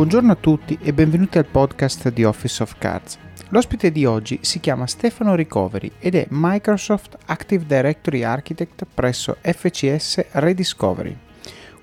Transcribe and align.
Buongiorno 0.00 0.32
a 0.32 0.36
tutti 0.36 0.78
e 0.80 0.94
benvenuti 0.94 1.36
al 1.36 1.44
podcast 1.44 2.10
di 2.10 2.24
Office 2.24 2.62
of 2.62 2.78
Cards. 2.78 3.18
L'ospite 3.50 3.92
di 3.92 4.06
oggi 4.06 4.38
si 4.40 4.58
chiama 4.58 4.86
Stefano 4.86 5.34
Ricoveri 5.34 5.92
ed 5.98 6.14
è 6.14 6.26
Microsoft 6.30 7.18
Active 7.26 7.66
Directory 7.66 8.22
Architect 8.22 8.86
presso 8.94 9.36
FCS 9.42 10.24
Rediscovery. 10.30 11.14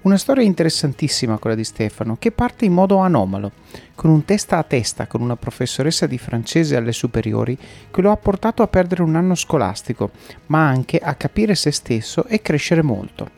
Una 0.02 0.17
storia 0.17 0.43
interessantissima 0.43 1.38
quella 1.38 1.55
di 1.55 1.63
Stefano, 1.63 2.16
che 2.17 2.31
parte 2.31 2.66
in 2.66 2.73
modo 2.73 2.98
anomalo, 2.98 3.52
con 3.93 4.09
un 4.09 4.25
testa 4.25 4.57
a 4.57 4.63
testa 4.63 5.05
con 5.05 5.21
una 5.21 5.36
professoressa 5.36 6.07
di 6.07 6.18
francese 6.18 6.75
alle 6.75 6.93
superiori 6.93 7.55
che 7.91 8.02
lo 8.02 8.09
ha 8.09 8.18
portato 8.18 8.63
a 8.63 8.68
perdere 8.68 9.04
un 9.04 9.15
anno 9.15 9.36
scolastico, 9.36 10.09
ma 10.47 10.68
anche 10.68 10.97
a 10.97 11.13
capire 11.13 11.54
se 11.54 11.70
stesso 11.70 12.26
e 12.26 12.41
crescere 12.41 12.81
molto. 12.81 13.37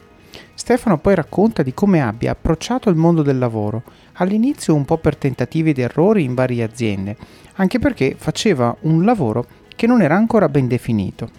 Stefano 0.60 0.98
poi 0.98 1.16
racconta 1.16 1.64
di 1.64 1.74
come 1.74 2.02
abbia 2.02 2.32
approcciato 2.32 2.90
il 2.90 2.98
mondo 2.98 3.22
del 3.22 3.38
lavoro, 3.38 3.82
all'inizio 4.16 4.76
un 4.76 4.84
po' 4.84 4.98
per 4.98 5.16
tentativi 5.16 5.70
ed 5.70 5.80
errori 5.80 6.26
in 6.26 6.34
varie 6.34 6.64
aziende, 6.64 7.16
anche 7.54 7.80
perché 7.80 8.14
faceva 8.18 8.76
un 8.82 9.06
lavoro 9.06 9.46
che 9.74 9.88
non 9.88 10.02
era 10.02 10.18
ancora 10.18 10.50
ben 10.50 10.68
definito. 10.68 11.30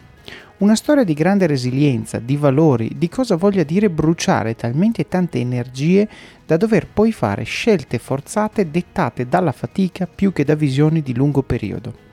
Una 0.61 0.75
storia 0.75 1.05
di 1.05 1.13
grande 1.13 1.47
resilienza, 1.47 2.19
di 2.19 2.39
valori, 2.39 2.93
di 2.97 3.11
cosa 3.11 3.37
voglia 3.37 3.63
dire 3.63 3.91
bruciare 3.91 4.57
talmente 4.57 5.07
tante 5.07 5.39
energie 5.39 6.09
da 6.47 6.57
dover 6.57 6.87
poi 6.87 7.13
fare 7.13 7.43
scelte 7.43 7.99
forzate 7.99 8.71
dettate 8.71 9.29
dalla 9.29 9.53
fatica 9.53 10.09
più 10.13 10.33
che 10.33 10.45
da 10.45 10.55
visioni 10.55 11.03
di 11.03 11.15
lungo 11.15 11.43
periodo. 11.43 12.09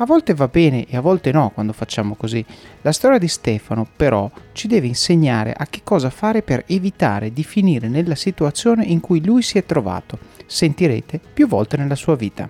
A 0.00 0.06
volte 0.06 0.32
va 0.32 0.46
bene 0.46 0.86
e 0.86 0.96
a 0.96 1.00
volte 1.00 1.32
no 1.32 1.50
quando 1.50 1.72
facciamo 1.72 2.14
così. 2.14 2.44
La 2.82 2.92
storia 2.92 3.18
di 3.18 3.26
Stefano 3.26 3.84
però 3.96 4.30
ci 4.52 4.68
deve 4.68 4.86
insegnare 4.86 5.52
a 5.52 5.66
che 5.66 5.80
cosa 5.82 6.08
fare 6.08 6.42
per 6.42 6.62
evitare 6.68 7.32
di 7.32 7.42
finire 7.42 7.88
nella 7.88 8.14
situazione 8.14 8.84
in 8.84 9.00
cui 9.00 9.24
lui 9.24 9.42
si 9.42 9.58
è 9.58 9.64
trovato, 9.64 10.18
sentirete 10.46 11.20
più 11.34 11.48
volte 11.48 11.76
nella 11.76 11.96
sua 11.96 12.14
vita. 12.14 12.48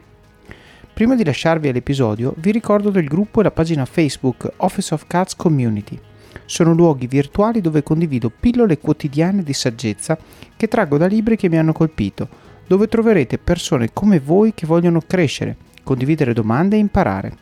Prima 0.92 1.14
di 1.14 1.24
lasciarvi 1.24 1.68
all'episodio 1.68 2.34
vi 2.36 2.50
ricordo 2.50 2.90
del 2.90 3.06
gruppo 3.06 3.40
e 3.40 3.44
la 3.44 3.50
pagina 3.50 3.86
Facebook 3.86 4.52
Office 4.58 4.92
of 4.92 5.06
Cats 5.06 5.34
Community. 5.34 5.98
Sono 6.44 6.74
luoghi 6.74 7.06
virtuali 7.06 7.62
dove 7.62 7.82
condivido 7.82 8.30
pillole 8.30 8.76
quotidiane 8.76 9.42
di 9.42 9.54
saggezza 9.54 10.18
che 10.54 10.68
traggo 10.68 10.98
da 10.98 11.06
libri 11.06 11.36
che 11.36 11.48
mi 11.48 11.56
hanno 11.56 11.72
colpito, 11.72 12.28
dove 12.66 12.88
troverete 12.88 13.38
persone 13.38 13.88
come 13.94 14.20
voi 14.20 14.52
che 14.52 14.66
vogliono 14.66 15.00
crescere, 15.00 15.56
condividere 15.88 16.34
domande 16.34 16.76
e 16.76 16.80
imparare. 16.80 17.32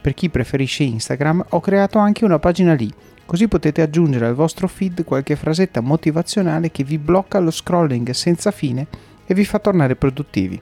Per 0.00 0.14
chi 0.14 0.30
preferisce 0.30 0.84
Instagram 0.84 1.44
ho 1.50 1.60
creato 1.60 1.98
anche 1.98 2.24
una 2.24 2.38
pagina 2.38 2.72
lì, 2.72 2.90
così 3.26 3.46
potete 3.46 3.82
aggiungere 3.82 4.24
al 4.24 4.34
vostro 4.34 4.68
feed 4.68 5.04
qualche 5.04 5.36
frasetta 5.36 5.82
motivazionale 5.82 6.70
che 6.70 6.82
vi 6.82 6.96
blocca 6.96 7.38
lo 7.40 7.50
scrolling 7.50 8.08
senza 8.12 8.50
fine 8.52 8.86
e 9.26 9.34
vi 9.34 9.44
fa 9.44 9.58
tornare 9.58 9.96
produttivi. 9.96 10.58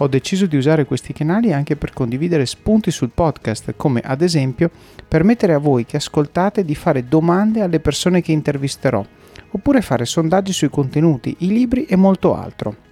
Ho 0.00 0.06
deciso 0.06 0.44
di 0.44 0.58
usare 0.58 0.84
questi 0.84 1.14
canali 1.14 1.50
anche 1.54 1.76
per 1.76 1.94
condividere 1.94 2.44
spunti 2.44 2.90
sul 2.90 3.10
podcast, 3.14 3.72
come 3.74 4.02
ad 4.04 4.20
esempio 4.20 4.70
permettere 5.08 5.54
a 5.54 5.58
voi 5.58 5.86
che 5.86 5.96
ascoltate 5.96 6.62
di 6.62 6.74
fare 6.74 7.08
domande 7.08 7.62
alle 7.62 7.80
persone 7.80 8.20
che 8.20 8.32
intervisterò, 8.32 9.02
oppure 9.52 9.80
fare 9.80 10.04
sondaggi 10.04 10.52
sui 10.52 10.68
contenuti, 10.68 11.36
i 11.38 11.48
libri 11.48 11.86
e 11.86 11.96
molto 11.96 12.36
altro. 12.36 12.87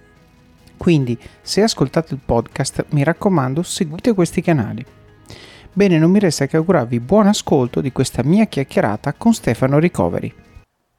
Quindi, 0.77 1.19
se 1.41 1.61
ascoltate 1.63 2.13
il 2.13 2.21
podcast, 2.23 2.85
mi 2.89 3.03
raccomando, 3.03 3.63
seguite 3.63 4.13
questi 4.13 4.41
canali. 4.41 4.85
Bene, 5.73 5.97
non 5.97 6.11
mi 6.11 6.19
resta 6.19 6.45
che 6.45 6.57
augurarvi 6.57 6.99
buon 6.99 7.27
ascolto 7.27 7.81
di 7.81 7.91
questa 7.91 8.23
mia 8.23 8.45
chiacchierata 8.45 9.13
con 9.13 9.33
Stefano 9.33 9.79
Ricoveri. 9.79 10.33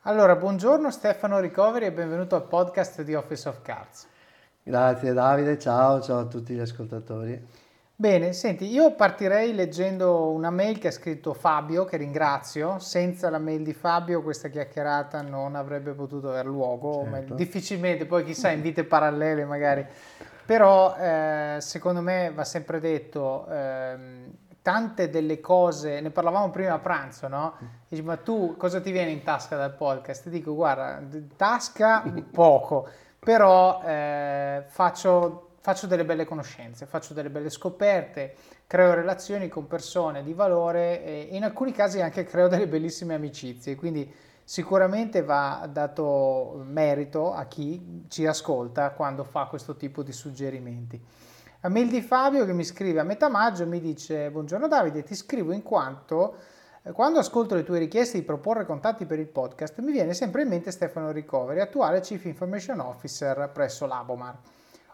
Allora, 0.02 0.36
buongiorno 0.36 0.90
Stefano 0.90 1.40
Ricoveri 1.40 1.86
e 1.86 1.92
benvenuto 1.92 2.34
al 2.34 2.44
podcast 2.44 3.02
di 3.02 3.14
Office 3.14 3.48
of 3.48 3.62
Cards. 3.62 4.06
Grazie 4.62 5.12
Davide, 5.12 5.58
ciao, 5.58 6.00
ciao 6.00 6.20
a 6.20 6.24
tutti 6.26 6.54
gli 6.54 6.60
ascoltatori. 6.60 7.57
Bene, 8.00 8.32
senti, 8.32 8.70
io 8.70 8.94
partirei 8.94 9.52
leggendo 9.52 10.30
una 10.30 10.50
mail 10.50 10.78
che 10.78 10.86
ha 10.86 10.92
scritto 10.92 11.34
Fabio, 11.34 11.84
che 11.84 11.96
ringrazio. 11.96 12.78
Senza 12.78 13.28
la 13.28 13.40
mail 13.40 13.64
di 13.64 13.72
Fabio 13.72 14.22
questa 14.22 14.46
chiacchierata 14.46 15.20
non 15.20 15.56
avrebbe 15.56 15.94
potuto 15.94 16.28
aver 16.28 16.46
luogo, 16.46 17.08
certo. 17.10 17.34
difficilmente, 17.34 18.06
poi 18.06 18.22
chissà 18.22 18.52
in 18.52 18.60
vite 18.60 18.84
parallele 18.84 19.44
magari. 19.44 19.84
Però 20.46 20.94
eh, 20.96 21.56
secondo 21.58 22.00
me 22.00 22.30
va 22.32 22.44
sempre 22.44 22.78
detto, 22.78 23.48
eh, 23.48 23.96
tante 24.62 25.10
delle 25.10 25.40
cose, 25.40 26.00
ne 26.00 26.10
parlavamo 26.10 26.50
prima 26.50 26.74
a 26.74 26.78
pranzo, 26.78 27.26
no? 27.26 27.54
Dici, 27.88 28.02
ma 28.02 28.16
tu 28.16 28.54
cosa 28.56 28.80
ti 28.80 28.92
viene 28.92 29.10
in 29.10 29.24
tasca 29.24 29.56
dal 29.56 29.74
podcast? 29.74 30.22
Ti 30.22 30.30
dico, 30.30 30.54
guarda, 30.54 31.02
tasca 31.34 32.04
poco, 32.30 32.88
però 33.18 33.82
eh, 33.84 34.62
faccio 34.68 35.47
faccio 35.60 35.86
delle 35.86 36.04
belle 36.04 36.24
conoscenze, 36.24 36.86
faccio 36.86 37.14
delle 37.14 37.30
belle 37.30 37.50
scoperte, 37.50 38.34
creo 38.66 38.94
relazioni 38.94 39.48
con 39.48 39.66
persone 39.66 40.22
di 40.22 40.32
valore 40.32 41.04
e 41.04 41.28
in 41.32 41.44
alcuni 41.44 41.72
casi 41.72 42.00
anche 42.00 42.24
creo 42.24 42.48
delle 42.48 42.68
bellissime 42.68 43.14
amicizie, 43.14 43.74
quindi 43.74 44.10
sicuramente 44.44 45.22
va 45.22 45.68
dato 45.70 46.62
merito 46.64 47.34
a 47.34 47.44
chi 47.44 48.06
ci 48.08 48.26
ascolta 48.26 48.92
quando 48.92 49.24
fa 49.24 49.44
questo 49.44 49.76
tipo 49.76 50.02
di 50.02 50.12
suggerimenti. 50.12 50.98
A 51.62 51.68
mail 51.68 51.88
di 51.88 52.00
Fabio 52.00 52.46
che 52.46 52.52
mi 52.52 52.64
scrive 52.64 53.00
a 53.00 53.04
metà 53.04 53.28
maggio 53.28 53.66
mi 53.66 53.80
dice 53.80 54.30
buongiorno 54.30 54.68
Davide 54.68 55.02
ti 55.02 55.16
scrivo 55.16 55.50
in 55.52 55.62
quanto 55.62 56.36
eh, 56.82 56.92
quando 56.92 57.18
ascolto 57.18 57.56
le 57.56 57.64
tue 57.64 57.78
richieste 57.78 58.16
di 58.16 58.24
proporre 58.24 58.64
contatti 58.64 59.06
per 59.06 59.18
il 59.18 59.26
podcast 59.26 59.80
mi 59.80 59.90
viene 59.90 60.14
sempre 60.14 60.42
in 60.42 60.48
mente 60.48 60.70
Stefano 60.70 61.10
Ricoveri, 61.10 61.60
attuale 61.60 62.00
Chief 62.00 62.24
Information 62.24 62.78
Officer 62.80 63.50
presso 63.52 63.86
Labomar. 63.86 64.38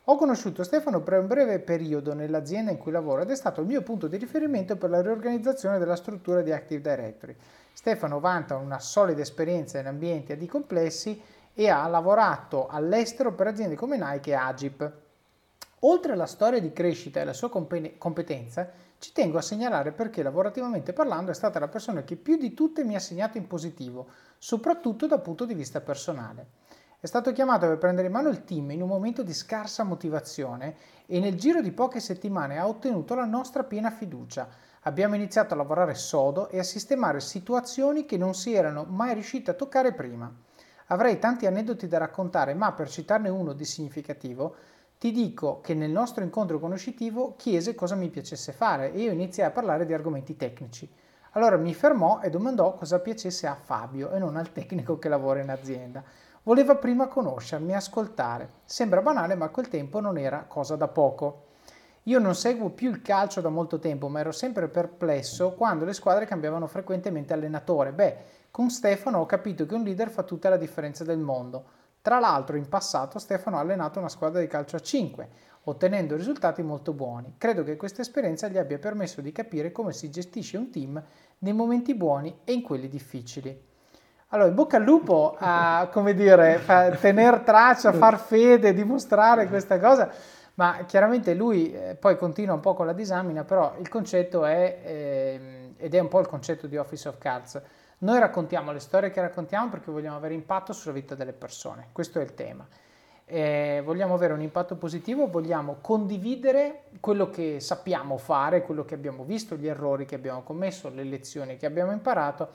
Ho 0.06 0.16
conosciuto 0.16 0.64
Stefano 0.64 1.00
per 1.00 1.18
un 1.18 1.26
breve 1.26 1.60
periodo 1.60 2.12
nell'azienda 2.12 2.70
in 2.70 2.76
cui 2.76 2.92
lavoro 2.92 3.22
ed 3.22 3.30
è 3.30 3.34
stato 3.34 3.62
il 3.62 3.66
mio 3.66 3.80
punto 3.80 4.06
di 4.06 4.18
riferimento 4.18 4.76
per 4.76 4.90
la 4.90 5.00
riorganizzazione 5.00 5.78
della 5.78 5.96
struttura 5.96 6.42
di 6.42 6.52
Active 6.52 6.82
Directory. 6.82 7.34
Stefano 7.72 8.20
vanta 8.20 8.56
una 8.56 8.78
solida 8.80 9.22
esperienza 9.22 9.78
in 9.78 9.86
ambienti 9.86 10.32
AD 10.32 10.44
complessi 10.44 11.18
e 11.54 11.70
ha 11.70 11.86
lavorato 11.86 12.66
all'estero 12.66 13.32
per 13.32 13.46
aziende 13.46 13.76
come 13.76 13.96
Nike 13.96 14.32
e 14.32 14.34
Agip. 14.34 14.92
Oltre 15.80 16.12
alla 16.12 16.26
storia 16.26 16.60
di 16.60 16.74
crescita 16.74 17.22
e 17.22 17.24
la 17.24 17.32
sua 17.32 17.48
competenza, 17.48 18.70
ci 18.98 19.10
tengo 19.12 19.38
a 19.38 19.42
segnalare 19.42 19.92
perché 19.92 20.22
lavorativamente 20.22 20.92
parlando 20.92 21.30
è 21.30 21.34
stata 21.34 21.58
la 21.58 21.68
persona 21.68 22.04
che 22.04 22.16
più 22.16 22.36
di 22.36 22.52
tutte 22.52 22.84
mi 22.84 22.94
ha 22.94 23.00
segnato 23.00 23.38
in 23.38 23.46
positivo, 23.46 24.08
soprattutto 24.36 25.06
dal 25.06 25.22
punto 25.22 25.46
di 25.46 25.54
vista 25.54 25.80
personale. 25.80 26.46
È 27.04 27.06
stato 27.06 27.32
chiamato 27.32 27.66
per 27.66 27.76
prendere 27.76 28.06
in 28.06 28.14
mano 28.14 28.30
il 28.30 28.44
team 28.44 28.70
in 28.70 28.80
un 28.80 28.88
momento 28.88 29.22
di 29.22 29.34
scarsa 29.34 29.84
motivazione 29.84 30.74
e 31.04 31.20
nel 31.20 31.34
giro 31.34 31.60
di 31.60 31.70
poche 31.70 32.00
settimane 32.00 32.56
ha 32.56 32.66
ottenuto 32.66 33.14
la 33.14 33.26
nostra 33.26 33.62
piena 33.62 33.90
fiducia. 33.90 34.48
Abbiamo 34.84 35.14
iniziato 35.14 35.52
a 35.52 35.58
lavorare 35.58 35.96
sodo 35.96 36.48
e 36.48 36.58
a 36.58 36.62
sistemare 36.62 37.20
situazioni 37.20 38.06
che 38.06 38.16
non 38.16 38.32
si 38.32 38.54
erano 38.54 38.86
mai 38.88 39.12
riusciti 39.12 39.50
a 39.50 39.52
toccare 39.52 39.92
prima. 39.92 40.32
Avrei 40.86 41.18
tanti 41.18 41.44
aneddoti 41.44 41.88
da 41.88 41.98
raccontare, 41.98 42.54
ma 42.54 42.72
per 42.72 42.88
citarne 42.88 43.28
uno 43.28 43.52
di 43.52 43.66
significativo, 43.66 44.54
ti 44.96 45.12
dico 45.12 45.60
che 45.60 45.74
nel 45.74 45.90
nostro 45.90 46.24
incontro 46.24 46.58
conoscitivo 46.58 47.34
chiese 47.36 47.74
cosa 47.74 47.96
mi 47.96 48.08
piacesse 48.08 48.52
fare 48.52 48.94
e 48.94 49.02
io 49.02 49.12
iniziai 49.12 49.48
a 49.48 49.52
parlare 49.52 49.84
di 49.84 49.92
argomenti 49.92 50.36
tecnici. 50.36 50.90
Allora 51.32 51.58
mi 51.58 51.74
fermò 51.74 52.20
e 52.22 52.30
domandò 52.30 52.72
cosa 52.76 52.98
piacesse 52.98 53.46
a 53.46 53.56
Fabio 53.56 54.10
e 54.12 54.18
non 54.18 54.36
al 54.36 54.52
tecnico 54.52 54.98
che 54.98 55.10
lavora 55.10 55.42
in 55.42 55.50
azienda. 55.50 56.02
Voleva 56.46 56.76
prima 56.76 57.08
conoscermi, 57.08 57.74
ascoltare. 57.74 58.50
Sembra 58.66 59.00
banale, 59.00 59.34
ma 59.34 59.46
a 59.46 59.48
quel 59.48 59.68
tempo 59.68 59.98
non 60.00 60.18
era 60.18 60.44
cosa 60.46 60.76
da 60.76 60.88
poco. 60.88 61.46
Io 62.02 62.18
non 62.18 62.34
seguo 62.34 62.68
più 62.68 62.90
il 62.90 63.00
calcio 63.00 63.40
da 63.40 63.48
molto 63.48 63.78
tempo, 63.78 64.08
ma 64.08 64.20
ero 64.20 64.30
sempre 64.30 64.68
perplesso 64.68 65.52
quando 65.54 65.86
le 65.86 65.94
squadre 65.94 66.26
cambiavano 66.26 66.66
frequentemente 66.66 67.32
allenatore. 67.32 67.92
Beh, 67.92 68.16
con 68.50 68.68
Stefano 68.68 69.20
ho 69.20 69.26
capito 69.26 69.64
che 69.64 69.74
un 69.74 69.84
leader 69.84 70.10
fa 70.10 70.22
tutta 70.22 70.50
la 70.50 70.58
differenza 70.58 71.02
del 71.02 71.16
mondo. 71.16 71.64
Tra 72.02 72.18
l'altro, 72.18 72.56
in 72.58 72.68
passato 72.68 73.18
Stefano 73.18 73.56
ha 73.56 73.60
allenato 73.60 73.98
una 73.98 74.10
squadra 74.10 74.40
di 74.40 74.46
calcio 74.46 74.76
a 74.76 74.80
5, 74.80 75.28
ottenendo 75.62 76.14
risultati 76.14 76.60
molto 76.60 76.92
buoni. 76.92 77.36
Credo 77.38 77.62
che 77.62 77.76
questa 77.76 78.02
esperienza 78.02 78.48
gli 78.48 78.58
abbia 78.58 78.78
permesso 78.78 79.22
di 79.22 79.32
capire 79.32 79.72
come 79.72 79.94
si 79.94 80.10
gestisce 80.10 80.58
un 80.58 80.70
team 80.70 81.02
nei 81.38 81.54
momenti 81.54 81.94
buoni 81.94 82.40
e 82.44 82.52
in 82.52 82.60
quelli 82.60 82.88
difficili. 82.90 83.72
Allora, 84.28 84.48
in 84.48 84.54
bocca 84.54 84.78
al 84.78 84.82
lupo 84.82 85.36
a, 85.38 85.88
come 85.92 86.14
dire, 86.14 86.60
tenere 87.00 87.42
traccia, 87.44 87.92
far 87.92 88.18
fede, 88.18 88.74
dimostrare 88.74 89.46
questa 89.46 89.78
cosa, 89.78 90.10
ma 90.54 90.84
chiaramente 90.86 91.34
lui 91.34 91.72
eh, 91.72 91.94
poi 91.94 92.16
continua 92.16 92.54
un 92.54 92.60
po' 92.60 92.74
con 92.74 92.86
la 92.86 92.92
disamina, 92.92 93.44
però 93.44 93.74
il 93.78 93.88
concetto 93.88 94.44
è, 94.44 94.80
eh, 94.82 95.74
ed 95.76 95.94
è 95.94 95.98
un 95.98 96.08
po' 96.08 96.20
il 96.20 96.26
concetto 96.26 96.66
di 96.66 96.76
Office 96.76 97.08
of 97.08 97.18
Cards, 97.18 97.62
noi 97.98 98.18
raccontiamo 98.18 98.72
le 98.72 98.80
storie 98.80 99.10
che 99.10 99.20
raccontiamo 99.20 99.70
perché 99.70 99.90
vogliamo 99.90 100.16
avere 100.16 100.34
impatto 100.34 100.72
sulla 100.72 100.94
vita 100.94 101.14
delle 101.14 101.32
persone, 101.32 101.88
questo 101.92 102.18
è 102.18 102.22
il 102.22 102.34
tema. 102.34 102.66
Eh, 103.26 103.80
vogliamo 103.82 104.14
avere 104.14 104.34
un 104.34 104.42
impatto 104.42 104.76
positivo, 104.76 105.28
vogliamo 105.28 105.78
condividere 105.80 106.84
quello 107.00 107.30
che 107.30 107.58
sappiamo 107.60 108.18
fare, 108.18 108.62
quello 108.62 108.84
che 108.84 108.94
abbiamo 108.94 109.24
visto, 109.24 109.54
gli 109.54 109.66
errori 109.66 110.04
che 110.04 110.16
abbiamo 110.16 110.42
commesso, 110.42 110.90
le 110.90 111.04
lezioni 111.04 111.56
che 111.56 111.64
abbiamo 111.64 111.92
imparato 111.92 112.50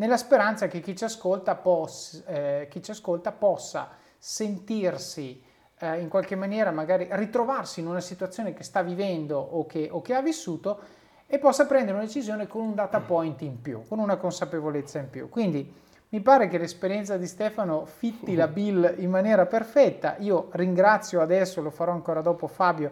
nella 0.00 0.16
speranza 0.16 0.66
che 0.66 0.80
chi 0.80 0.96
ci 0.96 1.04
ascolta, 1.04 1.54
poss- 1.54 2.24
eh, 2.26 2.68
chi 2.70 2.82
ci 2.82 2.90
ascolta 2.90 3.32
possa 3.32 3.90
sentirsi 4.16 5.42
eh, 5.78 6.00
in 6.00 6.08
qualche 6.08 6.36
maniera 6.36 6.70
magari 6.70 7.06
ritrovarsi 7.10 7.80
in 7.80 7.86
una 7.86 8.00
situazione 8.00 8.54
che 8.54 8.62
sta 8.62 8.80
vivendo 8.80 9.38
o 9.38 9.66
che, 9.66 9.88
o 9.90 10.00
che 10.00 10.14
ha 10.14 10.22
vissuto 10.22 10.80
e 11.26 11.38
possa 11.38 11.66
prendere 11.66 11.98
una 11.98 12.06
decisione 12.06 12.46
con 12.46 12.62
un 12.62 12.74
data 12.74 12.98
point 13.00 13.42
in 13.42 13.60
più, 13.60 13.82
con 13.86 13.98
una 13.98 14.16
consapevolezza 14.16 14.98
in 14.98 15.10
più. 15.10 15.28
Quindi 15.28 15.70
mi 16.08 16.20
pare 16.22 16.48
che 16.48 16.56
l'esperienza 16.56 17.18
di 17.18 17.26
Stefano 17.26 17.84
fitti 17.84 18.34
la 18.34 18.48
bill 18.48 18.94
in 18.96 19.10
maniera 19.10 19.44
perfetta. 19.44 20.16
Io 20.20 20.48
ringrazio 20.52 21.20
adesso, 21.20 21.60
lo 21.60 21.70
farò 21.70 21.92
ancora 21.92 22.22
dopo 22.22 22.46
Fabio, 22.46 22.90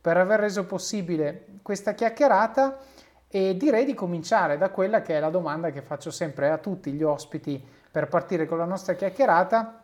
per 0.00 0.16
aver 0.16 0.40
reso 0.40 0.66
possibile 0.66 1.46
questa 1.62 1.94
chiacchierata 1.94 2.78
e 3.30 3.56
direi 3.56 3.84
di 3.84 3.94
cominciare 3.94 4.56
da 4.56 4.70
quella 4.70 5.02
che 5.02 5.16
è 5.16 5.20
la 5.20 5.30
domanda 5.30 5.70
che 5.70 5.82
faccio 5.82 6.10
sempre 6.10 6.50
a 6.50 6.58
tutti 6.58 6.92
gli 6.92 7.02
ospiti 7.02 7.62
per 7.90 8.08
partire 8.08 8.46
con 8.46 8.58
la 8.58 8.64
nostra 8.64 8.94
chiacchierata, 8.94 9.82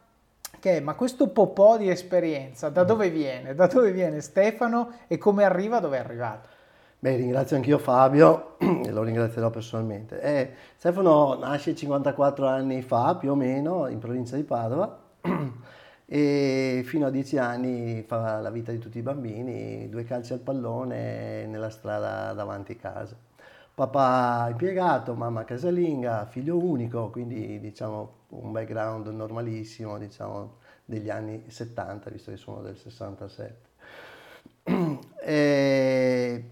che 0.59 0.77
è 0.79 0.81
ma 0.81 0.95
questo 0.95 1.29
po' 1.29 1.77
di 1.79 1.91
esperienza 1.91 2.71
da 2.71 2.85
dove 2.85 3.11
viene? 3.11 3.55
Da 3.55 3.67
dove 3.67 3.93
viene 3.93 4.21
Stefano 4.21 4.93
e 5.07 5.19
come 5.19 5.45
arriva 5.45 5.81
dove 5.81 5.99
è 5.99 6.01
arrivato? 6.01 6.49
Beh, 6.99 7.17
ringrazio 7.17 7.57
anch'io 7.57 7.77
Fabio 7.77 8.57
e 8.59 8.91
lo 8.91 9.03
ringrazierò 9.03 9.51
personalmente. 9.51 10.21
Eh, 10.23 10.51
Stefano 10.77 11.37
nasce 11.39 11.75
54 11.75 12.47
anni 12.47 12.81
fa, 12.81 13.17
più 13.17 13.33
o 13.33 13.35
meno, 13.35 13.89
in 13.89 13.99
provincia 13.99 14.37
di 14.37 14.43
Padova 14.43 15.01
e 16.07 16.83
fino 16.87 17.07
a 17.07 17.11
10 17.11 17.37
anni 17.37 18.03
fa 18.07 18.41
la 18.41 18.51
vita 18.51 18.73
di 18.73 18.79
tutti 18.79 18.97
i 18.97 19.03
bambini, 19.03 19.87
due 19.91 20.05
calci 20.05 20.33
al 20.33 20.39
pallone 20.39 21.45
nella 21.45 21.69
strada 21.69 22.33
davanti 22.33 22.73
a 22.73 22.77
casa. 22.77 23.17
Papà 23.75 24.49
impiegato, 24.51 25.15
mamma 25.15 25.45
casalinga, 25.45 26.27
figlio 26.27 26.57
unico, 26.57 27.11
quindi 27.11 27.59
diciamo 27.59 28.27
un 28.29 28.53
background 28.53 29.09
normalissimo, 29.09 29.99
diciamo 29.99 30.59
degli 30.85 31.11
anni 31.11 31.45
70, 31.49 32.11
visto 32.11 32.31
che 32.31 32.37
sono 32.37 32.63
del 32.63 32.77
67. 32.77 33.73
E 35.27 36.45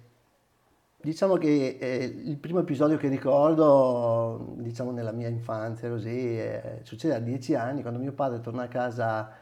Diciamo 1.02 1.36
che 1.36 1.78
eh, 1.80 2.04
il 2.04 2.36
primo 2.36 2.60
episodio 2.60 2.96
che 2.96 3.08
ricordo, 3.08 4.54
diciamo 4.58 4.92
nella 4.92 5.10
mia 5.10 5.26
infanzia 5.26 5.88
così, 5.88 6.38
eh, 6.38 6.78
succede 6.84 7.14
a 7.14 7.18
dieci 7.18 7.56
anni 7.56 7.82
quando 7.82 7.98
mio 7.98 8.12
padre 8.12 8.40
torna 8.40 8.62
a 8.62 8.68
casa 8.68 9.32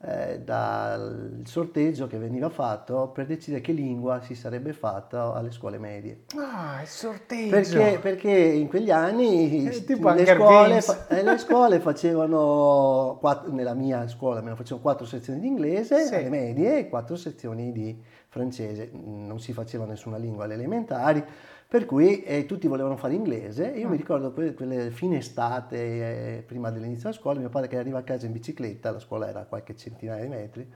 eh, 0.00 0.38
dal 0.44 1.42
sorteggio 1.44 2.06
che 2.06 2.18
veniva 2.18 2.48
fatto 2.50 3.08
per 3.08 3.26
decidere 3.26 3.60
che 3.60 3.72
lingua 3.72 4.20
si 4.20 4.36
sarebbe 4.36 4.72
fatta 4.72 5.32
alle 5.34 5.50
scuole 5.50 5.78
medie. 5.78 6.24
Ah, 6.36 6.80
il 6.82 6.86
sorteggio! 6.86 7.50
Perché, 7.50 7.98
perché 8.00 8.30
in 8.30 8.68
quegli 8.68 8.92
anni 8.92 9.64
le 9.64 9.72
scuole, 9.72 10.80
eh, 11.08 11.22
le, 11.22 11.38
scuole, 11.38 11.80
facevano, 11.80 13.16
quattro, 13.18 13.50
nella 13.50 13.74
mia 13.74 14.06
scuola 14.06 14.38
almeno 14.38 14.54
facevano 14.54 14.82
quattro 14.82 15.04
sezioni 15.04 15.40
di 15.40 15.48
inglese 15.48 16.06
sì. 16.06 16.14
alle 16.14 16.28
medie 16.28 16.78
e 16.78 16.88
quattro 16.88 17.16
sezioni 17.16 17.72
di 17.72 18.00
francese, 18.28 18.90
non 18.92 19.40
si 19.40 19.52
faceva 19.52 19.84
nessuna 19.84 20.16
lingua 20.16 20.44
alle 20.44 20.54
elementari, 20.54 21.24
per 21.70 21.84
cui 21.84 22.22
eh, 22.22 22.46
tutti 22.46 22.66
volevano 22.66 22.96
fare 22.96 23.12
inglese. 23.12 23.66
Io 23.66 23.90
mi 23.90 23.98
ricordo 23.98 24.32
que- 24.32 24.54
quelle 24.54 24.90
fine 24.90 25.18
estate, 25.18 26.38
eh, 26.38 26.42
prima 26.42 26.70
dell'inizio 26.70 27.10
della 27.10 27.20
scuola, 27.20 27.40
mio 27.40 27.50
padre 27.50 27.68
che 27.68 27.76
arriva 27.76 27.98
a 27.98 28.02
casa 28.02 28.24
in 28.24 28.32
bicicletta, 28.32 28.90
la 28.90 28.98
scuola 28.98 29.28
era 29.28 29.40
a 29.40 29.44
qualche 29.44 29.76
centinaia 29.76 30.22
di 30.22 30.28
metri, 30.28 30.66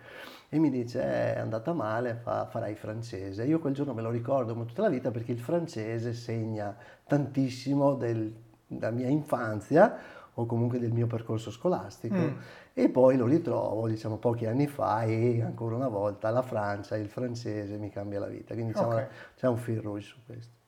e 0.50 0.58
mi 0.58 0.68
dice 0.68 1.00
eh, 1.00 1.34
è 1.36 1.38
andata 1.38 1.72
male, 1.72 2.14
fa, 2.14 2.44
farai 2.44 2.74
francese. 2.74 3.44
Io 3.44 3.58
quel 3.58 3.72
giorno 3.72 3.94
me 3.94 4.02
lo 4.02 4.10
ricordo 4.10 4.52
come 4.52 4.66
tutta 4.66 4.82
la 4.82 4.90
vita 4.90 5.10
perché 5.10 5.32
il 5.32 5.40
francese 5.40 6.12
segna 6.12 6.76
tantissimo 7.06 7.94
del, 7.94 8.30
della 8.66 8.90
mia 8.90 9.08
infanzia 9.08 9.96
o 10.34 10.44
comunque 10.44 10.78
del 10.78 10.92
mio 10.92 11.06
percorso 11.06 11.50
scolastico. 11.50 12.16
Mm. 12.16 12.36
E 12.74 12.90
poi 12.90 13.16
lo 13.16 13.24
ritrovo, 13.24 13.88
diciamo, 13.88 14.18
pochi 14.18 14.44
anni 14.44 14.66
fa 14.66 15.04
e 15.04 15.40
ancora 15.40 15.74
una 15.74 15.88
volta 15.88 16.28
la 16.28 16.42
Francia, 16.42 16.96
il 16.96 17.08
francese 17.08 17.78
mi 17.78 17.88
cambia 17.88 18.20
la 18.20 18.28
vita. 18.28 18.52
Quindi 18.52 18.72
diciamo, 18.72 18.92
okay. 18.92 19.06
c'è 19.36 19.48
un 19.48 19.56
fil 19.56 19.80
rouge 19.80 20.06
su 20.06 20.16
questo. 20.26 20.60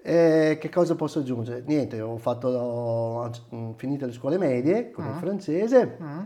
Eh, 0.00 0.58
che 0.60 0.68
cosa 0.68 0.94
posso 0.94 1.18
aggiungere? 1.18 1.62
Niente, 1.66 2.00
ho 2.00 2.16
fatto, 2.18 2.48
ho 2.48 3.30
finito 3.76 4.06
le 4.06 4.12
scuole 4.12 4.38
medie 4.38 4.90
con 4.90 5.04
mm. 5.04 5.08
il 5.08 5.14
francese, 5.14 5.96
mm. 6.00 6.20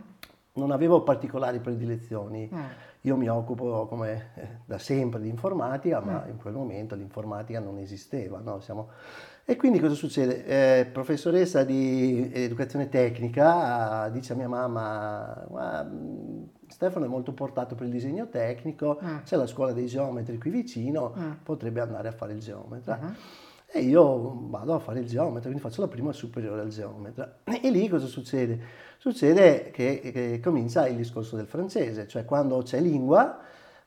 non 0.54 0.70
avevo 0.70 1.02
particolari 1.02 1.58
predilezioni. 1.60 2.48
Mm. 2.52 2.60
Io 3.04 3.16
mi 3.16 3.28
occupo 3.28 3.86
come 3.88 4.30
eh, 4.34 4.48
da 4.64 4.78
sempre 4.78 5.20
di 5.20 5.28
informatica, 5.28 6.00
ma 6.00 6.24
mm. 6.24 6.30
in 6.30 6.36
quel 6.36 6.54
momento 6.54 6.94
l'informatica 6.94 7.60
non 7.60 7.78
esisteva. 7.78 8.40
No? 8.40 8.60
Siamo 8.60 8.90
e 9.44 9.56
quindi 9.56 9.80
cosa 9.80 9.94
succede? 9.94 10.44
Eh, 10.44 10.86
professoressa 10.86 11.64
di 11.64 12.30
educazione 12.32 12.88
tecnica 12.88 14.08
dice 14.10 14.34
a 14.34 14.36
mia 14.36 14.46
mamma, 14.46 15.90
Stefano 16.68 17.06
è 17.06 17.08
molto 17.08 17.32
portato 17.32 17.74
per 17.74 17.86
il 17.86 17.92
disegno 17.92 18.28
tecnico, 18.28 19.00
mm. 19.02 19.16
c'è 19.24 19.34
la 19.34 19.48
scuola 19.48 19.72
dei 19.72 19.86
geometri 19.86 20.38
qui 20.38 20.50
vicino, 20.50 21.12
mm. 21.18 21.30
potrebbe 21.42 21.80
andare 21.80 22.06
a 22.06 22.12
fare 22.12 22.34
il 22.34 22.38
geometra. 22.38 23.14
E 23.74 23.80
io 23.80 24.48
vado 24.50 24.74
a 24.74 24.78
fare 24.78 25.00
il 25.00 25.06
geometra, 25.06 25.44
quindi 25.44 25.60
faccio 25.60 25.80
la 25.80 25.88
prima 25.88 26.12
superiore 26.12 26.60
al 26.60 26.68
geometra. 26.68 27.38
E 27.44 27.70
lì 27.70 27.88
cosa 27.88 28.06
succede? 28.06 28.60
Succede 28.98 29.70
che, 29.70 30.00
che 30.12 30.40
comincia 30.42 30.86
il 30.86 30.96
discorso 30.96 31.36
del 31.36 31.46
francese, 31.46 32.06
cioè 32.06 32.24
quando 32.26 32.60
c'è 32.62 32.80
lingua, 32.80 33.40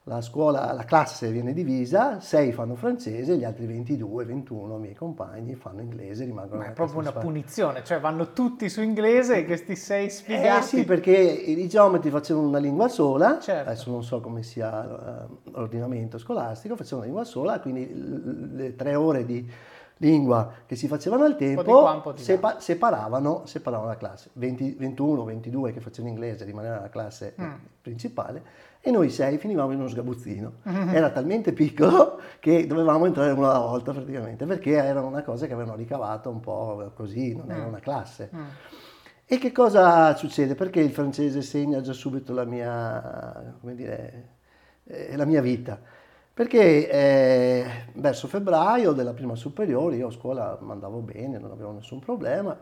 la 0.07 0.21
scuola, 0.21 0.71
la 0.73 0.83
classe 0.85 1.31
viene 1.31 1.51
divisa, 1.53 2.19
6 2.19 2.51
fanno 2.51 2.75
francese, 2.75 3.37
gli 3.37 3.43
altri 3.43 3.65
22, 3.65 4.25
21 4.25 4.77
miei 4.77 4.93
compagni 4.93 5.55
fanno 5.55 5.81
inglese, 5.81 6.25
rimangono 6.25 6.61
Ma 6.61 6.67
è 6.67 6.73
proprio 6.73 6.99
una 6.99 7.11
punizione, 7.11 7.83
cioè 7.83 7.99
vanno 7.99 8.31
tutti 8.31 8.69
su 8.69 8.81
inglese 8.81 9.37
e 9.37 9.45
questi 9.45 9.75
6 9.75 10.09
sfigati. 10.09 10.57
Eh 10.57 10.61
sì, 10.61 10.83
perché 10.83 11.11
i 11.11 11.67
geometri 11.67 12.11
facevano 12.11 12.47
una 12.47 12.59
lingua 12.59 12.87
sola, 12.87 13.39
certo. 13.39 13.69
adesso 13.69 13.89
non 13.89 14.03
so 14.03 14.19
come 14.19 14.43
sia 14.43 15.27
l'ordinamento 15.43 16.19
scolastico, 16.19 16.75
facevano 16.75 17.07
una 17.07 17.13
lingua 17.13 17.23
sola, 17.23 17.59
quindi 17.59 18.51
le 18.53 18.75
tre 18.75 18.93
ore 18.93 19.25
di 19.25 19.49
lingua 19.97 20.51
che 20.65 20.75
si 20.75 20.87
facevano 20.87 21.23
al 21.23 21.37
tempo 21.37 22.13
sepa- 22.15 22.59
separavano, 22.59 23.45
separavano, 23.45 23.89
la 23.89 23.97
classe. 23.97 24.29
20, 24.33 24.75
21, 24.77 25.23
22 25.23 25.71
che 25.71 25.79
facevano 25.79 26.13
inglese 26.13 26.43
rimanevano 26.43 26.79
nella 26.81 26.91
classe 26.91 27.35
mm. 27.39 27.53
principale 27.81 28.43
e 28.81 28.91
noi 28.91 29.09
sei 29.09 29.37
finivamo 29.37 29.71
in 29.71 29.79
uno 29.79 29.87
sgabuzzino. 29.87 30.51
Mm-hmm. 30.67 30.89
Era 30.89 31.09
talmente 31.09 31.53
piccolo 31.53 32.19
che 32.39 32.67
dovevamo 32.67 33.05
entrare 33.05 33.31
una 33.31 33.49
alla 33.49 33.59
volta 33.59 33.93
praticamente, 33.93 34.45
perché 34.45 34.73
era 34.73 35.01
una 35.01 35.23
cosa 35.23 35.47
che 35.47 35.53
avevano 35.53 35.75
ricavato 35.75 36.29
un 36.29 36.39
po' 36.39 36.91
così, 36.93 37.35
non 37.35 37.49
era 37.49 37.63
mm. 37.63 37.67
una 37.67 37.79
classe. 37.79 38.29
Mm. 38.35 38.43
E 39.27 39.39
che 39.39 39.51
cosa 39.51 40.15
succede? 40.15 40.53
Perché 40.53 40.81
il 40.81 40.91
francese 40.91 41.41
segna 41.41 41.81
già 41.81 41.93
subito 41.93 42.31
la 42.31 42.43
mia, 42.43 43.55
dire, 43.61 44.35
eh, 44.83 45.15
la 45.17 45.25
mia 45.25 45.41
vita? 45.41 45.79
Perché 46.35 46.89
eh, 46.89 47.65
verso 47.93 48.27
febbraio 48.27 48.91
della 48.91 49.13
prima 49.13 49.35
superiore, 49.35 49.95
io 49.95 50.07
a 50.07 50.11
scuola 50.11 50.59
andavo 50.67 50.99
bene, 50.99 51.37
non 51.37 51.51
avevo 51.51 51.71
nessun 51.71 51.99
problema, 51.99 52.59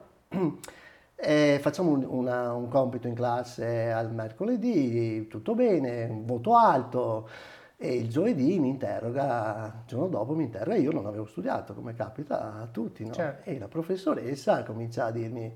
E 1.16 1.58
facciamo 1.60 1.90
un, 1.90 2.06
una, 2.08 2.54
un, 2.54 2.68
compito 2.68 3.08
in 3.08 3.16
classe 3.16 3.92
al 3.92 4.14
mercoledì, 4.14 5.28
tutto 5.28 5.56
bene, 5.56 6.04
un 6.04 6.24
voto 6.24 6.56
alto 6.56 7.28
e 7.76 7.96
il 7.96 8.10
giovedì 8.10 8.60
mi 8.60 8.70
interroga, 8.70 9.74
il 9.80 9.88
giorno 9.88 10.08
dopo 10.08 10.36
mi 10.36 10.44
interroga, 10.44 10.76
io 10.76 10.92
non 10.92 11.08
avevo 11.08 11.26
studiato 11.26 11.74
come 11.74 11.96
capita 11.96 12.62
a 12.62 12.68
tutti, 12.68 13.04
no? 13.04 13.12
certo. 13.12 13.50
e 13.50 13.58
la 13.58 13.68
professoressa 13.68 14.62
comincia 14.62 15.06
a 15.06 15.12
dirmi 15.12 15.52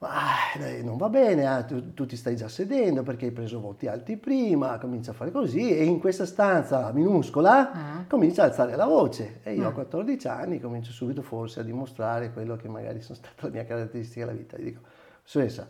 ah, 0.00 0.82
non 0.82 0.98
va 0.98 1.08
bene, 1.08 1.46
ah, 1.46 1.62
tu, 1.62 1.94
tu, 1.94 2.04
ti 2.04 2.16
stai 2.16 2.36
già 2.36 2.48
sedendo 2.48 3.02
perché 3.02 3.26
hai 3.26 3.30
preso 3.32 3.60
voti 3.60 3.86
alti 3.86 4.18
prima, 4.18 4.78
comincia 4.78 5.12
a 5.12 5.14
fare 5.14 5.30
così 5.30 5.74
e 5.74 5.84
in 5.84 5.98
questa 5.98 6.26
stanza 6.26 6.92
minuscola 6.92 7.70
uh-huh. 7.72 8.06
comincia 8.06 8.42
a 8.42 8.46
alzare 8.46 8.76
la 8.76 8.84
voce 8.84 9.40
e 9.42 9.54
io 9.54 9.62
uh-huh. 9.62 9.68
a 9.68 9.72
14 9.72 10.28
anni 10.28 10.60
comincio 10.60 10.92
subito 10.92 11.22
forse 11.22 11.60
a 11.60 11.62
dimostrare 11.62 12.30
quello 12.32 12.56
che 12.56 12.68
magari 12.68 13.00
sono 13.00 13.16
stata 13.18 13.46
la 13.46 13.52
mia 13.52 13.64
caratteristica 13.64 14.26
della 14.26 14.36
vita. 14.36 14.58
Gli 14.58 14.64
dico, 14.64 14.80
professoressa, 15.22 15.66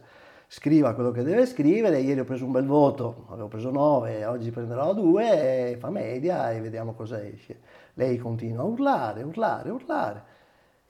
scriva 0.48 0.94
quello 0.94 1.12
che 1.12 1.22
deve 1.22 1.46
scrivere, 1.46 2.00
ieri 2.00 2.18
ho 2.18 2.24
preso 2.24 2.44
un 2.44 2.52
bel 2.52 2.66
voto, 2.66 3.26
avevo 3.30 3.46
preso 3.46 3.70
9, 3.70 4.24
oggi 4.24 4.50
prenderò 4.50 4.92
2, 4.92 5.76
fa 5.78 5.90
media 5.90 6.50
e 6.50 6.60
vediamo 6.60 6.94
cosa 6.94 7.24
esce. 7.24 7.60
Lei 7.94 8.18
continua 8.18 8.62
a 8.62 8.66
urlare, 8.66 9.22
urlare, 9.22 9.70
urlare. 9.70 10.34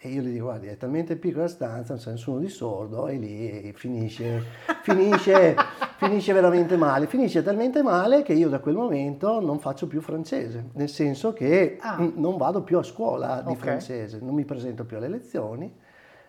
E 0.06 0.10
io 0.10 0.22
gli 0.22 0.32
dico, 0.32 0.44
guardi, 0.44 0.68
è 0.68 0.76
talmente 0.76 1.16
piccola 1.16 1.42
la 1.42 1.48
stanza, 1.48 1.94
non 1.94 2.02
c'è 2.02 2.12
nessuno 2.12 2.38
di 2.38 2.48
sordo, 2.48 3.08
e 3.08 3.16
lì 3.16 3.72
finisce, 3.74 4.40
finisce, 4.82 5.56
finisce 5.98 6.32
veramente 6.32 6.76
male. 6.76 7.08
Finisce 7.08 7.42
talmente 7.42 7.82
male 7.82 8.22
che 8.22 8.32
io 8.32 8.48
da 8.48 8.60
quel 8.60 8.76
momento 8.76 9.40
non 9.40 9.58
faccio 9.58 9.88
più 9.88 10.00
francese, 10.00 10.70
nel 10.74 10.88
senso 10.88 11.32
che 11.32 11.78
ah. 11.80 12.08
non 12.14 12.36
vado 12.36 12.62
più 12.62 12.78
a 12.78 12.84
scuola 12.84 13.42
di 13.44 13.50
okay. 13.50 13.56
francese, 13.56 14.20
non 14.20 14.34
mi 14.34 14.44
presento 14.44 14.84
più 14.84 14.96
alle 14.96 15.08
lezioni 15.08 15.74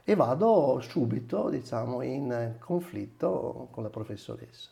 e 0.04 0.16
vado 0.16 0.80
subito, 0.82 1.50
diciamo, 1.50 2.02
in 2.02 2.56
conflitto 2.58 3.68
con 3.70 3.84
la 3.84 3.90
professoressa. 3.90 4.72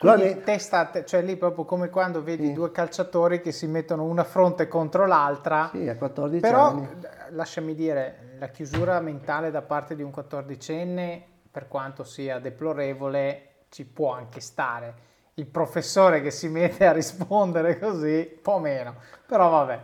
Quindi 0.00 0.40
testa, 0.42 0.86
te, 0.86 1.04
cioè 1.04 1.20
lì 1.20 1.36
proprio 1.36 1.64
come 1.66 1.90
quando 1.90 2.22
vedi 2.22 2.46
sì. 2.46 2.52
due 2.54 2.72
calciatori 2.72 3.42
che 3.42 3.52
si 3.52 3.66
mettono 3.66 4.04
una 4.04 4.24
fronte 4.24 4.66
contro 4.66 5.06
l'altra. 5.06 5.68
Sì, 5.72 5.86
a 5.88 5.96
14 5.96 6.40
Però, 6.40 6.68
anni. 6.68 6.88
lasciami 7.30 7.74
dire, 7.74 8.36
la 8.38 8.48
chiusura 8.48 8.98
mentale 9.00 9.50
da 9.50 9.60
parte 9.60 9.94
di 9.94 10.02
un 10.02 10.10
14enne, 10.10 11.20
per 11.50 11.68
quanto 11.68 12.02
sia 12.02 12.38
deplorevole, 12.38 13.64
ci 13.68 13.84
può 13.84 14.12
anche 14.12 14.40
stare. 14.40 15.08
il 15.34 15.46
professore 15.46 16.20
che 16.20 16.30
si 16.30 16.48
mette 16.48 16.86
a 16.86 16.92
rispondere 16.92 17.78
così, 17.78 18.30
un 18.34 18.42
po' 18.42 18.58
meno, 18.58 18.96
però 19.26 19.48
vabbè. 19.50 19.80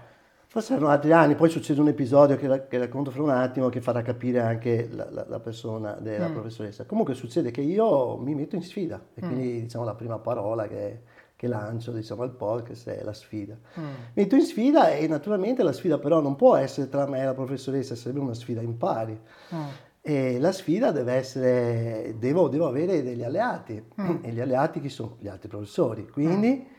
Forse 0.57 0.73
erano 0.73 0.89
altri 0.89 1.13
anni, 1.13 1.35
poi 1.35 1.51
succede 1.51 1.83
un 1.83 1.89
episodio 1.89 2.39
che, 2.39 2.67
che 2.67 2.79
racconto 2.79 3.11
fra 3.11 3.21
un 3.21 3.29
attimo 3.29 3.69
che 3.69 3.83
farà 3.83 4.01
capire 4.01 4.41
anche 4.41 4.89
la, 4.91 5.07
la, 5.11 5.27
la 5.29 5.39
persona 5.39 5.99
della 6.01 6.29
mm. 6.29 6.33
professoressa. 6.33 6.87
Comunque 6.87 7.13
succede 7.13 7.51
che 7.51 7.61
io 7.61 8.17
mi 8.17 8.35
metto 8.35 8.57
in 8.57 8.63
sfida 8.63 8.99
e 9.13 9.23
mm. 9.23 9.29
quindi 9.29 9.61
diciamo 9.61 9.85
la 9.85 9.95
prima 9.95 10.19
parola 10.19 10.67
che, 10.67 11.03
che 11.37 11.47
lancio 11.47 11.93
diciamo, 11.93 12.23
al 12.23 12.31
podcast 12.31 12.89
è 12.89 13.03
la 13.03 13.13
sfida. 13.13 13.53
Mm. 13.79 13.85
Mi 13.85 13.93
metto 14.15 14.35
in 14.35 14.47
sfida 14.47 14.93
e 14.93 15.07
naturalmente 15.07 15.63
la 15.63 15.73
sfida 15.73 15.99
però 15.99 16.23
non 16.23 16.37
può 16.37 16.57
essere 16.57 16.89
tra 16.89 17.07
me 17.07 17.21
e 17.21 17.25
la 17.27 17.35
professoressa, 17.35 17.95
sarebbe 17.95 18.21
una 18.21 18.33
sfida 18.33 18.63
in 18.63 18.79
pari. 18.79 19.21
Mm. 19.55 19.65
E 20.01 20.39
la 20.41 20.53
sfida 20.53 20.91
deve 20.91 21.13
essere, 21.13 22.15
devo, 22.19 22.49
devo 22.49 22.67
avere 22.67 23.03
degli 23.03 23.23
alleati 23.23 23.85
mm. 24.01 24.17
e 24.23 24.31
gli 24.31 24.41
alleati 24.41 24.81
chi 24.81 24.89
sono? 24.89 25.19
Gli 25.21 25.29
altri 25.29 25.51
professori. 25.51 26.09
Quindi 26.09 26.67
mm. 26.67 26.75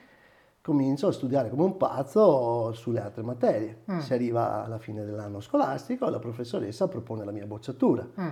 Comincio 0.68 1.08
a 1.08 1.14
studiare 1.14 1.50
come 1.50 1.64
un 1.64 1.78
pazzo 1.78 2.74
sulle 2.74 3.00
altre 3.00 3.24
materie. 3.24 3.84
Mm. 3.90 4.00
Si 4.00 4.14
arriva 4.14 4.66
alla 4.66 4.80
fine 4.80 5.06
dell'anno 5.06 5.40
scolastico 5.40 6.06
e 6.06 6.12
la 6.12 6.20
professoressa 6.20 6.90
propone 6.90 7.24
la 7.24 7.32
mia 7.32 7.46
bocciatura. 7.46 8.06
Mm. 8.20 8.30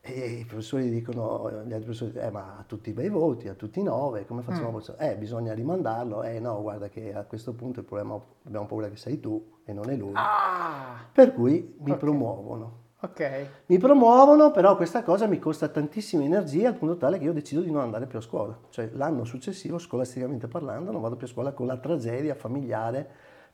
E 0.00 0.24
i 0.40 0.44
professori 0.44 0.90
dicono, 0.90 1.48
gli 1.64 1.72
altri 1.72 1.84
professori, 1.84 2.18
eh, 2.18 2.30
ma 2.32 2.56
a 2.58 2.64
tutti 2.66 2.90
i 2.90 2.92
bei 2.92 3.08
voti, 3.08 3.46
a 3.46 3.54
tutti 3.54 3.78
i 3.78 3.84
nove, 3.84 4.26
come 4.26 4.42
facciamo 4.42 4.64
mm. 4.64 4.68
a 4.70 4.72
bocciare? 4.72 5.12
Eh, 5.12 5.16
bisogna 5.16 5.54
rimandarlo. 5.54 6.24
Eh 6.24 6.40
no, 6.40 6.60
guarda 6.62 6.88
che 6.88 7.14
a 7.14 7.22
questo 7.22 7.52
punto 7.52 7.78
il 7.78 7.86
problema, 7.86 8.20
abbiamo 8.44 8.66
paura 8.66 8.88
che 8.88 8.96
sei 8.96 9.20
tu 9.20 9.60
e 9.64 9.72
non 9.72 9.88
è 9.88 9.94
lui. 9.94 10.14
Ah. 10.14 10.96
Per 11.12 11.32
cui 11.32 11.76
mi 11.78 11.90
okay. 11.90 11.96
promuovono. 11.96 12.80
Okay. 13.04 13.48
Mi 13.66 13.78
promuovono, 13.78 14.52
però 14.52 14.76
questa 14.76 15.02
cosa 15.02 15.26
mi 15.26 15.40
costa 15.40 15.66
tantissima 15.66 16.22
energia 16.22 16.68
al 16.68 16.76
punto 16.76 16.96
tale 16.96 17.18
che 17.18 17.24
io 17.24 17.32
decido 17.32 17.60
di 17.60 17.70
non 17.70 17.80
andare 17.80 18.06
più 18.06 18.18
a 18.18 18.20
scuola. 18.20 18.56
Cioè 18.68 18.90
l'anno 18.92 19.24
successivo, 19.24 19.78
scolasticamente 19.78 20.46
parlando, 20.46 20.92
non 20.92 21.00
vado 21.00 21.16
più 21.16 21.26
a 21.26 21.30
scuola 21.30 21.50
con 21.50 21.66
la 21.66 21.76
tragedia 21.78 22.36
familiare 22.36 23.08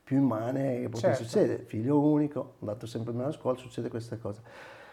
più 0.04 0.18
immane 0.18 0.80
che 0.80 0.88
può 0.90 0.98
certo. 1.00 1.22
succedere. 1.24 1.62
Figlio 1.62 1.98
unico, 1.98 2.56
andato 2.60 2.84
sempre 2.84 3.14
meno 3.14 3.28
a 3.28 3.32
scuola, 3.32 3.56
succede 3.56 3.88
questa 3.88 4.18
cosa. 4.18 4.42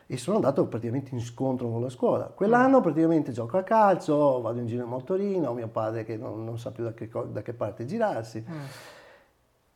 E 0.07 0.15
sono 0.15 0.38
andato 0.38 0.65
praticamente 0.67 1.13
in 1.13 1.19
scontro 1.19 1.69
con 1.69 1.81
la 1.81 1.89
scuola. 1.89 2.25
Quell'anno 2.27 2.79
mm. 2.79 2.81
praticamente 2.81 3.33
gioco 3.33 3.57
a 3.57 3.63
calcio, 3.63 4.39
vado 4.39 4.59
in 4.59 4.67
giro 4.67 4.83
in 4.83 4.89
motorino, 4.89 5.53
mio 5.53 5.67
padre 5.67 6.05
che 6.05 6.15
non, 6.15 6.45
non 6.45 6.57
sa 6.57 6.71
più 6.71 6.85
da 6.85 6.93
che, 6.93 7.09
da 7.29 7.41
che 7.41 7.53
parte 7.53 7.83
girarsi. 7.83 8.41
Mm 8.50 8.63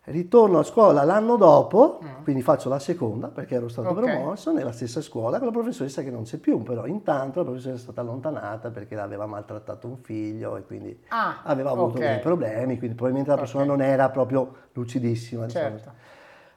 ritorno 0.09 0.59
a 0.59 0.63
scuola 0.63 1.03
l'anno 1.03 1.35
dopo, 1.35 1.99
mm. 2.03 2.23
quindi 2.23 2.41
faccio 2.41 2.69
la 2.69 2.79
seconda 2.79 3.27
perché 3.27 3.55
ero 3.55 3.67
stato 3.67 3.89
okay. 3.89 4.03
promosso 4.03 4.51
nella 4.51 4.71
stessa 4.71 5.01
scuola 5.01 5.37
con 5.37 5.47
la 5.47 5.53
professoressa 5.53 6.01
che 6.01 6.11
non 6.11 6.23
c'è 6.23 6.37
più, 6.37 6.61
però 6.61 6.85
intanto 6.85 7.39
la 7.39 7.45
professoressa 7.45 7.79
è 7.79 7.83
stata 7.83 8.01
allontanata 8.01 8.69
perché 8.69 8.97
aveva 8.97 9.25
maltrattato 9.25 9.87
un 9.87 9.97
figlio 9.97 10.57
e 10.57 10.63
quindi 10.63 10.97
ah, 11.09 11.41
aveva 11.43 11.71
avuto 11.71 11.97
okay. 11.97 12.13
dei 12.13 12.19
problemi, 12.19 12.77
quindi 12.77 12.95
probabilmente 12.95 13.29
la 13.31 13.37
persona 13.37 13.63
okay. 13.63 13.77
non 13.77 13.85
era 13.85 14.09
proprio 14.09 14.53
lucidissima. 14.73 15.45
Diciamo. 15.45 15.77
Certo. 15.77 15.91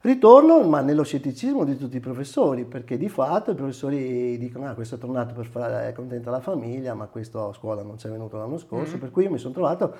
Ritorno, 0.03 0.63
ma 0.63 0.81
nello 0.81 1.05
scetticismo 1.05 1.63
di 1.63 1.77
tutti 1.77 1.99
i 1.99 2.01
professori, 2.01 2.65
perché 2.65 2.97
di 2.97 3.09
fatto 3.09 3.53
i 3.53 3.55
professori 3.55 4.37
dicono 4.37 4.69
ah 4.69 4.75
questo 4.75 4.97
è 4.97 4.99
tornato 4.99 5.33
per 5.33 5.47
fare 5.47 5.93
contenta 5.93 6.29
la 6.31 6.41
famiglia, 6.41 6.93
ma 6.95 7.07
questo 7.07 7.51
a 7.51 7.53
scuola 7.53 7.83
non 7.83 7.95
c'è 7.95 8.09
venuto 8.09 8.37
l'anno 8.37 8.59
scorso, 8.59 8.97
mm. 8.97 8.99
per 8.99 9.13
cui 9.13 9.25
io 9.25 9.31
mi 9.31 9.39
sono 9.39 9.55
trovato 9.55 9.95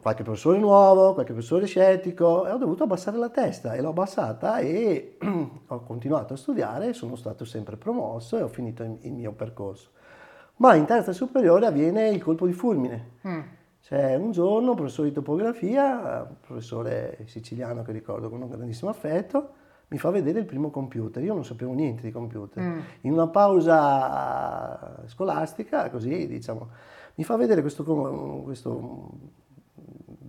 qualche 0.00 0.24
professore 0.24 0.58
nuovo, 0.58 1.14
qualche 1.14 1.32
professore 1.32 1.66
scettico 1.66 2.46
e 2.46 2.50
ho 2.50 2.56
dovuto 2.56 2.82
abbassare 2.82 3.18
la 3.18 3.28
testa 3.28 3.74
e 3.74 3.80
l'ho 3.80 3.90
abbassata 3.90 4.58
e 4.58 5.16
ho 5.66 5.80
continuato 5.82 6.34
a 6.34 6.36
studiare 6.36 6.88
e 6.88 6.92
sono 6.92 7.14
stato 7.14 7.44
sempre 7.44 7.76
promosso 7.76 8.36
e 8.36 8.42
ho 8.42 8.48
finito 8.48 8.82
il 8.82 9.12
mio 9.12 9.32
percorso. 9.32 9.90
Ma 10.56 10.74
in 10.74 10.86
terza 10.86 11.12
superiore 11.12 11.66
avviene 11.66 12.08
il 12.08 12.22
colpo 12.22 12.46
di 12.46 12.52
fulmine. 12.52 13.12
Mm. 13.26 13.40
C'è 13.80 14.16
un 14.16 14.32
giorno 14.32 14.70
un 14.70 14.76
professore 14.76 15.08
di 15.08 15.14
topografia, 15.14 16.26
un 16.28 16.36
professore 16.40 17.24
siciliano 17.26 17.82
che 17.82 17.92
ricordo 17.92 18.28
con 18.28 18.42
un 18.42 18.48
grandissimo 18.48 18.90
affetto, 18.90 19.52
mi 19.88 19.98
fa 19.98 20.10
vedere 20.10 20.40
il 20.40 20.44
primo 20.44 20.70
computer. 20.70 21.22
Io 21.22 21.34
non 21.34 21.44
sapevo 21.44 21.72
niente 21.72 22.02
di 22.02 22.10
computer. 22.10 22.62
Mm. 22.62 22.78
In 23.02 23.12
una 23.12 23.28
pausa 23.28 25.02
scolastica, 25.06 25.88
così 25.90 26.26
diciamo, 26.26 26.68
mi 27.14 27.24
fa 27.24 27.36
vedere 27.36 27.60
questo, 27.60 27.84
questo 28.44 29.10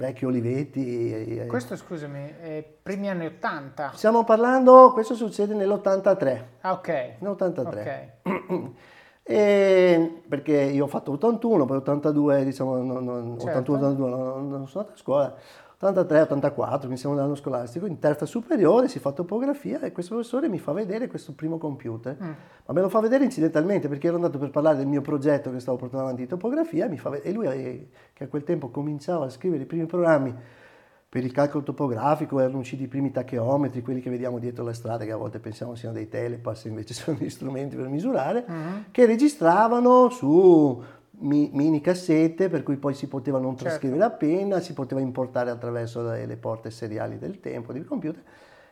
vecchio 0.02 0.28
Olivetti. 0.28 1.46
Questo, 1.48 1.76
scusami, 1.76 2.34
è 2.40 2.66
primi 2.82 3.10
anni 3.10 3.28
80? 3.28 3.92
Stiamo 3.94 4.24
parlando, 4.24 4.92
questo 4.94 5.16
succede 5.16 5.54
nell'83. 5.54 6.44
Ah, 6.62 6.74
ok. 6.74 7.16
Nell'83. 7.20 7.68
Ok. 7.68 8.70
E 9.24 10.24
perché 10.28 10.60
io 10.60 10.86
ho 10.86 10.88
fatto 10.88 11.12
81, 11.12 11.66
poi 11.66 11.78
82, 11.78 12.44
diciamo, 12.44 12.78
non, 12.82 13.04
non, 13.06 13.40
certo. 13.40 13.60
81, 13.60 13.78
82, 13.78 14.10
non, 14.10 14.50
non 14.50 14.68
sono 14.68 14.80
andato 14.80 14.92
a 14.92 14.98
scuola 14.98 15.36
83, 15.82 16.22
84, 16.22 16.80
quindi 16.80 16.98
siamo 16.98 17.16
nell'anno 17.16 17.36
scolastico, 17.36 17.86
in 17.86 18.00
terza 18.00 18.26
superiore 18.26 18.88
si 18.88 19.00
fa 19.00 19.12
topografia 19.12 19.80
e 19.82 19.92
questo 19.92 20.14
professore 20.14 20.48
mi 20.48 20.60
fa 20.60 20.72
vedere 20.74 21.08
questo 21.08 21.34
primo 21.34 21.58
computer. 21.58 22.16
Mm. 22.22 22.32
Ma 22.66 22.74
me 22.74 22.82
lo 22.82 22.90
fa 22.90 23.00
vedere 23.00 23.24
incidentalmente 23.24 23.88
perché 23.88 24.08
ero 24.08 24.18
andato 24.18 24.38
per 24.38 24.52
parlare 24.52 24.78
del 24.78 24.88
mio 24.88 25.02
progetto 25.02 25.52
che 25.52 25.60
stavo 25.60 25.78
portando 25.78 26.04
avanti 26.04 26.22
di 26.22 26.28
topografia 26.28 26.88
e, 26.88 27.22
e 27.24 27.32
lui 27.32 27.48
eh, 27.48 27.90
che 28.14 28.24
a 28.26 28.28
quel 28.28 28.44
tempo 28.44 28.70
cominciava 28.70 29.26
a 29.26 29.30
scrivere 29.30 29.64
i 29.64 29.66
primi 29.66 29.86
programmi 29.86 30.36
per 31.12 31.26
il 31.26 31.34
calcolo 31.34 31.62
topografico 31.62 32.40
erano 32.40 32.60
usciti 32.60 32.84
i 32.84 32.88
primi 32.88 33.12
tacheometri, 33.12 33.82
quelli 33.82 34.00
che 34.00 34.10
vediamo 34.10 34.40
dietro 34.40 34.64
le 34.64 34.72
strade, 34.72 35.06
che 35.06 35.12
a 35.12 35.18
volte 35.18 35.40
pensiamo 35.40 35.76
siano 35.76 35.94
dei 35.94 36.08
telepass, 36.08 36.64
invece 36.66 36.94
sono 36.96 37.18
degli 37.18 37.30
strumenti 37.30 37.76
per 37.76 37.90
misurare, 37.90 38.46
mm-hmm. 38.50 38.82
che 38.92 39.06
registravano 39.06 40.08
su 40.08 40.82
mini 41.22 41.82
cassette 41.82 42.50
per 42.50 42.64
cui 42.64 42.78
poi 42.78 42.94
si 42.94 43.08
poteva 43.08 43.38
non 43.38 43.52
certo. 43.52 43.64
trascrivere 43.64 44.02
certo. 44.02 44.16
a 44.16 44.18
penna, 44.18 44.60
si 44.60 44.74
poteva 44.74 45.02
importare 45.02 45.50
attraverso 45.50 46.02
le 46.02 46.38
porte 46.38 46.70
seriali 46.72 47.18
del 47.18 47.40
tempo, 47.40 47.74
del 47.74 47.86
computer 47.86 48.22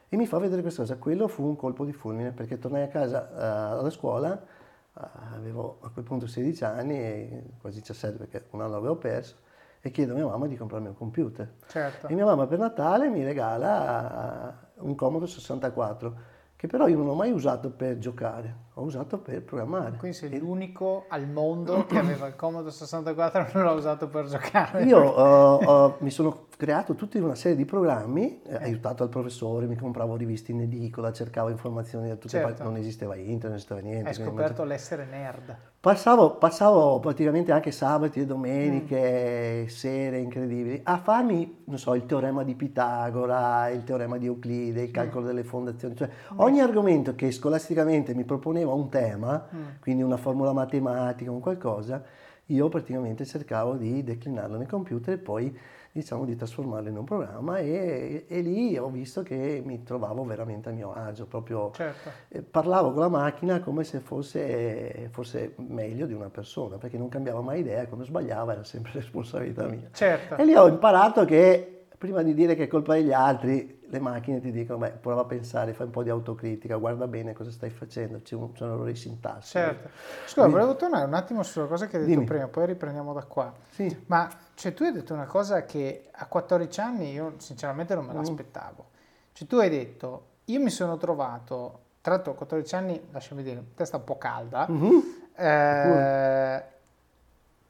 e 0.10 0.18
mi 0.18 0.26
fa 0.26 0.40
vedere 0.40 0.62
questa 0.62 0.82
cosa. 0.82 0.98
Quello 0.98 1.28
fu 1.28 1.46
un 1.46 1.56
colpo 1.56 1.86
di 1.86 1.94
fulmine 1.94 2.32
perché 2.32 2.58
tornai 2.58 2.82
a 2.82 2.88
casa 2.88 3.30
uh, 3.32 3.80
alla 3.80 3.92
scuola, 3.92 4.32
uh, 4.32 5.02
avevo 5.36 5.78
a 5.82 5.90
quel 5.90 6.04
punto 6.04 6.26
16 6.26 6.64
anni, 6.64 6.98
e 6.98 7.44
quasi 7.62 7.80
17 7.80 8.18
perché 8.18 8.46
un 8.50 8.62
anno 8.62 8.74
l'avevo 8.74 8.96
perso, 8.96 9.36
e 9.80 9.92
chiedo 9.92 10.14
a 10.14 10.16
mia 10.16 10.26
mamma 10.26 10.48
di 10.48 10.58
comprarmi 10.58 10.88
un 10.88 10.96
computer. 10.96 11.54
Certo. 11.68 12.08
E 12.08 12.16
mia 12.16 12.26
mamma 12.26 12.48
per 12.48 12.58
Natale 12.58 13.08
mi 13.10 13.24
regala 13.24 14.72
un 14.78 14.96
Commodore 14.96 15.30
64 15.30 16.38
che 16.56 16.68
però 16.68 16.88
io 16.88 16.98
non 16.98 17.08
ho 17.08 17.14
mai 17.14 17.32
usato 17.32 17.70
per 17.72 18.00
giocare, 18.00 18.54
ho 18.80 18.84
usato 18.84 19.20
per 19.20 19.44
programmare. 19.44 19.98
Quindi 19.98 20.16
sei 20.16 20.40
l'unico 20.40 21.06
al 21.10 21.28
mondo 21.28 21.86
che 21.86 21.98
aveva 21.98 22.28
il 22.28 22.36
Commodore 22.36 22.72
64 22.72 23.42
e 23.42 23.50
non 23.54 23.66
l'ha 23.66 23.72
usato 23.72 24.08
per 24.08 24.26
giocare. 24.26 24.84
Io 24.84 25.00
uh, 25.00 25.64
uh, 25.64 25.94
mi 26.00 26.10
sono 26.10 26.48
creato 26.60 26.96
tutta 26.96 27.18
una 27.20 27.36
serie 27.36 27.56
di 27.56 27.64
programmi, 27.64 28.42
eh, 28.42 28.56
aiutato 28.56 29.04
dal 29.04 29.08
professore, 29.08 29.66
mi 29.66 29.78
compravo 29.78 30.18
riviste 30.18 30.52
in 30.52 30.60
edicola, 30.60 31.14
cercavo 31.14 31.48
informazioni 31.48 32.10
da 32.10 32.16
tutte 32.16 32.28
certo. 32.28 32.48
parti, 32.48 32.64
non 32.64 32.76
esisteva 32.76 33.16
internet, 33.16 33.44
non 33.44 33.54
esisteva 33.54 33.80
niente. 33.80 34.10
Hai 34.10 34.14
scoperto 34.14 34.66
l'essere 34.66 35.06
nerd. 35.06 35.56
Passavo, 35.80 36.32
passavo, 36.32 37.00
praticamente 37.00 37.54
anche 37.54 37.72
sabati 37.72 38.20
e 38.20 38.26
domeniche, 38.26 39.62
mm. 39.64 39.68
sere 39.68 40.18
incredibili, 40.18 40.82
a 40.84 40.98
farmi, 40.98 41.62
non 41.64 41.78
so, 41.78 41.96
il 41.96 42.06
teorema 42.06 42.44
di 42.44 42.54
Pitagora, 42.54 43.70
il 43.70 43.86
teorema 43.86 44.18
di 44.18 44.26
Euclide, 44.26 44.82
il 44.82 44.92
calcolo 44.92 45.24
mm. 45.24 45.28
delle 45.28 45.44
fondazioni, 45.46 45.96
cioè 45.96 46.10
mm. 46.10 46.40
ogni 46.40 46.60
argomento 46.60 47.16
che 47.16 47.32
scolasticamente 47.32 48.14
mi 48.14 48.26
proponeva 48.26 48.69
un 48.74 48.90
tema, 48.90 49.48
mm. 49.54 49.66
quindi 49.80 50.04
una 50.04 50.18
formula 50.18 50.54
matematica, 50.54 51.32
un 51.32 51.40
qualcosa, 51.40 52.04
io 52.48 52.70
praticamente 52.70 53.26
cercavo 53.26 53.76
di 53.76 54.04
declinarlo 54.04 54.58
nel 54.58 54.68
computer 54.68 55.14
e 55.14 55.18
poi 55.18 55.58
diciamo 55.92 56.24
di 56.24 56.36
trasformarlo 56.36 56.90
in 56.90 56.98
un 56.98 57.04
programma 57.04 57.58
e, 57.58 58.26
e, 58.28 58.42
lì 58.42 58.78
ho 58.78 58.90
visto 58.90 59.24
che 59.24 59.62
mi 59.66 59.84
trovavo 59.84 60.24
veramente 60.24 60.70
a 60.70 60.72
mio 60.72 60.94
agio, 60.94 61.26
proprio 61.26 61.72
certo. 61.74 62.12
eh, 62.28 62.42
parlavo 62.42 62.92
con 62.92 63.02
la 63.02 63.10
macchina 63.10 63.60
come 63.60 63.84
se 63.84 64.00
fosse, 64.00 65.10
fosse, 65.12 65.56
meglio 65.58 66.06
di 66.06 66.14
una 66.14 66.30
persona, 66.30 66.78
perché 66.78 66.98
non 66.98 67.10
cambiava 67.10 67.42
mai 67.42 67.62
idea, 67.62 67.86
quando 67.88 68.06
sbagliava 68.06 68.54
era 68.54 68.64
sempre 68.64 68.92
responsabilità 69.00 69.68
mia. 69.68 69.90
Certo. 69.92 70.38
E 70.38 70.46
lì 70.46 70.56
ho 70.56 70.68
imparato 70.68 71.26
che 71.26 71.86
prima 71.98 72.22
di 72.22 72.34
dire 72.34 72.56
che 72.56 72.64
è 72.64 72.68
colpa 72.68 72.94
degli 72.94 73.12
altri, 73.12 73.79
le 73.92 74.00
macchine 74.00 74.40
ti 74.40 74.52
dicono, 74.52 74.78
beh, 74.78 74.92
prova 74.92 75.22
a 75.22 75.26
pensare, 75.26 75.74
fai 75.74 75.88
un 75.88 75.92
po' 75.92 76.04
di 76.04 76.10
autocritica, 76.10 76.76
guarda 76.76 77.08
bene 77.08 77.34
cosa 77.34 77.52
stai 77.52 77.72
facendo, 77.72 78.22
c'è 78.22 78.36
un, 78.36 78.56
sono 78.56 78.74
errori 78.74 78.96
sintassi. 78.96 79.52
Certo. 79.52 79.90
Scusa, 80.26 80.42
Quindi, 80.42 80.52
volevo 80.52 80.76
tornare 80.76 81.06
un 81.06 81.14
attimo 81.14 81.42
sulla 81.44 81.66
cosa 81.66 81.88
che 81.88 81.98
hai 81.98 82.04
detto 82.04 82.14
dimmi. 82.14 82.26
prima, 82.26 82.48
poi 82.48 82.68
riprendiamo 82.68 83.14
da 83.14 83.24
qua. 83.24 83.52
Sì. 83.70 84.04
Ma 84.06 84.30
cioè, 84.54 84.74
tu 84.74 84.84
hai 84.84 84.92
detto 84.92 85.14
una 85.14 85.26
cosa 85.26 85.66
che 85.66 86.10
a 86.12 86.26
14 86.28 86.80
anni 86.80 87.12
io 87.12 87.34
sinceramente 87.38 87.96
non 87.96 88.06
me 88.06 88.14
mm. 88.14 88.18
l'aspettavo. 88.18 88.90
Cioè, 89.34 89.48
tu 89.48 89.56
hai 89.56 89.70
detto, 89.70 90.26
io 90.46 90.60
mi 90.60 90.70
sono 90.70 90.98
trovato, 90.98 91.80
tra 92.02 92.14
l'altro 92.14 92.34
a 92.34 92.36
14 92.36 92.76
anni, 92.76 93.08
lasciami 93.12 93.42
dire, 93.42 93.64
testa 93.76 93.98
un 93.98 94.04
po' 94.04 94.18
calda, 94.18 94.68
mm-hmm. 94.70 95.00
eh, 95.36 96.64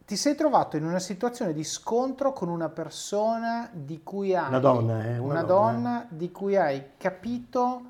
ti 0.09 0.15
sei 0.15 0.33
trovato 0.33 0.75
in 0.75 0.85
una 0.85 0.97
situazione 0.97 1.53
di 1.53 1.63
scontro 1.63 2.33
con 2.33 2.49
una 2.49 2.69
persona 2.69 3.69
di 3.71 4.01
cui 4.01 4.35
hai... 4.35 4.47
Una 4.47 4.57
donna, 4.57 5.05
eh? 5.05 5.19
Una, 5.19 5.33
una 5.33 5.43
donna, 5.43 5.71
donna 5.71 6.07
di 6.09 6.31
cui 6.31 6.55
hai 6.55 6.83
capito, 6.97 7.83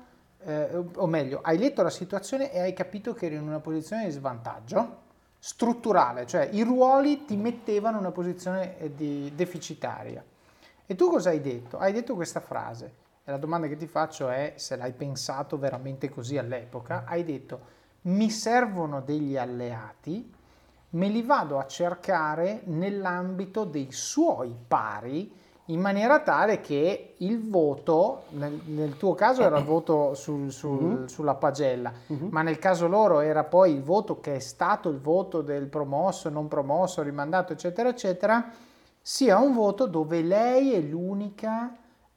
eh, 0.44 0.84
o 0.96 1.06
meglio, 1.06 1.40
hai 1.42 1.56
letto 1.56 1.82
la 1.82 1.88
situazione 1.88 2.52
e 2.52 2.60
hai 2.60 2.74
capito 2.74 3.14
che 3.14 3.24
eri 3.24 3.36
in 3.36 3.48
una 3.48 3.60
posizione 3.60 4.04
di 4.04 4.10
svantaggio, 4.10 4.98
strutturale, 5.38 6.26
cioè 6.26 6.46
i 6.52 6.62
ruoli 6.62 7.24
ti 7.24 7.38
mettevano 7.38 7.96
in 7.96 8.02
una 8.02 8.12
posizione 8.12 8.78
eh, 8.78 8.94
di 8.94 9.32
deficitaria. 9.34 10.22
E 10.84 10.94
tu 10.94 11.08
cosa 11.08 11.30
hai 11.30 11.40
detto? 11.40 11.78
Hai 11.78 11.94
detto 11.94 12.14
questa 12.14 12.40
frase, 12.40 12.92
e 13.24 13.30
la 13.30 13.38
domanda 13.38 13.66
che 13.66 13.78
ti 13.78 13.86
faccio 13.86 14.28
è 14.28 14.52
se 14.56 14.76
l'hai 14.76 14.92
pensato 14.92 15.56
veramente 15.56 16.10
così 16.10 16.36
all'epoca, 16.36 17.04
hai 17.06 17.24
detto 17.24 17.78
mi 18.02 18.28
servono 18.28 19.00
degli 19.00 19.38
alleati, 19.38 20.34
me 20.90 21.08
li 21.08 21.22
vado 21.22 21.58
a 21.58 21.66
cercare 21.66 22.62
nell'ambito 22.64 23.64
dei 23.64 23.88
suoi 23.90 24.54
pari 24.66 25.38
in 25.66 25.80
maniera 25.80 26.20
tale 26.20 26.60
che 26.60 27.14
il 27.18 27.48
voto, 27.48 28.24
nel, 28.30 28.60
nel 28.66 28.96
tuo 28.96 29.14
caso 29.14 29.42
era 29.42 29.58
il 29.58 29.64
voto 29.64 30.14
sul, 30.14 30.50
sul, 30.50 30.82
mm-hmm. 30.82 31.04
sulla 31.04 31.34
pagella, 31.34 31.92
mm-hmm. 32.12 32.28
ma 32.30 32.42
nel 32.42 32.58
caso 32.58 32.88
loro 32.88 33.20
era 33.20 33.44
poi 33.44 33.72
il 33.72 33.82
voto 33.82 34.20
che 34.20 34.36
è 34.36 34.40
stato 34.40 34.88
il 34.88 34.98
voto 34.98 35.42
del 35.42 35.68
promosso, 35.68 36.28
non 36.28 36.48
promosso, 36.48 37.02
rimandato, 37.02 37.52
eccetera, 37.52 37.88
eccetera, 37.88 38.50
sia 39.00 39.38
un 39.38 39.54
voto 39.54 39.86
dove 39.86 40.22
lei 40.22 40.72
è 40.72 40.80
l'unica 40.80 41.76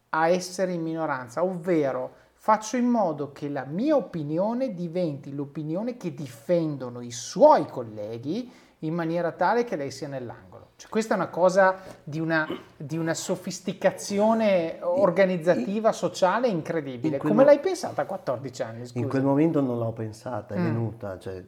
a 0.10 0.28
essere 0.28 0.74
in 0.74 0.82
minoranza, 0.82 1.44
ovvero 1.44 2.22
faccio 2.44 2.76
in 2.76 2.88
modo 2.88 3.32
che 3.32 3.48
la 3.48 3.64
mia 3.64 3.96
opinione 3.96 4.74
diventi 4.74 5.34
l'opinione 5.34 5.96
che 5.96 6.14
difendono 6.14 7.00
i 7.00 7.10
suoi 7.10 7.66
colleghi 7.66 8.52
in 8.80 8.94
maniera 8.94 9.32
tale 9.32 9.64
che 9.64 9.78
lei 9.78 9.92
sia 9.92 10.10
nell'angolo. 10.10 10.72
Cioè, 10.76 10.90
questa 10.90 11.14
è 11.14 11.18
una 11.18 11.30
cosa 11.30 11.78
di 12.04 12.20
una, 12.20 12.46
di 12.76 12.98
una 12.98 13.14
sofisticazione 13.14 14.80
organizzativa, 14.82 15.94
sociale 15.94 16.50
incredibile. 16.50 17.18
Come 17.18 17.34
mo- 17.34 17.44
l'hai 17.44 17.62
pensata 17.62 18.02
a 18.02 18.06
14 18.06 18.62
anni? 18.62 18.86
Scusa? 18.88 19.00
In 19.00 19.08
quel 19.08 19.24
momento 19.24 19.62
non 19.62 19.78
l'ho 19.78 19.94
pensata, 19.94 20.54
è 20.54 20.60
mm. 20.60 20.64
venuta. 20.66 21.18
Cioè, 21.18 21.46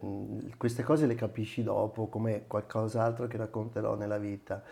queste 0.56 0.84
cose 0.84 1.08
le 1.08 1.16
capisci 1.16 1.62
dopo 1.62 2.08
come 2.08 2.46
qualcos'altro 2.48 3.28
che 3.28 3.36
racconterò 3.36 3.96
nella 3.96 4.18
vita. 4.18 4.64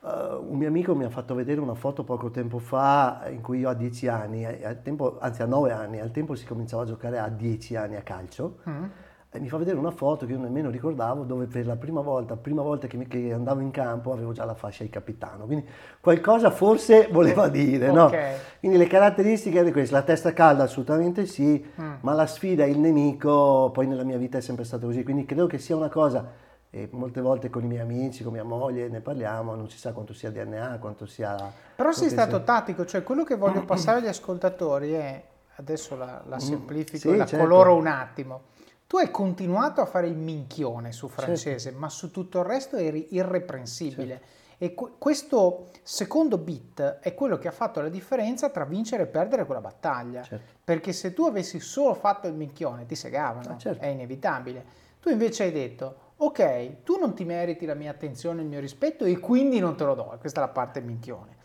Uh, 0.00 0.42
un 0.50 0.56
mio 0.56 0.68
amico 0.68 0.94
mi 0.94 1.04
ha 1.04 1.10
fatto 1.10 1.34
vedere 1.34 1.60
una 1.60 1.74
foto 1.74 2.04
poco 2.04 2.30
tempo 2.30 2.58
fa 2.58 3.26
in 3.30 3.42
cui 3.42 3.58
io 3.58 3.68
a 3.68 3.74
10 3.74 4.08
anni, 4.08 4.46
tempo, 4.82 5.18
anzi 5.20 5.42
a 5.42 5.46
9 5.46 5.72
anni, 5.72 6.00
al 6.00 6.10
tempo 6.10 6.34
si 6.34 6.46
cominciava 6.46 6.84
a 6.84 6.86
giocare 6.86 7.18
a 7.18 7.28
10 7.28 7.76
anni 7.76 7.96
a 7.96 8.02
calcio. 8.02 8.58
Mm 8.68 8.84
e 9.32 9.38
mi 9.38 9.48
fa 9.48 9.58
vedere 9.58 9.78
una 9.78 9.92
foto 9.92 10.26
che 10.26 10.32
io 10.32 10.40
nemmeno 10.40 10.70
ricordavo 10.70 11.22
dove 11.22 11.46
per 11.46 11.64
la 11.64 11.76
prima 11.76 12.00
volta, 12.00 12.34
prima 12.34 12.62
volta 12.62 12.88
che, 12.88 12.96
mi, 12.96 13.06
che 13.06 13.32
andavo 13.32 13.60
in 13.60 13.70
campo 13.70 14.12
avevo 14.12 14.32
già 14.32 14.44
la 14.44 14.54
fascia 14.54 14.82
di 14.82 14.90
capitano, 14.90 15.44
quindi 15.44 15.64
qualcosa 16.00 16.50
forse 16.50 17.08
voleva 17.12 17.48
dire, 17.48 17.92
no? 17.92 18.10
Quindi 18.58 18.76
le 18.76 18.88
caratteristiche 18.88 19.58
erano 19.58 19.70
queste, 19.70 19.94
la 19.94 20.02
testa 20.02 20.32
calda 20.32 20.64
assolutamente 20.64 21.26
sì, 21.26 21.64
mm. 21.80 21.92
ma 22.00 22.12
la 22.12 22.26
sfida, 22.26 22.64
il 22.64 22.80
nemico, 22.80 23.70
poi 23.72 23.86
nella 23.86 24.02
mia 24.02 24.18
vita 24.18 24.38
è 24.38 24.40
sempre 24.40 24.64
stato 24.64 24.86
così, 24.86 25.04
quindi 25.04 25.24
credo 25.26 25.46
che 25.46 25.58
sia 25.58 25.76
una 25.76 25.88
cosa 25.88 26.28
e 26.70 26.88
molte 26.92 27.20
volte 27.20 27.50
con 27.50 27.64
i 27.64 27.66
miei 27.66 27.80
amici, 27.80 28.22
con 28.22 28.32
mia 28.32 28.44
moglie 28.44 28.88
ne 28.88 29.00
parliamo, 29.00 29.56
non 29.56 29.68
si 29.68 29.76
sa 29.76 29.92
quanto 29.92 30.14
sia 30.14 30.30
DNA, 30.30 30.78
quanto 30.78 31.04
sia... 31.04 31.52
Però 31.74 31.90
sei 31.90 32.08
stato 32.08 32.36
sia... 32.36 32.44
tattico, 32.44 32.86
cioè 32.86 33.02
quello 33.02 33.24
che 33.24 33.34
voglio 33.34 33.64
passare 33.66 33.98
agli 33.98 34.06
ascoltatori 34.06 34.92
è, 34.92 35.22
adesso 35.56 35.96
la, 35.96 36.22
la 36.26 36.36
mm. 36.36 36.38
semplifico 36.38 37.08
mm, 37.08 37.12
sì, 37.12 37.18
la 37.18 37.26
certo. 37.26 37.44
coloro 37.44 37.74
un 37.74 37.88
attimo, 37.88 38.42
tu 38.86 38.98
hai 38.98 39.10
continuato 39.10 39.80
a 39.80 39.86
fare 39.86 40.06
il 40.06 40.16
minchione 40.16 40.92
su 40.92 41.08
francese, 41.08 41.58
certo. 41.58 41.78
ma 41.78 41.88
su 41.88 42.10
tutto 42.12 42.38
il 42.38 42.44
resto 42.44 42.76
eri 42.76 43.08
irreprensibile. 43.10 44.14
Certo. 44.14 44.38
E 44.62 44.74
qu- 44.74 44.98
questo 44.98 45.70
secondo 45.82 46.38
bit 46.38 46.98
è 47.00 47.14
quello 47.14 47.38
che 47.38 47.48
ha 47.48 47.52
fatto 47.52 47.80
la 47.80 47.88
differenza 47.88 48.50
tra 48.50 48.64
vincere 48.64 49.04
e 49.04 49.06
perdere 49.06 49.44
quella 49.44 49.60
battaglia. 49.60 50.22
Certo. 50.22 50.44
Perché 50.62 50.92
se 50.92 51.14
tu 51.14 51.24
avessi 51.24 51.58
solo 51.60 51.94
fatto 51.94 52.26
il 52.28 52.34
minchione 52.34 52.84
ti 52.84 52.94
segavano, 52.94 53.54
ah, 53.54 53.56
certo. 53.56 53.82
è 53.82 53.86
inevitabile. 53.86 54.64
Tu 55.00 55.08
invece 55.08 55.44
hai 55.44 55.52
detto, 55.52 56.09
ok, 56.22 56.82
tu 56.82 56.98
non 56.98 57.14
ti 57.14 57.24
meriti 57.24 57.64
la 57.64 57.74
mia 57.74 57.90
attenzione, 57.90 58.42
il 58.42 58.48
mio 58.48 58.60
rispetto 58.60 59.04
e 59.04 59.18
quindi 59.18 59.58
non 59.58 59.76
te 59.76 59.84
lo 59.84 59.94
do. 59.94 60.16
Questa 60.20 60.42
è 60.42 60.44
la 60.44 60.50
parte 60.50 60.80
minchione. 60.80 61.36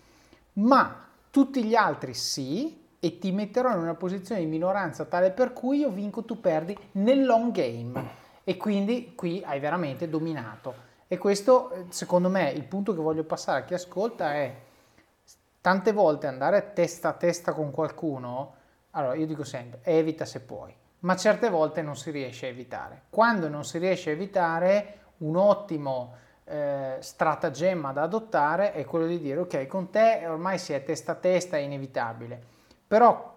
Ma 0.54 1.08
tutti 1.30 1.63
gli 1.63 1.76
altri 1.76 2.13
sì, 2.13 2.84
e 3.00 3.19
ti 3.19 3.32
metterò 3.32 3.71
in 3.71 3.80
una 3.80 3.93
posizione 3.93 4.41
di 4.41 4.47
minoranza 4.47 5.06
tale 5.06 5.32
per 5.32 5.54
cui 5.54 5.80
io 5.80 5.89
vinco, 5.89 6.23
tu 6.23 6.39
perdi 6.41 6.78
nel 6.93 7.23
long 7.23 7.52
game. 7.52 8.23
E 8.43 8.58
quindi 8.58 9.13
qui 9.15 9.43
hai 9.45 9.60
veramente 9.60 10.10
dominato. 10.10 10.73
E 11.08 11.17
questo, 11.17 11.86
secondo 11.89 12.30
me, 12.30 12.50
il 12.52 12.63
punto 12.63 12.93
che 12.93 13.02
voglio 13.02 13.23
passare 13.23 13.60
a 13.60 13.63
chi 13.63 13.76
ascolta 13.76 14.34
è 14.34 14.56
tante 15.62 15.93
volte 15.93 16.28
andare 16.28 16.73
testa 16.73 17.10
a 17.10 17.13
testa 17.13 17.54
con 17.54 17.71
qualcuno, 17.71 18.56
allora 18.91 19.15
io 19.15 19.26
dico 19.26 19.43
sempre, 19.43 19.80
evita 19.84 20.26
se 20.26 20.41
puoi, 20.41 20.73
ma 20.99 21.15
certe 21.15 21.49
volte 21.49 21.81
non 21.81 21.95
si 21.95 22.12
riesce 22.12 22.47
a 22.47 22.49
evitare. 22.49 23.03
Quando 23.10 23.47
non 23.47 23.63
si 23.63 23.77
riesce 23.77 24.10
a 24.10 24.13
evitare, 24.13 24.99
un 25.17 25.36
ottimo 25.36 26.15
eh, 26.43 26.97
stratagemma 26.99 27.91
da 27.91 28.03
adottare 28.03 28.73
è 28.73 28.86
quello 28.86 29.08
di 29.08 29.19
dire 29.19 29.39
ok, 29.39 29.67
con 29.67 29.89
te 29.89 30.23
ormai 30.27 30.58
si 30.58 30.73
è 30.73 30.84
testa 30.84 31.13
a 31.13 31.15
testa, 31.15 31.58
è 31.58 31.62
inevitabile 31.62 32.53
però 32.88 33.34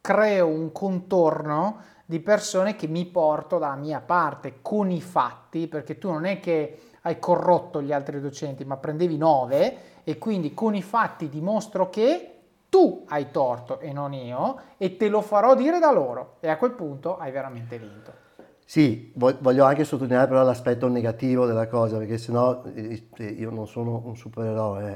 creo 0.00 0.46
un 0.46 0.72
contorno 0.72 1.78
di 2.04 2.20
persone 2.20 2.74
che 2.74 2.88
mi 2.88 3.06
porto 3.06 3.58
dalla 3.58 3.76
mia 3.76 4.00
parte 4.00 4.58
con 4.62 4.90
i 4.90 5.00
fatti, 5.00 5.68
perché 5.68 5.98
tu 5.98 6.10
non 6.10 6.24
è 6.24 6.40
che 6.40 6.80
hai 7.02 7.18
corrotto 7.18 7.80
gli 7.80 7.92
altri 7.92 8.20
docenti, 8.20 8.64
ma 8.64 8.76
prendevi 8.76 9.16
9 9.16 9.78
e 10.02 10.18
quindi 10.18 10.54
con 10.54 10.74
i 10.74 10.82
fatti 10.82 11.28
dimostro 11.28 11.88
che 11.88 12.39
tu 12.70 13.04
hai 13.08 13.30
torto 13.30 13.80
e 13.80 13.92
non 13.92 14.14
io 14.14 14.58
e 14.78 14.96
te 14.96 15.08
lo 15.08 15.20
farò 15.20 15.54
dire 15.54 15.78
da 15.78 15.90
loro 15.90 16.36
e 16.40 16.48
a 16.48 16.56
quel 16.56 16.72
punto 16.72 17.18
hai 17.18 17.30
veramente 17.30 17.78
vinto. 17.78 18.28
Sì, 18.64 19.10
voglio 19.16 19.64
anche 19.64 19.82
sottolineare 19.82 20.28
però 20.28 20.44
l'aspetto 20.44 20.86
negativo 20.86 21.44
della 21.44 21.66
cosa, 21.66 21.98
perché 21.98 22.16
sennò 22.18 22.62
eh, 22.72 23.08
eh, 23.16 23.24
io 23.24 23.50
non 23.50 23.66
sono 23.66 24.00
un 24.04 24.16
supereroe, 24.16 24.94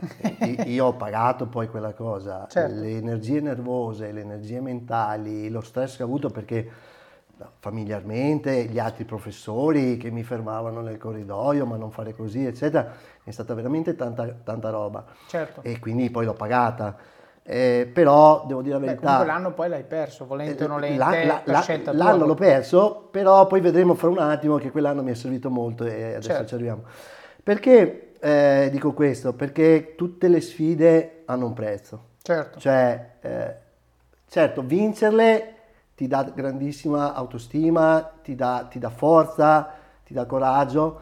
io 0.67 0.87
ho 0.87 0.95
pagato 0.95 1.49
poi 1.49 1.67
quella 1.67 1.93
cosa, 1.93 2.47
certo. 2.49 2.81
le 2.81 2.91
energie 2.91 3.41
nervose, 3.41 4.13
le 4.13 4.21
energie 4.21 4.61
mentali, 4.61 5.51
lo 5.51 5.61
stress 5.61 5.97
che 5.97 6.05
ho 6.05 6.07
avuto 6.07 6.31
perché 6.31 6.71
familiarmente, 7.59 8.67
gli 8.67 8.79
altri 8.79 9.05
professori 9.05 9.97
che 9.97 10.11
mi 10.11 10.23
fermavano 10.23 10.81
nel 10.81 10.97
corridoio, 10.97 11.67
ma 11.67 11.77
non 11.77 11.91
fare 11.91 12.15
così, 12.15 12.47
eccetera, 12.47 12.93
è 13.25 13.31
stata 13.33 13.55
veramente 13.55 13.97
tanta, 13.97 14.29
tanta 14.29 14.71
roba. 14.71 15.05
Certo. 15.27 15.63
E 15.63 15.81
quindi 15.81 16.11
poi 16.11 16.27
l'ho 16.27 16.35
pagata. 16.35 16.97
Eh, 17.47 17.91
però 17.93 18.45
devo 18.47 18.63
dire 18.63 18.75
la 18.75 18.81
verità. 18.81 19.19
Beh, 19.19 19.27
l'anno 19.27 19.53
poi 19.53 19.69
l'hai 19.69 19.85
perso, 19.85 20.25
volente 20.25 20.65
o 20.65 20.67
nolente, 20.67 20.97
la, 20.97 21.43
la, 21.45 21.65
la, 21.67 21.93
L'anno 21.93 22.25
l'ho 22.25 22.35
perso, 22.35 23.07
però 23.11 23.47
poi 23.47 23.61
vedremo 23.61 23.95
fra 23.95 24.09
un 24.09 24.19
attimo 24.19 24.57
che 24.57 24.71
quell'anno 24.71 25.03
mi 25.03 25.11
è 25.11 25.15
servito 25.15 25.51
molto 25.51 25.85
e 25.85 26.05
adesso 26.05 26.29
certo. 26.29 26.47
ci 26.47 26.55
arriviamo. 26.55 26.85
Perché 27.43 28.15
eh, 28.19 28.69
dico 28.73 28.95
questo? 28.95 29.35
Perché 29.35 29.95
tutte 29.95 30.29
le 30.29 30.41
sfide 30.41 31.23
hanno 31.27 31.45
un 31.45 31.53
prezzo. 31.53 32.13
Certo. 32.23 32.59
Cioè, 32.59 33.11
eh, 33.21 33.55
certo, 34.27 34.63
vincerle 34.63 35.55
ti 35.95 36.07
dà 36.09 36.25
grandissima 36.35 37.13
autostima, 37.13 38.11
ti 38.23 38.35
dà, 38.35 38.67
ti 38.71 38.79
dà 38.79 38.89
forza, 38.89 39.71
ti 40.03 40.15
dà 40.15 40.25
coraggio, 40.25 41.01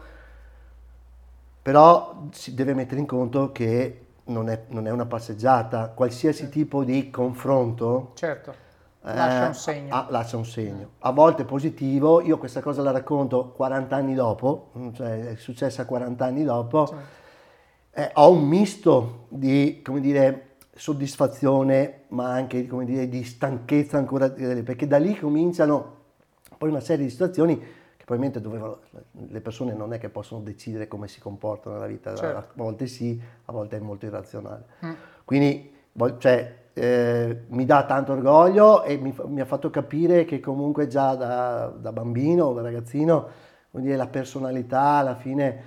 però 1.61 2.27
si 2.31 2.53
deve 2.53 2.73
mettere 2.73 2.99
in 2.99 3.07
conto 3.07 3.53
che 3.53 4.05
non 4.25 4.49
è, 4.49 4.63
non 4.67 4.87
è 4.87 4.91
una 4.91 5.05
passeggiata, 5.05 5.89
qualsiasi 5.89 6.49
tipo 6.49 6.83
di 6.83 7.09
confronto 7.09 8.11
certo. 8.15 8.53
lascia, 9.01 9.47
un 9.47 9.53
segno. 9.53 9.95
A, 9.95 10.07
lascia 10.09 10.37
un 10.37 10.45
segno. 10.45 10.89
A 10.99 11.11
volte 11.11 11.43
positivo, 11.43 12.21
io 12.21 12.37
questa 12.37 12.61
cosa 12.61 12.81
la 12.81 12.91
racconto 12.91 13.51
40 13.51 13.95
anni 13.95 14.13
dopo, 14.13 14.71
cioè 14.93 15.29
è 15.31 15.35
successa 15.35 15.85
40 15.85 16.25
anni 16.25 16.43
dopo, 16.43 16.87
certo. 16.87 17.03
eh, 17.91 18.11
ho 18.13 18.31
un 18.31 18.47
misto 18.47 19.25
di, 19.29 19.81
come 19.83 19.99
dire, 19.99 20.55
soddisfazione, 20.75 22.03
ma 22.09 22.31
anche, 22.31 22.65
come 22.67 22.85
dire, 22.85 23.09
di 23.09 23.23
stanchezza 23.23 23.97
ancora, 23.97 24.29
perché 24.29 24.87
da 24.87 24.97
lì 24.97 25.17
cominciano 25.17 26.01
poi 26.57 26.69
una 26.69 26.79
serie 26.79 27.05
di 27.05 27.11
situazioni 27.11 27.61
che 28.03 28.05
probabilmente 28.05 28.41
dovevano, 28.41 28.79
le 29.11 29.39
persone 29.39 29.73
non 29.73 29.93
è 29.93 29.97
che 29.97 30.09
possono 30.09 30.41
decidere 30.41 30.89
come 30.89 31.07
si 31.07 31.21
comportano 31.21 31.75
nella 31.75 31.87
vita, 31.87 32.13
certo. 32.15 32.37
a 32.37 32.47
volte 32.55 32.85
sì, 32.85 33.19
a 33.45 33.51
volte 33.51 33.77
è 33.77 33.79
molto 33.79 34.05
irrazionale. 34.05 34.65
Mm. 34.85 34.91
Quindi 35.23 35.71
cioè, 36.17 36.55
eh, 36.73 37.43
mi 37.47 37.65
dà 37.65 37.85
tanto 37.85 38.11
orgoglio 38.11 38.83
e 38.83 38.97
mi, 38.97 39.15
mi, 39.27 39.39
ha 39.39 39.45
fatto 39.45 39.69
capire 39.69 40.25
che 40.25 40.41
comunque 40.41 40.87
già 40.87 41.15
da, 41.15 41.67
da 41.67 41.93
bambino, 41.93 42.51
da 42.51 42.61
ragazzino, 42.61 43.29
dire, 43.71 43.95
la 43.95 44.07
personalità 44.07 44.81
alla 44.81 45.15
fine 45.15 45.63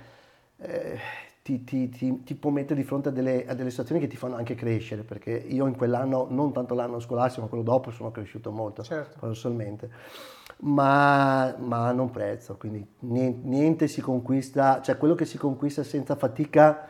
eh, 0.57 0.99
ti, 1.41 1.63
ti, 1.63 1.89
ti, 1.89 2.23
ti, 2.23 2.35
può 2.35 2.51
mettere 2.51 2.79
di 2.79 2.85
fronte 2.85 3.09
a 3.09 3.11
delle, 3.11 3.47
a 3.47 3.55
delle, 3.55 3.71
situazioni 3.71 3.99
che 3.99 4.07
ti 4.07 4.15
fanno 4.15 4.35
anche 4.35 4.53
crescere, 4.53 5.01
perché 5.01 5.31
io 5.31 5.65
in 5.65 5.75
quell'anno, 5.75 6.27
non 6.29 6.53
tanto 6.53 6.75
l'anno 6.75 6.99
scolastico, 6.99 7.41
ma 7.41 7.47
quello 7.47 7.63
dopo, 7.63 7.89
sono 7.89 8.11
cresciuto 8.11 8.51
molto, 8.51 8.83
certo. 8.83 9.15
paradossalmente 9.15 10.35
ma, 10.59 11.55
ma 11.57 11.87
hanno 11.87 12.03
un 12.03 12.11
prezzo, 12.11 12.55
quindi 12.57 12.85
niente, 12.99 13.47
niente, 13.47 13.87
si 13.87 14.01
conquista, 14.01 14.81
cioè 14.81 14.97
quello 14.97 15.15
che 15.15 15.25
si 15.25 15.37
conquista 15.37 15.83
senza 15.83 16.15
fatica 16.15 16.89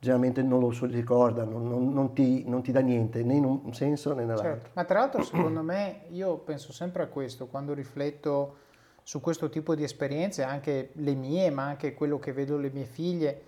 generalmente 0.00 0.42
non 0.42 0.60
lo 0.60 0.70
si 0.70 0.86
ricorda, 0.86 1.44
non, 1.44 1.68
non, 1.68 1.92
non, 1.92 2.12
ti, 2.12 2.44
non, 2.46 2.62
ti, 2.62 2.70
dà 2.70 2.80
niente, 2.80 3.22
né 3.22 3.34
in 3.34 3.44
un 3.44 3.74
senso 3.74 4.14
né 4.14 4.24
nell'altro. 4.24 4.52
Certo. 4.52 4.70
Ma 4.74 4.84
tra 4.84 5.00
l'altro 5.00 5.22
secondo 5.22 5.62
me, 5.62 6.02
io 6.10 6.36
penso 6.38 6.72
sempre 6.72 7.02
a 7.02 7.06
questo, 7.06 7.46
quando 7.46 7.74
rifletto 7.74 8.56
su 9.02 9.20
questo 9.20 9.48
tipo 9.48 9.74
di 9.74 9.82
esperienze, 9.82 10.42
anche 10.42 10.90
le 10.92 11.14
mie, 11.14 11.50
ma 11.50 11.64
anche 11.64 11.94
quello 11.94 12.18
che 12.18 12.32
vedo 12.32 12.56
le 12.58 12.70
mie 12.70 12.84
figlie. 12.84 13.42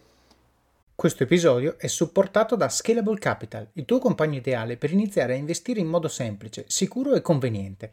Questo 0.94 1.22
episodio 1.22 1.78
è 1.78 1.86
supportato 1.86 2.56
da 2.56 2.68
Scalable 2.68 3.18
Capital, 3.18 3.68
il 3.74 3.84
tuo 3.84 3.98
compagno 3.98 4.36
ideale 4.36 4.76
per 4.76 4.92
iniziare 4.92 5.34
a 5.34 5.36
investire 5.36 5.80
in 5.80 5.86
modo 5.86 6.08
semplice, 6.08 6.64
sicuro 6.66 7.14
e 7.14 7.20
conveniente. 7.20 7.92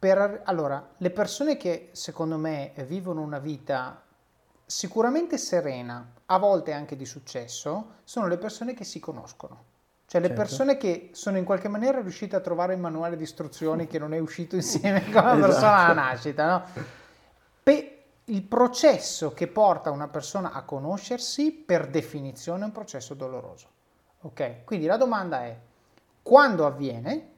Per, 0.00 0.40
allora, 0.44 0.94
le 0.96 1.10
persone 1.10 1.58
che 1.58 1.90
secondo 1.92 2.38
me 2.38 2.72
vivono 2.86 3.20
una 3.20 3.38
vita 3.38 4.02
sicuramente 4.64 5.36
serena, 5.36 6.14
a 6.24 6.38
volte 6.38 6.72
anche 6.72 6.96
di 6.96 7.04
successo, 7.04 7.96
sono 8.04 8.26
le 8.26 8.38
persone 8.38 8.72
che 8.72 8.84
si 8.84 8.98
conoscono. 8.98 9.64
Cioè 10.06 10.22
le 10.22 10.28
certo. 10.28 10.42
persone 10.42 10.76
che 10.78 11.10
sono 11.12 11.36
in 11.36 11.44
qualche 11.44 11.68
maniera 11.68 12.00
riuscite 12.00 12.34
a 12.34 12.40
trovare 12.40 12.72
il 12.72 12.80
manuale 12.80 13.16
di 13.16 13.24
istruzioni 13.24 13.86
che 13.86 13.98
non 13.98 14.14
è 14.14 14.18
uscito 14.18 14.56
insieme 14.56 15.04
con 15.04 15.12
la 15.12 15.34
esatto. 15.34 15.46
persona 15.46 15.76
alla 15.76 15.92
nascita, 15.92 16.46
no? 16.46 16.64
Pe- 17.62 18.04
il 18.24 18.42
processo 18.42 19.34
che 19.34 19.48
porta 19.48 19.90
una 19.90 20.08
persona 20.08 20.52
a 20.52 20.62
conoscersi, 20.62 21.52
per 21.52 21.88
definizione, 21.88 22.62
è 22.62 22.64
un 22.64 22.72
processo 22.72 23.12
doloroso. 23.12 23.68
Ok? 24.22 24.64
Quindi 24.64 24.86
la 24.86 24.96
domanda 24.96 25.44
è 25.44 25.58
quando 26.22 26.64
avviene 26.64 27.29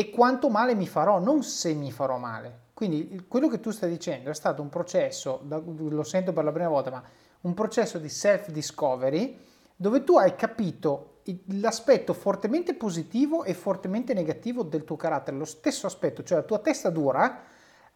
e 0.00 0.08
quanto 0.08 0.48
male 0.48 0.74
mi 0.74 0.86
farò, 0.86 1.18
non 1.18 1.42
se 1.42 1.74
mi 1.74 1.92
farò 1.92 2.16
male. 2.16 2.68
Quindi 2.72 3.26
quello 3.28 3.48
che 3.48 3.60
tu 3.60 3.70
stai 3.70 3.90
dicendo 3.90 4.30
è 4.30 4.34
stato 4.34 4.62
un 4.62 4.70
processo, 4.70 5.42
lo 5.46 6.02
sento 6.04 6.32
per 6.32 6.42
la 6.42 6.52
prima 6.52 6.70
volta, 6.70 6.90
ma 6.90 7.02
un 7.42 7.52
processo 7.52 7.98
di 7.98 8.08
self-discovery 8.08 9.38
dove 9.76 10.02
tu 10.02 10.16
hai 10.16 10.34
capito 10.36 11.18
l'aspetto 11.48 12.14
fortemente 12.14 12.72
positivo 12.72 13.44
e 13.44 13.52
fortemente 13.52 14.14
negativo 14.14 14.62
del 14.62 14.84
tuo 14.84 14.96
carattere, 14.96 15.36
lo 15.36 15.44
stesso 15.44 15.86
aspetto, 15.86 16.22
cioè 16.22 16.38
la 16.38 16.44
tua 16.44 16.60
testa 16.60 16.88
dura 16.88 17.42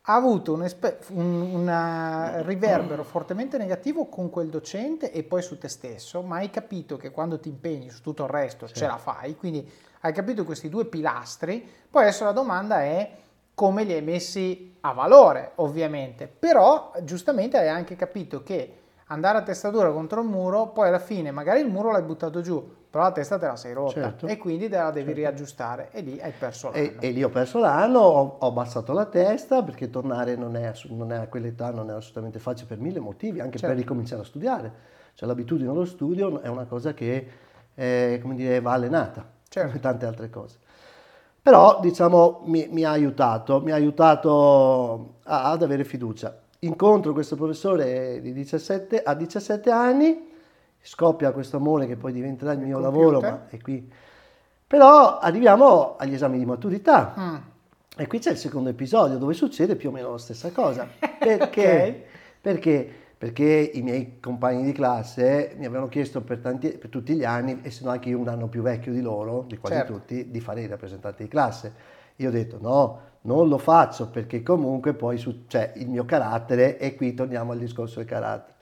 ha 0.03 0.15
avuto 0.15 0.53
un, 0.53 0.71
un 1.13 1.41
una 1.55 2.43
riverbero 2.43 3.03
fortemente 3.03 3.57
negativo 3.57 4.09
con 4.09 4.29
quel 4.29 4.51
docente 4.51 5.11
e 5.11 5.23
poi 5.23 5.41
su 5.41 5.57
te 5.57 5.69
stesso, 5.69 6.21
ma 6.21 6.37
hai 6.37 6.51
capito 6.51 6.99
che 6.99 7.11
quando 7.11 7.41
ti 7.41 7.49
impegni 7.49 7.89
su 7.89 8.03
tutto 8.03 8.25
il 8.25 8.29
resto 8.29 8.67
sì. 8.67 8.75
ce 8.75 8.87
la 8.87 8.99
fai, 8.99 9.35
quindi 9.37 9.67
hai 10.05 10.13
capito 10.13 10.45
questi 10.45 10.69
due 10.69 10.85
pilastri, 10.85 11.67
poi 11.91 12.03
adesso 12.03 12.25
la 12.25 12.33
domanda 12.33 12.83
è 12.83 13.11
come 13.55 13.85
li 13.85 13.93
hai 13.95 14.03
messi 14.03 14.77
a 14.81 14.93
valore, 14.93 15.53
ovviamente, 15.57 16.27
però 16.27 16.93
giustamente 17.03 17.57
hai 17.57 17.69
anche 17.69 17.97
capito 17.97 18.43
che 18.43 18.81
andare 19.07 19.39
a 19.39 19.43
testa 19.43 19.71
dura 19.71 19.91
contro 19.93 20.21
il 20.21 20.29
muro, 20.29 20.69
poi 20.69 20.89
alla 20.89 20.99
fine 20.99 21.31
magari 21.31 21.61
il 21.61 21.71
muro 21.71 21.91
l'hai 21.91 22.03
buttato 22.03 22.43
giù, 22.43 22.63
però 22.91 23.05
la 23.05 23.13
testa 23.13 23.39
te 23.39 23.47
la 23.47 23.57
sei 23.57 23.73
rotta 23.73 23.93
certo. 23.93 24.27
e 24.27 24.37
quindi 24.37 24.69
te 24.69 24.77
la 24.77 24.91
devi 24.91 25.07
certo. 25.07 25.21
riaggiustare 25.21 25.89
e 25.91 26.03
lì 26.03 26.21
hai 26.21 26.33
perso 26.39 26.71
l'anno. 26.71 26.83
E, 26.83 26.97
e 26.99 27.11
lì 27.11 27.23
ho 27.23 27.31
perso 27.31 27.59
l'anno, 27.59 28.01
ho, 28.01 28.37
ho, 28.41 28.47
abbassato 28.47 28.93
la 28.93 29.07
testa 29.07 29.63
perché 29.63 29.89
tornare 29.89 30.37
non 30.37 30.55
è, 30.55 30.71
non 30.89 31.13
è, 31.13 31.17
a 31.17 31.29
quell'età 31.29 31.71
non 31.71 31.89
è 31.89 31.95
assolutamente 31.95 32.39
facile 32.39 32.67
per 32.67 32.79
mille 32.79 33.01
motivi, 33.01 33.41
anche 33.41 33.57
certo. 33.57 33.75
per 33.75 33.83
ricominciare 33.83 34.21
a 34.21 34.25
studiare. 34.27 34.73
Cioè 35.15 35.27
l'abitudine 35.27 35.71
allo 35.71 35.87
studio 35.87 36.43
è 36.43 36.49
una 36.49 36.67
cosa 36.67 36.93
che 36.93 37.27
eh, 37.75 38.19
come 38.21 38.35
dire, 38.35 38.61
va 38.61 38.73
allenata 38.73 39.33
certo. 39.55 39.69
come 39.69 39.81
tante 39.81 40.07
altre 40.07 40.31
cose. 40.31 40.59
Però, 41.41 41.79
diciamo, 41.81 42.43
mi, 42.47 42.67
mi 42.71 42.85
ha 42.85 42.91
aiutato, 42.91 43.61
mi 43.61 43.71
ha 43.71 43.75
aiutato 43.75 45.17
a, 45.25 45.51
ad 45.51 45.63
avere 45.63 45.85
fiducia. 45.85 46.41
Incontro 46.61 47.13
questo 47.13 47.37
professore 47.37 48.21
di 48.23 48.33
17, 48.33 49.03
a 49.03 49.15
17 49.15 49.71
anni, 49.71 50.33
scoppia 50.81 51.33
questo 51.33 51.59
amore 51.59 51.87
che 51.87 51.97
poi 51.97 52.13
diventerà 52.13 52.53
il 52.53 52.61
mio 52.61 52.81
computer. 52.81 53.13
lavoro, 53.13 53.21
ma 53.21 53.47
è 53.49 53.61
qui. 53.61 53.93
Però 54.67 55.19
arriviamo 55.19 55.97
agli 55.97 56.15
esami 56.15 56.39
di 56.39 56.47
maturità. 56.47 57.15
Mm. 57.19 57.37
E 57.97 58.07
qui 58.07 58.19
c'è 58.19 58.31
il 58.31 58.39
secondo 58.39 58.71
episodio 58.71 59.19
dove 59.19 59.35
succede 59.35 59.77
più 59.77 59.91
o 59.91 59.93
meno 59.93 60.11
la 60.13 60.19
stessa 60.19 60.51
cosa. 60.51 60.89
Perché? 60.99 61.43
okay. 61.45 62.05
Perché 62.41 63.04
perché 63.17 63.71
i 63.73 63.83
miei 63.83 64.19
compagni 64.21 64.65
di 64.65 64.73
classe 64.73 65.55
mi 65.57 65.65
avevano 65.65 65.89
chiesto 65.89 66.23
per, 66.23 66.39
tanti, 66.39 66.71
per 66.77 66.91
tutti 66.91 67.15
gli 67.15 67.25
anni, 67.25 67.61
essendo 67.63 67.91
anche 67.91 68.09
io 68.09 68.19
un 68.19 68.29
anno 68.29 68.49
più 68.49 68.63
vecchio 68.63 68.93
di 68.93 69.01
loro, 69.01 69.45
di 69.47 69.57
quasi 69.57 69.77
certo. 69.77 69.93
tutti, 69.93 70.31
di 70.31 70.41
fare 70.41 70.63
i 70.63 70.67
rappresentanti 70.67 71.23
di 71.23 71.29
classe. 71.29 71.73
Io 72.17 72.29
ho 72.29 72.33
detto 72.33 72.59
no, 72.61 73.01
non 73.23 73.49
lo 73.49 73.59
faccio 73.59 74.11
perché 74.11 74.43
comunque 74.43 74.95
poi 74.95 75.19
su, 75.19 75.45
cioè, 75.47 75.73
il 75.77 75.89
mio 75.89 76.05
carattere, 76.05 76.79
e 76.79 76.95
qui 76.95 77.15
torniamo 77.15 77.53
al 77.53 77.59
discorso 77.59 77.99
del 77.99 78.09
carattere. 78.09 78.54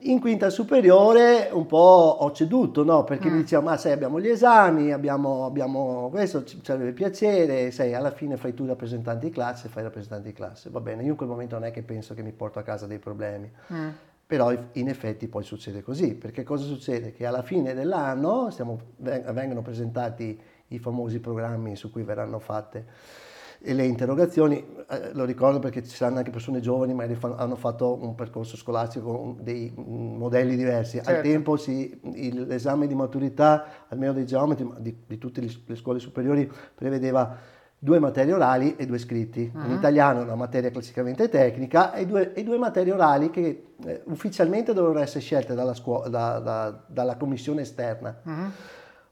In 0.00 0.20
quinta 0.20 0.50
superiore 0.50 1.48
un 1.52 1.66
po' 1.66 2.16
ho 2.20 2.32
ceduto, 2.32 2.84
no? 2.84 3.04
Perché 3.04 3.28
mm. 3.28 3.32
mi 3.32 3.38
diceva, 3.42 3.62
ma 3.62 3.76
sai, 3.76 3.92
abbiamo 3.92 4.20
gli 4.20 4.28
esami, 4.28 4.92
abbiamo, 4.92 5.44
abbiamo 5.44 6.08
questo, 6.10 6.44
ci 6.44 6.60
sarebbe 6.62 6.92
piacere, 6.92 7.70
sai, 7.70 7.94
alla 7.94 8.10
fine 8.10 8.36
fai 8.36 8.54
tu 8.54 8.66
rappresentante 8.66 9.26
di 9.26 9.32
classe, 9.32 9.68
fai 9.68 9.82
rappresentante 9.82 10.28
di 10.28 10.34
classe. 10.34 10.70
Va 10.70 10.80
bene, 10.80 11.02
io 11.02 11.10
in 11.10 11.16
quel 11.16 11.28
momento 11.28 11.56
non 11.58 11.64
è 11.66 11.70
che 11.70 11.82
penso 11.82 12.14
che 12.14 12.22
mi 12.22 12.32
porto 12.32 12.58
a 12.58 12.62
casa 12.62 12.86
dei 12.86 12.98
problemi. 12.98 13.50
Mm. 13.72 13.88
Però 14.26 14.52
in 14.72 14.88
effetti 14.88 15.26
poi 15.26 15.42
succede 15.42 15.82
così, 15.82 16.14
perché 16.14 16.42
cosa 16.42 16.64
succede? 16.64 17.12
Che 17.12 17.24
alla 17.24 17.42
fine 17.42 17.72
dell'anno 17.72 18.50
stiamo, 18.50 18.78
vengono 18.96 19.62
presentati 19.62 20.38
i 20.68 20.78
famosi 20.78 21.18
programmi 21.18 21.76
su 21.76 21.90
cui 21.90 22.02
verranno 22.02 22.38
fatte 22.38 23.26
e 23.60 23.74
le 23.74 23.84
interrogazioni, 23.84 24.64
eh, 24.88 25.12
lo 25.12 25.24
ricordo 25.24 25.58
perché 25.58 25.82
ci 25.82 25.94
saranno 25.94 26.18
anche 26.18 26.30
persone 26.30 26.60
giovani, 26.60 26.94
ma 26.94 27.06
hanno 27.36 27.56
fatto 27.56 27.98
un 28.00 28.14
percorso 28.14 28.56
scolastico 28.56 29.10
con 29.10 29.36
dei 29.40 29.72
modelli 29.76 30.56
diversi. 30.56 30.96
Certo. 30.96 31.10
Al 31.10 31.20
tempo 31.22 31.56
sì, 31.56 32.00
il, 32.14 32.46
l'esame 32.46 32.86
di 32.86 32.94
maturità, 32.94 33.86
almeno 33.88 34.12
dei 34.12 34.26
geometri, 34.26 34.68
di, 34.78 34.96
di 35.06 35.18
tutte 35.18 35.40
le, 35.40 35.50
le, 35.66 35.74
scuole 35.74 35.98
superiori, 35.98 36.50
prevedeva 36.74 37.36
due 37.80 37.98
materie 37.98 38.32
orali 38.32 38.76
e 38.76 38.86
due 38.86 38.98
scritti. 38.98 39.50
Uh-huh. 39.52 39.64
In 39.64 39.72
italiano 39.72 40.22
una 40.22 40.36
materia 40.36 40.70
classicamente 40.70 41.28
tecnica 41.28 41.92
e 41.94 42.06
due, 42.06 42.32
e 42.34 42.44
due 42.44 42.58
materie 42.58 42.92
orali 42.92 43.30
che 43.30 43.74
eh, 43.84 44.02
ufficialmente 44.06 44.72
dovevano 44.72 45.00
essere 45.00 45.20
scelte 45.20 45.54
dalla, 45.54 45.74
scuola, 45.74 46.08
da, 46.08 46.38
da, 46.38 46.84
dalla 46.86 47.16
commissione 47.16 47.62
esterna. 47.62 48.20
Uh-huh 48.24 48.50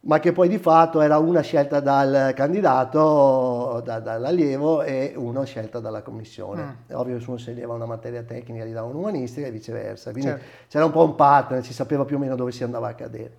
ma 0.06 0.20
che 0.20 0.32
poi 0.32 0.48
di 0.48 0.58
fatto 0.58 1.00
era 1.00 1.18
una 1.18 1.40
scelta 1.40 1.80
dal 1.80 2.32
candidato, 2.34 3.80
da, 3.84 3.98
dall'allievo 3.98 4.82
e 4.82 5.14
una 5.16 5.42
scelta 5.44 5.80
dalla 5.80 6.02
commissione. 6.02 6.62
Mm. 6.62 6.70
È 6.86 6.94
ovvio 6.94 7.16
che 7.16 7.22
se 7.22 7.28
uno 7.28 7.38
sceglieva 7.38 7.74
una 7.74 7.86
materia 7.86 8.22
tecnica 8.22 8.64
gli 8.64 8.72
dava 8.72 8.86
un'umanistica 8.86 9.48
e 9.48 9.50
viceversa, 9.50 10.12
quindi 10.12 10.30
certo. 10.30 10.44
c'era 10.68 10.84
un 10.84 10.92
po' 10.92 11.04
un 11.04 11.16
pattern, 11.16 11.62
si 11.62 11.72
sapeva 11.72 12.04
più 12.04 12.16
o 12.16 12.18
meno 12.20 12.36
dove 12.36 12.52
si 12.52 12.62
andava 12.62 12.88
a 12.88 12.94
cadere. 12.94 13.38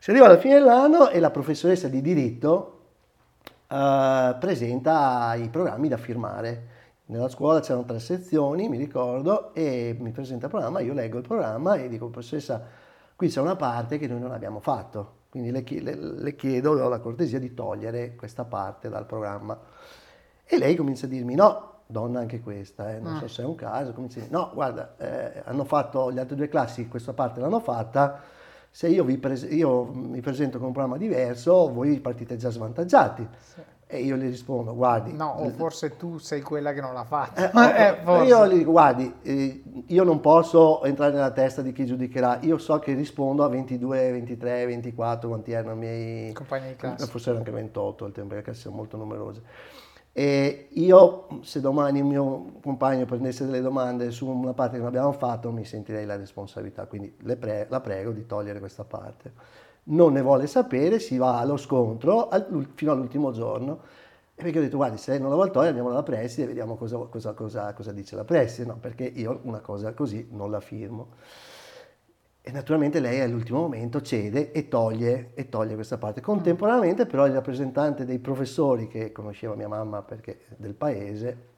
Si 0.00 0.10
arriva 0.10 0.26
alla 0.26 0.38
fine 0.38 0.54
dell'anno 0.54 1.10
e 1.10 1.20
la 1.20 1.30
professoressa 1.30 1.86
di 1.86 2.00
diritto 2.00 2.80
uh, 3.68 4.36
presenta 4.40 5.32
i 5.36 5.48
programmi 5.48 5.86
da 5.86 5.96
firmare. 5.96 6.66
Nella 7.06 7.28
scuola 7.28 7.60
c'erano 7.60 7.84
tre 7.84 8.00
sezioni, 8.00 8.68
mi 8.68 8.78
ricordo, 8.78 9.54
e 9.54 9.96
mi 9.98 10.10
presenta 10.10 10.46
il 10.46 10.50
programma, 10.50 10.80
io 10.80 10.92
leggo 10.92 11.18
il 11.18 11.26
programma 11.26 11.74
e 11.74 11.88
dico, 11.88 12.08
professoressa, 12.08 12.64
qui 13.14 13.28
c'è 13.28 13.40
una 13.40 13.56
parte 13.56 13.96
che 13.98 14.08
noi 14.08 14.18
non 14.18 14.32
abbiamo 14.32 14.58
fatto 14.58 15.18
quindi 15.30 15.50
le, 15.50 15.64
le, 15.80 15.94
le 15.94 16.36
chiedo, 16.36 16.72
ho 16.72 16.88
la 16.88 16.98
cortesia 16.98 17.38
di 17.38 17.54
togliere 17.54 18.14
questa 18.16 18.44
parte 18.44 18.88
dal 18.88 19.06
programma. 19.06 19.58
E 20.44 20.58
lei 20.58 20.74
comincia 20.74 21.06
a 21.06 21.08
dirmi 21.08 21.36
no, 21.36 21.82
donna 21.86 22.18
anche 22.18 22.40
questa, 22.40 22.92
eh, 22.92 22.98
non 22.98 23.14
ah. 23.14 23.18
so 23.20 23.28
se 23.28 23.42
è 23.42 23.44
un 23.44 23.54
caso, 23.54 23.92
cominci, 23.92 24.26
no, 24.28 24.50
guarda, 24.52 24.96
eh, 24.98 25.42
hanno 25.44 25.64
fatto, 25.64 26.08
le 26.08 26.20
altre 26.20 26.36
due 26.36 26.48
classi 26.48 26.88
questa 26.88 27.12
parte 27.12 27.40
l'hanno 27.40 27.60
fatta, 27.60 28.20
se 28.70 28.88
io, 28.88 29.04
vi 29.04 29.18
pres- 29.18 29.48
io 29.50 29.84
mi 29.84 30.20
presento 30.20 30.58
con 30.58 30.68
un 30.68 30.72
programma 30.72 30.96
diverso, 30.96 31.72
voi 31.72 31.98
partite 32.00 32.36
già 32.36 32.50
svantaggiati. 32.50 33.28
Sì. 33.38 33.60
E 33.92 34.02
io 34.02 34.16
gli 34.16 34.28
rispondo, 34.28 34.72
guardi... 34.72 35.12
No, 35.12 35.30
o 35.30 35.50
forse 35.50 35.96
tu 35.96 36.18
sei 36.18 36.42
quella 36.42 36.72
che 36.72 36.80
non 36.80 36.94
l'ha 36.94 37.02
fatta. 37.02 37.50
Eh, 37.80 37.98
eh, 38.06 38.24
io 38.24 38.46
gli 38.46 38.58
dico, 38.58 38.70
guardi, 38.70 39.12
eh, 39.22 39.62
io 39.86 40.04
non 40.04 40.20
posso 40.20 40.84
entrare 40.84 41.12
nella 41.12 41.32
testa 41.32 41.60
di 41.60 41.72
chi 41.72 41.84
giudicherà, 41.86 42.38
io 42.42 42.56
so 42.58 42.78
che 42.78 42.94
rispondo 42.94 43.42
a 43.42 43.48
22, 43.48 44.12
23, 44.12 44.66
24, 44.66 45.28
quanti 45.28 45.50
erano 45.50 45.74
i 45.74 45.76
miei... 45.76 46.32
Compagni 46.32 46.68
di 46.68 46.76
classe. 46.76 47.06
Forse 47.06 47.30
erano 47.30 47.44
anche 47.44 47.56
28 47.56 48.04
al 48.04 48.12
tempo, 48.12 48.34
perché 48.34 48.54
sono 48.54 48.76
molto 48.76 48.96
numerose. 48.96 49.42
E 50.12 50.68
io, 50.70 51.26
se 51.42 51.60
domani 51.60 51.98
il 51.98 52.04
mio 52.04 52.52
compagno 52.62 53.06
prendesse 53.06 53.44
delle 53.44 53.60
domande 53.60 54.12
su 54.12 54.28
una 54.28 54.52
parte 54.52 54.74
che 54.74 54.78
non 54.78 54.88
abbiamo 54.88 55.12
fatto, 55.12 55.50
mi 55.50 55.64
sentirei 55.64 56.06
la 56.06 56.16
responsabilità, 56.16 56.86
quindi 56.86 57.08
pre- 57.08 57.66
la 57.68 57.80
prego 57.80 58.12
di 58.12 58.24
togliere 58.24 58.60
questa 58.60 58.84
parte 58.84 59.32
non 59.90 60.12
ne 60.12 60.22
vuole 60.22 60.46
sapere, 60.46 60.98
si 60.98 61.16
va 61.16 61.38
allo 61.38 61.56
scontro 61.56 62.28
al, 62.28 62.68
fino 62.74 62.92
all'ultimo 62.92 63.32
giorno. 63.32 63.80
E 64.34 64.42
perché 64.42 64.58
ho 64.58 64.62
detto, 64.62 64.76
guardi, 64.76 64.96
se 64.96 65.18
non 65.18 65.28
la 65.28 65.34
vuole 65.34 65.50
togliere 65.50 65.70
andiamo 65.70 65.90
alla 65.90 66.02
preside 66.02 66.44
e 66.44 66.46
vediamo 66.46 66.76
cosa, 66.76 66.96
cosa, 66.96 67.32
cosa, 67.32 67.72
cosa 67.72 67.92
dice 67.92 68.16
la 68.16 68.24
preside, 68.24 68.68
no, 68.68 68.76
perché 68.78 69.04
io 69.04 69.40
una 69.42 69.60
cosa 69.60 69.92
così 69.92 70.26
non 70.30 70.50
la 70.50 70.60
firmo. 70.60 71.08
E 72.42 72.50
naturalmente 72.52 73.00
lei 73.00 73.20
all'ultimo 73.20 73.60
momento 73.60 74.00
cede 74.00 74.50
e 74.52 74.68
toglie, 74.68 75.32
e 75.34 75.48
toglie 75.50 75.74
questa 75.74 75.98
parte. 75.98 76.22
Contemporaneamente 76.22 77.04
però 77.04 77.26
il 77.26 77.34
rappresentante 77.34 78.06
dei 78.06 78.18
professori 78.18 78.88
che 78.88 79.12
conosceva 79.12 79.54
mia 79.54 79.68
mamma 79.68 80.02
perché 80.02 80.40
del 80.56 80.74
paese, 80.74 81.48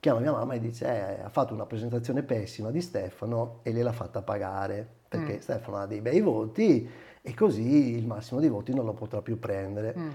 chiama 0.00 0.20
mia 0.20 0.32
mamma 0.32 0.54
e 0.54 0.60
dice 0.60 0.86
eh, 0.86 1.22
ha 1.22 1.28
fatto 1.28 1.52
una 1.54 1.66
presentazione 1.66 2.22
pessima 2.22 2.70
di 2.70 2.80
Stefano 2.80 3.60
e 3.62 3.70
gliel'ha 3.70 3.92
fatta 3.92 4.22
pagare 4.22 4.88
perché 5.06 5.36
mm. 5.36 5.40
Stefano 5.40 5.76
ha 5.76 5.86
dei 5.86 6.00
bei 6.00 6.20
voti 6.20 6.88
e 7.20 7.34
così 7.34 7.96
il 7.96 8.06
massimo 8.06 8.40
dei 8.40 8.48
voti 8.48 8.72
non 8.74 8.86
lo 8.86 8.94
potrà 8.94 9.20
più 9.20 9.38
prendere. 9.38 9.94
Mm. 9.96 10.08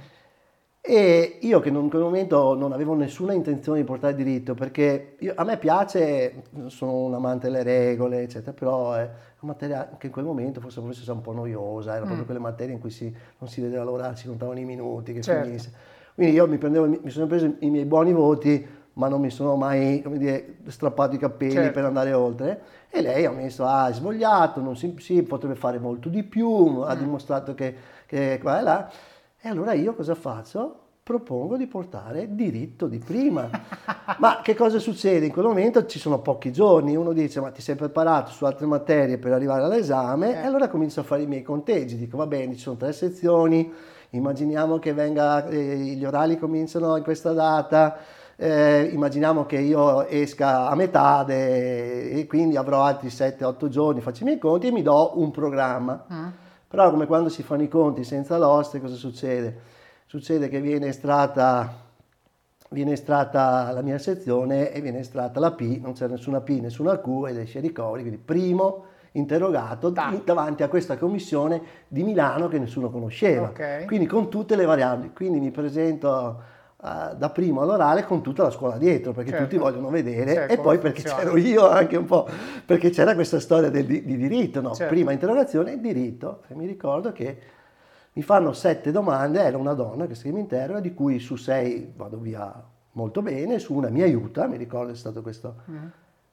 E 0.88 1.40
io 1.42 1.60
che 1.62 1.70
in 1.70 1.90
quel 1.90 2.04
momento 2.04 2.54
non 2.54 2.72
avevo 2.72 2.94
nessuna 2.94 3.34
intenzione 3.34 3.80
di 3.80 3.86
portare 3.86 4.14
diritto, 4.14 4.54
perché 4.54 5.16
io, 5.18 5.34
a 5.36 5.44
me 5.44 5.58
piace, 5.58 6.44
sono 6.68 6.98
un 6.98 7.16
amante 7.16 7.50
delle 7.50 7.64
regole, 7.64 8.22
eccetera, 8.22 8.54
però 8.54 8.94
è 8.94 9.02
una 9.40 9.52
materia 9.54 9.96
che 9.98 10.08
in 10.08 10.12
quel 10.12 10.26
momento 10.26 10.62
forse 10.62 10.82
fosse 10.82 11.12
un 11.12 11.22
po' 11.22 11.34
noiosa, 11.34 11.96
era 11.96 12.02
mm. 12.02 12.06
proprio 12.06 12.26
quelle 12.26 12.40
materie 12.40 12.76
in 12.76 12.80
cui 12.80 12.92
si, 12.92 13.12
non 13.40 13.50
si 13.50 13.62
vedeva 13.62 13.84
lavorare, 13.84 14.16
si 14.16 14.28
contavano 14.28 14.60
i 14.60 14.64
minuti, 14.64 15.14
che 15.14 15.22
certo. 15.22 15.46
finisse. 15.46 15.72
Quindi 16.14 16.36
io 16.36 16.48
mi, 16.48 16.60
prendevo, 16.60 16.86
mi 16.86 17.10
sono 17.10 17.26
preso 17.26 17.52
i 17.60 17.70
miei 17.72 17.86
buoni 17.86 18.14
voti, 18.14 18.68
ma 18.96 19.08
non 19.08 19.22
mi 19.22 19.30
sono 19.30 19.56
mai 19.56 20.04
dire, 20.18 20.58
strappato 20.68 21.16
i 21.16 21.18
capelli 21.18 21.54
certo. 21.54 21.72
per 21.72 21.86
andare 21.86 22.14
oltre. 22.14 22.62
E 22.90 23.02
lei 23.02 23.26
ha 23.26 23.32
messo, 23.32 23.66
ah, 23.66 23.90
è 23.90 23.94
svogliato, 23.94 24.62
non 24.62 24.78
si, 24.78 24.96
sì, 25.00 25.22
potrebbe 25.24 25.56
fare 25.56 25.80
molto 25.80 26.08
di 26.10 26.24
più, 26.24 26.50
mm. 26.50 26.82
ha 26.84 26.96
dimostrato 26.96 27.54
che, 27.54 27.76
che 28.06 28.40
qua 28.42 28.60
e 28.60 28.64
là. 28.64 28.92
E 29.42 29.50
allora 29.50 29.74
io 29.74 29.94
cosa 29.96 30.16
faccio? 30.16 30.80
Propongo 31.04 31.58
di 31.58 31.68
portare 31.68 32.34
diritto 32.34 32.88
di 32.88 33.00
prima. 33.00 33.50
ma 34.20 34.40
che 34.42 34.56
cosa 34.56 34.80
succede? 34.80 35.26
In 35.26 35.32
quel 35.34 35.46
momento 35.46 35.86
ci 35.86 36.00
sono 36.00 36.20
pochi 36.20 36.54
giorni, 36.54 36.96
uno 36.96 37.12
dice 37.12 37.42
ma 37.42 37.52
ti 37.52 37.62
sei 37.62 37.76
preparato 37.76 38.32
su 38.32 38.46
altre 38.46 38.66
materie 38.66 39.18
per 39.18 39.34
arrivare 39.34 39.64
all'esame 39.64 40.38
eh. 40.38 40.44
e 40.44 40.46
allora 40.46 40.70
comincio 40.70 41.02
a 41.02 41.04
fare 41.04 41.24
i 41.24 41.28
miei 41.28 41.44
conteggi, 41.44 41.98
dico 41.98 42.16
va 42.16 42.28
bene, 42.28 42.54
ci 42.54 42.62
sono 42.62 42.78
tre 42.78 42.94
sezioni, 42.94 43.72
immaginiamo 44.12 44.80
che 44.80 44.94
venga, 44.94 45.46
eh, 45.48 45.76
gli 45.76 46.06
orali 46.06 46.40
cominciano 46.40 46.96
in 46.96 47.04
questa 47.04 47.34
data, 47.34 47.98
eh, 48.38 48.90
immaginiamo 48.92 49.46
che 49.46 49.60
io 49.60 50.06
esca 50.08 50.68
a 50.68 50.76
metà 50.76 51.24
de, 51.24 52.12
e 52.12 52.28
quindi 52.28 52.58
avrò 52.58 52.82
altri 52.84 53.08
7-8 53.08 53.68
giorni, 53.70 54.02
faccio 54.02 54.24
i 54.24 54.26
miei 54.26 54.40
conti 54.40 54.68
e 54.68 54.72
mi 54.72 54.82
do 54.82 55.20
un 55.20 55.32
programma. 55.32 56.06
Mm. 56.12 56.28
Però 56.68 56.90
come 56.90 57.06
quando 57.06 57.30
si 57.30 57.44
fanno 57.44 57.64
i 57.64 57.70
conti 57.70 58.04
senza 58.04 58.38
l'oste, 58.38 58.82
cosa 58.82 58.96
succede? 58.96 59.74
Succede 60.06 60.50
che 60.50 60.60
viene 60.60 60.88
estratta, 60.88 61.74
viene 62.70 62.92
estratta 62.94 63.72
la 63.72 63.82
mia 63.82 63.98
sezione 63.98 64.72
e 64.72 64.82
viene 64.82 65.00
estratta 65.00 65.40
la 65.40 65.52
P, 65.52 65.80
non 65.82 65.94
c'è 65.94 66.08
nessuna 66.08 66.42
P, 66.42 66.50
nessuna 66.60 67.00
Q 67.00 67.26
ed 67.28 67.38
esce 67.38 67.62
recovery, 67.62 68.02
quindi 68.02 68.20
primo 68.20 68.86
interrogato 69.14 69.90
da. 69.90 70.14
davanti 70.24 70.64
a 70.64 70.68
questa 70.68 70.98
commissione 70.98 71.62
di 71.88 72.04
Milano 72.04 72.50
che 72.50 72.60
nessuno 72.60 72.90
conosceva. 72.90 73.48
Okay. 73.48 73.86
Quindi 73.86 74.06
con 74.08 74.30
tutte 74.30 74.58
le 74.58 74.66
variabili. 74.66 75.14
Quindi 75.14 75.40
mi 75.40 75.52
presento 75.52 76.54
uh, 76.78 77.16
da 77.16 77.30
primo 77.32 77.62
all'orale 77.62 78.04
con 78.06 78.22
tutta 78.22 78.44
la 78.44 78.52
scuola 78.52 78.78
dietro, 78.78 79.14
perché 79.14 79.32
certo. 79.32 79.46
tutti 79.46 79.58
vogliono 79.58 79.90
vedere, 79.90 80.34
certo, 80.34 80.54
e 80.54 80.58
poi 80.58 80.78
perché 80.78 81.02
funziona. 81.02 81.24
c'ero 81.24 81.38
io 81.38 81.70
anche 81.70 81.98
un 81.98 82.06
po', 82.06 82.28
perché 82.66 82.90
c'era 82.90 83.14
questa 83.14 83.40
storia 83.40 83.70
del, 83.70 83.86
di, 83.86 84.04
di, 84.04 84.18
diritto, 84.18 84.62
no? 84.62 84.74
certo. 84.74 84.94
prima 84.94 85.12
interrogazione 85.12 85.80
diritto, 85.80 86.44
e 86.48 86.56
mi 86.56 86.66
ricordo 86.66 87.12
che 87.12 87.40
mi 88.14 88.22
fanno 88.22 88.54
sette 88.54 88.92
domande, 88.92 89.42
era 89.42 89.58
una 89.58 89.74
donna 89.74 90.08
che 90.08 90.16
si 90.16 90.32
mi 90.32 90.40
interroga, 90.40 90.80
di 90.80 90.94
cui 90.94 91.20
su 91.20 91.36
sei 91.36 91.92
vado 91.96 92.18
via 92.18 92.64
molto 92.94 93.22
bene, 93.22 93.60
su 93.60 93.74
una 93.74 93.90
mi 93.90 94.02
aiuta, 94.02 94.48
mi 94.48 94.58
ricordo 94.58 94.92
è 94.92 94.96
stato 94.96 95.22
questo... 95.22 95.62
Mm. 95.70 95.86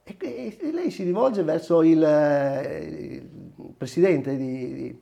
E, 0.05 0.17
e, 0.59 0.71
lei 0.73 0.91
si 0.91 1.03
rivolge 1.03 1.43
verso 1.43 1.81
il, 1.81 2.03
eh, 2.03 3.21
il 3.21 3.73
presidente 3.77 4.35
di, 4.35 4.73
di 4.73 5.01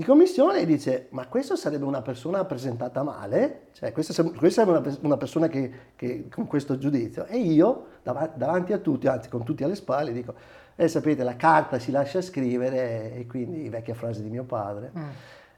di 0.00 0.06
commissione 0.06 0.60
e 0.60 0.64
dice 0.64 1.08
ma 1.10 1.26
questa 1.26 1.56
sarebbe 1.56 1.84
una 1.84 2.00
persona 2.00 2.42
presentata 2.46 3.02
male, 3.02 3.66
cioè 3.72 3.92
questa, 3.92 4.22
questa 4.22 4.64
sarebbe 4.64 4.88
una, 4.88 4.98
una 5.02 5.16
persona 5.18 5.46
che, 5.46 5.70
che, 5.94 6.26
con 6.30 6.46
questo 6.46 6.78
giudizio 6.78 7.26
e 7.26 7.36
io 7.36 7.86
dav- 8.02 8.34
davanti 8.34 8.72
a 8.72 8.78
tutti, 8.78 9.08
anzi 9.08 9.28
con 9.28 9.44
tutti 9.44 9.62
alle 9.62 9.74
spalle 9.74 10.12
dico 10.12 10.32
eh, 10.74 10.88
sapete 10.88 11.22
la 11.22 11.36
carta 11.36 11.78
si 11.78 11.90
lascia 11.90 12.22
scrivere 12.22 13.14
e 13.14 13.26
quindi 13.26 13.68
vecchia 13.68 13.92
frase 13.92 14.22
di 14.22 14.30
mio 14.30 14.44
padre. 14.44 14.90
Mm. 14.96 15.08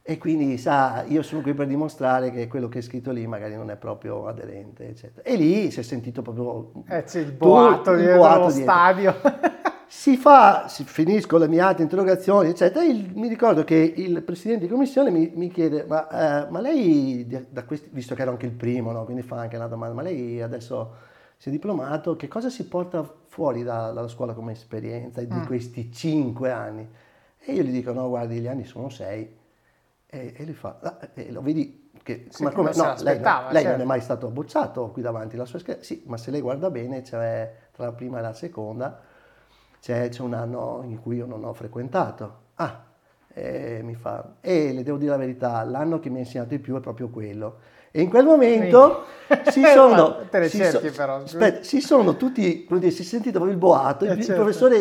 E 0.03 0.19
quindi 0.19 0.59
sa, 0.59 1.05
io 1.07 1.23
sono 1.23 1.41
qui 1.43 1.55
per 1.55 1.69
dimostrare 1.69 2.33
che 2.33 2.49
quello 2.49 2.69
che 2.69 2.81
è 2.81 2.83
scritto 2.83 3.13
lì 3.13 3.25
magari 3.29 3.55
non 3.55 3.71
è 3.71 3.77
proprio 3.77 4.27
aderente, 4.27 4.89
eccetera. 4.89 5.23
E 5.23 5.37
lì 5.37 5.71
si 5.71 5.79
è 5.79 5.85
sentito 5.85 6.23
proprio... 6.23 6.83
Eh, 6.89 7.05
c'è 7.05 7.21
il 7.21 7.31
boato, 7.31 7.93
il 7.93 8.13
boato 8.17 8.47
dietro 8.47 8.63
stadio. 8.63 9.15
si 9.95 10.17
fa, 10.17 10.69
si 10.69 10.85
finisco 10.85 11.37
le 11.37 11.47
mie 11.47 11.61
altre 11.61 11.83
interrogazioni, 11.83 12.49
eccetera, 12.49 12.83
il, 12.83 13.13
mi 13.15 13.29
ricordo 13.29 13.63
che 13.63 13.77
il 13.77 14.23
presidente 14.23 14.65
di 14.65 14.71
commissione 14.71 15.11
mi, 15.11 15.31
mi 15.35 15.49
chiede, 15.49 15.85
ma, 15.85 16.09
eh, 16.09 16.51
ma 16.51 16.61
lei, 16.61 17.29
questi, 17.67 17.91
visto 17.93 18.15
che 18.15 18.23
ero 18.23 18.31
anche 18.31 18.47
il 18.47 18.53
primo, 18.53 18.91
no, 18.91 19.05
quindi 19.05 19.23
fa 19.23 19.37
anche 19.37 19.57
una 19.57 19.69
domanda, 19.69 19.95
ma 19.95 20.01
lei 20.01 20.41
adesso 20.41 20.95
si 21.37 21.51
è 21.51 21.53
diplomato, 21.53 22.17
che 22.17 22.27
cosa 22.27 22.49
si 22.49 22.67
porta 22.67 23.07
fuori 23.27 23.63
da, 23.63 23.93
dalla 23.93 24.09
scuola 24.09 24.33
come 24.33 24.53
esperienza 24.53 25.21
di 25.21 25.33
mm. 25.33 25.45
questi 25.45 25.93
cinque 25.93 26.51
anni? 26.51 26.89
E 27.39 27.53
io 27.53 27.63
gli 27.63 27.71
dico, 27.71 27.93
no, 27.93 28.09
guardi, 28.09 28.41
gli 28.41 28.49
anni 28.49 28.65
sono 28.65 28.89
sei. 28.89 29.31
E, 30.07 30.33
e 30.35 30.45
lui 30.45 30.55
fa, 30.55 30.79
ah, 30.81 31.11
e 31.13 31.31
lo 31.31 31.43
vedi 31.43 31.91
che, 32.03 32.29
sì, 32.31 32.43
ma 32.43 32.51
come, 32.51 32.73
no, 32.75 32.95
lei, 33.03 33.21
lei 33.21 33.23
certo. 33.23 33.69
non 33.69 33.81
è 33.81 33.85
mai 33.85 34.01
stato 34.01 34.31
bocciato 34.31 34.91
qui 34.91 35.03
davanti 35.03 35.35
alla 35.37 35.45
sua 35.45 35.59
scheda, 35.59 35.83
sì, 35.83 36.03
ma 36.07 36.17
se 36.17 36.31
lei 36.31 36.41
guarda 36.41 36.71
bene, 36.71 37.05
cioè, 37.05 37.55
tra 37.71 37.85
la 37.85 37.93
prima 37.93 38.19
e 38.19 38.23
la 38.23 38.33
seconda, 38.33 39.11
c'è, 39.83 40.11
c'è 40.11 40.23
un 40.23 40.33
anno 40.33 40.83
in 40.85 41.01
cui 41.01 41.17
io 41.17 41.27
non 41.27 41.43
ho 41.43 41.53
frequentato. 41.53 42.37
Ah, 42.55 42.85
e 43.35 43.81
mi 43.83 43.97
fa, 43.97 44.37
e 44.41 44.73
le 44.73 44.85
devo 44.85 44.97
dire 44.97 45.11
la 45.11 45.17
verità, 45.17 45.65
l'anno 45.65 45.99
che 45.99 46.09
mi 46.09 46.19
ha 46.19 46.21
insegnato 46.21 46.51
di 46.51 46.61
più 46.61 46.77
è 46.77 46.81
proprio 46.81 47.09
quello. 47.09 47.59
E 47.91 48.01
in 48.01 48.09
quel 48.09 48.25
momento 48.25 49.03
si 49.51 49.61
sono, 49.75 50.19
si, 50.45 50.65
so, 50.65 50.79
aspetta, 50.79 51.63
si 51.65 51.81
sono 51.81 52.17
tutti, 52.17 52.65
dire, 52.71 52.91
si 52.93 53.03
è 53.03 53.05
sentito 53.05 53.41
proprio 53.41 53.53
il 53.53 53.59
boato, 53.59 54.05
eh, 54.05 54.13
il, 54.13 54.23
certo. 54.23 54.43
professore 54.43 54.79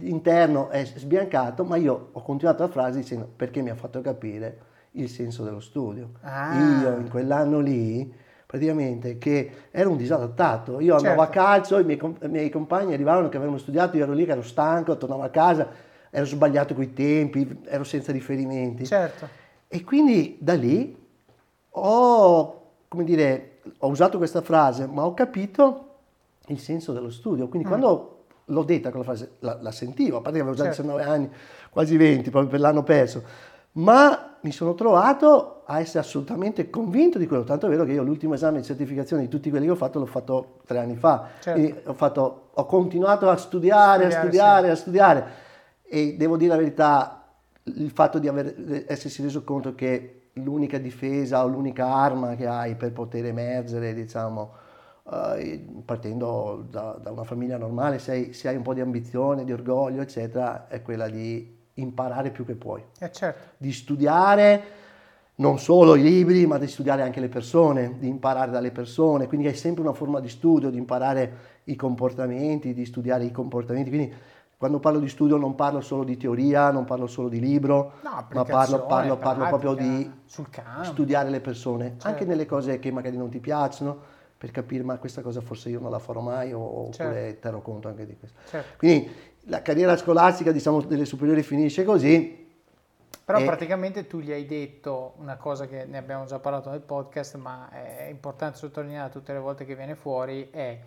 interno 0.00 0.68
è 0.68 0.84
sbiancato, 0.84 1.64
ma 1.64 1.76
io 1.76 2.10
ho 2.12 2.22
continuato 2.22 2.64
la 2.64 2.68
frase 2.68 2.98
dicendo 2.98 3.26
perché 3.34 3.62
mi 3.62 3.70
ha 3.70 3.74
fatto 3.74 4.02
capire 4.02 4.58
il 4.92 5.08
senso 5.08 5.42
dello 5.42 5.60
studio. 5.60 6.10
Ah. 6.20 6.82
Io 6.82 6.96
in 6.98 7.08
quell'anno 7.08 7.60
lì 7.60 8.22
praticamente 8.54 9.18
che 9.18 9.50
ero 9.72 9.90
un 9.90 9.96
disadattato. 9.96 10.78
Io 10.78 10.94
andavo 10.94 11.22
certo. 11.24 11.40
a 11.40 11.44
calcio, 11.44 11.78
i 11.80 11.84
miei, 11.84 11.98
i 12.22 12.28
miei, 12.28 12.50
compagni 12.50 12.94
arrivavano 12.94 13.28
che 13.28 13.36
avevano 13.36 13.58
studiato, 13.58 13.96
io 13.96 14.04
ero 14.04 14.12
lì 14.12 14.24
che 14.24 14.30
ero 14.30 14.42
stanco, 14.42 14.96
tornavo 14.96 15.24
a 15.24 15.28
casa, 15.28 15.68
ero 16.08 16.24
sbagliato 16.24 16.72
coi 16.72 16.92
tempi, 16.92 17.62
ero 17.64 17.82
senza 17.82 18.12
riferimenti. 18.12 18.86
Certo. 18.86 19.28
E 19.66 19.82
quindi 19.82 20.36
da 20.38 20.54
lì 20.54 20.96
ho, 21.68 22.62
come 22.86 23.02
dire, 23.02 23.58
ho 23.78 23.88
usato 23.88 24.18
questa 24.18 24.40
frase, 24.40 24.86
ma 24.86 25.04
ho 25.04 25.14
capito 25.14 25.88
il 26.46 26.60
senso 26.60 26.92
dello 26.92 27.10
studio. 27.10 27.48
Quindi 27.48 27.66
mm. 27.66 27.70
quando 27.70 28.24
l'ho 28.44 28.62
detta 28.62 28.90
quella 28.90 29.04
frase, 29.04 29.32
la, 29.40 29.58
la, 29.60 29.72
sentivo, 29.72 30.18
a 30.18 30.20
parte 30.20 30.36
che 30.38 30.44
avevo 30.44 30.56
già 30.56 30.72
certo. 30.72 30.82
19 30.82 31.10
anni, 31.10 31.28
quasi 31.70 31.96
20, 31.96 32.30
proprio 32.30 32.52
per 32.52 32.60
l'anno 32.60 32.84
perso, 32.84 33.24
ma 33.72 34.36
mi 34.42 34.52
sono 34.52 34.74
trovato 34.74 35.53
a 35.66 35.80
essere 35.80 36.00
assolutamente 36.00 36.68
convinto 36.70 37.18
di 37.18 37.26
quello, 37.26 37.44
tanto 37.44 37.66
è 37.66 37.70
vero 37.70 37.84
che 37.84 37.92
io 37.92 38.02
l'ultimo 38.02 38.34
esame 38.34 38.60
di 38.60 38.64
certificazione 38.64 39.22
di 39.22 39.28
tutti 39.28 39.50
quelli 39.50 39.66
che 39.66 39.72
ho 39.72 39.76
fatto 39.76 39.98
l'ho 39.98 40.06
fatto 40.06 40.60
tre 40.66 40.78
anni 40.78 40.96
fa, 40.96 41.28
certo. 41.40 41.90
ho, 41.90 41.94
fatto, 41.94 42.48
ho, 42.52 42.66
continuato 42.66 43.28
a 43.28 43.36
studiare, 43.36 44.10
studiare 44.10 44.14
a 44.14 44.20
studiare, 44.20 44.66
sì. 44.66 44.72
a 44.72 44.76
studiare 44.76 45.26
e 45.82 46.16
devo 46.16 46.36
dire 46.36 46.50
la 46.50 46.58
verità, 46.58 47.24
il 47.62 47.90
fatto 47.90 48.18
di 48.18 48.28
aver, 48.28 48.84
essersi 48.88 49.22
reso 49.22 49.44
conto 49.44 49.74
che 49.74 50.30
l'unica 50.34 50.78
difesa 50.78 51.44
o 51.44 51.46
l'unica 51.46 51.86
arma 51.86 52.34
che 52.34 52.46
hai 52.46 52.74
per 52.74 52.92
poter 52.92 53.26
emergere, 53.26 53.94
diciamo, 53.94 54.52
uh, 55.04 55.82
partendo 55.84 56.66
da, 56.68 56.98
da, 57.00 57.10
una 57.10 57.24
famiglia 57.24 57.56
normale, 57.56 57.98
se 57.98 58.12
hai, 58.12 58.32
se 58.32 58.48
hai, 58.48 58.56
un 58.56 58.62
po' 58.62 58.74
di 58.74 58.80
ambizione, 58.80 59.44
di 59.44 59.52
orgoglio, 59.52 60.02
eccetera, 60.02 60.66
è 60.68 60.82
quella 60.82 61.08
di 61.08 61.62
imparare 61.74 62.30
più 62.30 62.44
che 62.44 62.54
puoi. 62.54 62.82
Eh 62.98 63.12
certo. 63.12 63.52
Di 63.56 63.72
studiare 63.72 64.62
non 65.36 65.58
solo 65.58 65.96
i 65.96 66.02
libri, 66.02 66.46
ma 66.46 66.58
di 66.58 66.68
studiare 66.68 67.02
anche 67.02 67.20
le 67.20 67.28
persone, 67.28 67.96
di 67.98 68.08
imparare 68.08 68.50
dalle 68.50 68.70
persone, 68.70 69.26
quindi 69.26 69.48
hai 69.48 69.54
sempre 69.54 69.82
una 69.82 69.92
forma 69.92 70.20
di 70.20 70.28
studio, 70.28 70.70
di 70.70 70.78
imparare 70.78 71.32
i 71.64 71.76
comportamenti, 71.76 72.72
di 72.72 72.84
studiare 72.84 73.24
i 73.24 73.32
comportamenti, 73.32 73.88
quindi 73.88 74.12
quando 74.56 74.78
parlo 74.78 75.00
di 75.00 75.08
studio 75.08 75.36
non 75.36 75.56
parlo 75.56 75.80
solo 75.80 76.04
di 76.04 76.16
teoria, 76.16 76.70
non 76.70 76.84
parlo 76.84 77.06
solo 77.06 77.28
di 77.28 77.40
libro, 77.40 77.94
no, 78.02 78.26
ma 78.30 78.44
parlo, 78.44 78.86
parlo, 78.86 79.18
parlo 79.18 79.46
proprio 79.46 79.74
di 79.74 80.10
studiare 80.82 81.30
le 81.30 81.40
persone, 81.40 81.90
certo. 81.90 82.06
anche 82.06 82.24
nelle 82.24 82.46
cose 82.46 82.78
che 82.78 82.92
magari 82.92 83.16
non 83.16 83.28
ti 83.28 83.40
piacciono, 83.40 84.12
per 84.36 84.50
capire 84.50 84.84
ma 84.84 84.98
questa 84.98 85.22
cosa 85.22 85.40
forse 85.40 85.70
io 85.70 85.80
non 85.80 85.90
la 85.90 85.98
farò 85.98 86.20
mai 86.20 86.52
o, 86.52 86.90
certo. 86.92 87.02
oppure 87.02 87.38
terrò 87.40 87.60
conto 87.60 87.88
anche 87.88 88.06
di 88.06 88.16
questo. 88.16 88.38
Certo. 88.46 88.76
Quindi 88.76 89.10
la 89.46 89.62
carriera 89.62 89.96
scolastica 89.96 90.52
diciamo 90.52 90.80
delle 90.82 91.06
superiori 91.06 91.42
finisce 91.42 91.82
così. 91.84 92.43
Però 93.24 93.38
e... 93.38 93.44
praticamente 93.44 94.06
tu 94.06 94.20
gli 94.20 94.32
hai 94.32 94.46
detto 94.46 95.14
una 95.16 95.36
cosa 95.36 95.66
che 95.66 95.84
ne 95.86 95.96
abbiamo 95.96 96.26
già 96.26 96.38
parlato 96.38 96.70
nel 96.70 96.80
podcast, 96.80 97.36
ma 97.36 97.70
è 97.70 98.06
importante 98.10 98.58
sottolineare 98.58 99.10
tutte 99.10 99.32
le 99.32 99.38
volte 99.38 99.64
che 99.64 99.74
viene 99.74 99.94
fuori, 99.94 100.50
è 100.50 100.78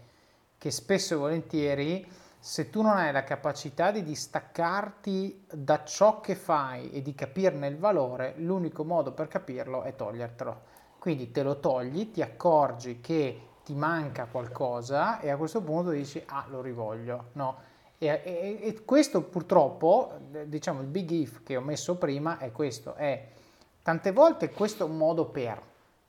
che 0.58 0.72
spesso 0.72 1.16
e 1.16 1.18
volentieri 1.18 2.08
se 2.40 2.70
tu 2.70 2.82
non 2.82 2.96
hai 2.96 3.12
la 3.12 3.24
capacità 3.24 3.92
di 3.92 4.04
distaccarti 4.04 5.48
da 5.52 5.84
ciò 5.84 6.22
che 6.22 6.36
fai 6.36 6.92
e 6.92 7.02
di 7.02 7.16
capirne 7.16 7.68
il 7.68 7.78
valore, 7.78 8.36
l'unico 8.38 8.84
modo 8.84 9.12
per 9.12 9.28
capirlo 9.28 9.82
è 9.82 9.96
togliertelo. 9.96 10.76
Quindi 11.00 11.32
te 11.32 11.44
lo 11.44 11.60
togli, 11.60 12.12
ti 12.12 12.22
accorgi 12.22 13.02
che 13.02 13.42
ti 13.64 13.74
manca 13.74 14.28
qualcosa 14.32 15.20
e 15.20 15.30
a 15.30 15.38
questo 15.38 15.62
punto 15.62 15.90
dici 15.90 16.24
ah 16.28 16.46
lo 16.50 16.62
rivoglio, 16.62 17.26
no? 17.34 17.58
E, 18.00 18.08
e, 18.08 18.60
e, 18.62 18.86
questo 18.86 19.24
purtroppo, 19.24 20.20
diciamo 20.46 20.82
il 20.82 20.88
big 20.88 21.10
if 21.10 21.42
che 21.44 21.56
ho 21.56 21.62
messo 21.62 21.96
prima 21.98 22.38
è 22.38 22.52
questo, 22.52 22.94
è 22.94 23.28
tante 23.82 24.12
volte 24.12 24.52
questo 24.52 24.86
è 24.86 24.90
un 24.90 24.98
modo 24.98 25.26
per, 25.26 25.60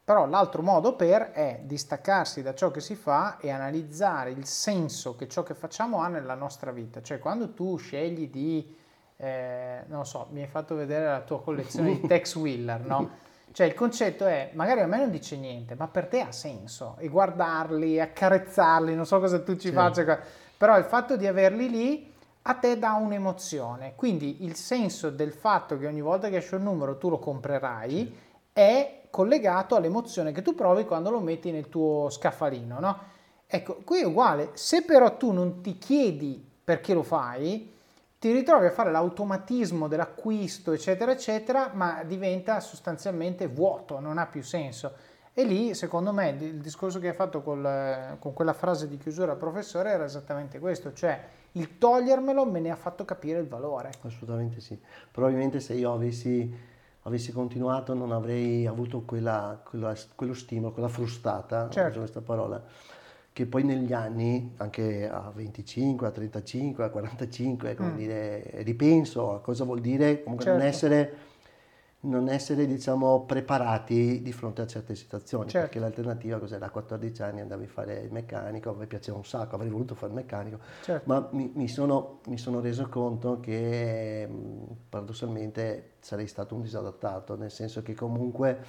però 0.05 0.27
l'altro 0.27 0.63
modo 0.63 0.97
per 0.97 1.33
è 1.33 1.61
distaccarsi 1.63 2.43
da 2.43 2.55
ciò 2.55 2.71
che 2.71 2.81
si 2.81 2.95
fa 2.95 3.39
e 3.39 3.51
analizzare 3.51 4.31
il 4.31 4.45
senso 4.45 5.17
che 5.17 5.29
ciò 5.29 5.43
che 5.43 5.55
facciamo 5.55 6.03
ha 6.03 6.09
nella 6.09 6.35
nostra 6.35 6.73
vita, 6.73 7.01
cioè 7.01 7.19
quando 7.19 7.55
tu 7.55 7.79
scegli 7.79 8.29
di, 8.29 8.77
eh, 9.17 9.85
non 9.87 10.05
so, 10.05 10.27
mi 10.31 10.43
hai 10.43 10.49
fatto 10.49 10.75
vedere 10.75 11.07
la 11.07 11.21
tua 11.21 11.41
collezione 11.41 12.01
di 12.01 12.01
Tex 12.09 12.35
Wheeler, 12.35 12.85
no? 12.85 13.27
Cioè 13.51 13.67
il 13.67 13.75
concetto 13.75 14.27
è, 14.27 14.51
magari 14.53 14.81
a 14.81 14.87
me 14.87 14.99
non 14.99 15.11
dice 15.11 15.37
niente, 15.37 15.75
ma 15.75 15.89
per 15.89 16.07
te 16.07 16.21
ha 16.21 16.33
senso. 16.33 16.97
E 16.99 17.09
guardarli, 17.09 17.99
accarezzarli, 17.99 18.95
non 18.95 19.07
so 19.07 19.19
cosa 19.19 19.43
tu 19.43 19.57
ci 19.57 19.69
sì. 19.69 19.73
faccia, 19.73 20.21
però 20.59 20.77
il 20.77 20.85
fatto 20.85 21.17
di 21.17 21.27
averli 21.27 21.71
lì 21.71 22.13
a 22.43 22.55
te 22.55 22.79
dà 22.79 22.95
un'emozione. 22.95 23.95
Quindi 23.95 24.45
il 24.45 24.57
senso 24.57 25.09
del 25.09 25.33
fatto 25.33 25.79
che 25.79 25.87
ogni 25.87 26.01
volta 26.01 26.29
che 26.29 26.37
esce 26.37 26.57
un 26.57 26.65
numero 26.65 26.99
tu 26.99 27.09
lo 27.09 27.19
comprerai 27.19 27.91
sì. 27.91 28.15
è 28.53 29.03
collegato 29.09 29.77
all'emozione 29.77 30.33
che 30.33 30.43
tu 30.43 30.55
provi 30.55 30.85
quando 30.85 31.11
lo 31.11 31.21
metti 31.21 31.51
nel 31.51 31.69
tuo 31.69 32.11
scaffalino, 32.11 32.81
no? 32.81 32.99
Ecco, 33.47 33.81
qui 33.85 34.01
è 34.01 34.05
uguale. 34.05 34.51
Se 34.55 34.83
però 34.83 35.17
tu 35.17 35.31
non 35.31 35.63
ti 35.63 35.79
chiedi 35.79 36.45
perché 36.63 36.93
lo 36.93 37.03
fai, 37.03 37.73
ti 38.19 38.33
ritrovi 38.33 38.67
a 38.67 38.71
fare 38.71 38.91
l'automatismo 38.91 39.87
dell'acquisto, 39.87 40.73
eccetera, 40.73 41.13
eccetera, 41.13 41.71
ma 41.73 42.03
diventa 42.05 42.61
sostanzialmente 42.61 43.47
vuoto, 43.47 44.01
non 44.01 44.19
ha 44.19 44.27
più 44.27 44.43
senso. 44.43 44.93
E 45.39 45.45
lì, 45.45 45.73
secondo 45.73 46.13
me, 46.13 46.31
il 46.31 46.59
discorso 46.59 46.99
che 46.99 47.11
hai 47.11 47.15
fatto 47.15 47.43
col, 47.43 48.17
con 48.19 48.33
quella 48.33 48.53
frase 48.53 48.89
di 48.89 48.97
chiusura 48.97 49.31
al 49.31 49.39
professore 49.39 49.91
era 49.93 50.03
esattamente 50.03 50.59
questo, 50.59 50.93
cioè 50.93 51.17
il 51.53 51.79
togliermelo 51.79 52.45
me 52.45 52.59
ne 52.59 52.73
ha 52.73 52.75
fatto 52.75 53.05
capire 53.05 53.39
il 53.39 53.47
valore. 53.47 53.93
Assolutamente 54.01 54.59
sì. 54.59 54.77
Probabilmente 55.13 55.61
se 55.61 55.75
io 55.75 55.93
avessi, 55.93 56.53
avessi 57.03 57.31
continuato 57.31 57.95
non 57.95 58.11
avrei 58.11 58.67
avuto 58.67 59.03
quella, 59.03 59.63
quella, 59.65 59.95
quello 60.17 60.35
stimolo, 60.35 60.73
quella 60.73 60.89
frustata, 60.89 61.69
certo. 61.71 62.01
questa 62.01 62.21
parola 62.21 62.61
che 63.33 63.47
poi 63.47 63.63
negli 63.63 63.93
anni, 63.93 64.55
anche 64.57 65.09
a 65.09 65.31
25, 65.33 66.05
a 66.05 66.11
35, 66.11 66.83
a 66.83 66.89
45, 66.91 67.77
come 67.77 67.91
mm. 67.91 67.97
dire, 67.97 68.51
ripenso 68.65 69.37
a 69.37 69.41
cosa 69.41 69.63
vuol 69.63 69.79
dire 69.79 70.25
comunque 70.25 70.47
certo. 70.47 70.59
non 70.59 70.69
essere, 70.69 71.17
non 72.01 72.29
essere 72.29 72.67
diciamo, 72.67 73.25
preparati 73.25 74.23
di 74.23 74.33
fronte 74.33 74.63
a 74.63 74.67
certe 74.67 74.95
situazioni, 74.95 75.49
certo. 75.49 75.67
perché 75.67 75.81
l'alternativa 75.81 76.39
cos'era? 76.39 76.67
A 76.67 76.71
14 76.71 77.23
anni 77.23 77.41
andavi 77.41 77.65
a 77.65 77.69
fare 77.69 78.01
il 78.01 78.13
meccanico, 78.13 78.71
a 78.71 78.75
me 78.75 78.87
piaceva 78.87 79.17
un 79.17 79.25
sacco, 79.25 79.57
avrei 79.57 79.71
voluto 79.71 79.95
fare 79.95 80.13
il 80.13 80.19
meccanico, 80.19 80.59
certo. 80.83 81.03
ma 81.07 81.29
mi, 81.33 81.51
mi, 81.55 81.67
sono, 81.67 82.21
mi, 82.27 82.39
sono, 82.39 82.61
reso 82.61 82.89
conto 82.89 83.41
che 83.41 84.29
paradossalmente 84.89 85.95
sarei 85.99 86.29
stato 86.29 86.55
un 86.55 86.63
disadattato, 86.63 87.37
nel 87.37 87.51
senso 87.51 87.83
che 87.83 87.95
comunque... 87.95 88.65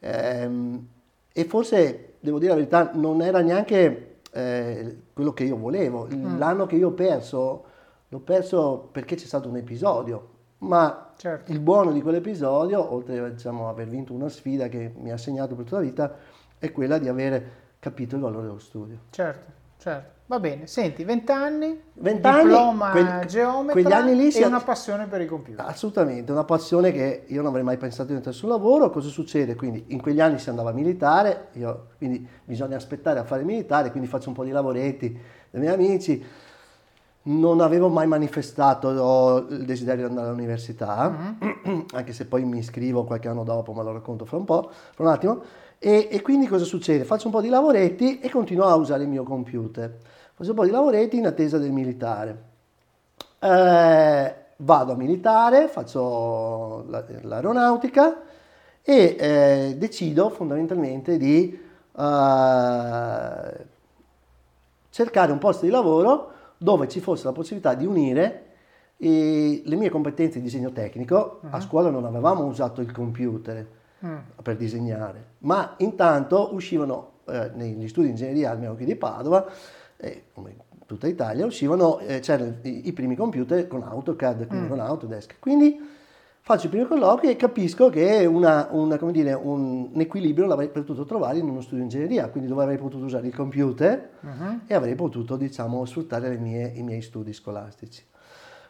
Ehm, 0.00 0.88
e 1.36 1.44
forse, 1.46 2.14
devo 2.20 2.38
dire 2.38 2.50
la 2.50 2.58
verità, 2.58 2.92
non 2.94 3.20
era 3.20 3.40
neanche 3.40 4.18
eh, 4.30 4.98
quello 5.12 5.32
che 5.32 5.42
io 5.42 5.56
volevo. 5.56 6.06
Mm. 6.12 6.38
L'anno 6.38 6.66
che 6.66 6.76
io 6.76 6.88
ho 6.88 6.92
perso, 6.92 7.64
l'ho 8.08 8.20
perso 8.20 8.88
perché 8.92 9.16
c'è 9.16 9.26
stato 9.26 9.48
un 9.48 9.56
episodio, 9.56 10.33
ma 10.64 11.12
certo. 11.16 11.52
il 11.52 11.60
buono 11.60 11.92
di 11.92 12.00
quell'episodio, 12.00 12.92
oltre 12.92 13.18
a 13.18 13.28
diciamo, 13.28 13.68
aver 13.68 13.88
vinto 13.88 14.12
una 14.12 14.28
sfida 14.28 14.68
che 14.68 14.92
mi 14.96 15.12
ha 15.12 15.16
segnato 15.16 15.54
per 15.54 15.64
tutta 15.64 15.76
la 15.76 15.82
vita, 15.82 16.14
è 16.58 16.72
quella 16.72 16.98
di 16.98 17.08
aver 17.08 17.50
capito 17.78 18.16
il 18.16 18.22
valore 18.22 18.46
dello 18.46 18.58
studio. 18.58 18.98
Certo, 19.10 19.52
certo. 19.78 20.12
Va 20.26 20.40
bene, 20.40 20.66
senti, 20.66 21.04
20 21.04 21.32
anni, 21.32 21.78
20 21.92 22.26
anni 22.26 22.42
diploma 22.44 22.90
quelli, 22.92 23.26
geometra 23.26 23.98
anni 23.98 24.16
lì 24.16 24.30
e 24.30 24.46
una 24.46 24.60
passione 24.60 25.06
per 25.06 25.20
i 25.20 25.26
computer. 25.26 25.66
Assolutamente, 25.66 26.32
una 26.32 26.44
passione 26.44 26.92
che 26.92 27.24
io 27.26 27.36
non 27.42 27.48
avrei 27.48 27.62
mai 27.62 27.76
pensato 27.76 28.04
di 28.04 28.08
diventare 28.08 28.34
sul 28.34 28.48
lavoro. 28.48 28.88
Cosa 28.88 29.10
succede? 29.10 29.54
Quindi 29.54 29.84
in 29.88 30.00
quegli 30.00 30.20
anni 30.20 30.38
si 30.38 30.48
andava 30.48 30.70
a 30.70 30.72
militare, 30.72 31.48
io, 31.52 31.88
quindi 31.98 32.26
bisogna 32.42 32.76
aspettare 32.76 33.18
a 33.18 33.24
fare 33.24 33.42
militare, 33.42 33.90
quindi 33.90 34.08
faccio 34.08 34.30
un 34.30 34.34
po' 34.34 34.44
di 34.44 34.50
lavoretti 34.50 35.12
dei 35.50 35.60
miei 35.60 35.74
amici. 35.74 36.24
Non 37.26 37.60
avevo 37.60 37.88
mai 37.88 38.06
manifestato 38.06 39.46
il 39.48 39.64
desiderio 39.64 40.04
di 40.04 40.10
andare 40.10 40.28
all'università, 40.28 41.36
mm-hmm. 41.42 41.80
anche 41.92 42.12
se 42.12 42.26
poi 42.26 42.44
mi 42.44 42.58
iscrivo 42.58 43.04
qualche 43.04 43.28
anno 43.28 43.44
dopo, 43.44 43.72
ma 43.72 43.82
lo 43.82 43.92
racconto 43.92 44.24
fra 44.24 44.36
un 44.36 44.44
po', 44.44 44.70
fra 44.92 45.04
un 45.04 45.10
attimo. 45.10 45.42
E, 45.78 46.08
e 46.10 46.22
quindi 46.22 46.46
cosa 46.46 46.64
succede? 46.64 47.04
Faccio 47.04 47.26
un 47.26 47.32
po' 47.32 47.40
di 47.40 47.48
lavoretti 47.48 48.20
e 48.20 48.30
continuo 48.30 48.66
a 48.66 48.74
usare 48.74 49.04
il 49.04 49.08
mio 49.08 49.22
computer 49.22 49.98
faccio 50.34 50.50
un 50.50 50.56
po' 50.56 50.64
di 50.64 50.70
lavoretti 50.70 51.16
in 51.16 51.26
attesa 51.26 51.58
del 51.58 51.70
militare. 51.70 52.42
Eh, 53.38 54.34
vado 54.56 54.92
a 54.92 54.96
militare, 54.96 55.68
faccio 55.68 56.84
l'aeronautica 56.88 58.22
e 58.82 59.16
eh, 59.18 59.74
decido 59.78 60.28
fondamentalmente 60.30 61.16
di 61.16 61.52
eh, 61.52 63.66
cercare 64.90 65.32
un 65.32 65.38
posto 65.38 65.64
di 65.64 65.70
lavoro 65.70 66.32
dove 66.64 66.88
ci 66.88 67.00
fosse 67.00 67.26
la 67.26 67.32
possibilità 67.32 67.74
di 67.74 67.84
unire 67.84 68.46
le 68.96 69.76
mie 69.76 69.90
competenze 69.90 70.38
di 70.38 70.44
disegno 70.44 70.72
tecnico. 70.72 71.40
Uh-huh. 71.42 71.48
A 71.50 71.60
scuola 71.60 71.90
non 71.90 72.06
avevamo 72.06 72.46
usato 72.46 72.80
il 72.80 72.90
computer 72.90 73.66
uh-huh. 73.98 74.42
per 74.42 74.56
disegnare, 74.56 75.32
ma 75.40 75.74
intanto 75.78 76.54
uscivano 76.54 77.18
eh, 77.26 77.50
negli 77.52 77.86
studi 77.86 78.06
di 78.06 78.12
ingegneria, 78.12 78.50
almeno 78.50 78.74
qui 78.76 78.86
di 78.86 78.96
Padova, 78.96 79.46
eh, 79.98 80.24
come 80.32 80.50
in 80.50 80.86
tutta 80.86 81.06
Italia, 81.06 81.44
uscivano, 81.44 81.98
eh, 81.98 82.20
c'erano 82.20 82.54
i, 82.62 82.88
i, 82.88 82.92
primi 82.94 83.14
computer 83.14 83.66
con 83.66 83.82
AutoCAD, 83.82 84.46
quindi 84.46 84.64
mm. 84.64 84.68
con 84.70 84.80
Autodesk. 84.80 85.36
Quindi 85.40 85.78
faccio 86.46 86.66
i 86.66 86.68
primi 86.68 86.84
colloqui 86.84 87.30
e 87.30 87.36
capisco 87.36 87.88
che 87.88 88.26
una, 88.26 88.68
una, 88.70 88.98
dire, 89.10 89.32
un, 89.32 89.88
un, 89.90 90.00
equilibrio 90.00 90.44
l'avrei 90.44 90.68
potuto 90.68 91.06
trovare 91.06 91.38
in 91.38 91.48
uno 91.48 91.62
studio 91.62 91.78
di 91.78 91.84
ingegneria, 91.84 92.28
quindi 92.28 92.50
dove 92.50 92.64
avrei 92.64 92.76
potuto 92.76 93.06
usare 93.06 93.26
il 93.26 93.34
computer 93.34 94.10
uh-huh. 94.20 94.60
e 94.66 94.74
avrei 94.74 94.94
potuto, 94.94 95.36
diciamo, 95.36 95.82
sfruttare 95.86 96.36
mie, 96.36 96.70
i 96.74 96.82
miei 96.82 97.00
studi 97.00 97.32
scolastici. 97.32 98.04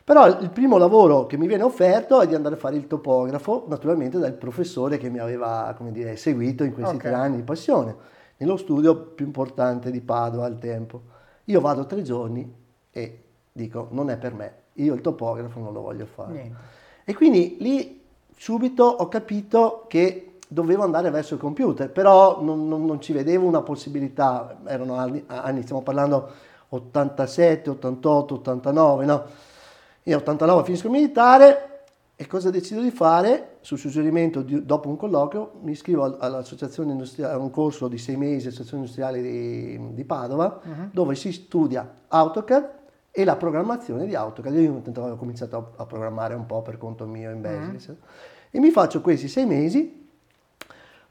Però 0.04 0.24
il 0.38 0.50
primo 0.50 0.76
lavoro 0.76 1.26
che 1.26 1.36
mi 1.36 1.48
viene 1.48 1.64
offerto 1.64 2.20
è 2.20 2.28
di 2.28 2.36
andare 2.36 2.54
a 2.54 2.58
fare 2.58 2.76
il 2.76 2.86
topografo, 2.86 3.64
naturalmente 3.66 4.20
dal 4.20 4.34
professore 4.34 4.96
che 4.96 5.08
mi 5.10 5.18
aveva, 5.18 5.74
come 5.76 5.90
dire, 5.90 6.14
seguito 6.14 6.62
in 6.62 6.74
questi 6.74 6.94
okay. 6.94 7.10
tre 7.10 7.20
anni 7.20 7.36
di 7.36 7.42
passione, 7.42 7.96
nello 8.36 8.56
studio 8.56 8.96
più 8.96 9.26
importante 9.26 9.90
di 9.90 10.00
Padova 10.00 10.46
al 10.46 10.60
tempo. 10.60 11.02
Io 11.46 11.60
vado 11.60 11.86
tre 11.86 12.02
giorni 12.02 12.54
e 12.92 13.22
dico 13.50 13.88
non 13.90 14.10
è 14.10 14.16
per 14.16 14.32
me, 14.32 14.54
io 14.74 14.94
il 14.94 15.00
topografo 15.00 15.58
non 15.58 15.72
lo 15.72 15.80
voglio 15.80 16.06
fare. 16.06 16.32
Niente. 16.32 16.82
E 17.04 17.14
quindi 17.14 17.56
lì 17.60 18.02
subito 18.36 18.84
ho 18.84 19.08
capito 19.08 19.84
che 19.88 20.38
dovevo 20.48 20.82
andare 20.82 21.10
verso 21.10 21.34
il 21.34 21.40
computer, 21.40 21.90
però 21.90 22.40
non, 22.42 22.68
non, 22.68 22.84
non 22.84 23.00
ci 23.00 23.12
vedevo 23.12 23.46
una 23.46 23.62
possibilità, 23.62 24.58
erano 24.66 24.94
anni, 24.94 25.22
anni, 25.26 25.62
stiamo 25.62 25.82
parlando 25.82 26.30
87, 26.68 27.70
88, 27.70 28.34
89, 28.34 29.04
no? 29.04 29.24
Io 30.04 30.16
89 30.16 30.64
finisco 30.64 30.86
il 30.86 30.92
militare, 30.92 31.74
E 32.16 32.28
cosa 32.28 32.50
decido 32.50 32.80
di 32.80 32.92
fare? 32.92 33.56
Sul 33.60 33.76
suggerimento, 33.76 34.42
di, 34.42 34.64
dopo 34.64 34.88
un 34.88 34.96
colloquio, 34.96 35.54
mi 35.62 35.72
iscrivo 35.72 36.16
all'associazione 36.16 36.92
industriale, 36.92 37.34
a 37.34 37.38
un 37.38 37.50
corso 37.50 37.88
di 37.88 37.98
sei 37.98 38.16
mesi, 38.16 38.46
Associazione 38.46 38.84
Industriale 38.84 39.20
di, 39.20 39.94
di 39.94 40.04
Padova, 40.04 40.60
uh-huh. 40.62 40.88
dove 40.92 41.16
si 41.16 41.32
studia 41.32 42.02
AutoCAD 42.06 42.82
e 43.16 43.22
la 43.22 43.36
programmazione 43.36 44.06
di 44.06 44.16
AutoCAD. 44.16 44.54
Io 44.56 44.82
ho 44.84 45.16
cominciato 45.16 45.56
a, 45.56 45.82
a 45.82 45.86
programmare 45.86 46.34
un 46.34 46.46
po' 46.46 46.62
per 46.62 46.78
conto 46.78 47.06
mio 47.06 47.30
in 47.30 47.40
Basilis. 47.40 47.86
Uh-huh. 47.86 47.96
E 48.50 48.58
mi 48.58 48.70
faccio 48.70 49.00
questi 49.00 49.28
sei 49.28 49.46
mesi 49.46 50.08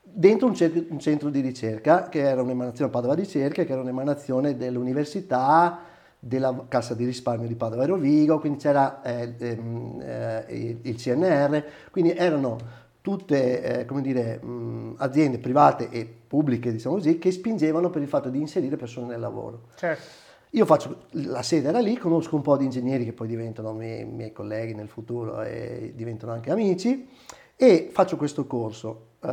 dentro 0.01 0.47
un, 0.47 0.53
cer- 0.53 0.87
un, 0.89 0.99
centro 0.99 1.29
di 1.29 1.39
ricerca, 1.39 2.09
che 2.09 2.19
era 2.19 2.41
un'emanazione 2.41 2.91
Padova 2.91 3.13
Ricerca, 3.13 3.63
che 3.63 3.71
era 3.71 3.79
un'emanazione 3.79 4.57
dell'università, 4.57 5.79
della 6.19 6.65
Cassa 6.67 6.93
di 6.93 7.05
risparmio 7.05 7.47
di 7.47 7.55
Padova 7.55 7.83
e 7.83 7.85
Rovigo, 7.85 8.37
quindi 8.39 8.59
c'era 8.59 9.01
eh, 9.01 9.33
ehm, 9.37 10.01
eh, 10.01 10.77
il 10.81 10.95
CNR, 10.95 11.63
quindi 11.89 12.11
erano 12.11 12.81
tutte 12.99 13.79
eh, 13.79 13.85
come 13.85 14.01
dire, 14.01 14.43
mh, 14.43 14.95
aziende 14.97 15.37
private 15.37 15.89
e 15.89 16.05
pubbliche, 16.27 16.69
diciamo 16.69 16.95
così, 16.95 17.17
che 17.17 17.31
spingevano 17.31 17.89
per 17.89 18.01
il 18.01 18.09
fatto 18.09 18.27
di 18.29 18.41
inserire 18.41 18.75
persone 18.75 19.07
nel 19.07 19.21
lavoro. 19.21 19.67
Certo. 19.75 20.22
Io 20.55 20.65
faccio, 20.65 21.05
la 21.11 21.41
sede 21.41 21.69
era 21.69 21.79
lì, 21.79 21.97
conosco 21.97 22.35
un 22.35 22.43
po' 22.43 22.57
di 22.57 22.65
ingegneri 22.65 23.05
che 23.05 23.13
poi 23.13 23.27
diventano 23.27 23.73
miei, 23.73 24.05
miei 24.05 24.31
colleghi 24.31 24.75
nel 24.75 24.87
futuro 24.87 25.41
e 25.41 25.93
diventano 25.95 26.31
anche 26.31 26.51
amici 26.51 27.09
e 27.55 27.89
faccio 27.91 28.17
questo 28.17 28.45
corso 28.45 29.07
uh, 29.21 29.27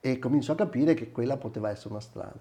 e 0.00 0.18
comincio 0.18 0.50
a 0.50 0.54
capire 0.56 0.94
che 0.94 1.12
quella 1.12 1.36
poteva 1.36 1.70
essere 1.70 1.90
una 1.90 2.00
strada. 2.00 2.34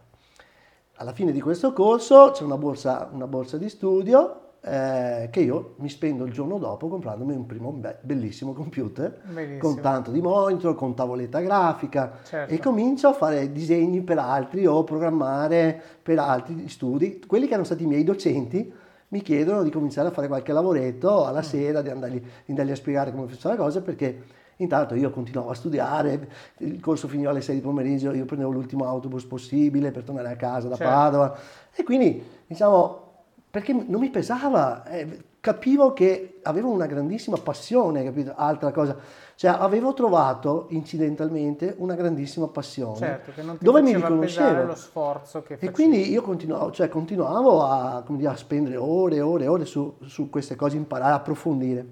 Alla 0.96 1.14
fine 1.14 1.32
di 1.32 1.40
questo 1.40 1.72
corso 1.72 2.32
c'è 2.32 2.44
una 2.44 2.58
borsa, 2.58 3.08
una 3.12 3.28
borsa 3.28 3.58
di 3.58 3.70
studio 3.70 4.51
eh, 4.64 5.30
che 5.32 5.40
io 5.40 5.74
mi 5.78 5.90
spendo 5.90 6.24
il 6.24 6.32
giorno 6.32 6.60
dopo 6.60 6.88
comprandomi 6.88 7.34
un 7.34 7.48
primo 7.48 7.72
be- 7.72 7.98
bellissimo 8.02 8.54
computer 8.54 9.22
Bellissimo. 9.24 9.60
con 9.60 9.82
tanto 9.82 10.12
di 10.12 10.22
monitor, 10.22 10.76
con 10.76 10.94
tavoletta 10.94 11.40
grafica 11.40 12.20
certo. 12.24 12.54
e 12.54 12.60
comincio 12.60 13.08
a 13.08 13.14
fare 13.14 13.52
disegni 13.52 14.02
per 14.02 14.20
altri 14.20 14.68
o 14.68 14.84
programmare 14.84 15.82
per 16.04 16.20
altri 16.20 16.68
studi. 16.68 17.24
Quelli 17.26 17.46
che 17.46 17.52
erano 17.52 17.66
stati 17.66 17.84
i 17.84 17.88
miei 17.88 18.04
docenti 18.04 18.72
mi 19.08 19.22
chiedono 19.22 19.64
di 19.64 19.72
cominciare 19.72 20.10
a 20.10 20.12
fare 20.12 20.28
qualche 20.28 20.54
lavoretto 20.54 21.26
alla 21.26 21.40
mm. 21.40 21.44
sera, 21.44 21.82
di 21.82 21.90
andargli, 21.90 22.20
di 22.20 22.50
andargli 22.50 22.72
a 22.72 22.76
spiegare 22.76 23.12
come 23.12 23.28
funziona 23.28 23.56
la 23.56 23.64
cosa 23.64 23.82
perché 23.82 24.40
Intanto 24.62 24.94
io 24.94 25.10
continuavo 25.10 25.50
a 25.50 25.56
studiare, 25.56 26.30
il 26.58 26.80
corso 26.80 27.08
finiva 27.08 27.32
alle 27.32 27.42
6 27.42 27.56
di 27.56 27.62
pomeriggio, 27.62 28.14
io 28.14 28.26
prendevo 28.26 28.52
l'ultimo 28.52 28.86
autobus 28.86 29.26
possibile 29.26 29.90
per 29.90 30.04
tornare 30.04 30.30
a 30.30 30.36
casa 30.36 30.68
da 30.68 30.76
certo. 30.76 30.94
Padova 30.94 31.36
e 31.74 31.82
quindi 31.82 32.24
diciamo 32.46 33.11
perché 33.52 33.74
non 33.74 34.00
mi 34.00 34.10
pesava, 34.10 34.86
eh, 34.86 35.24
capivo 35.42 35.92
che 35.92 36.40
avevo 36.44 36.70
una 36.70 36.86
grandissima 36.86 37.36
passione, 37.36 38.02
capito? 38.02 38.34
Altra 38.34 38.72
cosa, 38.72 38.96
cioè 39.36 39.52
avevo 39.52 39.94
trovato 39.94 40.68
incidentalmente 40.70 41.76
una 41.80 41.96
grandissima 41.96 42.48
passione 42.48 42.98
certo, 42.98 43.32
che 43.34 43.42
non 43.42 43.58
ti 43.58 43.66
dove 43.66 43.82
mi 43.82 43.94
riconoscevo 43.94 44.64
lo 44.64 44.76
sforzo 44.76 45.42
che 45.42 45.56
facevi. 45.56 45.68
E 45.68 45.72
quindi 45.72 46.10
io 46.10 46.22
continuavo, 46.22 46.72
cioè 46.72 46.88
continuavo 46.88 47.66
a, 47.66 48.04
dire, 48.08 48.30
a 48.30 48.38
spendere 48.38 48.78
ore 48.78 49.18
e 49.18 49.22
ore 49.22 49.44
e 49.44 49.48
ore 49.48 49.66
su, 49.66 49.98
su 50.06 50.30
queste 50.30 50.56
cose, 50.56 50.78
imparare, 50.78 51.16
approfondire. 51.16 51.92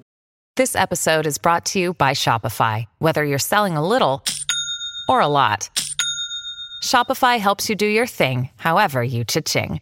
This 0.56 0.76
episode 0.76 1.28
is 1.28 1.38
brought 1.38 1.70
to 1.74 1.80
you 1.80 1.94
by 1.94 2.14
Shopify. 2.14 2.86
Whether 3.00 3.26
you're 3.26 3.38
selling 3.38 3.76
a 3.76 3.86
little 3.86 4.22
or 5.10 5.20
a 5.20 5.28
lot, 5.28 5.70
Shopify 6.82 7.38
helps 7.38 7.68
you 7.68 7.76
do 7.76 7.86
your 7.86 8.08
thing, 8.08 8.50
however 8.58 9.04
you 9.04 9.26
cha-ching. 9.26 9.82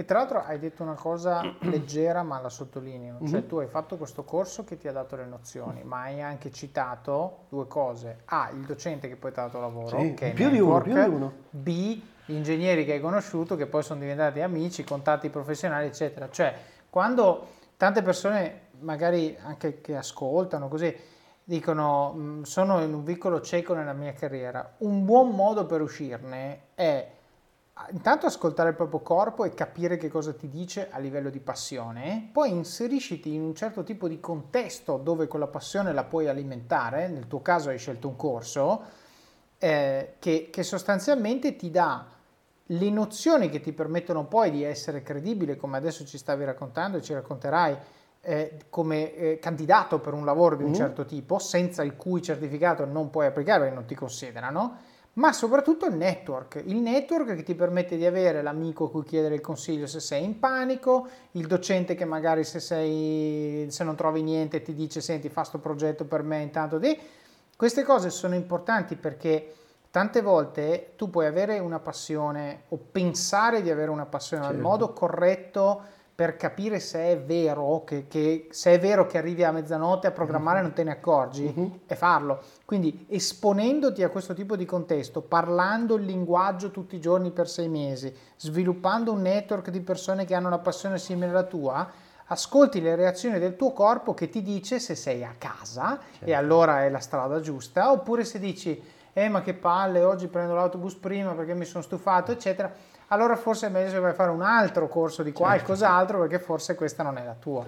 E 0.00 0.06
tra 0.06 0.20
l'altro 0.20 0.42
hai 0.42 0.58
detto 0.58 0.82
una 0.82 0.94
cosa 0.94 1.42
leggera, 1.60 2.22
ma 2.22 2.40
la 2.40 2.48
sottolineo, 2.48 3.18
cioè 3.18 3.40
mm-hmm. 3.40 3.46
tu 3.46 3.58
hai 3.58 3.66
fatto 3.66 3.98
questo 3.98 4.24
corso 4.24 4.64
che 4.64 4.78
ti 4.78 4.88
ha 4.88 4.92
dato 4.92 5.14
le 5.14 5.26
nozioni, 5.26 5.82
ma 5.84 6.04
hai 6.04 6.22
anche 6.22 6.50
citato 6.50 7.40
due 7.50 7.66
cose. 7.66 8.20
A, 8.24 8.48
il 8.50 8.64
docente 8.64 9.08
che 9.08 9.16
poi 9.16 9.30
ti 9.30 9.40
ha 9.40 9.42
dato 9.42 9.60
lavoro, 9.60 10.00
sì, 10.00 10.14
che 10.14 10.30
è 10.30 10.32
più 10.32 10.48
network, 10.48 10.84
di 10.84 10.90
uno, 10.92 11.02
più 11.02 11.10
di 11.10 11.14
uno. 11.16 11.32
B, 11.50 12.00
gli 12.24 12.34
ingegneri 12.34 12.86
che 12.86 12.92
hai 12.92 13.00
conosciuto, 13.00 13.56
che 13.56 13.66
poi 13.66 13.82
sono 13.82 14.00
diventati 14.00 14.40
amici, 14.40 14.84
contatti 14.84 15.28
professionali, 15.28 15.88
eccetera. 15.88 16.30
Cioè, 16.30 16.54
quando 16.88 17.48
tante 17.76 18.00
persone, 18.00 18.68
magari 18.78 19.36
anche 19.42 19.82
che 19.82 19.96
ascoltano 19.96 20.68
così, 20.68 20.96
dicono 21.44 22.14
mm, 22.16 22.42
sono 22.44 22.82
in 22.82 22.94
un 22.94 23.04
vicolo 23.04 23.42
cieco 23.42 23.74
nella 23.74 23.92
mia 23.92 24.14
carriera, 24.14 24.76
un 24.78 25.04
buon 25.04 25.34
modo 25.34 25.66
per 25.66 25.82
uscirne 25.82 26.68
è 26.74 27.06
intanto 27.90 28.26
ascoltare 28.26 28.70
il 28.70 28.74
proprio 28.74 29.00
corpo 29.00 29.44
e 29.44 29.54
capire 29.54 29.96
che 29.96 30.08
cosa 30.08 30.32
ti 30.32 30.48
dice 30.48 30.88
a 30.90 30.98
livello 30.98 31.30
di 31.30 31.40
passione, 31.40 32.28
poi 32.32 32.50
inserisciti 32.50 33.34
in 33.34 33.42
un 33.42 33.54
certo 33.54 33.82
tipo 33.82 34.08
di 34.08 34.20
contesto 34.20 34.96
dove 34.96 35.26
quella 35.26 35.46
passione 35.46 35.92
la 35.92 36.04
puoi 36.04 36.28
alimentare, 36.28 37.08
nel 37.08 37.26
tuo 37.26 37.42
caso 37.42 37.68
hai 37.68 37.78
scelto 37.78 38.08
un 38.08 38.16
corso, 38.16 38.82
eh, 39.58 40.14
che, 40.18 40.48
che 40.50 40.62
sostanzialmente 40.62 41.56
ti 41.56 41.70
dà 41.70 42.06
le 42.64 42.90
nozioni 42.90 43.48
che 43.48 43.60
ti 43.60 43.72
permettono 43.72 44.26
poi 44.26 44.50
di 44.50 44.62
essere 44.62 45.02
credibile, 45.02 45.56
come 45.56 45.76
adesso 45.76 46.04
ci 46.04 46.18
stavi 46.18 46.44
raccontando 46.44 46.98
e 46.98 47.02
ci 47.02 47.12
racconterai, 47.12 47.76
eh, 48.22 48.58
come 48.68 49.14
eh, 49.14 49.38
candidato 49.38 49.98
per 49.98 50.12
un 50.12 50.24
lavoro 50.24 50.56
di 50.56 50.62
un 50.62 50.70
mm. 50.70 50.74
certo 50.74 51.04
tipo, 51.04 51.38
senza 51.38 51.82
il 51.82 51.96
cui 51.96 52.22
certificato 52.22 52.84
non 52.84 53.10
puoi 53.10 53.26
applicare 53.26 53.60
perché 53.60 53.74
non 53.74 53.86
ti 53.86 53.94
considerano 53.94 54.76
ma 55.14 55.32
soprattutto 55.32 55.86
il 55.86 55.94
network, 55.94 56.62
il 56.64 56.76
network 56.76 57.34
che 57.34 57.42
ti 57.42 57.54
permette 57.54 57.96
di 57.96 58.06
avere 58.06 58.42
l'amico 58.42 58.84
a 58.84 58.90
cui 58.90 59.02
chiedere 59.02 59.34
il 59.34 59.40
consiglio 59.40 59.86
se 59.86 59.98
sei 59.98 60.24
in 60.24 60.38
panico, 60.38 61.08
il 61.32 61.46
docente 61.46 61.94
che 61.94 62.04
magari 62.04 62.44
se, 62.44 62.60
sei, 62.60 63.66
se 63.68 63.84
non 63.84 63.96
trovi 63.96 64.22
niente 64.22 64.62
ti 64.62 64.72
dice 64.72 65.00
senti 65.00 65.28
fa 65.28 65.42
sto 65.42 65.58
progetto 65.58 66.04
per 66.04 66.22
me 66.22 66.40
intanto 66.42 66.78
di... 66.78 66.98
Queste 67.56 67.82
cose 67.82 68.08
sono 68.08 68.34
importanti 68.34 68.96
perché 68.96 69.54
tante 69.90 70.22
volte 70.22 70.92
tu 70.96 71.10
puoi 71.10 71.26
avere 71.26 71.58
una 71.58 71.80
passione 71.80 72.62
o 72.68 72.78
pensare 72.90 73.60
di 73.60 73.70
avere 73.70 73.90
una 73.90 74.06
passione, 74.06 74.44
certo. 74.44 74.56
ma 74.56 74.62
il 74.62 74.70
modo 74.70 74.92
corretto 74.92 75.82
per 76.20 76.36
capire 76.36 76.80
se 76.80 77.12
è 77.12 77.18
vero 77.18 77.82
che, 77.82 78.04
che, 78.06 78.48
se 78.50 78.74
è 78.74 78.78
vero 78.78 79.06
che 79.06 79.16
arrivi 79.16 79.42
a 79.42 79.52
mezzanotte 79.52 80.06
a 80.06 80.10
programmare 80.10 80.58
e 80.58 80.62
non 80.62 80.74
te 80.74 80.84
ne 80.84 80.90
accorgi 80.90 81.50
uh-huh. 81.56 81.80
e 81.86 81.96
farlo. 81.96 82.42
Quindi 82.66 83.06
esponendoti 83.08 84.02
a 84.02 84.10
questo 84.10 84.34
tipo 84.34 84.54
di 84.54 84.66
contesto, 84.66 85.22
parlando 85.22 85.94
il 85.94 86.04
linguaggio 86.04 86.70
tutti 86.70 86.94
i 86.94 87.00
giorni 87.00 87.30
per 87.30 87.48
sei 87.48 87.68
mesi, 87.68 88.14
sviluppando 88.36 89.12
un 89.12 89.22
network 89.22 89.70
di 89.70 89.80
persone 89.80 90.26
che 90.26 90.34
hanno 90.34 90.48
una 90.48 90.58
passione 90.58 90.98
simile 90.98 91.30
alla 91.30 91.44
tua, 91.44 91.90
ascolti 92.26 92.82
le 92.82 92.96
reazioni 92.96 93.38
del 93.38 93.56
tuo 93.56 93.72
corpo 93.72 94.12
che 94.12 94.28
ti 94.28 94.42
dice 94.42 94.78
se 94.78 94.94
sei 94.94 95.24
a 95.24 95.34
casa 95.38 95.98
certo. 95.98 96.26
e 96.26 96.34
allora 96.34 96.84
è 96.84 96.90
la 96.90 97.00
strada 97.00 97.40
giusta, 97.40 97.92
oppure 97.92 98.26
se 98.26 98.38
dici 98.38 98.78
eh 99.14 99.28
ma 99.30 99.40
che 99.40 99.54
palle, 99.54 100.04
oggi 100.04 100.28
prendo 100.28 100.52
l'autobus 100.52 100.96
prima 100.96 101.32
perché 101.32 101.54
mi 101.54 101.64
sono 101.64 101.82
stufato, 101.82 102.30
eccetera 102.30 102.89
allora 103.12 103.36
forse 103.36 103.66
è 103.66 103.70
meglio 103.70 104.00
vai 104.00 104.10
a 104.10 104.14
fare 104.14 104.30
un 104.30 104.42
altro 104.42 104.88
corso 104.88 105.22
di 105.22 105.32
qualcos'altro 105.32 106.18
certo. 106.18 106.28
perché 106.28 106.44
forse 106.44 106.74
questa 106.74 107.02
non 107.02 107.18
è 107.18 107.24
la 107.24 107.36
tua. 107.38 107.64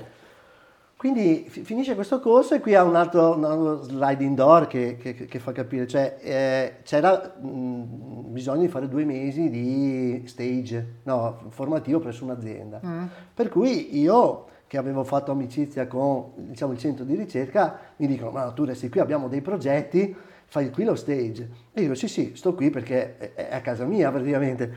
Quindi 0.96 1.46
finisce 1.48 1.96
questo 1.96 2.20
corso 2.20 2.54
e 2.54 2.60
qui 2.60 2.76
ha 2.76 2.84
un 2.84 2.94
altro, 2.94 3.34
un 3.34 3.44
altro 3.44 3.82
slide 3.82 4.22
indoor 4.22 4.68
che, 4.68 4.96
che, 5.00 5.14
che, 5.14 5.38
fa 5.40 5.50
capire, 5.50 5.88
cioè 5.88 6.16
eh, 6.20 6.74
c'era 6.84 7.34
mh, 7.40 8.30
bisogno 8.30 8.60
di 8.60 8.68
fare 8.68 8.86
due 8.86 9.04
mesi 9.04 9.50
di 9.50 10.22
stage 10.26 11.00
no, 11.02 11.46
formativo 11.48 11.98
presso 11.98 12.22
un'azienda. 12.22 12.80
Mm. 12.86 13.04
Per 13.34 13.48
cui 13.48 13.98
io 13.98 14.46
che 14.68 14.78
avevo 14.78 15.02
fatto 15.02 15.32
amicizia 15.32 15.88
con 15.88 16.34
diciamo, 16.36 16.70
il 16.72 16.78
centro 16.78 17.04
di 17.04 17.16
ricerca 17.16 17.78
mi 17.96 18.06
dicono 18.06 18.30
ma 18.30 18.52
tu 18.52 18.62
resti 18.62 18.88
qui, 18.88 19.00
abbiamo 19.00 19.26
dei 19.26 19.40
progetti, 19.40 20.14
fai 20.46 20.70
qui 20.70 20.84
lo 20.84 20.94
stage. 20.94 21.42
E 21.72 21.80
io 21.80 21.82
dico 21.88 21.94
sì 21.94 22.06
sì, 22.06 22.32
sto 22.36 22.54
qui 22.54 22.70
perché 22.70 23.34
è 23.34 23.48
a 23.52 23.60
casa 23.60 23.84
mia 23.84 24.08
praticamente. 24.12 24.72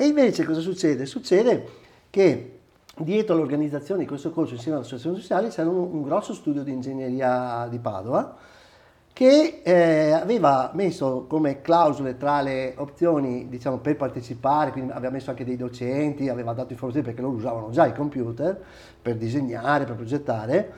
E 0.00 0.06
invece 0.06 0.46
cosa 0.46 0.60
succede? 0.60 1.04
Succede 1.04 1.68
che 2.08 2.60
dietro 2.96 3.34
all'organizzazione 3.34 4.00
di 4.00 4.06
questo 4.06 4.30
corso 4.30 4.54
insieme 4.54 4.78
all'associazione 4.78 5.18
sociale 5.18 5.48
c'era 5.50 5.68
un, 5.68 5.76
un 5.76 6.00
grosso 6.00 6.32
studio 6.32 6.62
di 6.62 6.72
ingegneria 6.72 7.66
di 7.68 7.78
Padova 7.78 8.34
che 9.12 9.60
eh, 9.62 10.12
aveva 10.12 10.70
messo 10.72 11.26
come 11.28 11.60
clausole 11.60 12.16
tra 12.16 12.40
le 12.40 12.72
opzioni 12.78 13.50
diciamo, 13.50 13.76
per 13.76 13.96
partecipare, 13.96 14.72
quindi 14.72 14.90
aveva 14.90 15.12
messo 15.12 15.28
anche 15.28 15.44
dei 15.44 15.56
docenti, 15.58 16.30
aveva 16.30 16.54
dato 16.54 16.72
informazioni 16.72 17.06
perché 17.06 17.20
loro 17.20 17.36
usavano 17.36 17.68
già 17.68 17.84
i 17.84 17.92
computer 17.92 18.58
per 19.02 19.16
disegnare, 19.16 19.84
per 19.84 19.96
progettare, 19.96 20.72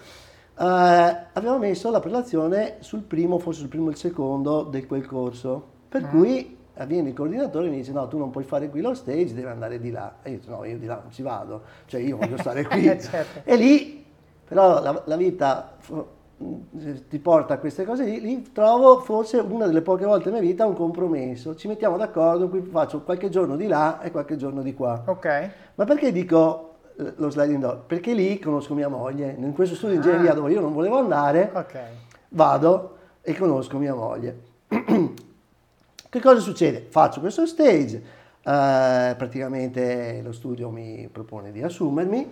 eh, 0.58 1.26
aveva 1.32 1.58
messo 1.58 1.92
la 1.92 2.00
prelazione 2.00 2.78
sul 2.80 3.02
primo, 3.02 3.38
forse 3.38 3.60
sul 3.60 3.68
primo 3.68 3.86
o 3.86 3.90
il 3.90 3.96
secondo 3.96 4.64
di 4.64 4.84
quel 4.84 5.06
corso. 5.06 5.64
Per 5.88 6.02
mm. 6.02 6.08
cui 6.08 6.60
avviene 6.74 7.10
il 7.10 7.14
coordinatore 7.14 7.66
e 7.66 7.70
mi 7.70 7.76
dice 7.76 7.92
no, 7.92 8.08
tu 8.08 8.18
non 8.18 8.30
puoi 8.30 8.44
fare 8.44 8.68
qui 8.68 8.80
lo 8.80 8.94
stage, 8.94 9.34
devi 9.34 9.46
andare 9.46 9.78
di 9.78 9.90
là. 9.90 10.16
E 10.22 10.30
io 10.30 10.38
dico 10.38 10.56
no, 10.56 10.64
io 10.64 10.78
di 10.78 10.86
là 10.86 11.00
non 11.02 11.10
ci 11.10 11.22
vado, 11.22 11.62
cioè 11.86 12.00
io 12.00 12.16
voglio 12.16 12.38
stare 12.38 12.64
qui. 12.68 12.82
certo. 13.00 13.40
E 13.44 13.56
lì, 13.56 14.04
però 14.46 14.82
la, 14.82 15.02
la 15.04 15.16
vita 15.16 15.76
ti 17.08 17.18
porta 17.18 17.54
a 17.54 17.58
queste 17.58 17.84
cose 17.84 18.04
lì, 18.04 18.20
lì, 18.20 18.52
trovo 18.52 19.00
forse 19.00 19.38
una 19.38 19.66
delle 19.66 19.82
poche 19.82 20.04
volte 20.04 20.28
nella 20.28 20.40
mia 20.40 20.50
vita 20.50 20.66
un 20.66 20.74
compromesso. 20.74 21.54
Ci 21.54 21.68
mettiamo 21.68 21.96
d'accordo, 21.96 22.48
qui 22.48 22.62
faccio 22.62 23.02
qualche 23.02 23.28
giorno 23.28 23.56
di 23.56 23.66
là 23.66 24.00
e 24.00 24.10
qualche 24.10 24.36
giorno 24.36 24.62
di 24.62 24.74
qua. 24.74 25.02
Ok. 25.06 25.50
Ma 25.74 25.84
perché 25.84 26.10
dico 26.10 26.74
eh, 26.98 27.12
lo 27.16 27.30
sliding 27.30 27.60
door? 27.60 27.84
Perché 27.86 28.12
lì 28.12 28.38
conosco 28.38 28.74
mia 28.74 28.88
moglie. 28.88 29.34
In 29.38 29.52
questo 29.52 29.74
studio 29.74 30.00
di 30.00 30.04
ingegneria 30.04 30.32
ah. 30.32 30.34
dove 30.34 30.52
io 30.52 30.60
non 30.60 30.72
volevo 30.72 30.98
andare, 30.98 31.50
okay. 31.52 31.90
vado 32.30 32.96
e 33.20 33.36
conosco 33.36 33.78
mia 33.78 33.94
moglie. 33.94 34.50
che 36.12 36.20
cosa 36.20 36.40
succede? 36.40 36.88
Faccio 36.90 37.20
questo 37.20 37.46
stage, 37.46 37.96
eh, 37.96 39.14
praticamente 39.16 40.20
lo 40.22 40.32
studio 40.32 40.68
mi 40.68 41.08
propone 41.10 41.50
di 41.52 41.62
assumermi 41.62 42.30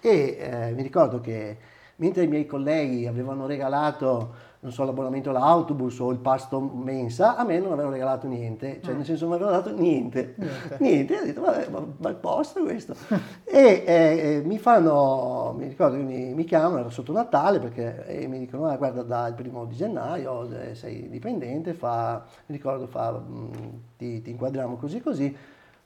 e 0.00 0.38
eh, 0.40 0.72
mi 0.72 0.80
ricordo 0.80 1.20
che 1.20 1.58
mentre 1.96 2.22
i 2.22 2.28
miei 2.28 2.46
colleghi 2.46 3.06
avevano 3.06 3.44
regalato 3.44 4.34
non 4.62 4.72
so, 4.72 4.84
l'abbonamento 4.84 5.30
all'autobus 5.30 6.00
o 6.00 6.10
il 6.10 6.18
pasto 6.18 6.60
mensa, 6.60 7.36
a 7.36 7.44
me 7.44 7.58
non 7.58 7.72
avevano 7.72 7.92
regalato 7.92 8.26
niente, 8.26 8.80
cioè 8.82 8.92
nel 8.92 9.06
senso 9.06 9.24
non 9.24 9.34
avevano 9.34 9.56
dato 9.56 9.74
niente, 9.74 10.34
niente, 10.36 10.76
niente. 10.80 11.18
ho 11.18 11.24
detto 11.24 11.40
vabbè, 11.40 11.68
ma, 11.96 12.08
il 12.10 12.16
posto 12.16 12.62
questo. 12.62 12.94
e 13.44 13.84
eh, 13.86 14.42
mi 14.44 14.58
fanno, 14.58 15.54
mi 15.56 15.66
ricordo 15.66 15.96
che 15.96 16.02
mi, 16.02 16.34
mi, 16.34 16.44
chiamano, 16.44 16.80
era 16.80 16.90
sotto 16.90 17.10
Natale, 17.10 17.58
perché 17.58 18.04
e 18.06 18.26
mi 18.26 18.38
dicono 18.38 18.66
ah, 18.66 18.76
guarda 18.76 19.02
dal 19.02 19.34
primo 19.34 19.64
di 19.64 19.74
gennaio 19.74 20.50
eh, 20.50 20.74
sei 20.74 21.08
dipendente, 21.08 21.72
fa, 21.72 22.22
mi 22.46 22.56
ricordo, 22.56 22.86
fa, 22.86 23.12
mh, 23.12 23.50
ti, 23.96 24.20
ti 24.20 24.30
inquadriamo 24.30 24.76
così 24.76 25.00
così, 25.00 25.34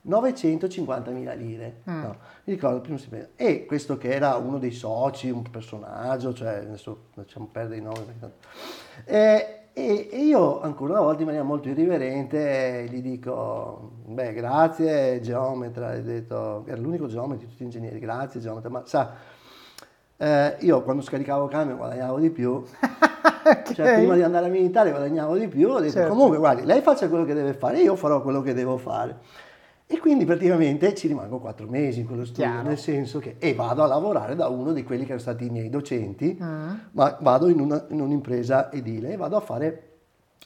950.000 0.06 1.36
lire, 1.36 1.80
mm. 1.88 2.02
no, 2.02 2.16
mi 2.44 2.54
ricordo 2.54 2.76
il 2.76 2.82
primo 2.82 2.98
stipendio. 2.98 3.30
E 3.36 3.64
questo 3.64 3.96
che 3.96 4.10
era 4.10 4.36
uno 4.36 4.58
dei 4.58 4.72
soci, 4.72 5.30
un 5.30 5.42
personaggio, 5.50 6.34
cioè 6.34 6.56
adesso 6.56 7.06
facciamo 7.14 7.48
perdere 7.50 7.80
i 7.80 7.82
nomi. 7.82 8.14
E, 9.04 9.68
e, 9.72 10.08
e, 10.10 10.18
io 10.18 10.60
ancora 10.60 10.92
una 10.92 11.02
volta 11.02 11.20
in 11.20 11.26
maniera 11.26 11.44
molto 11.44 11.68
irriverente 11.68 12.86
gli 12.90 13.00
dico, 13.00 13.92
beh 14.04 14.34
grazie 14.34 15.20
geometra, 15.20 15.88
hai 15.88 16.02
detto, 16.02 16.64
era 16.66 16.80
l'unico 16.80 17.06
geometra 17.06 17.44
di 17.44 17.50
tutti 17.50 17.64
gli 17.64 17.66
ingegneri, 17.66 17.98
grazie 17.98 18.40
geometra, 18.40 18.68
ma 18.68 18.82
sa, 18.84 19.14
eh, 20.16 20.56
io 20.60 20.82
quando 20.82 21.02
scaricavo 21.02 21.48
camion 21.48 21.78
guadagnavo 21.78 22.18
di 22.18 22.30
più, 22.30 22.52
okay. 23.42 23.74
cioè 23.74 23.94
prima 23.94 24.14
di 24.14 24.22
andare 24.22 24.46
a 24.46 24.48
militare 24.48 24.90
guadagnavo 24.90 25.36
di 25.38 25.48
più, 25.48 25.70
ho 25.70 25.80
detto 25.80 25.94
certo. 25.94 26.10
comunque 26.10 26.36
guardi, 26.36 26.64
lei 26.64 26.82
faccia 26.82 27.08
quello 27.08 27.24
che 27.24 27.34
deve 27.34 27.54
fare, 27.54 27.80
io 27.80 27.96
farò 27.96 28.22
quello 28.22 28.42
che 28.42 28.52
devo 28.52 28.76
fare. 28.76 29.18
E 29.86 29.98
quindi 29.98 30.24
praticamente 30.24 30.94
ci 30.94 31.08
rimango 31.08 31.38
quattro 31.38 31.66
mesi 31.68 32.00
in 32.00 32.06
quello 32.06 32.24
studio, 32.24 32.44
Chiaro. 32.50 32.68
nel 32.68 32.78
senso 32.78 33.18
che 33.18 33.36
e 33.38 33.52
vado 33.54 33.82
a 33.82 33.86
lavorare 33.86 34.34
da 34.34 34.48
uno 34.48 34.72
di 34.72 34.82
quelli 34.82 35.02
che 35.02 35.12
erano 35.12 35.20
stati 35.20 35.46
i 35.46 35.50
miei 35.50 35.68
docenti, 35.68 36.38
mm. 36.42 36.70
ma 36.92 37.18
vado 37.20 37.48
in, 37.50 37.60
una, 37.60 37.84
in, 37.90 38.00
un'impresa 38.00 38.72
edile 38.72 39.12
e 39.12 39.16
vado 39.16 39.36
a 39.36 39.40
fare, 39.40 39.88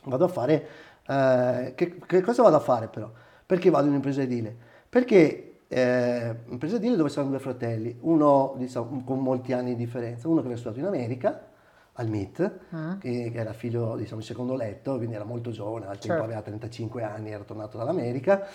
vado 0.04 0.24
a 0.24 0.28
fare 0.28 0.66
eh, 1.06 1.72
che, 1.76 1.98
che, 2.04 2.20
cosa 2.20 2.42
vado 2.42 2.56
a 2.56 2.60
fare 2.60 2.88
però? 2.88 3.10
Perché 3.46 3.70
vado 3.70 3.84
in 3.84 3.90
un'impresa 3.90 4.22
edile? 4.22 4.54
Perché 4.88 5.60
eh, 5.68 6.34
impresa 6.48 6.76
edile 6.76 6.96
dove 6.96 7.08
sono 7.08 7.28
due 7.28 7.38
fratelli, 7.38 7.96
uno 8.00 8.54
diciamo, 8.56 9.04
con 9.04 9.20
molti 9.20 9.52
anni 9.52 9.76
di 9.76 9.84
differenza, 9.84 10.26
uno 10.26 10.40
che 10.40 10.48
era 10.48 10.56
studiato 10.56 10.80
in 10.80 10.86
America, 10.86 11.46
al 11.92 12.08
MIT, 12.08 12.52
mm. 12.74 12.98
che, 12.98 13.30
che, 13.32 13.38
era 13.38 13.52
figlio 13.52 13.94
diciamo, 13.94 14.20
di 14.20 14.26
secondo 14.26 14.56
letto, 14.56 14.96
quindi 14.96 15.14
era 15.14 15.24
molto 15.24 15.52
giovane, 15.52 15.86
al 15.86 15.98
tempo 15.98 16.06
certo. 16.06 16.24
aveva 16.24 16.42
35 16.42 17.02
anni, 17.04 17.30
era 17.30 17.44
tornato 17.44 17.78
dall'America 17.78 18.46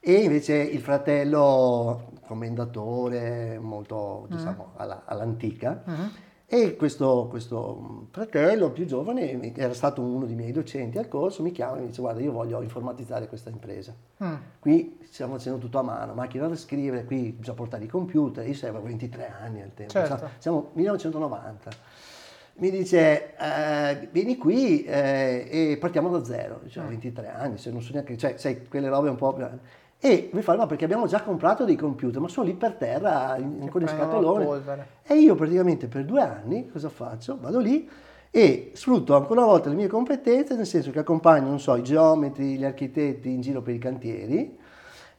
e 0.00 0.12
invece 0.12 0.54
il 0.54 0.80
fratello 0.80 2.12
commendatore 2.26 3.58
molto 3.58 4.26
mm. 4.26 4.36
diciamo 4.36 4.72
alla, 4.76 5.02
all'antica 5.04 5.82
mm. 5.88 6.06
e 6.46 6.76
questo, 6.76 7.26
questo, 7.28 8.06
fratello 8.10 8.70
più 8.70 8.86
giovane 8.86 9.54
era 9.54 9.74
stato 9.74 10.00
uno 10.02 10.24
dei 10.24 10.36
miei 10.36 10.52
docenti 10.52 10.98
al 10.98 11.08
corso 11.08 11.42
mi 11.42 11.50
chiama 11.50 11.78
e 11.78 11.80
mi 11.80 11.86
dice 11.88 12.00
guarda 12.00 12.20
io 12.20 12.32
voglio 12.32 12.62
informatizzare 12.62 13.26
questa 13.26 13.50
impresa 13.50 13.94
mm. 14.22 14.34
qui 14.60 14.98
stiamo 15.10 15.34
facendo 15.34 15.58
tutto 15.58 15.78
a 15.78 15.82
mano 15.82 16.14
macchina 16.14 16.46
da 16.46 16.56
scrivere 16.56 17.04
qui 17.04 17.32
bisogna 17.32 17.56
portare 17.56 17.84
i 17.84 17.88
computer 17.88 18.46
io 18.46 18.56
avevo 18.62 18.82
23 18.82 19.32
anni 19.40 19.62
al 19.62 19.74
tempo 19.74 19.92
certo. 19.92 20.28
siamo 20.38 20.70
1990 20.74 21.70
mi 22.58 22.70
dice 22.70 23.36
eh, 23.36 24.08
vieni 24.10 24.36
qui 24.36 24.82
eh, 24.82 25.46
e 25.48 25.76
partiamo 25.78 26.08
da 26.10 26.24
zero, 26.24 26.62
cioè, 26.68 26.86
23 26.86 27.28
anni, 27.28 27.56
se 27.56 27.70
non 27.70 27.80
so 27.80 27.92
neanche, 27.92 28.16
cioè, 28.16 28.36
sai, 28.36 28.66
quelle 28.66 28.88
robe 28.88 29.08
un 29.08 29.14
po' 29.14 29.36
E 30.00 30.30
mi 30.32 30.42
fa, 30.42 30.54
no, 30.54 30.66
perché 30.66 30.84
abbiamo 30.84 31.06
già 31.06 31.22
comprato 31.22 31.64
dei 31.64 31.74
computer, 31.74 32.20
ma 32.20 32.28
sono 32.28 32.46
lì 32.46 32.54
per 32.54 32.74
terra, 32.74 33.36
in, 33.36 33.68
con 33.68 33.82
i 33.82 33.88
scatoloni. 33.88 34.62
E 35.02 35.14
io 35.14 35.34
praticamente 35.34 35.88
per 35.88 36.04
due 36.04 36.20
anni 36.20 36.68
cosa 36.70 36.88
faccio? 36.88 37.36
Vado 37.40 37.58
lì 37.58 37.88
e 38.30 38.70
sfrutto 38.74 39.16
ancora 39.16 39.40
una 39.40 39.50
volta 39.50 39.68
le 39.68 39.74
mie 39.74 39.88
competenze, 39.88 40.54
nel 40.54 40.66
senso 40.66 40.90
che 40.90 41.00
accompagno, 41.00 41.48
non 41.48 41.58
so, 41.58 41.74
i 41.74 41.82
geometri, 41.82 42.56
gli 42.56 42.64
architetti 42.64 43.30
in 43.30 43.40
giro 43.40 43.60
per 43.60 43.74
i 43.74 43.78
cantieri 43.78 44.56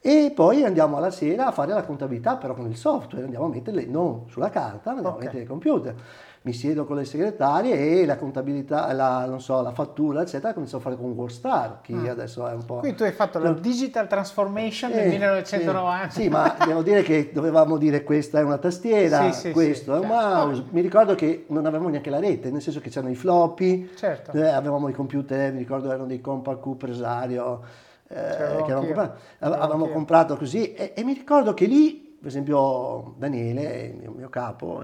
e 0.01 0.31
poi 0.33 0.63
andiamo 0.63 0.95
alla 0.95 1.11
sera 1.11 1.47
a 1.47 1.51
fare 1.51 1.73
la 1.73 1.83
contabilità, 1.83 2.37
però 2.37 2.53
con 2.53 2.69
il 2.69 2.77
software, 2.77 3.25
andiamo 3.25 3.45
a 3.45 3.49
metterle 3.49 3.85
non 3.85 4.29
sulla 4.29 4.49
carta, 4.49 4.91
andiamo 4.91 5.09
okay. 5.09 5.21
a 5.21 5.25
mettere 5.25 5.43
il 5.43 5.49
computer 5.49 5.95
mi 6.41 6.53
siedo 6.53 6.85
con 6.85 6.95
le 6.95 7.03
segretarie 7.03 7.99
e 8.01 8.05
la 8.05 8.15
contabilità, 8.15 8.91
la, 8.93 9.35
so, 9.39 9.61
la 9.61 9.71
fattura, 9.71 10.21
eccetera, 10.21 10.53
comincio 10.53 10.77
a 10.77 10.79
fare 10.79 10.95
con 10.95 11.11
WorldStar, 11.11 11.81
che 11.81 11.93
mm. 11.93 12.07
adesso 12.07 12.47
è 12.47 12.53
un 12.53 12.63
po'... 12.65 12.77
Quindi 12.77 12.97
tu 12.97 13.03
hai 13.03 13.11
fatto 13.11 13.39
la 13.39 13.51
digital 13.51 14.07
transformation 14.07 14.91
eh, 14.91 14.95
nel 14.95 15.07
1990. 15.09 16.09
Sì, 16.09 16.21
sì, 16.21 16.29
ma 16.29 16.55
devo 16.65 16.81
dire 16.81 17.01
che 17.01 17.31
dovevamo 17.33 17.77
dire 17.77 18.03
questa 18.03 18.39
è 18.39 18.43
una 18.43 18.57
tastiera, 18.57 19.31
sì, 19.31 19.47
sì, 19.47 19.51
questo 19.51 19.95
è 19.95 19.99
un 19.99 20.07
mouse. 20.07 20.63
Mi 20.69 20.79
ricordo 20.79 21.13
che 21.13 21.45
non 21.49 21.65
avevamo 21.65 21.89
neanche 21.89 22.09
la 22.09 22.19
rete, 22.19 22.49
nel 22.51 22.61
senso 22.61 22.79
che 22.79 22.89
c'erano 22.89 23.11
i 23.11 23.15
floppy, 23.15 23.91
certo. 23.95 24.31
eh, 24.31 24.47
avevamo 24.47 24.87
i 24.87 24.93
computer, 24.93 25.51
mi 25.51 25.59
ricordo 25.59 25.89
erano 25.89 26.05
dei 26.05 26.21
Compaq 26.21 26.75
Presario, 26.77 27.61
eh, 28.07 28.15
che 28.15 28.71
avevamo 28.71 28.85
comprato, 28.85 29.19
avevamo 29.39 29.87
comprato 29.89 30.37
così 30.37 30.73
e, 30.73 30.93
e 30.95 31.03
mi 31.03 31.13
ricordo 31.13 31.53
che 31.53 31.65
lì, 31.65 32.17
per 32.17 32.29
esempio 32.29 33.13
Daniele, 33.17 33.91
il 33.93 33.95
mio, 33.97 34.11
mio 34.11 34.29
capo 34.29 34.83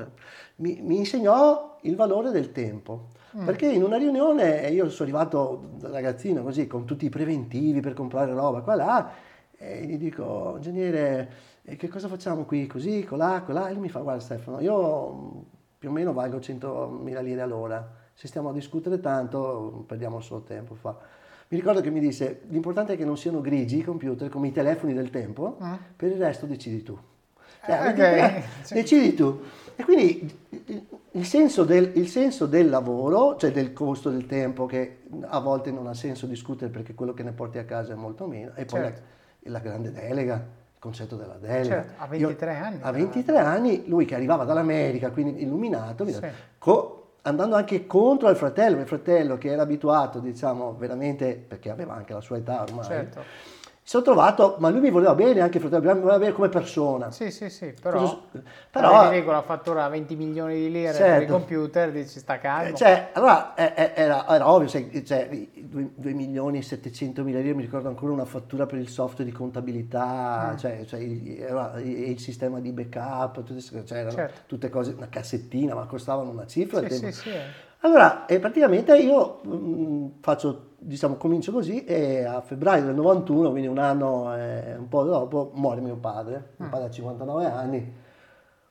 mi, 0.58 0.80
mi 0.82 0.98
insegnò 0.98 1.78
il 1.82 1.96
valore 1.96 2.32
del 2.32 2.52
tempo. 2.52 3.08
Mm. 3.38 3.46
Perché 3.46 3.68
in 3.68 3.84
una 3.84 3.98
riunione 3.98 4.70
io 4.70 4.90
sono 4.90 5.10
arrivato 5.10 5.72
da 5.78 5.90
ragazzino 5.90 6.42
così 6.44 6.68
con 6.68 6.86
tutti 6.86 7.06
i 7.06 7.10
preventivi 7.10 7.82
per 7.82 7.94
comprare 7.94 8.34
roba 8.34 8.62
qua 8.62 8.76
là 8.76 9.12
e 9.58 9.86
gli 9.86 9.98
dico, 9.98 10.54
ingegnere, 10.58 11.30
che 11.78 11.88
cosa 11.88 12.08
facciamo 12.08 12.44
qui? 12.44 12.68
Così, 12.68 13.04
colà, 13.04 13.42
colà? 13.42 13.68
E 13.68 13.74
lui 13.74 13.84
mi 13.84 13.90
fa, 13.90 14.00
guarda 14.00 14.22
Stefano, 14.22 14.60
io 14.60 15.46
più 15.78 15.90
o 15.90 15.92
meno 15.92 16.14
valgo 16.14 16.38
100.000 16.38 17.24
lire 17.24 17.42
all'ora. 17.42 18.04
Se 18.14 18.28
stiamo 18.28 18.50
a 18.50 18.54
discutere 18.54 19.00
tanto 19.00 19.84
perdiamo 19.88 20.22
solo 20.22 20.42
tempo. 20.42 20.76
Fa. 20.76 20.96
Mi 21.48 21.58
ricordo 21.58 21.82
che 21.82 21.90
mi 21.90 22.00
disse, 22.00 22.42
l'importante 22.48 22.94
è 22.94 22.98
che 22.98 23.06
non 23.06 23.18
siano 23.18 23.42
grigi 23.42 23.80
i 23.80 23.84
computer 23.84 24.30
come 24.30 24.48
i 24.48 24.52
telefoni 24.52 24.94
del 24.94 25.10
tempo, 25.10 25.58
mm. 25.62 25.74
per 25.96 26.12
il 26.12 26.18
resto 26.18 26.46
decidi 26.46 26.84
tu. 26.84 26.98
Cioè, 27.66 27.90
okay. 27.90 28.44
decidi 28.70 29.14
tu. 29.14 29.42
E 29.76 29.84
quindi 29.84 30.34
il 31.12 31.26
senso, 31.26 31.64
del, 31.64 31.92
il 31.96 32.08
senso, 32.08 32.46
del, 32.46 32.70
lavoro, 32.70 33.36
cioè 33.38 33.52
del 33.52 33.74
costo 33.74 34.10
del 34.10 34.26
tempo, 34.26 34.66
che 34.66 35.04
a 35.22 35.40
volte 35.40 35.72
non 35.72 35.88
ha 35.88 35.94
senso 35.94 36.26
discutere 36.26 36.72
perché 36.72 36.94
quello 36.94 37.14
che 37.14 37.24
ne 37.24 37.32
porti 37.32 37.58
a 37.58 37.66
casa 37.66 37.94
è 37.94 37.96
molto 37.96 38.26
meno, 38.28 38.52
e 38.56 38.66
poi 38.66 38.82
certo. 38.82 39.02
la, 39.42 39.52
la, 39.52 39.60
grande 39.60 39.92
delega, 39.92 40.36
il 40.36 40.80
concetto 40.80 41.16
della 41.16 41.38
delega. 41.38 41.64
Certo, 41.64 41.94
a 41.98 42.08
23 42.08 42.52
Io, 42.52 42.64
anni. 42.64 42.80
A 42.82 42.92
23 42.92 43.38
anni, 43.38 43.84
lui 43.88 44.06
che 44.06 44.16
arrivava 44.16 44.44
dall'America, 44.46 45.12
quindi 45.12 45.42
illuminato, 45.42 46.06
sì. 46.08 46.20
co, 46.58 47.14
andando 47.24 47.56
anche 47.56 47.86
contro 47.86 48.30
il 48.30 48.36
fratello, 48.36 48.80
il 48.80 48.88
fratello 48.88 49.38
che 49.38 49.52
era 49.52 49.62
abituato, 49.62 50.20
diciamo, 50.20 50.76
veramente, 50.76 51.36
perché 51.36 51.70
aveva 51.70 51.96
anche 51.96 52.14
la 52.14 52.22
sua 52.22 52.38
età 52.38 52.62
ormai. 52.62 52.86
Certo 52.86 53.54
sono 53.88 54.02
trovato, 54.02 54.56
ma 54.58 54.70
lui 54.70 54.80
mi 54.80 54.90
voleva 54.90 55.14
bene 55.14 55.42
anche 55.42 55.60
fratello, 55.60 55.94
mi 55.94 56.00
voleva 56.00 56.18
bene 56.18 56.32
come 56.32 56.50
persona. 56.50 57.12
Sì, 57.12 57.30
sì, 57.30 57.52
sì, 57.52 57.72
però, 57.80 58.00
Cosa, 58.00 58.20
però 58.72 59.04
di 59.04 59.18
regola 59.18 59.44
fattura 59.44 59.88
20 59.88 60.16
milioni 60.16 60.56
di 60.56 60.72
lire 60.72 60.92
certo. 60.92 61.14
per 61.14 61.22
i 61.22 61.28
computer, 61.28 61.92
dici 61.92 62.18
sta 62.18 62.40
calmo. 62.40 62.76
Cioè, 62.76 63.10
allora 63.14 63.56
era, 63.56 64.28
era 64.28 64.50
ovvio, 64.50 64.68
cioè, 64.68 64.90
2, 64.90 65.90
2, 65.94 66.14
milioni 66.14 66.58
e 66.58 66.62
700 66.64 67.24
mila 67.24 67.38
lire, 67.38 67.54
mi 67.54 67.62
ricordo 67.62 67.88
ancora 67.88 68.12
una 68.12 68.26
fattura 68.26 68.66
per 68.66 68.80
il 68.80 68.90
software 68.90 69.30
di 69.30 69.36
contabilità, 69.36 70.54
mm. 70.54 70.58
cioè, 70.58 70.86
cioè 70.88 71.00
il, 71.02 71.78
il, 71.86 72.20
sistema 72.20 72.60
di 72.60 72.72
backup, 72.72 73.44
tutte, 73.44 73.62
cioè, 73.62 74.00
erano 74.00 74.16
certo. 74.16 74.42
tutte 74.48 74.68
cose, 74.70 74.96
una 74.98 75.10
cassettina, 75.10 75.76
ma 75.76 75.86
costavano 75.86 76.32
una 76.32 76.48
cifra. 76.48 76.82
Sì, 76.90 76.96
sì, 76.96 77.12
sì. 77.12 77.30
Allora, 77.86 78.26
e 78.26 78.40
praticamente 78.40 78.98
io 78.98 79.42
mh, 79.44 79.56
mm, 79.56 80.08
faccio 80.22 80.72
diciamo, 80.80 81.18
comincio 81.18 81.52
così 81.52 81.86
e 81.86 82.24
a 82.24 82.42
febbraio 82.42 82.84
del 82.84 82.96
91, 82.96 83.52
quindi 83.52 83.68
un 83.68 83.78
anno 83.78 84.36
e 84.36 84.76
un 84.76 84.88
po' 84.88 85.04
dopo, 85.04 85.52
muore 85.54 85.82
mio 85.82 85.96
padre. 85.96 86.54
Mio 86.58 86.68
mm. 86.68 86.72
padre 86.72 86.88
ha 86.88 86.90
59 86.90 87.46
anni, 87.46 87.94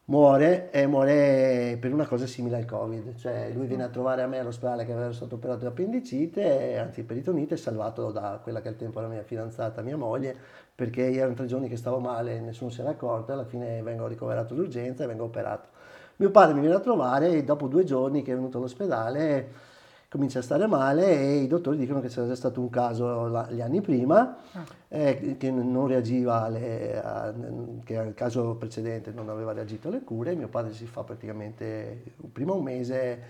muore 0.06 0.72
e 0.72 0.86
muore 0.88 1.78
per 1.80 1.92
una 1.92 2.06
cosa 2.06 2.26
simile 2.26 2.56
al 2.56 2.64
Covid, 2.64 3.14
cioè 3.14 3.52
lui 3.54 3.66
viene 3.66 3.84
a 3.84 3.88
trovare 3.88 4.22
a 4.22 4.26
me 4.26 4.40
all'ospedale 4.40 4.84
che 4.84 4.92
aveva 4.92 5.12
stato 5.12 5.36
operato 5.36 5.60
di 5.60 5.66
appendicite, 5.66 6.76
anzi 6.76 7.04
peritonite, 7.04 7.56
salvato 7.56 8.10
da 8.10 8.40
quella 8.42 8.60
che 8.60 8.68
al 8.68 8.76
tempo 8.76 8.98
era 8.98 9.06
mia 9.06 9.22
fidanzata, 9.22 9.80
mia 9.82 9.96
moglie, 9.96 10.36
perché 10.74 11.12
erano 11.12 11.34
tre 11.34 11.46
giorni 11.46 11.68
che 11.68 11.76
stavo 11.76 12.00
male, 12.00 12.40
nessuno 12.40 12.70
si 12.70 12.80
era 12.80 12.90
accorto, 12.90 13.32
alla 13.32 13.44
fine 13.44 13.80
vengo 13.80 14.08
ricoverato 14.08 14.54
d'urgenza 14.54 15.04
e 15.04 15.06
vengo 15.06 15.22
operato. 15.22 15.73
Mio 16.16 16.30
padre 16.30 16.54
mi 16.54 16.60
viene 16.60 16.76
a 16.76 16.80
trovare 16.80 17.30
e 17.30 17.44
dopo 17.44 17.66
due 17.66 17.84
giorni 17.84 18.22
che 18.22 18.32
è 18.32 18.34
venuto 18.34 18.58
all'ospedale 18.58 19.72
comincia 20.14 20.38
a 20.38 20.42
stare 20.42 20.68
male 20.68 21.10
e 21.10 21.36
i 21.38 21.48
dottori 21.48 21.76
dicono 21.76 22.00
che 22.00 22.06
c'era 22.06 22.28
già 22.28 22.36
stato 22.36 22.60
un 22.60 22.70
caso 22.70 23.26
la, 23.26 23.50
gli 23.50 23.60
anni 23.60 23.80
prima 23.80 24.36
ah. 24.52 24.64
eh, 24.86 25.34
che 25.36 25.50
non 25.50 25.88
reagiva 25.88 26.44
alle, 26.44 27.02
a, 27.02 27.34
che 27.82 27.98
al 27.98 28.14
caso 28.14 28.54
precedente 28.54 29.10
non 29.10 29.28
aveva 29.28 29.52
reagito 29.52 29.88
alle 29.88 30.04
cure 30.04 30.36
mio 30.36 30.46
padre 30.46 30.72
si 30.72 30.86
fa 30.86 31.02
praticamente 31.02 32.14
prima 32.32 32.52
un 32.52 32.62
mese 32.62 33.22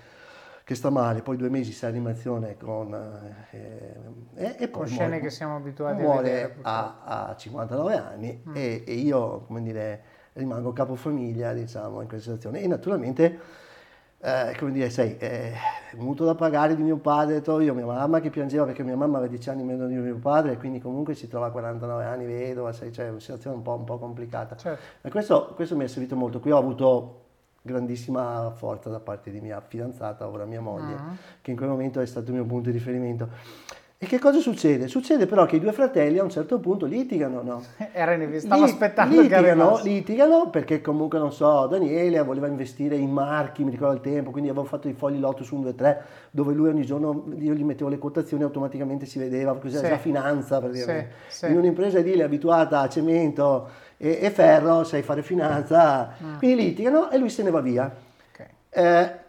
che 0.63 0.75
sta 0.75 0.91
male 0.91 1.23
poi 1.23 1.39
due 1.39 1.49
mesi 1.49 1.75
in 1.81 1.89
animazione 1.89 2.59
con 2.59 2.93
eh, 3.51 3.95
e, 4.35 4.57
e 4.59 4.69
poi 4.69 4.87
scene 4.87 5.07
muore, 5.07 5.21
che 5.21 5.31
siamo 5.31 5.57
abituati 5.57 6.03
a 6.03 6.17
vedere 6.17 6.57
a, 6.61 7.29
a 7.31 7.35
59 7.35 7.97
anni 7.97 8.43
mm. 8.47 8.53
e, 8.55 8.85
e, 8.87 8.93
io 8.93 9.41
come 9.47 9.63
dire 9.63 10.03
rimango 10.35 10.73
capofamiglia 10.73 11.53
diciamo 11.53 12.01
in 12.01 12.09
questa 12.09 12.31
situazione 12.31 12.63
e 12.63 12.67
naturalmente 12.67 13.63
eh, 14.25 14.57
come 14.59 14.73
dire, 14.73 14.89
sai, 14.89 15.19
eh, 15.19 15.53
mutuo 15.97 16.25
da 16.25 16.35
pagare 16.35 16.75
di 16.75 16.83
mio 16.83 16.97
padre, 16.97 17.43
io, 17.63 17.75
mia 17.75 17.85
mamma 17.85 18.21
che 18.21 18.31
piangeva 18.31 18.65
perché 18.65 18.83
mia 18.83 18.97
mamma 18.97 19.19
aveva 19.19 19.31
10 19.31 19.51
anni 19.51 19.65
meno 19.65 19.87
di 19.87 19.97
mio 19.97 20.17
padre, 20.17 20.57
quindi 20.57 20.81
comunque 20.81 21.15
si 21.15 21.29
trova 21.29 21.49
a 21.49 21.51
49 21.51 22.05
anni 22.07 22.25
vedova, 22.25 22.73
sai, 22.73 22.91
cioè 22.91 23.05
è 23.05 23.11
una 23.11 23.21
situazione 23.21 23.57
un 23.57 23.63
po', 23.63 23.75
un 23.75 23.85
po 23.85 23.99
complicata. 23.99 24.57
Certo. 24.57 25.07
E 25.07 25.11
questo, 25.11 25.53
questo 25.55 25.77
mi 25.77 25.85
è 25.85 25.89
servito 25.89 26.17
molto. 26.17 26.41
Qui 26.41 26.53
ho 26.53 26.57
avuto 26.57 27.21
grandissima 27.61 28.51
forza 28.57 28.89
da 28.89 28.99
parte 28.99 29.31
di 29.31 29.43
mia 29.43 29.61
fidanzata, 29.61 30.27
ora 30.27 30.47
mia 30.47 30.63
moglie, 30.63 30.95
uh-huh. 30.95 31.17
che 31.43 31.51
in 31.51 31.57
quel 31.59 31.69
momento 31.69 32.01
è 32.01 32.07
stato 32.07 32.29
il 32.29 32.37
mio 32.37 32.47
punto 32.47 32.71
di 32.71 32.79
riferimento. 32.79 33.29
E 33.97 34.07
che 34.07 34.19
cosa 34.19 34.41
succede? 34.41 34.87
Succede 34.89 35.25
però 35.25 35.47
che 35.47 35.57
i 35.57 35.61
due 35.61 35.73
fratelli 35.73 36.19
a 36.19 36.23
un 36.25 36.29
certo 36.29 36.59
punto 36.59 36.85
litigano, 36.85 37.43
no? 37.43 37.63
Era 37.93 38.19
stavo 38.39 38.65
aspettando 38.65 39.21
litigano, 39.21 39.77
che 39.77 39.89
litigano 39.89 40.51
perché 40.51 40.83
comunque, 40.83 41.19
non 41.19 41.33
so, 41.33 41.67
Daniele 41.69 42.23
voleva 42.23 42.47
investire 42.47 42.97
in 42.97 43.11
marchi, 43.11 43.65
mi 43.65 43.71
ricordo 43.71 43.95
il 43.95 44.01
tempo, 44.01 44.31
quindi 44.31 44.51
avevo 44.51 44.67
fatto 44.67 44.89
i 44.89 44.93
fogli 44.93 45.19
Lotus 45.19 45.49
1, 45.49 45.63
2, 45.63 45.75
3, 45.75 46.03
dove 46.31 46.53
lui 46.53 46.69
ogni 46.69 46.85
giorno, 46.85 47.25
io 47.39 47.55
gli 47.55 47.63
mettevo 47.63 47.89
le 47.89 47.97
quotazioni 47.97 48.43
automaticamente 48.43 49.07
si 49.07 49.19
vedeva, 49.19 49.57
così 49.57 49.77
era 49.77 49.89
già 49.89 49.99
finanza 49.99 50.59
praticamente. 50.59 51.13
Sì, 51.29 51.47
sì. 51.47 51.53
In 51.53 51.57
un'impresa 51.57 51.99
edile 51.99 52.25
abituata 52.25 52.81
a 52.81 52.89
cemento 52.89 53.69
e, 53.97 54.19
e 54.21 54.31
ferro, 54.31 54.85
sai 54.85 55.03
fare 55.03 55.23
finanza, 55.23 56.15
mm. 56.23 56.39
quindi 56.39 56.65
litigano 56.65 57.11
e 57.11 57.17
lui 57.17 57.31
se 57.31 57.43
ne 57.43 57.51
va 57.51 57.61
via. 57.61 57.91
Okay. 58.33 58.47
Eh, 58.69 59.23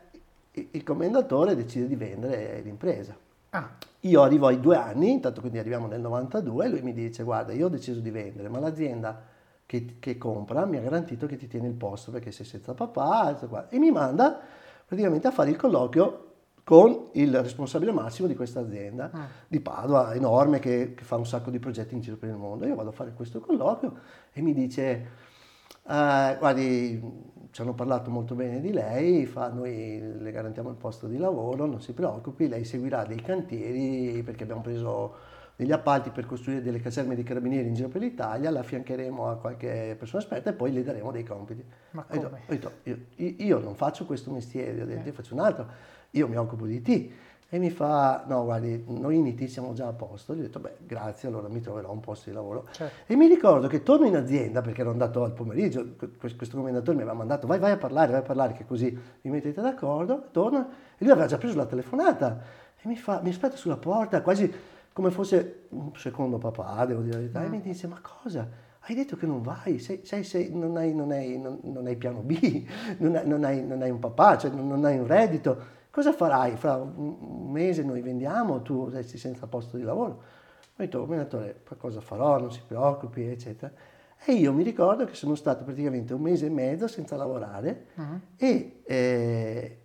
il 0.71 0.83
commendatore 0.83 1.55
decide 1.55 1.87
di 1.87 1.95
vendere 1.95 2.61
l'impresa. 2.61 3.15
Ah. 3.55 3.69
Io 4.01 4.21
arrivo 4.21 4.47
ai 4.47 4.59
due 4.59 4.75
anni, 4.75 5.11
intanto 5.11 5.39
quindi 5.39 5.57
arriviamo 5.57 5.87
nel 5.87 6.01
92, 6.01 6.65
e 6.65 6.69
lui 6.69 6.81
mi 6.81 6.93
dice 6.93 7.23
guarda 7.23 7.53
io 7.53 7.67
ho 7.67 7.69
deciso 7.69 7.99
di 7.99 8.11
vendere, 8.11 8.49
ma 8.49 8.59
l'azienda 8.59 9.19
che, 9.65 9.95
che 9.99 10.17
compra 10.17 10.65
mi 10.65 10.77
ha 10.77 10.81
garantito 10.81 11.25
che 11.25 11.37
ti 11.37 11.47
tiene 11.47 11.67
il 11.67 11.73
posto 11.73 12.11
perché 12.11 12.31
sei 12.31 12.45
senza 12.45 12.73
papà, 12.73 13.67
e 13.69 13.79
mi 13.79 13.91
manda 13.91 14.39
praticamente 14.85 15.27
a 15.27 15.31
fare 15.31 15.49
il 15.49 15.55
colloquio 15.55 16.21
con 16.63 17.09
il 17.13 17.41
responsabile 17.41 17.91
massimo 17.91 18.27
di 18.27 18.35
questa 18.35 18.59
azienda 18.59 19.09
ah. 19.13 19.27
di 19.47 19.59
Padova, 19.59 20.13
enorme, 20.13 20.59
che, 20.59 20.93
che, 20.95 21.03
fa 21.03 21.15
un 21.15 21.25
sacco 21.25 21.49
di 21.49 21.59
progetti 21.59 21.93
in 21.93 22.01
giro 22.01 22.17
per 22.17 22.29
il 22.29 22.37
mondo. 22.37 22.65
Io 22.65 22.75
vado 22.75 22.89
a 22.89 22.91
fare 22.91 23.13
questo 23.13 23.39
colloquio 23.39 23.93
e 24.33 24.41
mi 24.41 24.53
dice, 24.53 24.81
eh, 25.87 26.35
guardi, 26.39 26.99
ci 27.55 27.61
hanno 27.61 27.73
parlato 27.73 28.11
molto 28.11 28.35
bene 28.35 28.59
di 28.59 28.73
lei, 28.73 29.25
fa, 29.25 29.47
noi 29.47 30.17
le 30.19 30.31
garantiamo 30.33 30.69
il 30.69 30.75
posto 30.75 31.07
di 31.07 31.17
lavoro, 31.17 31.65
non 31.65 31.79
si 31.79 31.93
preoccupi, 31.93 32.49
lei 32.49 32.65
seguirà 32.65 33.05
dei 33.05 33.21
cantieri 33.21 34.21
perché 34.23 34.43
abbiamo 34.43 34.59
preso 34.59 35.15
degli 35.55 35.71
appalti 35.71 36.09
per 36.09 36.25
costruire 36.25 36.61
delle 36.61 36.81
caserme 36.81 37.15
di 37.15 37.23
carabinieri 37.23 37.69
in 37.69 37.73
giro 37.73 37.87
per 37.87 38.01
l'Italia, 38.01 38.51
la 38.51 38.59
affiancheremo 38.59 39.29
a 39.29 39.37
qualche 39.37 39.95
persona 39.97 40.21
esperta 40.21 40.49
e 40.49 40.53
poi 40.53 40.73
le 40.73 40.83
daremo 40.83 41.13
dei 41.13 41.23
compiti. 41.23 41.63
Ma 41.91 42.03
come? 42.03 42.25
Ho 42.25 42.39
detto, 42.45 42.71
io, 42.83 42.97
io, 43.15 43.59
non 43.59 43.73
faccio 43.75 44.05
questo 44.05 44.31
mestiere, 44.31 44.81
ho 44.81 44.85
detto, 44.85 45.03
eh. 45.03 45.07
io 45.07 45.13
faccio 45.13 45.33
un 45.33 45.39
altro, 45.39 45.65
io 46.09 46.27
mi 46.27 46.35
occupo 46.35 46.65
di 46.65 46.81
te 46.81 47.09
e 47.47 47.59
mi 47.59 47.69
fa, 47.69 48.23
no 48.27 48.43
guardi, 48.43 48.83
noi 48.87 49.17
in 49.17 49.27
IT 49.27 49.45
siamo 49.45 49.73
già 49.73 49.87
a 49.87 49.93
posto. 49.93 50.33
Gli 50.33 50.39
ho 50.39 50.41
detto, 50.41 50.59
beh 50.59 50.77
grazie, 50.79 51.27
allora 51.27 51.47
mi 51.47 51.61
troverò 51.61 51.91
un 51.91 51.99
posto 51.99 52.29
di 52.29 52.35
lavoro. 52.35 52.67
Certo. 52.71 53.11
E 53.11 53.15
mi 53.15 53.27
ricordo 53.27 53.67
che 53.67 53.83
torno 53.83 54.07
in 54.07 54.15
azienda, 54.15 54.61
perché 54.61 54.81
ero 54.81 54.89
andato 54.89 55.23
al 55.23 55.31
pomeriggio, 55.31 55.95
questo 56.17 56.57
commendatore 56.57 56.97
mi 56.97 57.03
aveva 57.03 57.17
mandato, 57.17 57.45
vai, 57.47 57.59
vai 57.59 57.71
a 57.71 57.77
parlare, 57.77 58.11
vai 58.11 58.21
a 58.21 58.23
parlare, 58.23 58.53
che 58.53 58.65
così 58.65 58.89
vi 59.21 59.29
mettete 59.29 59.61
d'accordo, 59.61 60.29
torno, 60.31 60.69
e 60.97 61.03
lui 61.03 61.11
aveva 61.11 61.27
già 61.27 61.37
preso 61.37 61.55
la 61.55 61.65
telefonata, 61.65 62.41
e 62.81 62.87
mi 62.87 62.95
fa, 62.95 63.21
mi 63.21 63.29
aspetta 63.29 63.55
sulla 63.55 63.77
porta, 63.77 64.21
quasi 64.21 64.51
come 64.91 65.11
fosse 65.11 65.67
un 65.69 65.91
secondo 65.95 66.37
papà, 66.37 66.85
devo 66.85 67.01
dire 67.01 67.13
la 67.13 67.19
verità, 67.19 67.39
mm. 67.41 67.45
e 67.45 67.49
mi 67.49 67.61
dice, 67.61 67.87
ma 67.87 67.99
cosa? 68.01 68.63
hai 68.87 68.95
detto 68.95 69.15
che 69.15 69.25
non 69.25 69.41
vai, 69.41 69.79
sei, 69.79 70.01
sei, 70.03 70.23
sei, 70.23 70.51
non, 70.53 70.77
hai, 70.77 70.93
non, 70.93 71.11
hai, 71.11 71.39
non, 71.39 71.59
non, 71.63 71.87
hai, 71.87 71.95
piano 71.95 72.19
B, 72.19 72.65
non 72.99 73.15
hai, 73.15 73.27
non 73.27 73.43
hai, 73.43 73.65
non 73.65 73.81
hai 73.81 73.89
un 73.89 73.99
papà, 73.99 74.37
cioè 74.37 74.51
non, 74.51 74.83
hai 74.85 74.99
un 74.99 75.07
reddito 75.07 75.73
cosa 75.95 76.11
farai? 76.11 76.57
Fra 76.57 76.75
un 76.75 77.49
mese 77.51 77.81
noi 77.81 78.01
vendiamo, 78.01 78.61
tu 78.61 78.89
resti 78.89 79.17
senza 79.17 79.47
posto 79.47 79.77
di 79.77 79.83
lavoro. 79.83 80.11
Ho 80.11 80.73
detto, 80.75 80.99
commendatore, 80.99 81.61
cosa 81.77 82.01
farò, 82.01 82.37
non 82.37 82.51
si 82.51 82.61
preoccupi, 82.67 83.23
eccetera. 83.23 83.71
E 84.25 84.33
io 84.33 84.51
mi 84.51 84.63
ricordo 84.63 85.05
che 85.05 85.13
sono 85.13 85.35
stato 85.35 85.63
praticamente 85.63 86.13
un 86.13 86.19
mese 86.19 86.47
e 86.47 86.49
mezzo 86.49 86.89
senza 86.89 87.15
lavorare 87.15 87.85
uh-huh. 87.95 88.19
e 88.35 88.81
eh, 88.83 89.77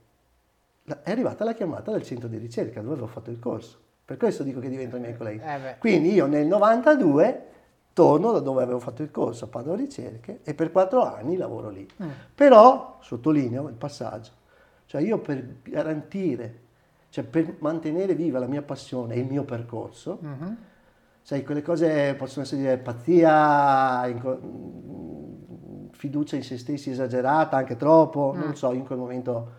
è 0.83 1.11
arrivata 1.13 1.45
la 1.45 1.55
chiamata 1.55 1.93
del 1.93 2.03
centro 2.03 2.27
di 2.27 2.39
ricerca 2.39 2.81
dove 2.81 2.95
avevo 2.95 3.07
fatto 3.07 3.31
il 3.31 3.39
corso. 3.39 3.79
Per 4.05 4.17
questo 4.17 4.43
dico 4.43 4.59
che 4.59 4.69
divento 4.69 4.97
i 4.97 5.01
miei 5.01 5.17
colleghi. 5.17 5.45
Eh 5.45 5.77
Quindi 5.79 6.13
io 6.13 6.27
nel 6.27 6.47
92 6.47 7.45
torno 7.93 8.33
da 8.33 8.41
dove 8.41 8.65
avevo 8.65 8.81
fatto 8.81 9.03
il 9.03 9.13
corso 9.13 9.45
a 9.45 9.49
Padova 9.49 9.77
Ricerche 9.77 10.41
e 10.43 10.55
per 10.55 10.73
quattro 10.73 11.05
anni 11.05 11.37
lavoro 11.37 11.69
lì. 11.69 11.87
Uh-huh. 11.99 12.09
Però, 12.35 12.99
sottolineo 13.01 13.69
il 13.69 13.75
passaggio, 13.75 14.39
cioè 14.91 15.03
io 15.03 15.19
per 15.19 15.59
garantire, 15.63 16.59
cioè 17.11 17.23
per 17.23 17.59
mantenere 17.61 18.17
viva 18.17 18.41
la 18.41 18.49
mia 18.49 18.63
passione 18.63 19.15
e 19.15 19.21
il 19.21 19.27
mio 19.27 19.45
percorso, 19.45 20.19
uh-huh. 20.21 20.57
sai, 21.23 21.45
quelle 21.45 21.63
cose 21.63 22.17
possono 22.17 22.45
essere 22.45 22.77
pazzia, 22.77 24.03
fiducia 25.93 26.35
in 26.35 26.43
se 26.43 26.59
stessi 26.59 26.91
esagerata, 26.91 27.57
anche 27.57 27.77
troppo, 27.77 28.33
uh-huh. 28.35 28.37
non 28.37 28.49
mm. 28.49 28.55
so, 28.55 28.73
in 28.73 28.85
quel 28.85 28.99
momento 28.99 29.53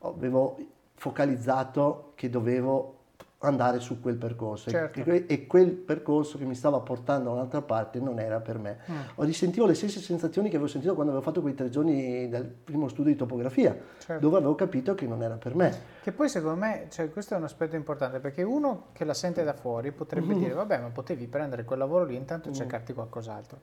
avevo 0.00 0.58
focalizzato 0.92 2.12
che 2.14 2.28
dovevo 2.28 2.95
andare 3.40 3.80
su 3.80 4.00
quel 4.00 4.16
percorso 4.16 4.70
certo. 4.70 5.00
e, 5.04 5.26
e, 5.28 5.46
quel 5.46 5.70
percorso 5.70 6.38
che 6.38 6.44
mi 6.44 6.54
stava 6.54 6.80
portando 6.80 7.28
da 7.28 7.34
un'altra 7.34 7.60
parte 7.60 8.00
non 8.00 8.18
era 8.18 8.40
per 8.40 8.58
me. 8.58 8.78
Mm. 8.90 8.96
Ho 9.16 9.24
risentivo 9.24 9.66
le 9.66 9.74
stesse 9.74 10.00
sensazioni 10.00 10.48
che 10.48 10.56
avevo 10.56 10.70
sentito 10.70 10.94
quando 10.94 11.12
avevo 11.12 11.26
fatto 11.26 11.42
quei 11.42 11.54
tre 11.54 11.68
giorni 11.68 12.28
del 12.30 12.46
primo 12.46 12.88
studio 12.88 13.12
di 13.12 13.18
topografia, 13.18 13.76
certo. 13.98 14.22
dove 14.22 14.38
avevo 14.38 14.54
capito 14.54 14.94
che 14.94 15.06
non 15.06 15.22
era 15.22 15.34
per 15.34 15.54
me. 15.54 15.78
Che 16.02 16.12
poi 16.12 16.30
secondo 16.30 16.58
me, 16.58 16.86
cioè, 16.88 17.10
questo 17.10 17.34
è 17.34 17.36
un 17.36 17.44
aspetto 17.44 17.76
importante, 17.76 18.20
perché 18.20 18.42
uno 18.42 18.86
che 18.92 19.04
la 19.04 19.14
sente 19.14 19.44
da 19.44 19.52
fuori 19.52 19.92
potrebbe 19.92 20.28
mm-hmm. 20.28 20.38
dire, 20.38 20.54
vabbè, 20.54 20.78
ma 20.80 20.88
potevi 20.88 21.26
prendere 21.26 21.64
quel 21.64 21.78
lavoro 21.78 22.04
lì 22.04 22.16
intanto 22.16 22.48
mm. 22.48 22.52
cercarti 22.52 22.94
qualcos'altro. 22.94 23.60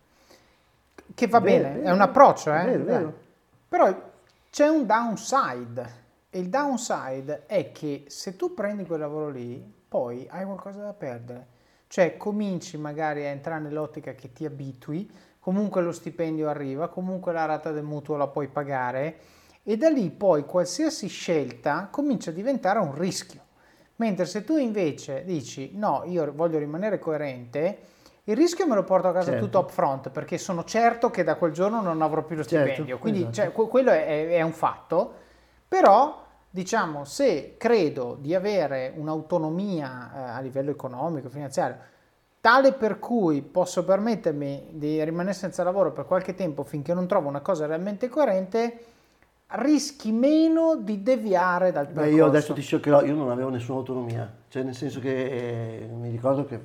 Che 1.15 1.27
va 1.27 1.41
bene, 1.41 1.73
vero, 1.73 1.89
è 1.89 1.91
un 1.91 2.01
approccio, 2.01 2.53
eh? 2.53 2.65
Vero, 2.65 2.83
vero. 2.83 3.13
Però 3.67 4.11
c'è 4.51 4.67
un 4.67 4.85
downside 4.85 6.01
e 6.35 6.39
il 6.39 6.49
downside 6.49 7.45
è 7.45 7.71
che 7.71 8.05
se 8.07 8.35
tu 8.35 8.55
prendi 8.55 8.87
quel 8.87 9.01
lavoro 9.01 9.29
lì, 9.29 9.63
poi 9.87 10.27
hai 10.31 10.43
qualcosa 10.45 10.81
da 10.81 10.93
perdere. 10.93 11.47
Cioè 11.85 12.17
cominci 12.17 12.75
magari 12.75 13.23
a 13.23 13.29
entrare 13.29 13.61
nell'ottica 13.61 14.15
che 14.15 14.33
ti 14.33 14.43
abitui, 14.43 15.07
comunque 15.39 15.83
lo 15.83 15.91
stipendio 15.91 16.49
arriva, 16.49 16.87
comunque 16.87 17.33
la 17.33 17.45
rata 17.45 17.69
del 17.69 17.83
mutuo 17.83 18.17
la 18.17 18.25
puoi 18.25 18.47
pagare 18.47 19.17
e 19.61 19.77
da 19.77 19.89
lì 19.89 20.09
poi 20.09 20.43
qualsiasi 20.43 21.07
scelta 21.07 21.89
comincia 21.91 22.31
a 22.31 22.33
diventare 22.33 22.79
un 22.79 22.95
rischio. 22.95 23.41
Mentre 23.97 24.25
se 24.25 24.43
tu 24.43 24.57
invece 24.57 25.23
dici 25.25 25.73
no, 25.75 26.01
io 26.05 26.33
voglio 26.33 26.57
rimanere 26.57 26.97
coerente, 26.97 27.77
il 28.23 28.35
rischio 28.35 28.65
me 28.65 28.73
lo 28.73 28.83
porto 28.83 29.09
a 29.09 29.13
casa 29.13 29.29
certo. 29.29 29.45
tutto 29.45 29.59
up 29.59 29.69
front 29.69 30.09
perché 30.09 30.39
sono 30.39 30.63
certo 30.63 31.11
che 31.11 31.23
da 31.23 31.35
quel 31.35 31.51
giorno 31.51 31.79
non 31.79 32.01
avrò 32.01 32.23
più 32.23 32.35
lo 32.35 32.43
certo, 32.43 32.65
stipendio. 32.65 32.97
Quindi 32.97 33.19
esatto. 33.19 33.51
cioè, 33.51 33.67
quello 33.69 33.91
è, 33.91 34.29
è, 34.29 34.41
un 34.41 34.51
fatto, 34.51 35.13
però 35.67 36.22
diciamo, 36.53 37.03
se 37.03 37.55
credo 37.57 38.15
di 38.19 38.35
avere 38.35 38.93
un'autonomia 38.95 40.11
eh, 40.13 40.19
a 40.33 40.39
livello 40.39 40.69
economico, 40.69 41.27
finanziario, 41.27 41.77
tale 42.39 42.73
per 42.73 42.99
cui 42.99 43.41
posso 43.41 43.83
permettermi 43.83 44.67
di 44.73 45.03
rimanere 45.03 45.33
senza 45.33 45.63
lavoro 45.63 45.91
per 45.91 46.05
qualche 46.05 46.35
tempo 46.35 46.63
finché 46.63 46.93
non 46.93 47.07
trovo 47.07 47.27
una 47.27 47.39
cosa 47.39 47.65
realmente 47.65 48.07
coerente, 48.07 48.85
rischi 49.47 50.11
meno 50.11 50.75
di 50.75 51.01
deviare 51.01 51.71
dal 51.71 51.87
percorso. 51.87 52.09
Beh, 52.11 52.15
io 52.17 52.25
adesso 52.27 52.53
ti 52.53 52.61
scioccherò, 52.61 53.03
io 53.03 53.15
non 53.15 53.31
avevo 53.31 53.49
nessuna 53.49 53.79
autonomia, 53.79 54.31
cioè 54.47 54.61
nel 54.61 54.75
senso 54.75 54.99
che 54.99 55.79
eh, 55.81 55.87
mi 55.87 56.11
ricordo 56.11 56.45
che 56.45 56.59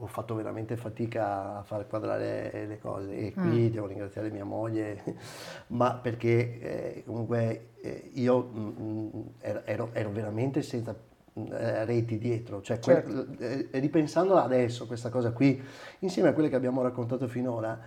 ho 0.00 0.06
fatto 0.06 0.34
veramente 0.34 0.76
fatica 0.76 1.58
a 1.58 1.62
far 1.62 1.86
quadrare 1.86 2.66
le 2.66 2.78
cose 2.78 3.16
e 3.16 3.32
qui 3.32 3.68
mm. 3.68 3.72
devo 3.72 3.86
ringraziare 3.86 4.30
mia 4.30 4.44
moglie, 4.44 5.02
ma 5.68 5.94
perché 5.94 6.60
eh, 6.60 7.02
comunque 7.04 7.70
eh, 7.80 8.10
io 8.14 8.38
mh, 8.40 8.58
mm, 8.58 9.06
mm, 9.06 9.22
ero, 9.64 9.90
ero, 9.92 10.10
veramente 10.10 10.62
senza 10.62 10.94
eh, 11.34 11.84
reti 11.84 12.18
dietro, 12.18 12.60
cioè 12.62 12.78
certo. 12.78 13.26
que- 13.36 13.68
eh, 13.70 13.78
ripensandola 13.80 14.44
adesso 14.44 14.86
questa 14.86 15.08
cosa 15.08 15.32
qui, 15.32 15.60
insieme 16.00 16.28
a 16.28 16.32
quelle 16.32 16.48
che 16.48 16.56
abbiamo 16.56 16.82
raccontato 16.82 17.26
finora, 17.26 17.78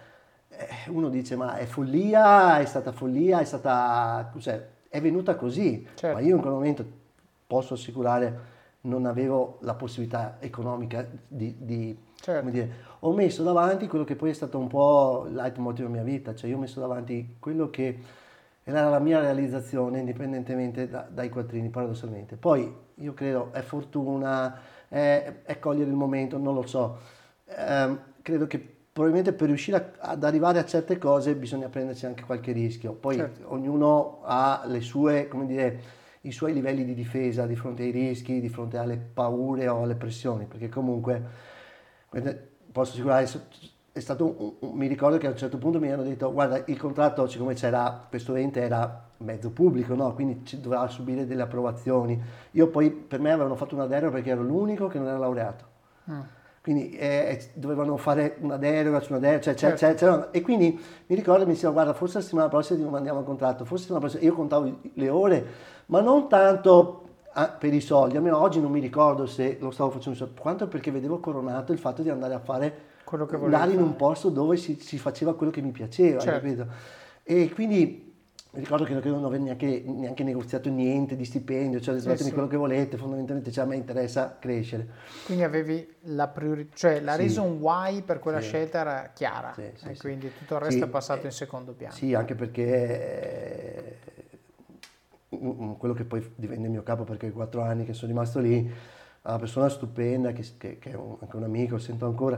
eh, 0.50 0.90
uno 0.90 1.10
dice 1.10 1.36
ma 1.36 1.56
è 1.56 1.66
follia, 1.66 2.60
è 2.60 2.66
stata 2.66 2.92
follia, 2.92 3.40
è 3.40 3.46
stata, 3.46 4.32
cioè, 4.38 4.68
è 4.90 5.00
venuta 5.00 5.36
così, 5.36 5.88
certo. 5.96 6.18
ma 6.18 6.22
io 6.22 6.36
in 6.36 6.42
quel 6.42 6.54
momento 6.54 6.86
posso 7.48 7.74
assicurare 7.74 8.60
non 8.82 9.06
avevo 9.06 9.58
la 9.62 9.76
possibilità 9.76 10.38
economica 10.40 11.08
di, 11.28 11.56
di 11.60 11.98
certo. 12.16 12.50
dire, 12.50 12.72
ho 13.00 13.14
messo 13.14 13.44
davanti 13.44 13.88
quello 13.88 14.04
che 14.04 14.16
poi 14.16 14.32
è 14.32 14.34
stato 14.34 14.58
un 14.58 14.68
po' 14.68 15.26
il 15.28 15.34
leitmotiv 15.34 15.86
della 15.86 16.02
mia 16.02 16.04
vita, 16.04 16.34
cioè 16.34 16.50
io 16.50 16.58
ho 16.58 16.60
messo 16.60 16.80
davanti 16.80 17.36
quello 17.40 17.70
che 17.70 18.00
era 18.64 18.90
la 18.90 19.00
mia 19.00 19.20
realizzazione 19.20 20.00
indipendentemente 20.00 20.88
da, 20.88 21.08
dai 21.10 21.30
quattrini 21.30 21.70
paradossalmente. 21.70 22.36
Poi 22.36 22.74
io 22.96 23.14
credo 23.14 23.50
è 23.52 23.62
fortuna, 23.62 24.60
è, 24.88 25.42
è 25.44 25.60
cogliere 25.60 25.90
il 25.90 25.96
momento, 25.96 26.38
non 26.38 26.54
lo 26.54 26.66
so. 26.66 26.98
Eh, 27.46 27.98
credo 28.22 28.48
che 28.48 28.76
probabilmente 28.92 29.34
per 29.34 29.48
riuscire 29.48 29.78
a, 29.78 30.10
ad 30.10 30.24
arrivare 30.24 30.60
a 30.60 30.66
certe 30.66 30.98
cose 30.98 31.36
bisogna 31.36 31.70
prendersi 31.70 32.06
anche 32.06 32.24
qualche 32.24 32.52
rischio. 32.52 32.94
Poi 32.94 33.16
certo. 33.16 33.52
ognuno 33.52 34.20
ha 34.24 34.64
le 34.66 34.82
sue, 34.82 35.28
come 35.28 35.46
dire, 35.46 36.00
i 36.22 36.32
suoi 36.32 36.54
livelli 36.54 36.86
di 36.86 36.94
difesa 36.94 37.46
di 37.46 37.56
fronte 37.56 37.84
ai 37.84 37.92
rischi, 37.92 38.40
di 38.40 38.50
fronte 38.50 38.78
alle 38.78 38.98
paure 38.98 39.68
o 39.68 39.84
alle 39.84 39.96
pressioni, 39.96 40.46
perché 40.46 40.70
comunque 40.70 41.24
posso 42.72 42.92
assicurare, 42.94 43.28
è 43.94 44.00
stato 44.00 44.58
un, 44.60 44.78
mi 44.78 44.88
ricordo 44.88 45.18
che 45.18 45.28
a 45.28 45.32
un 45.32 45.38
certo 45.38 45.58
punto 45.58 45.80
mi 45.80 45.92
hanno 45.92 46.04
detto 46.04 46.32
guarda 46.32 46.64
il 46.66 46.78
contratto 46.78 47.28
siccome 47.28 47.56
c'era 47.56 48.06
questo 48.08 48.36
ente 48.36 48.62
era 48.62 49.10
mezzo 49.18 49.52
pubblico 49.52 49.96
no? 49.96 50.14
quindi 50.14 50.44
doveva 50.62 50.88
subire 50.88 51.26
delle 51.26 51.42
approvazioni 51.42 52.22
io 52.52 52.68
poi 52.70 52.90
per 52.90 53.20
me 53.20 53.32
avevano 53.32 53.56
fatto 53.56 53.76
una 53.76 53.88
deroga 53.88 54.14
perché 54.14 54.30
ero 54.30 54.44
l'unico 54.44 54.88
che 54.88 54.98
non 54.98 55.08
era 55.08 55.18
laureato 55.18 55.66
mm. 56.10 56.20
Quindi 56.62 56.92
eh, 56.92 57.44
dovevano 57.54 57.98
fare 57.98 58.38
una 58.42 58.58
deroga 58.58 59.00
su 59.00 59.12
una 59.12 59.20
deroga 59.20 59.42
cioè, 59.42 59.56
certo. 59.56 59.78
c'è, 59.78 59.96
c'è, 59.96 60.28
e 60.32 60.42
quindi 60.42 60.80
mi 61.08 61.16
ricordo 61.16 61.46
mi 61.46 61.54
dicevano 61.54 61.74
guarda 61.74 61.94
forse 61.94 62.18
la 62.18 62.24
settimana 62.24 62.50
prossima 62.50 62.84
ti 62.84 62.90
mandiamo 62.90 63.20
il 63.20 63.26
contratto 63.26 63.66
forse 63.66 63.92
la 63.92 64.00
settimana 64.00 64.06
prossima 64.06 64.24
io 64.24 64.36
contavo 64.36 64.80
le 64.94 65.10
ore 65.10 65.46
ma 65.88 66.02
non 66.02 66.30
tanto 66.30 67.02
ah, 67.34 67.48
per 67.48 67.74
i 67.74 67.82
soldi, 67.82 68.18
almeno 68.18 68.38
oggi 68.38 68.60
non 68.60 68.72
mi 68.72 68.80
ricordo 68.80 69.26
se 69.26 69.58
lo 69.60 69.72
stavo 69.72 69.90
facendo, 69.92 70.32
quanto 70.40 70.68
perché 70.68 70.92
vedevo 70.92 71.20
coronato 71.20 71.72
il 71.72 71.80
fatto 71.80 72.02
di 72.02 72.10
andare 72.10 72.34
a 72.34 72.40
fare 72.40 72.90
quello 73.04 73.26
che 73.26 73.36
andare 73.36 73.74
in 73.74 73.82
un 73.82 73.96
posto 73.96 74.30
dove 74.30 74.58
si, 74.58 74.80
si, 74.80 74.98
faceva 74.98 75.36
quello 75.36 75.52
che 75.52 75.62
mi 75.62 75.72
piaceva, 75.72 76.20
certo. 76.20 76.40
capito? 76.40 76.68
E 77.24 77.52
quindi 77.54 78.11
mi 78.54 78.60
ricordo 78.60 78.84
che 78.84 78.94
non 78.94 79.24
avevo 79.24 79.44
neanche, 79.44 79.82
neanche, 79.86 80.24
negoziato 80.24 80.70
niente 80.70 81.16
di 81.16 81.24
stipendio, 81.24 81.80
cioè 81.80 81.98
sì, 82.00 82.08
fatemi 82.08 82.28
sì. 82.28 82.34
quello 82.34 82.50
che 82.50 82.58
volete, 82.58 82.98
fondamentalmente 82.98 83.50
cioè, 83.50 83.64
a 83.64 83.68
me 83.68 83.78
interessa 83.78 84.38
crescere. 84.40 84.90
Quindi 85.26 85.46
avevi 85.46 85.96
la 86.02 86.28
priorità, 86.28 86.76
cioè 86.76 87.00
la 87.00 87.14
sì. 87.14 87.20
reason 87.20 87.60
why 87.62 88.02
per 88.02 88.20
quella 88.20 88.42
sì. 88.42 88.48
scelta 88.48 88.80
era 88.80 89.12
chiara 89.14 89.56
e 89.56 89.98
quindi 89.98 90.34
tutto 90.38 90.56
il 90.56 90.62
resto 90.62 90.84
è 90.84 90.90
passato 90.90 91.22
eh, 91.22 91.26
in 91.28 91.32
secondo 91.32 91.72
piano. 91.72 91.94
Sì, 91.94 92.14
anche 92.14 92.36
perché 92.36 94.00
eh, 95.30 95.38
quello 95.78 95.94
che 95.94 96.04
poi 96.04 96.34
divenne 96.36 96.66
il 96.66 96.72
mio 96.72 96.84
capo 96.84 97.06
perché 97.06 97.32
quattro 97.32 97.62
anni 97.62 97.86
che 97.86 97.94
sono 97.94 98.12
rimasto 98.12 98.40
lì, 98.40 98.70
una 99.24 99.38
persona 99.38 99.70
stupenda 99.70 100.34
che, 100.34 100.46
che, 100.58 100.78
che 100.78 100.92
è 100.92 100.96
un, 100.96 101.16
anche 101.22 101.36
un 101.38 101.44
amico, 101.44 101.78
sento 101.78 102.06
ancora, 102.06 102.38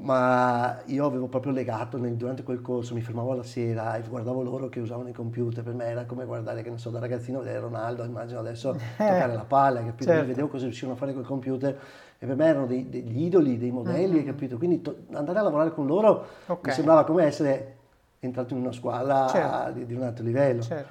ma 0.00 0.80
io 0.86 1.04
avevo 1.06 1.26
proprio 1.26 1.52
legato 1.52 1.98
nel, 1.98 2.14
durante 2.14 2.44
quel 2.44 2.60
corso, 2.60 2.94
mi 2.94 3.00
fermavo 3.00 3.32
alla 3.32 3.42
sera 3.42 3.96
e 3.96 4.02
guardavo 4.02 4.42
loro 4.42 4.68
che 4.68 4.78
usavano 4.78 5.08
i 5.08 5.12
computer, 5.12 5.64
per 5.64 5.74
me 5.74 5.86
era 5.86 6.04
come 6.04 6.24
guardare, 6.24 6.62
che 6.62 6.68
non 6.68 6.78
so, 6.78 6.90
da 6.90 7.00
ragazzino 7.00 7.40
vedere 7.40 7.58
Ronaldo, 7.58 8.04
immagino 8.04 8.38
adesso 8.38 8.72
toccare 8.96 9.34
la 9.34 9.44
palla, 9.44 9.82
capito? 9.82 10.10
Certo. 10.10 10.26
Vedevo 10.26 10.48
cosa 10.48 10.64
riuscivano 10.64 10.94
a 10.94 10.98
fare 10.98 11.12
col 11.12 11.24
computer 11.24 11.78
e 12.16 12.26
per 12.26 12.36
me 12.36 12.46
erano 12.46 12.66
dei, 12.66 12.88
degli 12.88 13.24
idoli, 13.24 13.58
dei 13.58 13.72
modelli, 13.72 14.16
mm-hmm. 14.18 14.26
capito? 14.26 14.56
Quindi 14.56 14.82
to- 14.82 14.98
andare 15.12 15.40
a 15.40 15.42
lavorare 15.42 15.72
con 15.72 15.86
loro 15.86 16.26
okay. 16.46 16.60
mi 16.66 16.72
sembrava 16.72 17.04
come 17.04 17.24
essere 17.24 17.76
entrato 18.20 18.54
in 18.54 18.60
una 18.60 18.72
squadra 18.72 19.26
certo. 19.28 19.72
di, 19.72 19.86
di, 19.86 19.94
un 19.94 20.02
altro 20.02 20.24
livello. 20.24 20.62
Certo. 20.62 20.88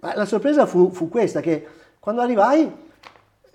Ma 0.00 0.16
la 0.16 0.24
sorpresa 0.24 0.66
fu, 0.66 0.90
fu 0.90 1.08
questa, 1.08 1.40
che 1.40 1.66
quando 2.00 2.22
arrivai 2.22 2.86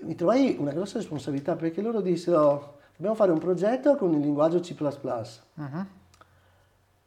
mi 0.01 0.15
trovai 0.15 0.55
una 0.59 0.71
grossa 0.71 0.97
responsabilità 0.97 1.55
perché 1.55 1.81
loro 1.81 1.99
dissero 1.99 2.79
Dobbiamo 2.95 3.15
fare 3.15 3.31
un 3.31 3.39
progetto 3.39 3.95
con 3.95 4.13
il 4.13 4.19
linguaggio 4.19 4.59
C++. 4.59 4.75
Uh-huh. 4.79 5.85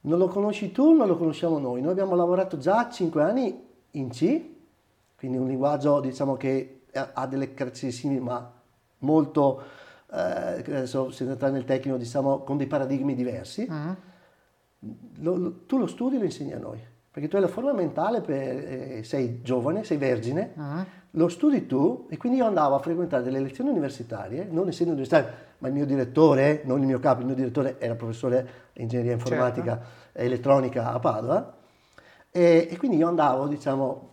Non 0.01 0.19
lo 0.19 0.29
conosci 0.29 0.73
tu, 0.73 0.93
non 0.93 1.07
lo 1.07 1.17
conosciamo 1.17 1.59
noi. 1.59 1.81
Noi 1.81 1.93
abbiamo 1.93 2.15
lavorato 2.15 2.59
già 2.59 2.91
5 2.91 3.23
anni 3.23 3.65
in 3.93 4.11
C, 4.11 4.41
quindi 5.17 5.39
un 5.39 5.47
linguaggio 5.47 6.01
diciamo 6.01 6.37
che 6.37 6.83
ha 6.93 7.27
delle 7.27 7.55
caratteristiche 7.55 8.19
ma 8.21 8.53
molto, 8.99 9.63
eh, 10.11 10.17
adesso 10.17 11.11
senza 11.11 11.33
entrare 11.33 11.53
nel 11.53 11.65
tecnico, 11.65 11.97
diciamo 11.97 12.39
con 12.41 12.57
dei 12.57 12.67
paradigmi 12.67 13.15
diversi. 13.15 13.67
Uh-huh. 13.69 13.97
Lo, 15.21 15.37
lo, 15.37 15.53
tu 15.67 15.79
lo 15.79 15.87
studi 15.87 16.17
e 16.17 16.19
lo 16.19 16.25
insegni 16.25 16.53
a 16.53 16.59
noi, 16.59 16.81
perché 17.11 17.29
tu 17.29 17.37
hai 17.37 17.43
la 17.43 17.49
forma 17.49 17.73
mentale, 17.73 18.21
per, 18.21 18.39
eh, 18.39 19.03
sei 19.05 19.43
giovane, 19.43 19.85
sei 19.85 19.97
vergine, 19.97 20.53
uh-huh. 20.55 20.85
Lo 21.17 21.29
studi 21.29 21.67
tu 21.67 22.07
e 22.11 22.17
quindi 22.17 22.39
io 22.39 22.47
andavo 22.47 22.75
a 22.75 22.79
frequentare 22.79 23.23
delle 23.23 23.41
lezioni 23.41 23.71
universitarie, 23.71 24.47
non 24.51 24.69
essendo 24.69 24.93
universitario, 24.93 25.29
ma 25.59 25.69
il 25.69 25.75
mio 25.75 25.87
direttore, 25.87 26.63
non 26.65 26.81
il 26.81 26.87
mio 26.87 26.99
capo, 26.99 27.21
il 27.21 27.27
mio 27.27 27.35
direttore 27.35 27.77
era 27.79 27.95
professore 27.95 28.49
di 28.73 28.83
ingegneria 28.83 29.13
informatica 29.13 29.79
certo. 29.79 30.19
e 30.19 30.25
elettronica 30.25 30.93
a 30.93 30.99
Padova 30.99 31.55
e, 32.31 32.69
e, 32.71 32.77
quindi 32.77 32.99
io 32.99 33.09
andavo, 33.09 33.47
diciamo, 33.47 34.11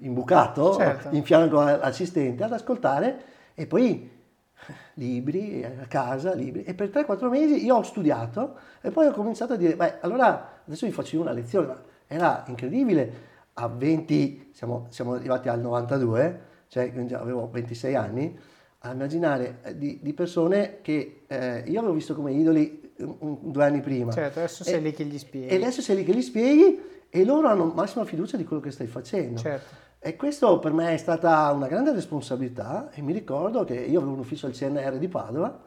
imbucato, 0.00 0.76
certo. 0.76 1.14
in 1.14 1.22
fianco 1.24 1.60
all'assistente 1.60 2.42
ad 2.42 2.52
ascoltare 2.52 3.20
e 3.54 3.66
poi 3.66 4.10
libri 4.94 5.62
a 5.62 5.86
casa, 5.86 6.32
libri 6.32 6.62
e 6.64 6.72
per 6.72 6.88
3-4 6.88 7.28
mesi 7.28 7.64
io 7.66 7.76
ho 7.76 7.82
studiato 7.82 8.56
e 8.80 8.90
poi 8.90 9.06
ho 9.08 9.12
cominciato 9.12 9.52
a 9.52 9.56
dire, 9.56 9.76
beh, 9.76 9.98
allora 10.00 10.62
adesso 10.64 10.86
vi 10.86 10.92
faccio 10.92 11.20
una 11.20 11.32
lezione, 11.32 11.66
ma 11.66 11.78
era 12.06 12.44
incredibile, 12.46 13.34
a 13.58 13.68
20, 13.68 14.50
siamo, 14.52 14.86
siamo 14.90 15.14
arrivati 15.14 15.48
al 15.48 15.60
92, 15.60 16.40
cioè 16.68 16.92
avevo 17.12 17.48
26 17.50 17.94
anni, 17.94 18.38
a 18.80 18.92
immaginare 18.92 19.58
eh, 19.62 19.78
di, 19.78 19.98
di 20.02 20.12
persone 20.12 20.78
che 20.82 21.22
eh, 21.26 21.62
io 21.66 21.78
avevo 21.78 21.94
visto 21.94 22.14
come 22.14 22.32
idoli 22.32 22.92
un, 22.98 23.38
due 23.40 23.64
anni 23.64 23.80
prima. 23.80 24.12
Certo, 24.12 24.40
adesso 24.40 24.64
sei 24.64 24.74
e, 24.74 24.80
lì 24.80 24.92
che 24.92 25.04
gli 25.04 25.18
spieghi. 25.18 25.48
E 25.48 25.56
adesso 25.56 25.80
sei 25.80 25.96
lì 25.96 26.04
che 26.04 26.14
gli 26.14 26.22
spieghi 26.22 26.80
e 27.08 27.24
loro 27.24 27.48
hanno 27.48 27.64
massima 27.74 28.04
fiducia 28.04 28.36
di 28.36 28.44
quello 28.44 28.60
che 28.60 28.70
stai 28.70 28.86
facendo. 28.86 29.40
Certo. 29.40 29.84
E 29.98 30.16
questo 30.16 30.58
per 30.58 30.72
me 30.72 30.92
è 30.92 30.96
stata 30.98 31.50
una 31.52 31.66
grande 31.66 31.92
responsabilità 31.92 32.90
e 32.92 33.00
mi 33.00 33.12
ricordo 33.12 33.64
che 33.64 33.74
io 33.74 33.98
avevo 33.98 34.12
un 34.12 34.18
ufficio 34.18 34.46
al 34.46 34.52
CNR 34.52 34.98
di 34.98 35.08
Padova, 35.08 35.62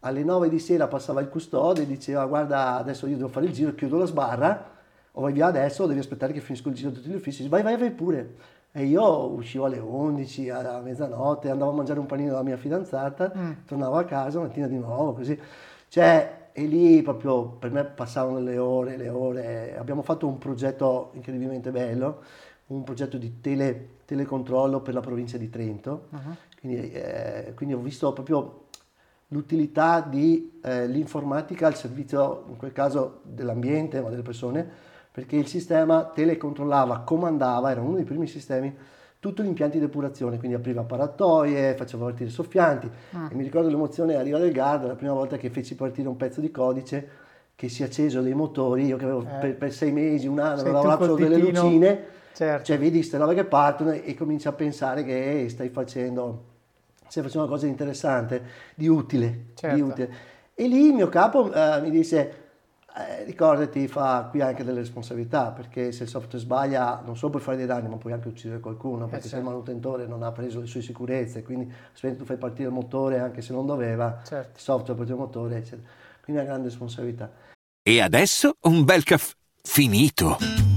alle 0.00 0.24
9 0.24 0.48
di 0.48 0.58
sera 0.58 0.88
passava 0.88 1.20
il 1.20 1.28
custode 1.28 1.82
e 1.82 1.86
diceva 1.86 2.24
guarda 2.26 2.76
adesso 2.76 3.06
io 3.06 3.16
devo 3.16 3.28
fare 3.28 3.46
il 3.46 3.52
giro, 3.52 3.74
chiudo 3.74 3.98
la 3.98 4.06
sbarra, 4.06 4.75
o 5.18 5.22
vai 5.22 5.32
via 5.32 5.46
adesso 5.46 5.84
o 5.84 5.86
devi 5.86 6.00
aspettare 6.00 6.32
che 6.32 6.40
finisco 6.40 6.68
il 6.68 6.74
giro 6.74 6.90
di 6.90 6.96
tutti 6.96 7.08
gli 7.08 7.14
uffici, 7.14 7.48
vai 7.48 7.62
vai 7.62 7.76
vai 7.76 7.90
pure. 7.90 8.34
E 8.72 8.84
io 8.84 9.32
uscivo 9.32 9.64
alle 9.64 9.78
11, 9.78 10.50
a 10.50 10.80
mezzanotte, 10.80 11.48
andavo 11.48 11.70
a 11.70 11.74
mangiare 11.74 11.98
un 11.98 12.04
panino 12.04 12.32
dalla 12.32 12.42
mia 12.42 12.58
fidanzata, 12.58 13.32
mm. 13.34 13.52
tornavo 13.64 13.96
a 13.96 14.04
casa 14.04 14.38
mattina 14.38 14.66
di 14.66 14.76
nuovo, 14.76 15.14
così. 15.14 15.40
Cioè, 15.88 16.48
e 16.52 16.64
lì 16.66 17.00
proprio 17.00 17.44
per 17.46 17.70
me 17.70 17.84
passavano 17.84 18.38
le 18.40 18.58
ore, 18.58 18.98
le 18.98 19.08
ore. 19.08 19.76
Abbiamo 19.78 20.02
fatto 20.02 20.26
un 20.26 20.36
progetto 20.36 21.10
incredibilmente 21.14 21.70
bello, 21.70 22.22
un 22.66 22.82
progetto 22.82 23.16
di 23.16 23.40
tele, 23.40 23.88
telecontrollo 24.04 24.80
per 24.80 24.92
la 24.92 25.00
provincia 25.00 25.38
di 25.38 25.48
Trento. 25.48 26.08
Uh-huh. 26.10 26.34
Quindi, 26.60 26.92
eh, 26.92 27.52
quindi, 27.54 27.74
ho 27.74 27.80
visto 27.80 28.12
proprio 28.12 28.66
l'utilità 29.28 30.00
dell'informatica 30.00 31.64
eh, 31.64 31.68
al 31.68 31.76
servizio, 31.76 32.44
in 32.48 32.56
quel 32.56 32.72
caso 32.72 33.20
dell'ambiente, 33.22 34.02
ma 34.02 34.10
delle 34.10 34.22
persone, 34.22 34.94
perché 35.16 35.36
il 35.36 35.46
sistema 35.46 36.04
telecontrollava, 36.04 36.98
comandava, 36.98 37.70
era 37.70 37.80
uno 37.80 37.94
dei 37.94 38.04
primi 38.04 38.26
sistemi, 38.26 38.76
tutti 39.18 39.42
gli 39.42 39.46
impianti 39.46 39.78
di 39.78 39.86
depurazione, 39.86 40.36
quindi 40.36 40.58
apriva 40.58 40.82
paratoie, 40.82 41.74
faceva 41.74 42.04
partire 42.04 42.28
soffianti 42.28 42.90
ah. 43.12 43.30
e 43.32 43.34
mi 43.34 43.42
ricordo 43.42 43.70
l'emozione 43.70 44.16
arriva 44.16 44.38
del 44.38 44.52
Gard, 44.52 44.86
la 44.86 44.94
prima 44.94 45.14
volta 45.14 45.38
che 45.38 45.48
feci 45.48 45.74
partire 45.74 46.06
un 46.06 46.18
pezzo 46.18 46.42
di 46.42 46.50
codice 46.50 47.08
che 47.54 47.70
si 47.70 47.80
è 47.80 47.86
acceso 47.86 48.20
dei 48.20 48.34
motori, 48.34 48.84
io 48.84 48.98
che 48.98 49.04
avevo 49.04 49.22
eh. 49.22 49.38
per, 49.40 49.56
per, 49.56 49.72
sei 49.72 49.90
mesi, 49.90 50.26
un 50.26 50.38
anno, 50.38 50.60
avevo 50.60 50.82
lavorato 50.82 51.14
delle 51.14 51.38
lucine, 51.38 52.04
certo. 52.34 52.64
cioè 52.64 52.78
vedi 52.78 52.98
queste 52.98 53.16
robe 53.16 53.32
che 53.32 53.44
partono 53.44 53.92
e, 53.92 54.14
cominci 54.14 54.48
a 54.48 54.52
pensare 54.52 55.02
che 55.02 55.46
stai 55.48 55.70
facendo, 55.70 56.44
stai 57.08 57.22
facendo 57.22 57.46
una 57.46 57.54
cosa 57.54 57.66
interessante, 57.66 58.42
di 58.74 58.86
utile, 58.86 59.44
certo. 59.54 59.76
di 59.76 59.80
utile. 59.80 60.10
E 60.52 60.68
lì 60.68 60.88
il 60.88 60.92
mio 60.92 61.08
capo 61.08 61.44
uh, 61.44 61.80
mi 61.80 61.88
disse 61.88 62.44
eh, 62.98 63.24
ricordati, 63.24 63.88
fa 63.88 64.26
qui 64.30 64.40
anche 64.40 64.64
delle 64.64 64.78
responsabilità, 64.78 65.50
perché 65.50 65.92
se 65.92 66.04
il 66.04 66.08
software 66.08 66.38
sbaglia 66.38 67.02
non 67.04 67.16
solo 67.16 67.32
puoi 67.32 67.42
fare 67.42 67.56
dei 67.58 67.66
danni, 67.66 67.88
ma 67.88 67.96
puoi 67.96 68.14
anche 68.14 68.28
uccidere 68.28 68.58
qualcuno, 68.58 69.06
eh, 69.06 69.08
perché 69.08 69.26
eh, 69.26 69.28
certo. 69.28 69.36
se 69.36 69.36
il 69.36 69.44
manutentore 69.44 70.06
non 70.06 70.22
ha 70.22 70.32
preso 70.32 70.60
le 70.60 70.66
sue 70.66 70.80
sicurezze, 70.80 71.42
quindi 71.42 71.70
se 71.92 72.16
tu 72.16 72.24
fai 72.24 72.38
partire 72.38 72.68
il 72.68 72.74
motore 72.74 73.18
anche 73.18 73.42
se 73.42 73.52
non 73.52 73.66
doveva, 73.66 74.22
certo. 74.24 74.52
il 74.54 74.60
software 74.60 74.94
partire 74.94 75.16
il 75.16 75.22
motore, 75.22 75.56
eccetera. 75.56 75.88
quindi 76.22 76.40
una 76.40 76.50
grande 76.50 76.68
responsabilità. 76.68 77.30
E 77.82 78.00
adesso 78.00 78.56
un 78.62 78.84
bel 78.84 79.04
caffè 79.04 79.34
finito. 79.62 80.75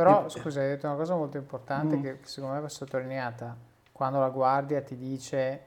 Però 0.00 0.30
scusa, 0.30 0.62
hai 0.62 0.68
detto 0.68 0.86
una 0.86 0.96
cosa 0.96 1.14
molto 1.14 1.36
importante 1.36 1.96
mm. 1.96 2.02
che 2.02 2.18
secondo 2.22 2.54
me 2.54 2.62
va 2.62 2.70
sottolineata. 2.70 3.54
Quando 3.92 4.18
la 4.18 4.30
guardia 4.30 4.80
ti 4.80 4.96
dice 4.96 5.66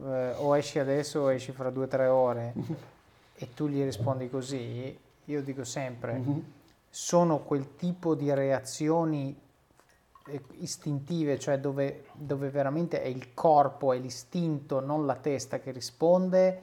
eh, 0.00 0.34
o 0.36 0.56
esci 0.56 0.78
adesso 0.78 1.18
o 1.18 1.32
esci 1.32 1.50
fra 1.50 1.68
due 1.70 1.86
o 1.86 1.88
tre 1.88 2.06
ore 2.06 2.54
e 3.34 3.52
tu 3.54 3.66
gli 3.66 3.82
rispondi 3.82 4.30
così, 4.30 4.96
io 5.24 5.42
dico 5.42 5.64
sempre, 5.64 6.12
mm-hmm. 6.12 6.38
sono 6.88 7.38
quel 7.38 7.74
tipo 7.74 8.14
di 8.14 8.32
reazioni 8.32 9.36
eh, 10.26 10.42
istintive, 10.58 11.40
cioè 11.40 11.58
dove, 11.58 12.04
dove 12.12 12.50
veramente 12.50 13.02
è 13.02 13.08
il 13.08 13.34
corpo, 13.34 13.92
è 13.92 13.98
l'istinto, 13.98 14.78
non 14.78 15.06
la 15.06 15.16
testa 15.16 15.58
che 15.58 15.72
risponde 15.72 16.60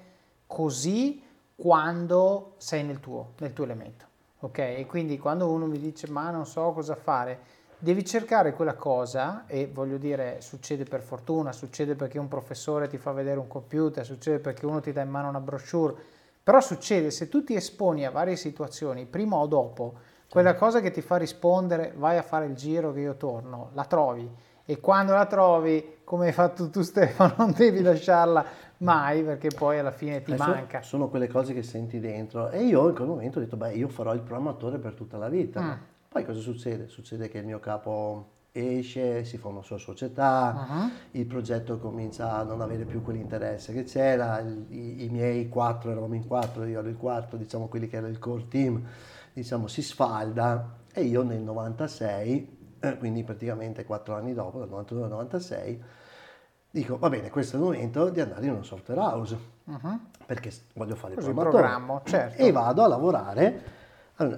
così 0.47 1.21
quando 1.53 2.53
sei 2.55 2.85
nel 2.85 3.01
tuo, 3.01 3.33
nel 3.39 3.51
tuo 3.51 3.65
elemento. 3.65 4.08
Ok? 4.41 4.57
E 4.57 4.85
quindi 4.87 5.17
quando 5.17 5.49
uno 5.49 5.65
mi 5.65 5.79
dice 5.79 6.09
ma 6.09 6.29
non 6.29 6.45
so 6.45 6.71
cosa 6.71 6.95
fare, 6.95 7.39
devi 7.77 8.05
cercare 8.05 8.53
quella 8.53 8.75
cosa 8.75 9.45
e 9.47 9.67
voglio 9.67 9.97
dire 9.97 10.41
succede 10.41 10.83
per 10.83 11.01
fortuna, 11.01 11.51
succede 11.51 11.95
perché 11.95 12.19
un 12.19 12.27
professore 12.27 12.87
ti 12.87 12.97
fa 12.97 13.11
vedere 13.11 13.39
un 13.39 13.47
computer, 13.47 14.05
succede 14.05 14.39
perché 14.39 14.65
uno 14.65 14.81
ti 14.81 14.91
dà 14.91 15.01
in 15.01 15.09
mano 15.09 15.29
una 15.29 15.39
brochure, 15.39 15.95
però 16.43 16.59
succede 16.61 17.11
se 17.11 17.29
tu 17.29 17.43
ti 17.43 17.55
esponi 17.55 18.05
a 18.05 18.11
varie 18.11 18.35
situazioni, 18.35 19.05
prima 19.05 19.37
o 19.37 19.47
dopo, 19.47 19.93
quella 20.29 20.55
cosa 20.55 20.79
che 20.79 20.91
ti 20.91 21.01
fa 21.01 21.17
rispondere 21.17 21.93
vai 21.95 22.17
a 22.17 22.21
fare 22.21 22.45
il 22.45 22.53
giro 22.53 22.91
che 22.91 22.99
io 22.99 23.15
torno, 23.15 23.71
la 23.73 23.85
trovi 23.85 24.29
e 24.69 24.79
quando 24.79 25.13
la 25.13 25.25
trovi, 25.25 26.01
come 26.03 26.27
hai 26.27 26.31
fatto 26.31 26.69
tu 26.69 26.81
Stefano, 26.83 27.33
non 27.39 27.53
devi 27.53 27.81
lasciarla 27.81 28.45
mai 28.79 29.23
perché 29.23 29.49
poi 29.49 29.79
alla 29.79 29.91
fine 29.91 30.21
ti 30.21 30.31
Adesso 30.31 30.49
manca. 30.49 30.81
Sono 30.81 31.09
quelle 31.09 31.27
cose 31.27 31.53
che 31.53 31.63
senti 31.63 31.99
dentro 31.99 32.49
e 32.49 32.63
io 32.63 32.87
in 32.87 32.95
quel 32.95 33.07
momento 33.07 33.39
ho 33.39 33.41
detto 33.41 33.57
beh 33.57 33.73
io 33.73 33.87
farò 33.87 34.13
il 34.13 34.21
programmatore 34.21 34.77
per 34.77 34.93
tutta 34.93 35.17
la 35.17 35.29
vita. 35.29 35.61
Mm. 35.61 35.71
Poi 36.09 36.25
cosa 36.25 36.39
succede? 36.39 36.87
Succede 36.87 37.29
che 37.29 37.37
il 37.37 37.45
mio 37.45 37.59
capo 37.59 38.37
esce, 38.51 39.23
si 39.25 39.37
fa 39.37 39.47
una 39.49 39.61
sua 39.61 39.77
società, 39.77 40.67
uh-huh. 40.67 40.89
il 41.11 41.25
progetto 41.25 41.77
comincia 41.77 42.33
a 42.33 42.43
non 42.43 42.61
avere 42.61 42.85
più 42.85 43.03
quell'interesse 43.03 43.73
che 43.73 43.83
c'era, 43.83 44.39
i, 44.39 45.03
i, 45.03 45.09
miei 45.09 45.47
quattro, 45.49 45.91
eravamo 45.91 46.15
in 46.15 46.25
quattro, 46.25 46.65
io 46.65 46.79
ero 46.79 46.89
il 46.89 46.97
quarto, 46.97 47.37
diciamo 47.37 47.67
quelli 47.67 47.87
che 47.87 47.97
era 47.97 48.07
il 48.07 48.17
core 48.17 48.47
team, 48.47 48.83
diciamo 49.33 49.67
si 49.67 49.81
sfalda 49.81 50.77
e 50.91 51.03
io 51.03 51.21
nel 51.23 51.41
96, 51.41 52.57
eh, 52.79 52.97
quindi 52.97 53.23
praticamente 53.23 53.85
quattro 53.85 54.15
anni 54.15 54.33
dopo, 54.33 54.59
dal 54.59 54.69
92 54.69 55.03
al 55.03 55.09
96, 55.09 55.83
dico 56.71 56.97
va 56.97 57.09
bene, 57.09 57.29
questo 57.29 57.55
è 57.55 57.59
il 57.59 57.65
momento 57.65 58.09
di 58.09 58.21
andare 58.21 58.45
in 58.45 58.51
una 58.51 58.63
software 58.63 58.99
house 58.99 59.37
uh-huh. 59.63 59.99
perché 60.25 60.51
voglio 60.75 60.95
fare 60.95 61.15
Così 61.15 61.29
il 61.29 61.33
programmo, 61.35 62.01
certo. 62.05 62.41
e 62.41 62.51
vado 62.51 62.83
a 62.83 62.87
lavorare 62.87 63.77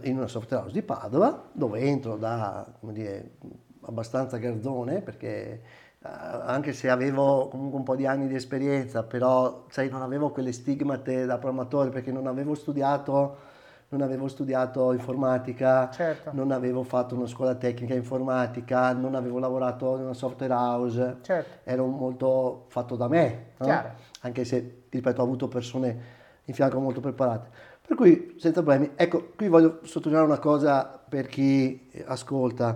in 0.04 0.18
una 0.18 0.28
software 0.28 0.64
house 0.64 0.74
di 0.74 0.82
Padova 0.82 1.50
dove 1.52 1.80
entro 1.80 2.16
da 2.16 2.66
dire, 2.82 3.38
abbastanza 3.82 4.38
garzone 4.38 5.02
perché 5.02 5.62
uh, 6.00 6.08
anche 6.08 6.72
se 6.72 6.90
avevo 6.90 7.48
comunque 7.50 7.78
un 7.78 7.84
po' 7.84 7.96
di 7.96 8.06
anni 8.06 8.28
di 8.28 8.36
esperienza 8.36 9.04
però 9.04 9.66
sai, 9.70 9.90
non 9.90 10.02
avevo 10.02 10.30
quelle 10.30 10.52
stigmate 10.52 11.26
da 11.26 11.38
programmatore 11.38 11.90
perché 11.90 12.12
non 12.12 12.28
avevo 12.28 12.56
studiato 12.56 13.50
non 13.92 14.02
avevo 14.02 14.30
studiato 14.30 14.94
informatica, 14.94 15.90
certo. 15.90 16.32
non 16.34 16.52
avevo 16.52 16.84
fatto 16.84 17.14
una 17.14 17.28
scuola 17.28 17.56
tecnica 17.56 17.94
informatica, 17.94 18.94
non 18.94 19.16
avevo 19.16 19.38
lavorato 19.38 19.98
in 19.98 20.04
una 20.04 20.14
software 20.14 20.54
house, 20.54 21.18
certo. 21.22 21.70
ero 21.70 21.86
molto 21.86 22.66
fatto 22.70 22.96
da 22.96 23.10
me, 23.10 23.48
no? 23.58 23.84
anche 24.22 24.46
se, 24.46 24.84
ripeto, 24.90 25.20
ho 25.20 25.24
avuto 25.26 25.48
persone 25.50 26.20
in 26.46 26.54
fianco 26.54 26.80
molto 26.80 27.02
preparate. 27.02 27.50
Per 27.86 27.98
cui, 27.98 28.36
senza 28.40 28.64
problemi. 28.64 28.94
Ecco, 28.96 29.32
qui 29.36 29.50
voglio 29.50 29.80
sottolineare 29.84 30.26
una 30.26 30.40
cosa 30.40 31.02
per 31.10 31.28
chi 31.28 31.92
ascolta, 32.06 32.70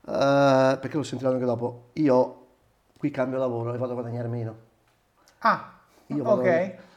uh, 0.00 0.12
perché 0.80 0.96
lo 0.96 1.04
sentiranno 1.04 1.36
anche 1.36 1.46
dopo. 1.46 1.90
Io 1.94 2.46
qui 2.98 3.12
cambio 3.12 3.38
lavoro 3.38 3.72
e 3.72 3.78
vado 3.78 3.92
a 3.92 3.94
guadagnare 3.94 4.26
meno. 4.26 4.56
Ah, 5.38 5.74
Io 6.06 6.24
ok. 6.24 6.46
A... 6.46 6.88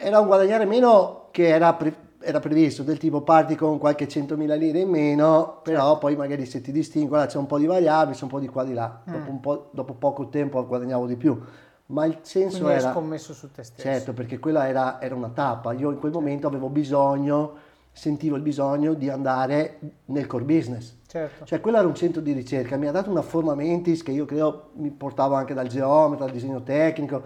Era 0.00 0.20
un 0.20 0.26
guadagnare 0.26 0.64
meno 0.64 1.26
che 1.32 1.48
era... 1.48 1.74
Pre 1.74 2.06
era 2.20 2.40
previsto 2.40 2.82
del 2.82 2.98
tipo 2.98 3.22
parti 3.22 3.54
con 3.54 3.78
qualche 3.78 4.08
100.000 4.08 4.58
lire 4.58 4.80
in 4.80 4.88
meno, 4.88 5.60
però 5.62 5.82
certo. 5.82 5.98
poi 5.98 6.16
magari 6.16 6.46
se 6.46 6.60
ti 6.60 6.72
distingue 6.72 7.26
c'è 7.26 7.38
un 7.38 7.46
po' 7.46 7.58
di 7.58 7.66
variabili, 7.66 8.16
c'è 8.16 8.24
un 8.24 8.28
po' 8.28 8.40
di 8.40 8.48
qua 8.48 8.64
di 8.64 8.74
là, 8.74 9.02
mm. 9.08 9.12
dopo, 9.12 9.38
po', 9.40 9.70
dopo, 9.72 9.94
poco 9.94 10.28
tempo 10.28 10.64
guadagnavo 10.66 11.06
di 11.06 11.16
più. 11.16 11.38
Ma 11.86 12.04
il 12.04 12.18
senso 12.22 12.58
Quindi 12.58 12.80
era... 12.80 12.92
scommesso 12.92 13.32
su 13.32 13.50
te 13.50 13.62
stesso. 13.62 13.80
Certo, 13.80 14.12
perché 14.12 14.38
quella 14.38 14.68
era, 14.68 15.00
era 15.00 15.14
una 15.14 15.30
tappa. 15.30 15.72
Io 15.72 15.90
in 15.90 15.98
quel 15.98 16.12
momento 16.12 16.46
avevo 16.46 16.68
bisogno, 16.68 17.54
sentivo 17.92 18.36
il 18.36 18.42
bisogno 18.42 18.92
di 18.92 19.08
andare 19.08 19.78
nel 20.06 20.26
core 20.26 20.44
business. 20.44 20.96
Certo. 21.06 21.46
Cioè 21.46 21.60
quello 21.60 21.78
era 21.78 21.86
un 21.86 21.94
centro 21.94 22.20
di 22.20 22.32
ricerca, 22.32 22.76
mi 22.76 22.88
ha 22.88 22.92
dato 22.92 23.10
una 23.10 23.22
forma 23.22 23.54
mentis 23.54 24.02
che 24.02 24.10
io 24.10 24.26
credo 24.26 24.70
mi 24.74 24.90
portavo 24.90 25.34
anche 25.34 25.54
dal 25.54 25.68
geometra, 25.68 26.26
dal 26.26 26.34
disegno 26.34 26.62
tecnico, 26.62 27.22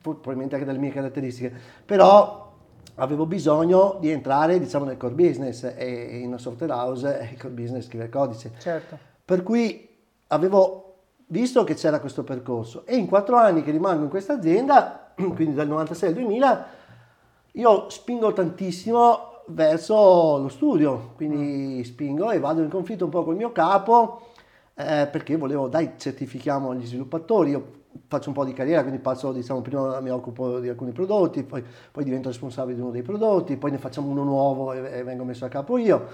probabilmente 0.00 0.56
anche 0.56 0.66
dalle 0.66 0.78
mie 0.78 0.90
caratteristiche. 0.90 1.52
Però 1.86 2.51
avevo 2.96 3.26
bisogno 3.26 3.96
di 4.00 4.10
entrare 4.10 4.58
diciamo, 4.58 4.84
nel 4.84 4.96
core 4.96 5.14
business 5.14 5.72
e 5.76 6.18
in 6.18 6.28
una 6.28 6.38
software 6.38 6.72
house 6.72 7.28
il 7.32 7.40
core 7.40 7.54
business 7.54 7.86
scrive 7.86 8.04
il 8.04 8.10
codice. 8.10 8.52
Certo. 8.58 8.98
Per 9.24 9.42
cui 9.42 9.88
avevo 10.28 10.94
visto 11.26 11.64
che 11.64 11.74
c'era 11.74 12.00
questo 12.00 12.24
percorso 12.24 12.84
e 12.84 12.96
in 12.96 13.06
quattro 13.06 13.36
anni 13.36 13.62
che 13.62 13.70
rimango 13.70 14.04
in 14.04 14.10
questa 14.10 14.34
azienda, 14.34 15.12
quindi 15.16 15.54
dal 15.54 15.68
96 15.68 16.08
al 16.08 16.14
2000, 16.14 16.66
io 17.52 17.90
spingo 17.90 18.32
tantissimo 18.32 19.30
verso 19.48 20.38
lo 20.38 20.48
studio, 20.48 21.12
quindi 21.16 21.78
mm. 21.78 21.82
spingo 21.82 22.30
e 22.30 22.38
vado 22.38 22.62
in 22.62 22.70
conflitto 22.70 23.04
un 23.04 23.10
po' 23.10 23.24
col 23.24 23.36
mio 23.36 23.52
capo 23.52 24.28
eh, 24.74 25.08
perché 25.10 25.36
volevo, 25.36 25.68
dai, 25.68 25.92
certifichiamo 25.96 26.74
gli 26.74 26.86
sviluppatori, 26.86 27.50
io 27.50 27.80
faccio 28.06 28.28
un 28.28 28.34
po' 28.34 28.44
di 28.44 28.52
carriera, 28.52 28.82
quindi 28.82 29.00
passo, 29.00 29.32
diciamo, 29.32 29.60
prima 29.60 30.00
mi 30.00 30.10
occupo 30.10 30.60
di 30.60 30.68
alcuni 30.68 30.92
prodotti, 30.92 31.42
poi, 31.42 31.64
poi 31.90 32.04
divento 32.04 32.28
responsabile 32.28 32.76
di 32.76 32.80
uno 32.80 32.90
dei 32.90 33.02
prodotti, 33.02 33.56
poi 33.56 33.70
ne 33.70 33.78
facciamo 33.78 34.08
uno 34.08 34.22
nuovo 34.22 34.72
e, 34.72 34.98
e 34.98 35.02
vengo 35.02 35.24
messo 35.24 35.44
a 35.44 35.48
capo 35.48 35.78
io. 35.78 36.08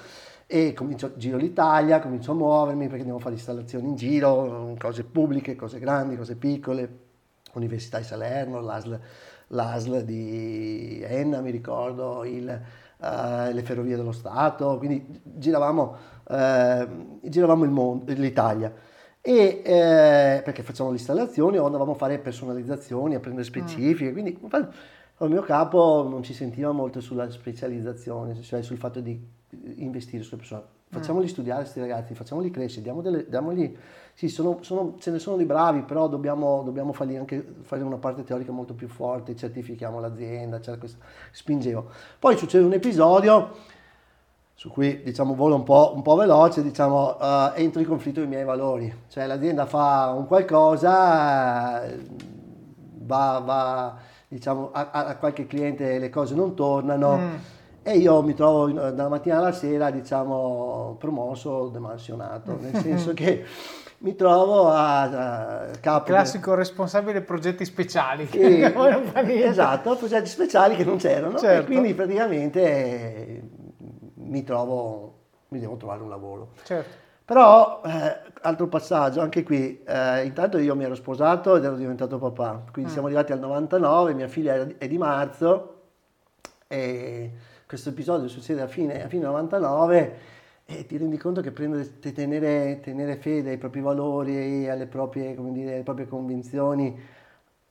E 0.46 0.72
comincio, 0.72 1.12
giro 1.16 1.36
l'Italia, 1.36 2.00
comincio 2.00 2.32
a 2.32 2.34
muovermi 2.34 2.88
perché 2.88 3.04
devo 3.04 3.18
fare 3.18 3.34
installazioni 3.34 3.88
in 3.88 3.96
giro, 3.96 4.74
cose 4.78 5.04
pubbliche, 5.04 5.56
cose 5.56 5.78
grandi, 5.78 6.16
cose 6.16 6.36
piccole, 6.36 6.98
Università 7.54 7.98
di 7.98 8.04
Salerno, 8.04 8.60
l'ASL, 8.60 9.00
l'ASL 9.48 10.04
di 10.04 11.02
Enna, 11.04 11.40
mi 11.40 11.50
ricordo, 11.50 12.24
il, 12.24 12.48
uh, 12.98 13.52
le 13.52 13.62
ferrovie 13.62 13.96
dello 13.96 14.12
Stato, 14.12 14.78
quindi 14.78 15.20
giravamo, 15.22 15.96
uh, 16.24 17.18
giravamo 17.20 17.64
il 17.64 17.70
mondo, 17.70 18.12
l'Italia 18.12 18.72
e 19.28 19.60
eh, 19.62 20.40
perché 20.42 20.62
facciamo 20.62 20.88
le 20.88 20.96
installazioni 20.96 21.58
o 21.58 21.66
andavamo 21.66 21.92
a 21.92 21.94
fare 21.94 22.18
personalizzazioni, 22.18 23.14
a 23.14 23.20
prendere 23.20 23.46
mm. 23.46 23.50
specifiche, 23.50 24.08
mm. 24.08 24.12
quindi 24.14 24.38
il 24.40 25.28
mio 25.28 25.42
capo 25.42 26.06
non 26.08 26.22
ci 26.22 26.32
sentiva 26.32 26.72
molto 26.72 27.02
sulla 27.02 27.30
specializzazione, 27.30 28.40
cioè 28.40 28.62
sul 28.62 28.78
fatto 28.78 29.00
di 29.00 29.22
investire 29.76 30.22
sulle 30.22 30.38
persone. 30.38 30.62
Facciamoli 30.88 31.26
mm. 31.26 31.28
studiare 31.28 31.60
questi 31.60 31.78
ragazzi, 31.78 32.14
facciamoli 32.14 32.50
crescere, 32.50 32.80
diamo 32.80 33.02
delle, 33.02 33.28
diamogli, 33.28 33.76
sì, 34.14 34.28
sono, 34.28 34.60
sono, 34.62 34.94
ce 34.98 35.10
ne 35.10 35.18
sono 35.18 35.36
di 35.36 35.44
bravi, 35.44 35.82
però 35.82 36.08
dobbiamo, 36.08 36.62
dobbiamo 36.64 36.94
fargli 36.94 37.16
anche 37.16 37.44
fare 37.60 37.82
una 37.82 37.98
parte 37.98 38.24
teorica 38.24 38.50
molto 38.50 38.72
più 38.72 38.88
forte, 38.88 39.36
certifichiamo 39.36 40.00
l'azienda, 40.00 40.58
questo, 40.78 41.04
spingevo. 41.32 41.90
Poi 42.18 42.34
succede 42.38 42.64
un 42.64 42.72
episodio 42.72 43.76
su 44.58 44.70
cui 44.70 45.02
diciamo 45.04 45.36
volo 45.36 45.54
un 45.54 45.62
po', 45.62 45.92
un 45.94 46.02
po 46.02 46.16
veloce, 46.16 46.64
diciamo 46.64 47.16
uh, 47.16 47.52
entro 47.54 47.80
in 47.80 47.86
conflitto 47.86 48.18
con 48.18 48.28
i 48.28 48.32
miei 48.32 48.44
valori, 48.44 48.92
cioè 49.06 49.24
l'azienda 49.24 49.66
fa 49.66 50.12
un 50.16 50.26
qualcosa, 50.26 51.88
va, 53.04 53.38
va 53.44 53.96
diciamo, 54.26 54.70
a, 54.72 54.90
a, 54.90 55.16
qualche 55.16 55.46
cliente 55.46 56.00
le 56.00 56.10
cose 56.10 56.34
non 56.34 56.56
tornano 56.56 57.16
mm. 57.16 57.34
e 57.84 57.98
io 57.98 58.20
mi 58.22 58.34
trovo 58.34 58.68
dalla 58.68 59.08
mattina 59.08 59.38
alla 59.38 59.52
sera 59.52 59.92
diciamo 59.92 60.96
promosso, 60.98 61.68
demansionato, 61.68 62.58
nel 62.60 62.74
senso 62.82 63.14
che 63.14 63.44
mi 63.98 64.16
trovo 64.16 64.70
a, 64.70 65.02
a 65.02 65.66
capo. 65.80 66.06
Classico 66.06 66.50
de... 66.50 66.56
responsabile 66.56 67.20
progetti 67.20 67.64
speciali. 67.64 68.26
Che, 68.26 69.44
esatto, 69.44 69.94
progetti 69.94 70.28
speciali 70.28 70.74
che 70.74 70.82
non 70.82 70.96
c'erano 70.96 71.38
certo. 71.38 71.62
e 71.62 71.64
quindi 71.64 71.94
praticamente 71.94 73.57
mi 74.28 74.44
trovo 74.44 75.18
mi 75.48 75.60
devo 75.60 75.76
trovare 75.76 76.02
un 76.02 76.08
lavoro. 76.08 76.50
Certo. 76.62 77.06
Però, 77.24 77.82
eh, 77.84 78.20
altro 78.40 78.68
passaggio, 78.68 79.20
anche 79.20 79.42
qui, 79.42 79.82
eh, 79.84 80.24
intanto 80.24 80.58
io 80.58 80.74
mi 80.74 80.84
ero 80.84 80.94
sposato 80.94 81.56
ed 81.56 81.64
ero 81.64 81.76
diventato 81.76 82.18
papà, 82.18 82.64
quindi 82.72 82.90
mm. 82.90 82.92
siamo 82.92 83.06
arrivati 83.08 83.32
al 83.32 83.38
99, 83.38 84.14
mia 84.14 84.28
figlia 84.28 84.66
è 84.78 84.88
di 84.88 84.96
marzo 84.96 85.74
e 86.66 87.32
questo 87.66 87.90
episodio 87.90 88.28
succede 88.28 88.62
a 88.62 88.66
fine, 88.66 89.04
a 89.04 89.08
fine 89.08 89.24
99 89.24 90.18
e 90.64 90.86
ti 90.86 90.96
rendi 90.96 91.18
conto 91.18 91.42
che 91.42 91.50
prendere, 91.50 91.98
tenere, 91.98 92.80
tenere 92.80 93.16
fede 93.16 93.50
ai 93.50 93.58
propri 93.58 93.80
valori, 93.80 94.68
alle 94.68 94.86
proprie, 94.86 95.34
dire, 95.52 95.74
alle 95.74 95.82
proprie 95.82 96.06
convinzioni, 96.06 96.98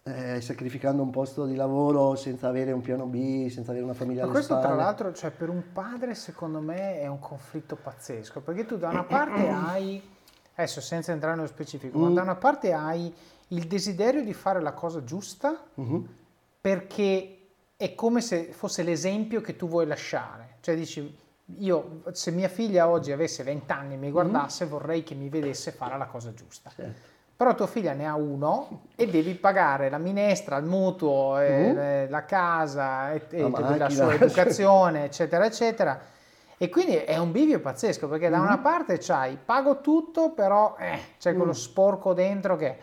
eh, 0.07 0.41
sacrificando 0.41 1.01
un 1.01 1.09
posto 1.09 1.45
di 1.45 1.55
lavoro 1.55 2.15
senza 2.15 2.47
avere 2.47 2.71
un 2.71 2.81
piano 2.81 3.05
B, 3.05 3.49
senza 3.49 3.71
avere 3.71 3.83
una 3.83 3.93
famiglia 3.93 4.25
Ma 4.25 4.31
questo 4.31 4.57
spalle. 4.57 4.73
tra 4.73 4.75
l'altro, 4.75 5.13
cioè, 5.13 5.31
per 5.31 5.49
un 5.49 5.63
padre 5.73 6.15
secondo 6.15 6.59
me 6.59 6.99
è 6.99 7.07
un 7.07 7.19
conflitto 7.19 7.75
pazzesco, 7.75 8.39
perché 8.41 8.65
tu 8.65 8.77
da 8.77 8.89
una 8.89 9.03
parte 9.03 9.47
hai, 9.51 10.01
adesso 10.55 10.79
senza 10.79 11.11
entrare 11.11 11.35
nello 11.35 11.47
specifico, 11.47 11.97
mm. 11.97 12.01
ma 12.01 12.09
da 12.09 12.21
una 12.21 12.35
parte 12.35 12.71
hai 12.71 13.13
il 13.49 13.67
desiderio 13.67 14.23
di 14.23 14.33
fare 14.33 14.61
la 14.61 14.73
cosa 14.73 15.03
giusta 15.03 15.65
mm-hmm. 15.79 16.01
perché 16.59 17.33
è 17.75 17.93
come 17.95 18.21
se 18.21 18.51
fosse 18.51 18.83
l'esempio 18.83 19.41
che 19.41 19.55
tu 19.55 19.67
vuoi 19.67 19.85
lasciare, 19.85 20.55
cioè 20.61 20.75
dici 20.75 21.25
io 21.59 22.01
se 22.11 22.31
mia 22.31 22.49
figlia 22.49 22.89
oggi 22.89 23.13
avesse 23.13 23.43
20 23.43 23.71
anni 23.71 23.93
e 23.93 23.97
mi 23.97 24.11
guardasse 24.11 24.63
mm-hmm. 24.63 24.73
vorrei 24.73 25.03
che 25.03 25.15
mi 25.15 25.29
vedesse 25.29 25.71
fare 25.71 25.97
la 25.97 26.05
cosa 26.05 26.33
giusta. 26.33 26.71
Certo 26.73 27.15
però 27.37 27.53
tua 27.53 27.67
figlia 27.67 27.93
ne 27.93 28.07
ha 28.07 28.15
uno 28.15 28.85
e 28.95 29.07
devi 29.07 29.35
pagare 29.35 29.91
la 29.91 29.99
minestra, 29.99 30.57
il 30.57 30.65
mutuo, 30.65 31.35
uh 31.35 32.09
la 32.09 32.25
casa, 32.25 33.11
e, 33.11 33.21
la, 33.29 33.75
la 33.77 33.89
sua 33.89 34.15
educazione, 34.17 35.05
eccetera, 35.05 35.45
eccetera. 35.45 35.99
E 36.57 36.69
quindi 36.69 36.95
è 36.95 37.15
un 37.17 37.31
bivio 37.31 37.59
pazzesco 37.59 38.07
perché 38.07 38.29
da 38.29 38.39
uh 38.39 38.41
una 38.41 38.57
parte 38.57 38.97
c'hai 38.97 39.37
pago 39.43 39.81
tutto, 39.81 40.31
però 40.31 40.75
eh, 40.79 40.99
c'è 41.19 41.35
quello 41.35 41.51
uh 41.51 41.53
sporco 41.53 42.13
dentro 42.13 42.55
che 42.55 42.77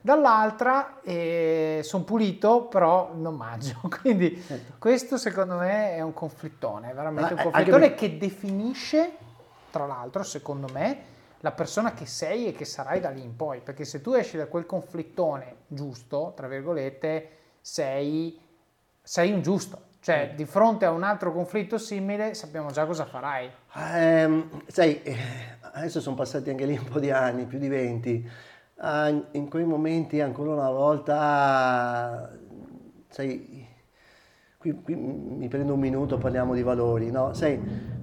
dall'altra 0.00 1.00
eh, 1.02 1.80
sono 1.82 2.04
pulito, 2.04 2.66
però 2.66 3.10
non 3.14 3.34
mangio. 3.34 3.80
Quindi 4.00 4.40
certo. 4.40 4.74
questo 4.78 5.16
secondo 5.16 5.56
me 5.56 5.96
è 5.96 6.00
un 6.02 6.14
conflittone, 6.14 6.92
è 6.92 6.94
veramente 6.94 7.34
Ma 7.34 7.42
un 7.42 7.50
conflittone 7.50 7.94
che 7.94 8.16
definisce, 8.16 9.10
tra 9.70 9.86
l'altro, 9.86 10.22
secondo 10.22 10.68
me, 10.72 11.16
la 11.40 11.52
persona 11.52 11.92
che 11.92 12.06
sei 12.06 12.46
e 12.46 12.52
che 12.52 12.64
sarai 12.64 13.00
da 13.00 13.10
lì 13.10 13.22
in 13.22 13.36
poi, 13.36 13.60
perché 13.60 13.84
se 13.84 14.00
tu 14.00 14.12
esci 14.12 14.36
da 14.36 14.46
quel 14.46 14.66
conflittone 14.66 15.56
giusto, 15.68 16.32
tra 16.34 16.48
virgolette, 16.48 17.28
sei, 17.60 18.38
sei 19.02 19.32
un 19.32 19.42
giusto, 19.42 19.82
cioè 20.00 20.32
di 20.34 20.44
fronte 20.44 20.84
a 20.84 20.90
un 20.90 21.02
altro 21.02 21.32
conflitto 21.32 21.78
simile 21.78 22.34
sappiamo 22.34 22.70
già 22.70 22.86
cosa 22.86 23.04
farai. 23.04 23.50
Eh, 23.74 24.48
sai, 24.66 25.00
adesso 25.60 26.00
sono 26.00 26.16
passati 26.16 26.50
anche 26.50 26.66
lì 26.66 26.76
un 26.76 26.84
po' 26.84 26.98
di 26.98 27.10
anni, 27.10 27.44
più 27.44 27.58
di 27.58 27.68
20, 27.68 28.30
uh, 28.76 29.26
in 29.32 29.48
quei 29.48 29.64
momenti 29.64 30.20
ancora 30.20 30.52
una 30.52 30.70
volta, 30.70 32.36
sai, 33.08 33.66
qui, 34.56 34.82
qui, 34.82 34.94
mi 34.96 35.46
prendo 35.46 35.74
un 35.74 35.80
minuto, 35.80 36.18
parliamo 36.18 36.54
di 36.54 36.62
valori, 36.62 37.12
no? 37.12 37.32
Sai, 37.32 37.96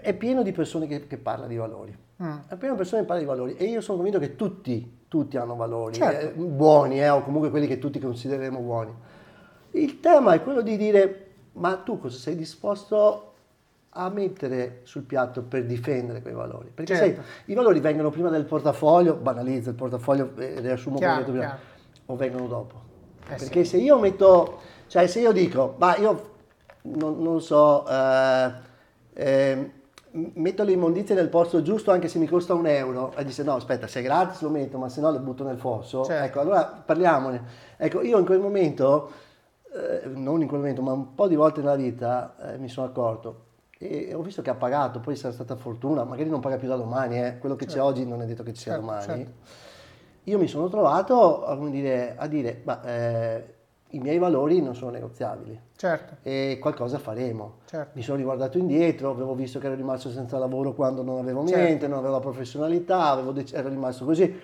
è 0.00 0.14
pieno 0.14 0.42
di 0.42 0.50
persone 0.50 0.88
che, 0.88 1.06
che 1.06 1.16
parlano 1.16 1.48
di 1.48 1.56
valori 1.56 1.96
Mm. 2.22 2.36
Di 2.48 2.56
persone 2.56 3.02
che 3.02 3.06
parlano 3.06 3.20
di 3.20 3.24
valori 3.24 3.56
e 3.56 3.64
io 3.64 3.80
sono 3.80 3.96
convinto 3.98 4.18
che 4.18 4.36
tutti, 4.36 5.00
tutti 5.08 5.36
hanno 5.36 5.54
valori, 5.54 5.94
certo. 5.94 6.26
eh, 6.26 6.44
buoni 6.44 7.00
eh, 7.00 7.08
o 7.08 7.22
comunque 7.22 7.50
quelli 7.50 7.66
che 7.66 7.78
tutti 7.78 7.98
considereremo 7.98 8.58
buoni. 8.58 8.94
Il 9.72 10.00
tema 10.00 10.34
è 10.34 10.42
quello 10.42 10.60
di 10.60 10.76
dire 10.76 11.26
ma 11.52 11.76
tu 11.76 11.98
cosa 11.98 12.16
sei 12.16 12.36
disposto 12.36 13.28
a 13.90 14.08
mettere 14.08 14.80
sul 14.84 15.02
piatto 15.02 15.42
per 15.42 15.66
difendere 15.66 16.22
quei 16.22 16.34
valori? 16.34 16.70
Perché 16.72 16.96
certo. 16.96 17.22
sai, 17.22 17.30
i 17.46 17.54
valori 17.54 17.80
vengono 17.80 18.10
prima 18.10 18.30
del 18.30 18.44
portafoglio, 18.44 19.14
banalizza 19.16 19.70
il 19.70 19.76
portafoglio, 19.76 20.32
eh, 20.36 20.60
riassumo 20.60 20.96
chiaro, 20.96 21.24
come 21.24 21.38
prima, 21.38 21.58
o 22.06 22.16
vengono 22.16 22.46
dopo. 22.46 22.80
Eh 23.28 23.36
Perché 23.36 23.64
sì. 23.64 23.70
se 23.70 23.76
io 23.78 23.98
metto, 23.98 24.60
cioè 24.86 25.06
se 25.06 25.20
io 25.20 25.32
dico, 25.32 25.74
ma 25.78 25.96
io 25.96 26.30
non, 26.82 27.22
non 27.22 27.40
so, 27.40 27.86
eh, 27.86 28.52
eh, 29.14 29.70
metto 30.12 30.62
le 30.62 30.72
immondizie 30.72 31.14
nel 31.14 31.28
posto 31.28 31.62
giusto 31.62 31.90
anche 31.90 32.08
se 32.08 32.18
mi 32.18 32.26
costa 32.26 32.54
un 32.54 32.66
euro 32.66 33.14
e 33.16 33.24
dice 33.24 33.42
no 33.42 33.54
aspetta 33.54 33.86
se 33.86 34.00
è 34.00 34.02
gratis 34.02 34.42
lo 34.42 34.50
metto 34.50 34.76
ma 34.78 34.88
se 34.88 35.00
no 35.00 35.10
le 35.10 35.18
butto 35.18 35.44
nel 35.44 35.56
fosso 35.56 36.04
certo. 36.04 36.24
ecco 36.24 36.40
allora 36.40 36.64
parliamone 36.64 37.42
ecco 37.76 38.02
io 38.02 38.18
in 38.18 38.24
quel 38.24 38.40
momento 38.40 39.10
eh, 39.72 40.06
non 40.08 40.42
in 40.42 40.48
quel 40.48 40.60
momento 40.60 40.82
ma 40.82 40.92
un 40.92 41.14
po' 41.14 41.28
di 41.28 41.34
volte 41.34 41.60
nella 41.60 41.76
vita 41.76 42.36
eh, 42.42 42.58
mi 42.58 42.68
sono 42.68 42.86
accorto 42.86 43.44
e 43.78 44.12
ho 44.14 44.20
visto 44.20 44.42
che 44.42 44.50
ha 44.50 44.54
pagato 44.54 45.00
poi 45.00 45.16
sarà 45.16 45.32
stata 45.32 45.56
fortuna 45.56 46.04
magari 46.04 46.28
non 46.28 46.40
paga 46.40 46.56
più 46.56 46.68
da 46.68 46.76
domani 46.76 47.18
eh. 47.18 47.38
quello 47.38 47.56
che 47.56 47.64
certo. 47.64 47.80
c'è 47.80 47.86
oggi 47.86 48.06
non 48.06 48.20
è 48.20 48.26
detto 48.26 48.42
che 48.42 48.52
ci 48.52 48.62
sia 48.62 48.72
certo, 48.72 48.86
domani 48.86 49.04
certo. 49.04 49.30
io 50.24 50.38
mi 50.38 50.46
sono 50.46 50.68
trovato 50.68 51.44
a 51.46 51.56
dire, 51.68 52.14
a 52.18 52.26
dire 52.26 52.60
bah, 52.62 52.82
eh, 52.84 53.54
i 53.92 53.98
miei 53.98 54.18
valori 54.18 54.60
non 54.60 54.74
sono 54.74 54.90
negoziabili. 54.90 55.58
Certo. 55.76 56.16
E 56.22 56.58
qualcosa 56.60 56.98
faremo. 56.98 57.58
Certo. 57.64 57.90
Mi 57.94 58.02
sono 58.02 58.16
riguardato 58.16 58.58
indietro, 58.58 59.10
avevo 59.10 59.34
visto 59.34 59.58
che 59.58 59.66
ero 59.66 59.74
rimasto 59.74 60.10
senza 60.10 60.38
lavoro 60.38 60.74
quando 60.74 61.02
non 61.02 61.18
avevo 61.18 61.46
certo. 61.46 61.64
niente, 61.64 61.88
non 61.88 61.98
avevo 61.98 62.14
la 62.14 62.20
professionalità, 62.20 63.20
dec- 63.32 63.54
ero 63.54 63.68
rimasto 63.68 64.04
così. 64.04 64.40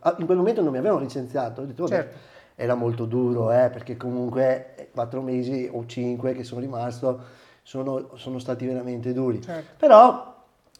Ah, 0.00 0.16
in 0.18 0.26
quel 0.26 0.38
momento 0.38 0.62
non 0.62 0.70
mi 0.70 0.78
avevano 0.78 1.00
licenziato, 1.00 1.62
ho 1.62 1.64
detto, 1.64 1.88
certo. 1.88 2.16
era 2.54 2.74
molto 2.74 3.06
duro, 3.06 3.50
eh, 3.50 3.70
perché 3.70 3.96
comunque 3.96 4.88
quattro 4.92 5.20
mesi 5.20 5.68
o 5.72 5.84
cinque 5.86 6.32
che 6.32 6.44
sono 6.44 6.60
rimasto 6.60 7.42
sono, 7.62 8.10
sono 8.14 8.38
stati 8.38 8.66
veramente 8.66 9.12
duri. 9.12 9.42
Certo. 9.42 9.74
Però 9.78 10.32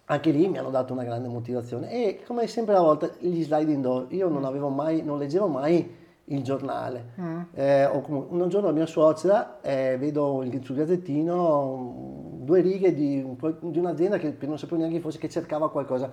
anche 0.07 0.31
lì 0.31 0.47
mi 0.49 0.59
hanno 0.59 0.71
dato 0.71 0.93
una 0.93 1.03
grande 1.03 1.29
motivazione 1.29 1.91
e 1.91 2.23
come 2.27 2.47
sempre 2.47 2.75
una 2.75 2.83
volta 2.85 3.11
gli 3.19 3.43
sliding 3.43 3.83
door, 3.83 4.07
io 4.11 4.29
non 4.29 4.45
avevo 4.45 4.69
mai, 4.69 5.03
non 5.03 5.19
leggevo 5.19 5.49
mai 5.49 6.03
il 6.27 6.43
giornale. 6.43 7.13
Mm. 7.21 7.41
Eh, 7.53 7.87
un 7.87 8.49
giorno 8.49 8.73
mia 8.73 8.87
suocera 8.87 9.59
eh, 9.61 9.97
vedo 9.99 10.45
sul 10.63 10.77
gazzettino 10.77 12.33
due 12.41 12.61
righe 12.61 12.95
di, 12.95 13.25
di 13.61 13.79
un'azienda 13.79 14.19
che, 14.19 14.37
non 14.41 14.59
sapevo 14.59 14.79
neanche 14.79 14.97
chi 14.97 15.03
fosse, 15.03 15.19
che 15.19 15.29
cercava 15.29 15.71
qualcosa. 15.71 16.11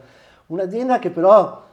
Un'azienda 0.48 1.00
che 1.00 1.12
però 1.12 1.64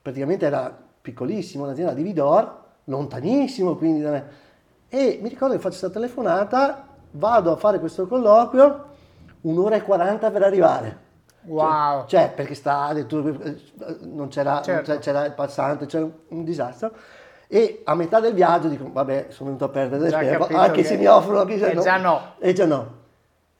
praticamente 0.00 0.46
era 0.46 0.74
piccolissima, 1.02 1.64
un'azienda 1.64 1.92
di 1.92 2.02
Vidor, 2.02 2.60
lontanissimo 2.84 3.76
quindi 3.76 4.00
da 4.00 4.10
me. 4.10 4.24
E 4.88 5.18
mi 5.22 5.28
ricordo 5.28 5.54
che 5.54 5.60
faccio 5.60 5.78
questa 5.78 5.90
telefonata, 5.90 6.86
vado 7.12 7.52
a 7.52 7.56
fare 7.56 7.78
questo 7.78 8.06
colloquio, 8.06 8.84
un'ora 9.42 9.76
e 9.76 9.82
quaranta 9.82 10.30
per 10.30 10.42
arrivare. 10.42 11.10
Wow! 11.44 12.06
Cioè, 12.06 12.06
cioè 12.06 12.32
perché 12.34 12.54
sta, 12.54 12.92
non 12.92 14.28
c'era, 14.28 14.62
certo. 14.62 14.96
c'era 14.98 15.24
il 15.24 15.32
passante, 15.32 15.86
c'era 15.86 16.08
un 16.28 16.44
disastro 16.44 16.92
e 17.54 17.82
a 17.84 17.94
metà 17.94 18.18
del 18.18 18.32
viaggio 18.32 18.68
dico 18.68 18.88
vabbè 18.90 19.26
sono 19.28 19.50
venuto 19.50 19.66
a 19.66 19.68
perdere 19.68 20.04
del 20.04 20.10
tempo 20.10 20.46
anche 20.56 20.84
se 20.84 20.96
mi 20.96 21.04
offrono 21.04 21.44
chissà 21.44 21.66
e 21.66 21.74
no. 21.74 21.82
già 21.82 21.98
no. 21.98 22.20
E 22.38 22.54
già 22.54 22.64
no. 22.64 23.00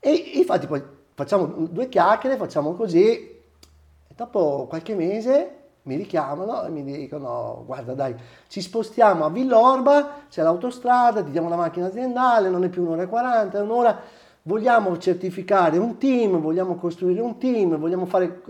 E 0.01 0.13
infatti 0.37 0.67
poi 0.67 0.83
facciamo 1.13 1.45
due 1.69 1.91
chiacchiere 1.91 2.39
facciamo 2.39 2.73
così 2.73 3.03
e 3.03 4.15
dopo 4.17 4.65
qualche 4.67 4.95
mese 4.95 5.57
mi 5.83 5.97
richiamano 5.97 6.65
e 6.65 6.71
mi 6.71 6.83
dicono 6.83 7.65
guarda 7.67 7.93
dai 7.93 8.17
ci 8.47 8.63
spostiamo 8.63 9.27
a 9.27 9.29
Villorba 9.29 10.23
c'è 10.31 10.41
l'autostrada 10.41 11.23
ti 11.23 11.31
diamo 11.31 11.51
la 11.51 11.57
macchina 11.57 11.89
aziendale 11.89 12.49
non 12.49 12.65
è 12.65 12.71
più 12.71 12.85
un'ora 12.85 13.03
e 13.03 13.09
40 13.09 13.59
è 13.59 13.61
un'ora 13.61 14.01
vogliamo 14.43 14.99
certificare 14.99 15.79
un 15.79 15.99
team, 15.99 16.41
vogliamo 16.41 16.77
costruire 16.77 17.21
un 17.21 17.39
team, 17.39 17.77
vogliamo 17.77 18.07
fare... 18.07 18.43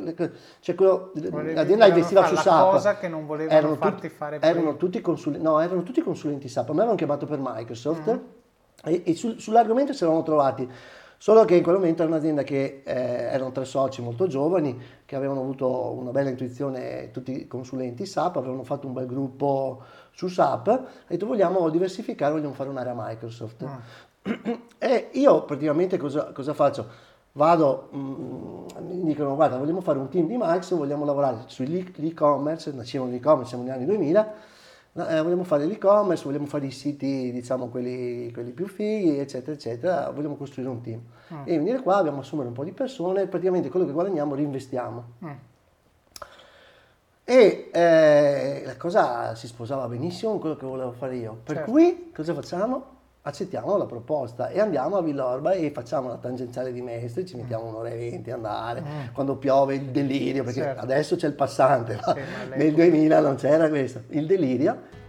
Cioè 0.61 0.74
quello, 0.74 1.12
l'azienda 1.14 1.86
investiva 1.86 2.26
su 2.26 2.36
SAP. 2.36 2.70
cosa 2.70 2.97
che 2.97 3.09
non 3.09 3.26
volevano 3.26 3.59
erano 3.59 3.76
farti 3.76 4.03
tutti, 4.03 4.09
fare 4.09 4.38
erano 4.40 4.76
tutti, 4.76 5.01
consulenti, 5.01 5.45
no, 5.45 5.61
erano 5.61 5.82
tutti 5.82 6.01
consulenti 6.01 6.49
SAP, 6.49 6.68
mi 6.68 6.76
avevano 6.76 6.97
chiamato 6.97 7.26
per 7.26 7.38
Microsoft 7.43 8.11
mm. 8.11 8.18
e, 8.84 9.03
e 9.05 9.14
sul, 9.14 9.38
sull'argomento 9.38 9.93
si 9.93 10.05
erano 10.05 10.22
trovati. 10.22 10.68
Solo 11.22 11.45
che 11.45 11.55
in 11.55 11.62
quel 11.62 11.76
momento 11.76 12.03
era 12.03 12.11
un'azienda 12.11 12.43
che 12.43 12.82
eh, 12.84 12.93
erano 12.93 13.53
tre 13.53 13.64
soci 13.64 14.03
molto 14.03 14.26
giovani, 14.26 14.76
che 15.05 15.14
avevano 15.14 15.38
avuto 15.38 15.93
una 15.93 16.11
bella 16.11 16.30
intuizione, 16.30 17.12
tutti 17.12 17.47
consulenti 17.47 18.07
SAP, 18.07 18.38
avevano 18.38 18.64
fatto 18.64 18.88
un 18.88 18.93
bel 18.93 19.07
gruppo 19.07 19.84
su 20.11 20.26
SAP, 20.26 20.66
e 20.66 20.80
detto 21.07 21.26
vogliamo 21.26 21.68
diversificare, 21.68 22.32
vogliamo 22.32 22.55
fare 22.55 22.70
un'area 22.70 22.95
Microsoft. 22.97 23.64
Mm. 23.64 23.74
E 24.78 25.10
io 25.12 25.44
praticamente 25.44 25.96
cosa, 25.96 26.32
cosa 26.32 26.54
faccio? 26.54 27.10
Vado, 27.32 27.88
mh, 27.90 27.98
mm, 27.98 28.66
mi 28.88 29.04
dicono 29.04 29.34
guarda 29.34 29.56
vogliamo 29.56 29.80
fare 29.80 29.98
un 29.98 30.08
team 30.08 30.26
di 30.26 30.36
Max, 30.36 30.74
vogliamo 30.74 31.04
lavorare 31.04 31.44
sull'e-commerce, 31.46 32.72
nascevano 32.72 33.10
l'e-commerce, 33.10 33.48
siamo 33.48 33.64
negli 33.64 33.72
anni 33.72 33.86
2000, 33.86 34.34
eh, 34.94 35.22
vogliamo 35.22 35.44
fare 35.44 35.64
l'e-commerce, 35.64 36.24
vogliamo 36.24 36.46
fare 36.46 36.66
i 36.66 36.70
siti, 36.70 37.32
diciamo 37.32 37.68
quelli, 37.68 38.30
quelli 38.32 38.50
più 38.50 38.66
fighi, 38.66 39.18
eccetera, 39.18 39.52
eccetera, 39.52 40.10
vogliamo 40.10 40.36
costruire 40.36 40.70
un 40.70 40.82
team. 40.82 41.00
Mm. 41.32 41.42
E 41.44 41.56
venire 41.56 41.80
qua, 41.80 41.96
dobbiamo 41.96 42.20
assumere 42.20 42.48
un 42.48 42.54
po' 42.54 42.64
di 42.64 42.72
persone, 42.72 43.26
praticamente 43.26 43.70
quello 43.70 43.86
che 43.86 43.92
guadagniamo 43.92 44.34
reinvestiamo. 44.34 45.04
Mm. 45.24 45.30
E 47.24 47.70
eh, 47.72 48.62
la 48.66 48.76
cosa 48.76 49.34
si 49.34 49.46
sposava 49.46 49.88
benissimo 49.88 50.32
con 50.32 50.40
quello 50.40 50.56
che 50.56 50.66
volevo 50.66 50.92
fare 50.92 51.16
io. 51.16 51.38
Per 51.42 51.56
certo. 51.56 51.70
cui 51.70 52.10
cosa 52.12 52.34
facciamo? 52.34 52.91
Accettiamo 53.24 53.76
la 53.76 53.86
proposta 53.86 54.48
e 54.48 54.58
andiamo 54.58 54.96
a 54.96 55.02
Villorba 55.02 55.52
e 55.52 55.70
facciamo 55.70 56.08
la 56.08 56.16
tangenziale 56.16 56.72
di 56.72 56.82
Mestre, 56.82 57.24
ci 57.24 57.36
mettiamo 57.36 57.66
un'ora 57.66 57.90
e 57.90 57.96
venti 57.96 58.32
a 58.32 58.34
andare, 58.34 58.80
mm. 58.80 59.14
quando 59.14 59.36
piove 59.36 59.76
il 59.76 59.90
delirio, 59.90 60.42
perché 60.42 60.60
certo. 60.60 60.82
adesso 60.82 61.14
c'è 61.14 61.28
il 61.28 61.34
passante, 61.34 62.00
sì, 62.02 62.20
nel 62.56 62.74
2000 62.74 63.20
non 63.20 63.36
c'era 63.36 63.68
questo, 63.68 64.02
il 64.08 64.26
delirio. 64.26 65.00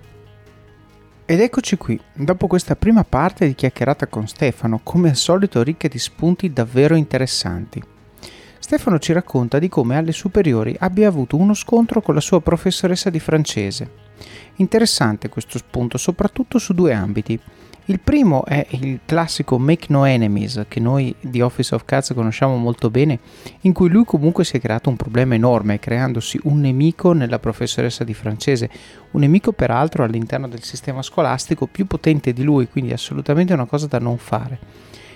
Ed 1.26 1.40
eccoci 1.40 1.78
qui, 1.78 2.00
dopo 2.14 2.46
questa 2.46 2.76
prima 2.76 3.04
parte 3.04 3.48
di 3.48 3.56
chiacchierata 3.56 4.06
con 4.08 4.28
Stefano, 4.28 4.82
come 4.84 5.10
al 5.10 5.16
solito 5.16 5.64
ricca 5.64 5.88
di 5.88 5.98
spunti 5.98 6.54
davvero 6.54 6.96
interessanti. 6.96 7.82
Stefano 8.60 9.00
ci 9.00 9.12
racconta 9.12 9.58
di 9.58 9.70
come 9.70 9.98
alle 9.98 10.12
superiori 10.12 10.76
abbia 10.80 11.08
avuto 11.08 11.36
uno 11.36 11.54
scontro 11.54 12.02
con 12.02 12.14
la 12.14 12.22
sua 12.22 12.42
professoressa 12.42 13.10
di 13.10 13.20
francese. 13.20 13.90
Interessante 14.58 15.30
questo 15.30 15.58
spunto, 15.58 15.98
soprattutto 15.98 16.60
su 16.60 16.74
due 16.74 16.94
ambiti. 16.94 17.40
Il 17.88 18.00
primo 18.00 18.46
è 18.46 18.66
il 18.70 19.02
classico 19.04 19.60
Make 19.60 19.88
No 19.90 20.06
Enemies 20.06 20.64
che 20.70 20.80
noi 20.80 21.14
di 21.20 21.42
Office 21.42 21.76
of 21.76 21.84
Cats 21.84 22.14
conosciamo 22.14 22.56
molto 22.56 22.90
bene, 22.90 23.20
in 23.62 23.74
cui 23.74 23.90
lui 23.90 24.06
comunque 24.06 24.46
si 24.46 24.56
è 24.56 24.62
creato 24.62 24.90
un 24.90 24.96
problema 24.96 25.36
enorme, 25.36 25.80
creandosi 25.80 26.40
un 26.44 26.62
nemico 26.62 27.12
nella 27.12 27.40
professoressa 27.40 28.06
di 28.06 28.14
francese, 28.14 28.70
un 29.12 29.20
nemico 29.20 29.52
peraltro 29.52 30.06
all'interno 30.06 30.48
del 30.48 30.64
sistema 30.64 31.02
scolastico 31.02 31.68
più 31.68 31.86
potente 31.86 32.32
di 32.32 32.44
lui, 32.44 32.70
quindi 32.70 32.94
assolutamente 32.94 33.52
una 33.52 33.66
cosa 33.66 33.88
da 33.88 34.00
non 34.00 34.18
fare. 34.18 34.60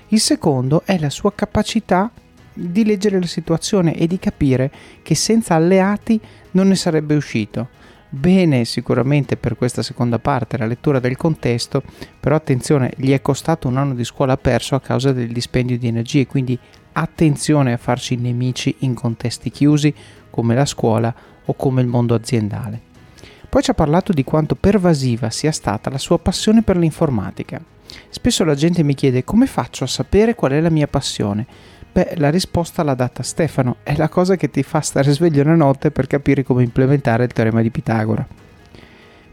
Il 0.09 0.20
secondo 0.20 0.82
è 0.84 0.99
la 0.99 1.09
sua 1.09 1.34
capacità 1.34 2.11
di 2.51 2.84
leggere 2.84 3.18
la 3.18 3.28
situazione 3.28 3.95
e 3.95 4.07
di 4.07 4.20
capire 4.20 4.70
che 5.03 5.15
senza 5.15 5.55
alleati 5.55 6.20
non 6.51 6.68
ne 6.68 6.76
sarebbe 6.76 7.15
uscito 7.15 7.70
Bene 8.09 8.63
sicuramente 8.63 9.35
per 9.35 9.57
questa 9.57 9.83
seconda 9.83 10.17
parte 10.17 10.57
la 10.57 10.65
lettura 10.65 10.99
del 10.99 11.17
contesto, 11.17 11.83
però 12.19 12.35
attenzione, 12.35 12.93
gli 12.95 13.11
è 13.11 13.21
costato 13.21 13.67
un 13.67 13.75
anno 13.75 13.93
di 13.93 14.05
scuola 14.05 14.37
perso 14.37 14.75
a 14.75 14.81
causa 14.81 15.11
del 15.11 15.31
dispendio 15.33 15.77
di 15.77 15.87
energie, 15.87 16.25
quindi 16.25 16.57
attenzione 16.93 17.73
a 17.73 17.77
farci 17.77 18.15
nemici 18.15 18.75
in 18.79 18.93
contesti 18.93 19.51
chiusi 19.51 19.93
come 20.29 20.55
la 20.55 20.65
scuola 20.65 21.13
o 21.45 21.53
come 21.53 21.81
il 21.81 21.87
mondo 21.87 22.15
aziendale. 22.15 22.81
Poi 23.49 23.61
ci 23.61 23.71
ha 23.71 23.75
parlato 23.75 24.13
di 24.13 24.23
quanto 24.23 24.55
pervasiva 24.55 25.29
sia 25.29 25.51
stata 25.51 25.89
la 25.89 25.97
sua 25.97 26.17
passione 26.17 26.63
per 26.63 26.77
l'informatica. 26.77 27.61
Spesso 28.09 28.43
la 28.43 28.55
gente 28.55 28.83
mi 28.83 28.93
chiede 28.93 29.23
come 29.23 29.47
faccio 29.47 29.83
a 29.83 29.87
sapere 29.87 30.35
qual 30.35 30.51
è 30.51 30.61
la 30.61 30.69
mia 30.69 30.87
passione. 30.87 31.45
Beh, 31.97 32.13
la 32.17 32.29
risposta 32.29 32.83
l'ha 32.83 32.93
data 32.93 33.23
Stefano, 33.23 33.77
è 33.81 33.95
la 33.95 34.07
cosa 34.07 34.35
che 34.35 34.51
ti 34.51 34.61
fa 34.61 34.81
stare 34.81 35.11
sveglio 35.11 35.41
una 35.41 35.55
notte 35.55 35.89
per 35.89 36.05
capire 36.05 36.43
come 36.43 36.61
implementare 36.61 37.23
il 37.23 37.33
teorema 37.33 37.63
di 37.63 37.71
Pitagora. 37.71 38.23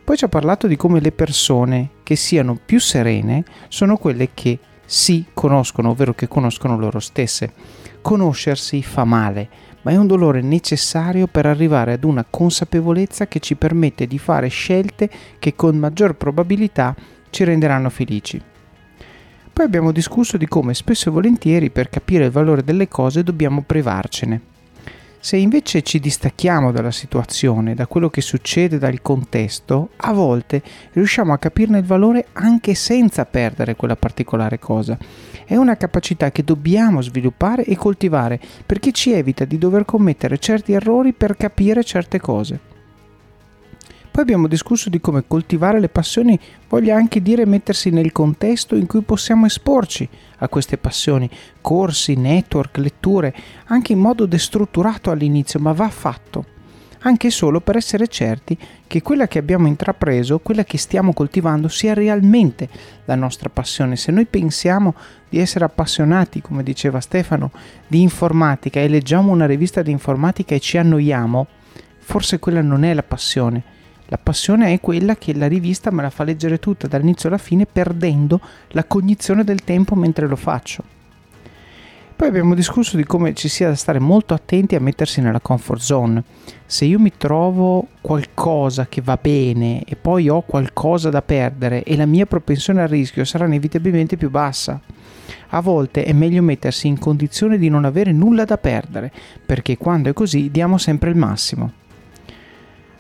Poi 0.03 0.17
ci 0.17 0.25
ha 0.25 0.29
parlato 0.29 0.67
di 0.67 0.75
come 0.75 1.01
le 1.01 1.13
persone 1.13 1.91
che 2.03 2.17
siano 2.17 2.59
più 2.65 2.81
serene 2.81 3.45
sono 3.69 3.99
quelle 3.99 4.31
che 4.33 4.59
si 4.83 5.27
conoscono, 5.35 5.91
ovvero 5.91 6.15
che 6.15 6.27
conoscono 6.27 6.79
loro 6.79 7.01
stesse. 7.01 7.53
Conoscersi 8.01 8.83
fa 8.83 9.05
male, 9.05 9.47
ma 9.83 9.91
è 9.91 9.97
un 9.97 10.07
dolore 10.07 10.41
necessario 10.41 11.27
per 11.27 11.45
arrivare 11.45 11.93
ad 11.93 12.05
una 12.05 12.25
consapevolezza 12.25 13.27
che 13.27 13.41
ci 13.41 13.57
permette 13.57 14.07
di 14.07 14.19
fare 14.19 14.49
scelte 14.49 15.11
che 15.39 15.55
con 15.55 15.77
maggior 15.77 16.15
probabilità 16.15 16.97
ci 17.29 17.45
renderanno 17.45 17.91
felici. 17.91 18.41
Poi 19.55 19.65
abbiamo 19.65 19.93
discusso 19.93 20.37
di 20.37 20.49
come 20.49 20.75
spesso 20.75 21.09
e 21.09 21.13
volentieri 21.13 21.71
per 21.71 21.89
capire 21.89 22.25
il 22.25 22.33
valore 22.33 22.65
delle 22.65 22.89
cose 22.89 23.23
dobbiamo 23.23 23.63
privarcene. 23.63 24.41
Se 25.21 25.37
invece 25.37 25.83
ci 25.83 26.01
distacchiamo 26.01 26.73
dalla 26.73 26.91
situazione, 26.91 27.77
da 27.77 27.87
quello 27.87 28.11
che 28.11 28.21
succede, 28.21 28.79
dal 28.79 29.01
contesto, 29.01 29.91
a 29.95 30.13
volte 30.13 30.61
riusciamo 30.95 31.33
a 31.33 31.39
capirne 31.39 31.79
il 31.79 31.85
valore 31.85 32.27
anche 32.33 32.75
senza 32.75 33.25
perdere 33.27 33.77
quella 33.77 33.95
particolare 33.95 34.59
cosa. 34.59 34.99
È 35.45 35.55
una 35.55 35.77
capacità 35.77 36.33
che 36.33 36.43
dobbiamo 36.43 37.01
sviluppare 37.01 37.65
e 37.65 37.77
coltivare 37.77 38.41
perché 38.67 38.91
ci 38.91 39.13
evita 39.13 39.45
di 39.45 39.57
dover 39.57 39.85
commettere 39.85 40.39
certi 40.39 40.73
errori 40.73 41.13
per 41.13 41.37
capire 41.37 41.85
certe 41.85 42.19
cose. 42.19 42.74
Poi 44.15 44.23
abbiamo 44.23 44.47
discusso 44.47 44.91
di 44.91 45.01
come 45.01 45.25
coltivare 45.27 45.81
le 45.81 45.89
passioni 45.89 46.39
voglia 46.69 46.95
anche 46.95 47.21
dire 47.21 47.45
mettersi 47.47 47.91
nel 47.91 48.13
contesto 48.13 48.77
in 48.77 48.87
cui 48.87 49.03
possiamo 49.03 49.45
esporci 49.45 50.09
a 50.39 50.49
queste 50.49 50.79
passioni, 50.79 51.29
corsi, 51.61 52.15
network, 52.15 52.77
letture, 52.77 53.35
anche 53.65 53.91
in 53.91 53.99
modo 53.99 54.27
destrutturato 54.27 55.11
all'inizio, 55.11 55.59
ma 55.59 55.73
va 55.73 55.89
fatto 55.89 56.45
anche 57.01 57.31
solo 57.31 57.61
per 57.61 57.75
essere 57.75 58.07
certi 58.07 58.57
che 58.87 59.03
quella 59.03 59.27
che 59.27 59.41
abbiamo 59.41 59.67
intrapreso, 59.67 60.39
quella 60.39 60.63
che 60.63 60.79
stiamo 60.79 61.13
coltivando, 61.13 61.67
sia 61.67 61.93
realmente 61.93 62.69
la 63.07 63.17
nostra 63.17 63.49
passione. 63.49 63.97
Se 63.97 64.13
noi 64.13 64.27
pensiamo 64.27 64.95
di 65.29 65.41
essere 65.41 65.65
appassionati, 65.65 66.41
come 66.41 66.63
diceva 66.63 67.01
Stefano, 67.01 67.51
di 67.89 68.01
informatica 68.01 68.79
e 68.79 68.87
leggiamo 68.87 69.33
una 69.33 69.47
rivista 69.47 69.83
di 69.83 69.91
informatica 69.91 70.55
e 70.55 70.61
ci 70.61 70.79
annoiamo, 70.79 71.49
forse 71.99 72.39
quella 72.39 72.63
non 72.63 72.85
è 72.85 72.95
la 72.95 73.03
passione, 73.03 73.74
la 74.15 74.21
passione 74.23 74.73
è 74.73 74.79
quella 74.79 75.17
che 75.17 75.35
la 75.35 75.49
rivista 75.49 75.91
me 75.91 76.03
la 76.03 76.09
fa 76.09 76.23
leggere 76.23 76.61
tutta 76.61 76.87
dall'inizio 76.87 77.29
alla 77.29 77.37
fine 77.37 77.67
perdendo 77.67 78.41
la 78.69 78.85
cognizione 78.85 79.43
del 79.43 79.65
tempo 79.65 79.97
mentre 79.97 80.29
lo 80.29 80.37
faccio. 80.37 80.85
Poi 82.15 82.29
abbiamo 82.29 82.55
discusso 82.55 82.97
di 82.97 83.03
come 83.03 83.35
ci 83.35 83.49
sia 83.49 83.67
da 83.67 83.75
stare 83.75 83.99
molto 83.99 84.33
attenti 84.33 84.77
a 84.77 84.81
mettersi 84.81 85.21
nella 85.21 85.41
comfort 85.41 85.81
zone. 85.81 86.23
Se 86.65 86.85
io 86.85 87.01
mi 87.01 87.11
trovo 87.17 87.89
qualcosa 88.01 88.87
che 88.87 89.01
va 89.01 89.19
bene 89.21 89.83
e 89.83 89.97
poi 89.97 90.29
ho 90.29 90.43
qualcosa 90.43 91.11
da 91.11 91.21
perdere 91.21 91.83
e 91.83 91.97
la 91.97 92.07
mia 92.07 92.25
propensione 92.25 92.83
al 92.83 92.89
rischio 92.89 93.25
sarà 93.25 93.47
inevitabilmente 93.47 94.17
più 94.17 94.31
bassa. 94.31 94.81
A 95.49 95.61
volte 95.61 96.05
è 96.05 96.13
meglio 96.13 96.41
mettersi 96.41 96.87
in 96.87 97.01
condizione 97.01 97.59
di 97.59 97.69
non 97.69 97.85
avere 97.85 98.13
nulla 98.13 98.45
da 98.45 98.59
perdere, 98.59 99.11
perché 99.45 99.77
quando 99.77 100.09
è 100.09 100.13
così 100.13 100.53
diamo 100.53 100.79
sempre 100.79 101.11
il 101.11 101.17
massimo. 101.17 101.83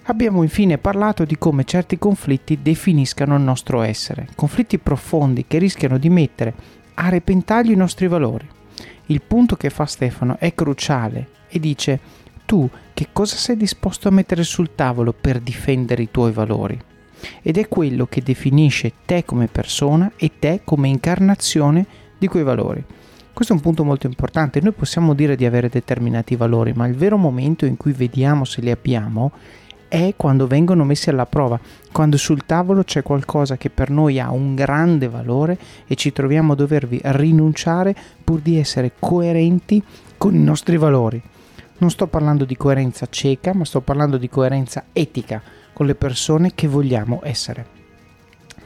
Abbiamo 0.07 0.42
infine 0.42 0.76
parlato 0.76 1.24
di 1.24 1.38
come 1.38 1.64
certi 1.64 1.98
conflitti 1.98 2.59
definiscano 2.61 3.36
il 3.36 3.40
nostro 3.40 3.80
essere, 3.80 4.28
conflitti 4.34 4.76
profondi 4.76 5.46
che 5.48 5.57
rischiano 5.57 5.96
di 5.96 6.11
mettere 6.11 6.52
a 6.94 7.09
repentaglio 7.09 7.72
i 7.72 7.76
nostri 7.76 8.07
valori. 8.07 8.46
Il 9.07 9.22
punto 9.22 9.57
che 9.57 9.70
fa 9.70 9.86
Stefano 9.86 10.36
è 10.38 10.55
cruciale 10.55 11.28
e 11.48 11.59
dice 11.59 12.00
tu 12.44 12.68
che 12.92 13.09
cosa 13.12 13.36
sei 13.36 13.57
disposto 13.57 14.09
a 14.09 14.11
mettere 14.11 14.42
sul 14.42 14.74
tavolo 14.74 15.14
per 15.18 15.40
difendere 15.40 16.02
i 16.02 16.11
tuoi 16.11 16.32
valori? 16.32 16.78
Ed 17.40 17.57
è 17.57 17.66
quello 17.66 18.05
che 18.05 18.20
definisce 18.20 18.92
te 19.07 19.24
come 19.24 19.46
persona 19.46 20.12
e 20.16 20.32
te 20.38 20.61
come 20.64 20.88
incarnazione 20.88 21.86
di 22.18 22.26
quei 22.26 22.42
valori. 22.42 22.84
Questo 23.32 23.55
è 23.55 23.57
un 23.57 23.62
punto 23.62 23.84
molto 23.84 24.07
importante. 24.07 24.61
Noi 24.61 24.72
possiamo 24.72 25.14
dire 25.14 25.34
di 25.34 25.46
avere 25.46 25.70
determinati 25.70 26.36
valori, 26.36 26.72
ma 26.74 26.86
il 26.86 26.94
vero 26.94 27.16
momento 27.16 27.64
in 27.64 27.78
cui 27.78 27.92
vediamo 27.92 28.44
se 28.44 28.61
li 28.61 28.70
abbiamo 28.70 29.32
è 29.95 30.14
quando 30.16 30.49
vengono 30.49 30.82
messi 30.84 31.09
alla 31.09 31.24
prova, 31.24 31.61
quando 31.92 32.16
sul 32.16 32.45
tavolo 32.45 32.82
c'è 32.82 33.03
qualcosa 33.03 33.57
che 33.57 33.70
per 33.70 33.90
noi 33.90 34.18
ha 34.18 34.32
un 34.32 34.57
grande 34.57 35.09
valore 35.09 35.57
e 35.86 35.95
ci 35.95 36.11
troviamo 36.11 36.55
a 36.55 36.57
dovervi 36.57 37.01
rinunciare 37.05 37.95
pur 38.24 38.40
di 38.40 38.59
essere 38.59 38.92
coerenti 38.99 39.80
con 40.18 40.34
i 40.34 40.42
nostri 40.42 40.78
valori. 40.78 41.22
Non 41.78 41.90
sto 41.90 42.09
parlando 42.09 42.45
di 42.45 42.57
coerenza 42.57 43.07
cieca, 43.09 43.55
ma 43.55 43.64
sto 43.64 43.82
parlando 43.82 44.16
di 44.16 44.28
coerenza 44.28 44.86
etica 44.92 45.40
con 45.72 45.86
le 45.86 45.95
persone 45.95 46.53
che 46.57 46.66
vogliamo 46.66 47.20
essere. 47.22 47.84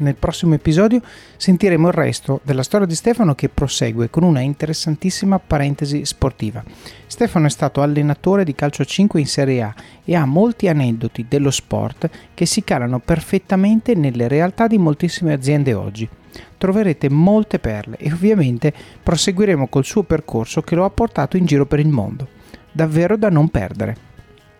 Nel 0.00 0.14
prossimo 0.14 0.54
episodio 0.54 1.00
sentiremo 1.36 1.88
il 1.88 1.92
resto 1.92 2.40
della 2.44 2.62
storia 2.62 2.86
di 2.86 2.94
Stefano 2.94 3.34
che 3.34 3.48
prosegue 3.48 4.10
con 4.10 4.22
una 4.22 4.38
interessantissima 4.40 5.40
parentesi 5.40 6.04
sportiva. 6.04 6.62
Stefano 7.06 7.46
è 7.46 7.50
stato 7.50 7.82
allenatore 7.82 8.44
di 8.44 8.54
calcio 8.54 8.84
5 8.84 9.18
in 9.18 9.26
Serie 9.26 9.62
A 9.62 9.74
e 10.04 10.14
ha 10.14 10.24
molti 10.24 10.68
aneddoti 10.68 11.26
dello 11.28 11.50
sport 11.50 12.08
che 12.32 12.46
si 12.46 12.62
calano 12.62 13.00
perfettamente 13.00 13.94
nelle 13.94 14.28
realtà 14.28 14.68
di 14.68 14.78
moltissime 14.78 15.32
aziende 15.32 15.74
oggi. 15.74 16.08
Troverete 16.56 17.10
molte 17.10 17.58
perle 17.58 17.96
e 17.96 18.12
ovviamente 18.12 18.72
proseguiremo 19.02 19.66
col 19.66 19.84
suo 19.84 20.04
percorso 20.04 20.62
che 20.62 20.76
lo 20.76 20.84
ha 20.84 20.90
portato 20.90 21.36
in 21.36 21.44
giro 21.44 21.66
per 21.66 21.80
il 21.80 21.88
mondo. 21.88 22.28
Davvero 22.70 23.16
da 23.16 23.30
non 23.30 23.48
perdere. 23.48 24.07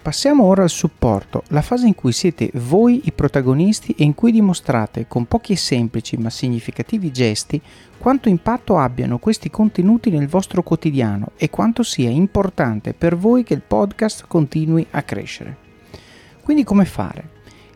Passiamo 0.09 0.44
ora 0.44 0.62
al 0.62 0.70
supporto, 0.70 1.43
la 1.48 1.60
fase 1.60 1.86
in 1.86 1.94
cui 1.94 2.12
siete 2.12 2.51
voi 2.55 3.02
i 3.05 3.12
protagonisti 3.12 3.94
e 3.94 4.05
in 4.05 4.14
cui 4.14 4.32
dimostrate 4.32 5.06
con 5.06 5.26
pochi 5.26 5.52
e 5.52 5.56
semplici 5.56 6.16
ma 6.16 6.30
significativi 6.30 7.12
gesti 7.12 7.60
quanto 7.98 8.30
impatto 8.30 8.78
abbiano 8.78 9.18
questi 9.18 9.51
contenuti 9.51 10.09
nel 10.09 10.26
vostro 10.26 10.62
quotidiano 10.62 11.32
e 11.36 11.51
quanto 11.51 11.82
sia 11.82 12.09
importante 12.09 12.94
per 12.94 13.18
voi 13.18 13.43
che 13.43 13.52
il 13.52 13.60
podcast 13.60 14.24
continui 14.26 14.86
a 14.93 15.02
crescere. 15.02 15.56
Quindi 16.43 16.64
come 16.64 16.86
fare? 16.86 17.28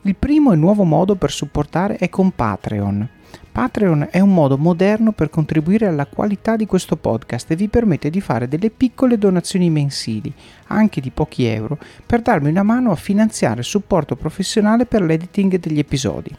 Il 0.04 0.16
primo 0.16 0.52
e 0.52 0.56
nuovo 0.56 0.84
modo 0.84 1.16
per 1.16 1.30
supportare 1.30 1.96
è 1.96 2.08
con 2.08 2.30
Patreon. 2.30 3.08
Patreon 3.52 4.08
è 4.10 4.18
un 4.18 4.32
modo 4.32 4.56
moderno 4.56 5.12
per 5.12 5.28
contribuire 5.28 5.86
alla 5.86 6.06
qualità 6.06 6.56
di 6.56 6.64
questo 6.64 6.96
podcast 6.96 7.50
e 7.50 7.54
vi 7.54 7.68
permette 7.68 8.08
di 8.08 8.22
fare 8.22 8.48
delle 8.48 8.70
piccole 8.70 9.18
donazioni 9.18 9.68
mensili, 9.68 10.32
anche 10.68 11.02
di 11.02 11.10
pochi 11.10 11.44
euro, 11.44 11.76
per 12.06 12.22
darmi 12.22 12.48
una 12.48 12.62
mano 12.62 12.92
a 12.92 12.96
finanziare 12.96 13.60
il 13.60 13.66
supporto 13.66 14.16
professionale 14.16 14.86
per 14.86 15.02
l'editing 15.02 15.58
degli 15.58 15.78
episodi. 15.78 16.34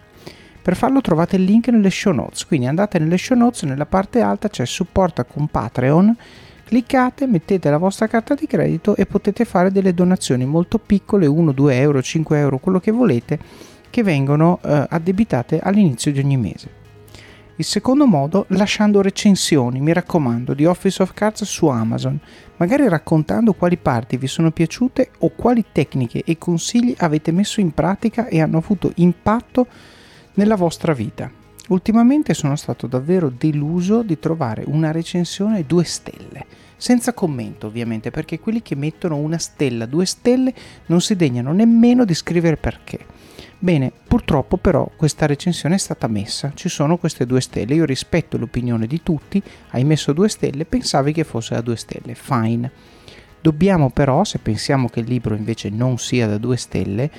Per 0.59 0.75
farlo 0.75 1.01
trovate 1.01 1.35
il 1.35 1.43
link 1.43 1.67
nelle 1.67 1.91
show 1.91 2.13
notes, 2.13 2.47
quindi 2.47 2.65
andate 2.65 2.97
nelle 2.97 3.19
show 3.19 3.37
notes, 3.37 3.61
nella 3.61 3.85
parte 3.85 4.19
alta 4.19 4.49
c'è 4.49 4.65
supporta 4.65 5.23
con 5.23 5.47
Patreon, 5.47 6.17
cliccate, 6.65 7.27
mettete 7.27 7.69
la 7.69 7.77
vostra 7.77 8.07
carta 8.07 8.33
di 8.33 8.47
credito 8.47 8.95
e 8.95 9.05
potete 9.05 9.45
fare 9.45 9.71
delle 9.71 9.93
donazioni 9.93 10.45
molto 10.45 10.79
piccole, 10.79 11.27
1, 11.27 11.51
2 11.51 11.77
euro, 11.77 12.01
5 12.01 12.39
euro, 12.39 12.57
quello 12.57 12.79
che 12.79 12.91
volete, 12.91 13.37
che 13.91 14.01
vengono 14.01 14.59
eh, 14.63 14.87
addebitate 14.89 15.59
all'inizio 15.59 16.11
di 16.11 16.17
ogni 16.17 16.37
mese. 16.37 16.81
Il 17.57 17.65
secondo 17.65 18.07
modo, 18.07 18.45
lasciando 18.49 19.03
recensioni, 19.03 19.79
mi 19.79 19.93
raccomando, 19.93 20.55
di 20.55 20.65
Office 20.65 21.03
of 21.03 21.13
Cards 21.13 21.43
su 21.43 21.67
Amazon, 21.67 22.19
magari 22.57 22.89
raccontando 22.89 23.53
quali 23.53 23.77
parti 23.77 24.17
vi 24.17 24.25
sono 24.25 24.49
piaciute 24.49 25.11
o 25.19 25.29
quali 25.35 25.65
tecniche 25.71 26.23
e 26.25 26.39
consigli 26.39 26.95
avete 26.97 27.31
messo 27.31 27.61
in 27.61 27.71
pratica 27.71 28.25
e 28.25 28.41
hanno 28.41 28.57
avuto 28.57 28.91
impatto 28.95 29.67
nella 30.33 30.55
vostra 30.55 30.93
vita. 30.93 31.29
Ultimamente 31.67 32.33
sono 32.33 32.55
stato 32.55 32.87
davvero 32.87 33.29
deluso 33.29 34.01
di 34.01 34.17
trovare 34.17 34.63
una 34.65 34.91
recensione 34.91 35.63
2 35.63 35.83
stelle, 35.83 36.45
senza 36.75 37.13
commento 37.13 37.67
ovviamente, 37.67 38.09
perché 38.09 38.39
quelli 38.39 38.63
che 38.63 38.75
mettono 38.75 39.17
una 39.17 39.37
stella, 39.37 39.85
2 39.85 40.05
stelle, 40.07 40.53
non 40.87 41.01
si 41.01 41.15
degnano 41.15 41.53
nemmeno 41.53 42.03
di 42.03 42.15
scrivere 42.15 42.57
perché. 42.57 43.05
Bene, 43.63 43.93
purtroppo 44.09 44.57
però 44.57 44.91
questa 44.93 45.25
recensione 45.25 45.75
è 45.75 45.77
stata 45.77 46.07
messa, 46.07 46.51
ci 46.53 46.67
sono 46.67 46.97
queste 46.97 47.25
due 47.25 47.39
stelle, 47.39 47.75
io 47.75 47.85
rispetto 47.85 48.37
l'opinione 48.37 48.87
di 48.87 49.01
tutti, 49.03 49.41
hai 49.69 49.85
messo 49.85 50.11
due 50.11 50.27
stelle, 50.27 50.65
pensavi 50.65 51.13
che 51.13 51.23
fosse 51.23 51.55
da 51.55 51.61
due 51.61 51.77
stelle, 51.77 52.13
fine. 52.13 52.69
Dobbiamo 53.39 53.89
però, 53.89 54.25
se 54.25 54.39
pensiamo 54.39 54.89
che 54.89 54.99
il 54.99 55.07
libro 55.07 55.33
invece 55.33 55.69
non 55.69 55.97
sia 55.97 56.27
da 56.27 56.37
due 56.37 56.57
stelle, 56.57 57.09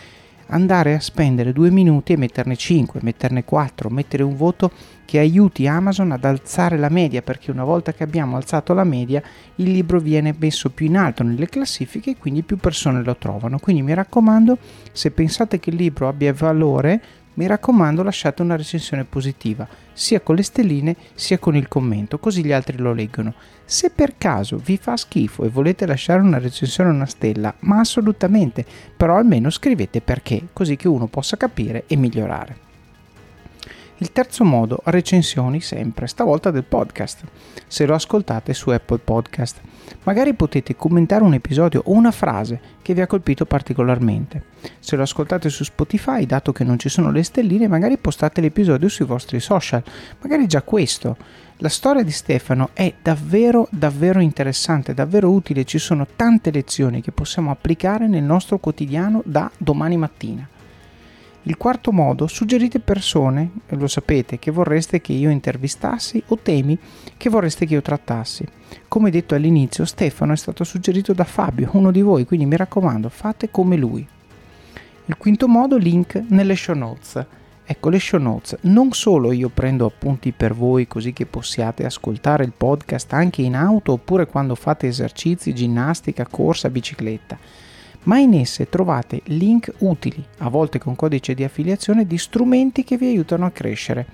andare 0.49 0.95
a 0.95 1.01
spendere 1.01 1.53
due 1.53 1.71
minuti 1.71 2.13
e 2.13 2.17
metterne 2.17 2.57
5, 2.57 3.01
metterne 3.03 3.45
4, 3.45 3.89
mettere 3.91 4.23
un 4.23 4.37
voto 4.37 4.71
che 5.05 5.19
aiuti 5.19 5.67
Amazon 5.67 6.13
ad 6.13 6.25
alzare 6.25 6.77
la 6.77 6.89
media, 6.89 7.23
perché 7.23 7.51
una 7.51 7.65
volta 7.65 7.93
che 7.93 8.03
abbiamo 8.03 8.37
alzato 8.37 8.73
la 8.75 8.85
media 8.85 9.23
il 9.57 9.71
libro 9.71 10.01
viene 10.01 10.35
messo 10.39 10.71
più 10.71 10.87
in 10.87 10.97
alto 10.97 11.23
nelle 11.23 11.49
classifiche 11.49 12.11
e 12.11 12.17
quindi 12.17 12.43
più 12.43 12.57
persone 12.57 13.03
lo 13.03 13.17
trovano. 13.17 13.59
Quindi 13.59 13.83
mi 13.83 13.95
raccomando, 13.95 14.59
se 14.93 15.11
pensate 15.11 15.61
che 15.61 15.71
il 15.71 15.77
libro 15.77 16.09
abbia 16.09 16.33
valore, 16.33 17.03
mi 17.35 17.47
raccomando 17.47 18.03
lasciate 18.03 18.43
una 18.43 18.57
recensione 18.57 19.05
positiva, 19.05 19.67
sia 19.93 20.21
con 20.21 20.35
le 20.35 20.43
stelline 20.43 20.97
sia 21.15 21.39
con 21.39 21.57
il 21.57 21.69
commento, 21.69 22.19
così 22.19 22.45
gli 22.45 22.53
altri 22.53 22.77
lo 22.79 22.93
leggono. 22.93 23.35
Se 23.65 23.91
per 23.91 24.15
caso 24.19 24.57
vi 24.57 24.77
fa 24.77 24.97
schifo 24.97 25.45
e 25.45 25.49
volete 25.49 25.87
lasciare 25.87 26.21
una 26.21 26.39
recensione 26.39 26.91
a 26.91 26.95
una 26.95 27.07
stella, 27.07 27.55
ma 27.61 27.81
assolutamente, 27.81 28.65
però 28.97 29.17
almeno 29.17 29.51
scrivete 29.51 30.01
perché, 30.01 30.49
così 30.53 30.77
che 30.77 30.89
uno 30.89 31.07
possa 31.07 31.37
capire 31.37 31.85
e 31.87 31.97
migliorare. 31.97 32.64
Il 33.99 34.11
terzo 34.11 34.43
modo, 34.43 34.81
recensioni 34.87 35.61
sempre, 35.61 36.09
stavolta 36.09 36.51
del 36.51 36.65
podcast, 36.65 37.23
se 37.69 37.87
lo 37.87 37.95
ascoltate 37.95 38.53
su 38.53 38.71
Apple 38.71 38.99
Podcast. 38.99 39.61
Magari 40.03 40.35
potete 40.35 40.75
commentare 40.75 41.23
un 41.23 41.33
episodio 41.33 41.81
o 41.85 41.93
una 41.93 42.11
frase 42.11 42.61
che 42.83 42.93
vi 42.93 43.03
ha 43.03 43.07
colpito 43.07 43.47
particolarmente. 43.47 44.43
Se 44.81 44.97
lo 44.97 45.03
ascoltate 45.03 45.49
su 45.49 45.63
Spotify, 45.63 46.27
dato 46.27 46.51
che 46.51 46.65
non 46.65 46.77
ci 46.77 46.89
sono 46.89 47.13
le 47.13 47.23
stelline, 47.23 47.69
magari 47.69 47.97
postate 47.97 48.41
l'episodio 48.41 48.89
sui 48.89 49.05
vostri 49.05 49.39
social. 49.39 49.85
Magari 50.21 50.49
già 50.49 50.63
questo. 50.63 51.17
La 51.59 51.69
storia 51.69 52.03
di 52.03 52.11
Stefano 52.11 52.71
è 52.73 52.93
davvero 53.01 53.69
davvero 53.71 54.19
interessante, 54.19 54.93
davvero 54.93 55.31
utile, 55.31 55.63
ci 55.63 55.79
sono 55.79 56.05
tante 56.17 56.51
lezioni 56.51 57.01
che 57.01 57.13
possiamo 57.13 57.53
applicare 57.53 58.09
nel 58.09 58.25
nostro 58.25 58.59
quotidiano 58.59 59.23
da 59.25 59.49
domani 59.57 59.97
mattina. 59.97 60.49
Il 61.47 61.59
quarto 61.59 61.93
modo, 61.93 62.27
suggerite 62.27 62.81
persone, 62.81 63.51
lo 63.67 63.87
sapete, 63.87 64.39
che 64.39 64.51
vorreste 64.51 65.03
che 65.03 65.13
io 65.13 65.29
intervistassi 65.29 66.23
o 66.29 66.39
temi 66.39 66.79
che 67.19 67.29
vorreste 67.29 67.67
che 67.67 67.75
io 67.75 67.83
trattassi. 67.83 68.47
Come 68.89 69.11
detto 69.11 69.35
all'inizio, 69.35 69.85
Stefano 69.85 70.33
è 70.33 70.37
stato 70.37 70.65
suggerito 70.65 71.13
da 71.13 71.25
Fabio, 71.25 71.69
uno 71.73 71.91
di 71.91 72.01
voi, 72.01 72.25
quindi 72.25 72.47
mi 72.47 72.57
raccomando, 72.57 73.11
fate 73.11 73.51
come 73.51 73.77
lui. 73.77 74.09
Il 75.05 75.17
quinto 75.19 75.47
modo, 75.47 75.77
link 75.77 76.15
nelle 76.29 76.57
show 76.57 76.75
notes. 76.75 77.27
Ecco 77.67 77.91
le 77.91 78.01
show 78.01 78.19
notes, 78.19 78.57
non 78.63 78.93
solo 78.93 79.31
io 79.31 79.51
prendo 79.51 79.85
appunti 79.85 80.33
per 80.33 80.55
voi 80.55 80.87
così 80.87 81.13
che 81.13 81.27
possiate 81.27 81.85
ascoltare 81.85 82.45
il 82.45 82.55
podcast 82.57 83.13
anche 83.13 83.43
in 83.43 83.55
auto 83.55 83.93
oppure 83.93 84.27
quando 84.27 84.55
fate 84.55 84.87
esercizi, 84.87 85.55
ginnastica, 85.55 86.27
corsa, 86.27 86.71
bicicletta 86.71 87.39
ma 88.05 88.19
in 88.19 88.35
esse 88.35 88.69
trovate 88.69 89.21
link 89.25 89.73
utili, 89.79 90.25
a 90.39 90.49
volte 90.49 90.79
con 90.79 90.97
codice 90.97 91.35
di 91.35 91.45
affiliazione, 91.45 92.07
di 92.07 92.19
strumenti 92.19 92.85
che 92.85 92.97
vi 92.97 93.09
aiutano 93.09 93.47
a 93.47 93.51
crescere. 93.51 94.07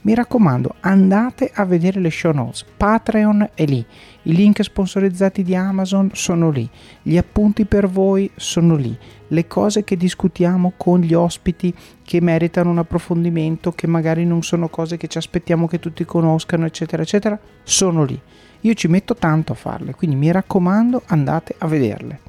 Mi 0.00 0.14
raccomando, 0.14 0.76
andate 0.80 1.50
a 1.52 1.64
vedere 1.64 2.00
le 2.00 2.10
show 2.10 2.32
notes. 2.32 2.64
Patreon 2.76 3.50
è 3.54 3.64
lì, 3.64 3.84
i 4.22 4.32
link 4.32 4.62
sponsorizzati 4.62 5.42
di 5.42 5.56
Amazon 5.56 6.10
sono 6.12 6.50
lì, 6.50 6.68
gli 7.02 7.16
appunti 7.16 7.64
per 7.64 7.88
voi 7.88 8.30
sono 8.36 8.76
lì, 8.76 8.96
le 9.28 9.46
cose 9.48 9.82
che 9.82 9.96
discutiamo 9.96 10.74
con 10.76 11.00
gli 11.00 11.14
ospiti 11.14 11.74
che 12.04 12.20
meritano 12.20 12.70
un 12.70 12.78
approfondimento, 12.78 13.72
che 13.72 13.88
magari 13.88 14.24
non 14.24 14.42
sono 14.42 14.68
cose 14.68 14.96
che 14.96 15.08
ci 15.08 15.18
aspettiamo 15.18 15.66
che 15.66 15.80
tutti 15.80 16.04
conoscano, 16.04 16.64
eccetera, 16.64 17.02
eccetera, 17.02 17.38
sono 17.64 18.04
lì. 18.04 18.18
Io 18.62 18.74
ci 18.74 18.86
metto 18.88 19.14
tanto 19.16 19.52
a 19.52 19.56
farle, 19.56 19.94
quindi 19.94 20.16
mi 20.16 20.30
raccomando, 20.30 21.02
andate 21.06 21.54
a 21.58 21.66
vederle. 21.66 22.27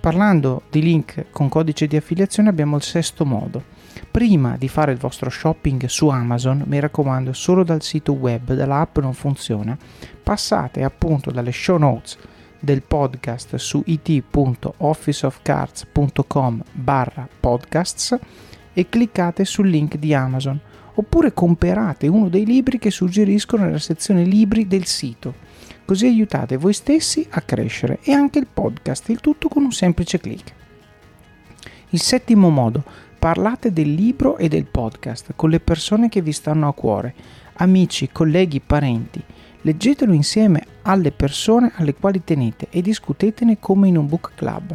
Parlando 0.00 0.62
di 0.70 0.80
link 0.80 1.26
con 1.30 1.50
codice 1.50 1.86
di 1.86 1.94
affiliazione 1.94 2.48
abbiamo 2.48 2.76
il 2.76 2.82
sesto 2.82 3.26
modo. 3.26 3.62
Prima 4.10 4.56
di 4.56 4.66
fare 4.66 4.92
il 4.92 4.98
vostro 4.98 5.28
shopping 5.28 5.84
su 5.84 6.08
Amazon, 6.08 6.62
mi 6.64 6.80
raccomando, 6.80 7.34
solo 7.34 7.64
dal 7.64 7.82
sito 7.82 8.14
web, 8.14 8.54
dall'app 8.54 8.96
non 8.96 9.12
funziona, 9.12 9.76
passate 10.22 10.84
appunto 10.84 11.30
dalle 11.30 11.52
show 11.52 11.76
notes 11.76 12.16
del 12.58 12.80
podcast 12.80 13.56
su 13.56 13.82
it.officeofcards.com 13.84 16.62
barra 16.72 17.28
podcasts 17.38 18.18
e 18.72 18.88
cliccate 18.88 19.44
sul 19.44 19.68
link 19.68 19.96
di 19.96 20.14
Amazon. 20.14 20.58
Oppure 20.94 21.34
comprate 21.34 22.08
uno 22.08 22.30
dei 22.30 22.46
libri 22.46 22.78
che 22.78 22.90
suggeriscono 22.90 23.64
nella 23.64 23.78
sezione 23.78 24.24
libri 24.24 24.66
del 24.66 24.86
sito 24.86 25.49
Così 25.90 26.06
aiutate 26.06 26.56
voi 26.56 26.72
stessi 26.72 27.26
a 27.30 27.40
crescere 27.40 27.98
e 28.04 28.12
anche 28.12 28.38
il 28.38 28.46
podcast, 28.46 29.08
il 29.08 29.18
tutto 29.18 29.48
con 29.48 29.64
un 29.64 29.72
semplice 29.72 30.20
clic. 30.20 30.54
Il 31.88 32.00
settimo 32.00 32.48
modo, 32.48 32.84
parlate 33.18 33.72
del 33.72 33.92
libro 33.92 34.36
e 34.36 34.46
del 34.46 34.66
podcast 34.66 35.32
con 35.34 35.50
le 35.50 35.58
persone 35.58 36.08
che 36.08 36.22
vi 36.22 36.30
stanno 36.30 36.68
a 36.68 36.74
cuore, 36.74 37.12
amici, 37.54 38.08
colleghi, 38.12 38.60
parenti. 38.60 39.20
Leggetelo 39.62 40.12
insieme 40.12 40.64
alle 40.82 41.10
persone 41.10 41.72
alle 41.74 41.94
quali 41.94 42.22
tenete 42.22 42.68
e 42.70 42.82
discutetene 42.82 43.58
come 43.58 43.88
in 43.88 43.96
un 43.96 44.06
book 44.06 44.30
club. 44.36 44.72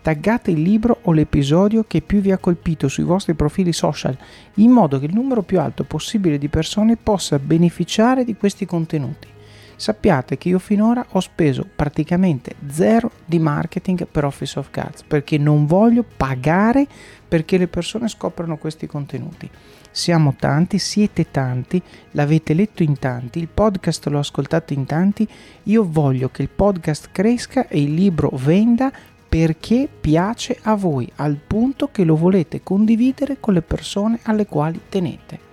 Taggate 0.00 0.52
il 0.52 0.62
libro 0.62 1.00
o 1.02 1.12
l'episodio 1.12 1.84
che 1.86 2.00
più 2.00 2.20
vi 2.20 2.32
ha 2.32 2.38
colpito 2.38 2.88
sui 2.88 3.04
vostri 3.04 3.34
profili 3.34 3.74
social, 3.74 4.16
in 4.54 4.70
modo 4.70 4.98
che 4.98 5.04
il 5.04 5.12
numero 5.12 5.42
più 5.42 5.60
alto 5.60 5.84
possibile 5.84 6.38
di 6.38 6.48
persone 6.48 6.96
possa 6.96 7.38
beneficiare 7.38 8.24
di 8.24 8.34
questi 8.36 8.64
contenuti 8.64 9.34
sappiate 9.76 10.38
che 10.38 10.48
io 10.48 10.58
finora 10.58 11.04
ho 11.10 11.20
speso 11.20 11.66
praticamente 11.74 12.54
zero 12.68 13.10
di 13.24 13.38
marketing 13.38 14.06
per 14.06 14.24
Office 14.24 14.58
of 14.58 14.70
Cards 14.70 15.02
perché 15.02 15.38
non 15.38 15.66
voglio 15.66 16.04
pagare 16.16 16.86
perché 17.28 17.58
le 17.58 17.68
persone 17.68 18.08
scoprano 18.08 18.56
questi 18.56 18.86
contenuti. 18.86 19.48
Siamo 19.90 20.34
tanti, 20.38 20.78
siete 20.78 21.30
tanti, 21.30 21.80
l'avete 22.10 22.52
letto 22.52 22.82
in 22.82 22.98
tanti, 22.98 23.38
il 23.38 23.48
podcast 23.48 24.06
l'ho 24.08 24.18
ascoltato 24.18 24.74
in 24.74 24.84
tanti, 24.84 25.26
io 25.64 25.88
voglio 25.88 26.28
che 26.28 26.42
il 26.42 26.50
podcast 26.50 27.08
cresca 27.12 27.66
e 27.68 27.80
il 27.80 27.94
libro 27.94 28.30
venda 28.34 28.92
perché 29.28 29.88
piace 30.00 30.58
a 30.62 30.74
voi 30.74 31.10
al 31.16 31.36
punto 31.36 31.90
che 31.90 32.04
lo 32.04 32.16
volete 32.16 32.62
condividere 32.62 33.38
con 33.40 33.54
le 33.54 33.62
persone 33.62 34.18
alle 34.22 34.46
quali 34.46 34.80
tenete. 34.88 35.45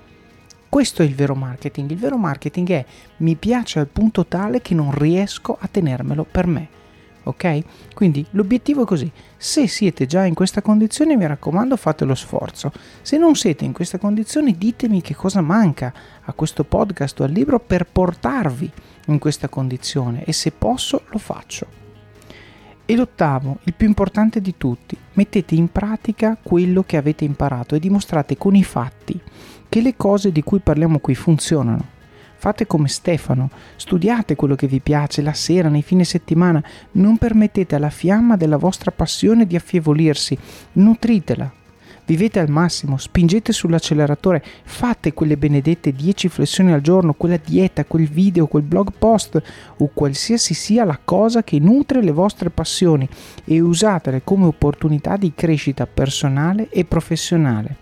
Questo 0.74 1.04
è 1.04 1.06
il 1.06 1.14
vero 1.14 1.36
marketing. 1.36 1.92
Il 1.92 2.00
vero 2.00 2.18
marketing 2.18 2.70
è 2.72 2.86
mi 3.18 3.36
piace 3.36 3.78
al 3.78 3.86
punto 3.86 4.26
tale 4.26 4.60
che 4.60 4.74
non 4.74 4.90
riesco 4.90 5.56
a 5.62 5.68
tenermelo 5.68 6.24
per 6.24 6.48
me. 6.48 6.68
Ok? 7.26 7.94
Quindi 7.94 8.26
l'obiettivo 8.32 8.82
è 8.82 8.86
così. 8.88 9.12
Se 9.38 9.68
siete 9.68 10.08
già 10.08 10.26
in 10.26 10.34
questa 10.34 10.64
condizione, 10.64 11.16
mi 11.16 11.28
raccomando, 11.28 11.78
fate 11.78 12.06
lo 12.06 12.16
sforzo. 12.16 12.72
Se 13.04 13.18
non 13.18 13.36
siete 13.36 13.66
in 13.66 13.72
questa 13.72 14.00
condizione, 14.00 14.58
ditemi 14.58 15.02
che 15.02 15.14
cosa 15.14 15.42
manca 15.42 15.94
a 16.24 16.34
questo 16.34 16.64
podcast 16.64 17.20
o 17.20 17.26
al 17.26 17.32
libro 17.32 17.60
per 17.60 17.86
portarvi 17.86 18.72
in 19.06 19.20
questa 19.20 19.50
condizione 19.50 20.24
e 20.24 20.34
se 20.34 20.50
posso 20.50 21.04
lo 21.12 21.20
faccio. 21.20 21.68
E 22.86 22.96
l'ottavo, 22.96 23.60
il 23.66 23.76
più 23.76 23.88
importante 23.88 24.42
di 24.42 24.56
tutti, 24.58 24.98
mettete 25.14 25.54
in 25.54 25.72
pratica 25.72 26.36
quello 26.42 26.82
che 26.84 26.98
avete 26.98 27.26
imparato 27.26 27.76
e 27.76 27.80
dimostrate 27.80 28.38
con 28.38 28.56
i 28.56 28.64
fatti 28.64 29.22
che 29.74 29.82
le 29.82 29.96
cose 29.98 30.32
di 30.32 30.44
cui 30.44 30.60
parliamo 30.60 31.00
qui 31.00 31.16
funzionano. 31.16 31.84
Fate 32.36 32.68
come 32.68 32.88
Stefano, 32.88 33.50
studiate 33.76 34.36
quello 34.36 34.54
che 34.54 34.68
vi 34.68 34.80
piace 34.80 35.24
la 35.24 35.34
sera, 35.34 35.68
nei 35.68 35.82
fine 35.82 36.04
settimana, 36.04 36.64
non 36.92 37.18
permettete 37.18 37.74
alla 37.74 37.90
fiamma 37.90 38.38
della 38.38 38.58
vostra 38.58 38.92
passione 38.92 39.48
di 39.48 39.56
affievolirsi, 39.56 40.38
nutritela. 40.74 41.52
Vivete 42.06 42.40
al 42.40 42.52
massimo, 42.52 42.98
spingete 42.98 43.52
sull'acceleratore, 43.52 44.44
fate 44.62 45.12
quelle 45.16 45.38
benedette 45.38 45.92
10 45.92 46.30
flessioni 46.30 46.72
al 46.72 46.82
giorno, 46.82 47.14
quella 47.14 47.40
dieta, 47.44 47.84
quel 47.84 48.08
video, 48.08 48.46
quel 48.46 48.62
blog 48.62 48.92
post 48.96 49.42
o 49.78 49.90
qualsiasi 49.92 50.54
sia 50.54 50.86
la 50.86 51.00
cosa 51.04 51.42
che 51.42 51.58
nutre 51.58 52.04
le 52.04 52.12
vostre 52.12 52.52
passioni 52.52 53.10
e 53.44 53.60
usatele 53.60 54.22
come 54.24 54.46
opportunità 54.46 55.18
di 55.18 55.34
crescita 55.34 55.88
personale 55.88 56.70
e 56.70 56.86
professionale. 56.86 57.82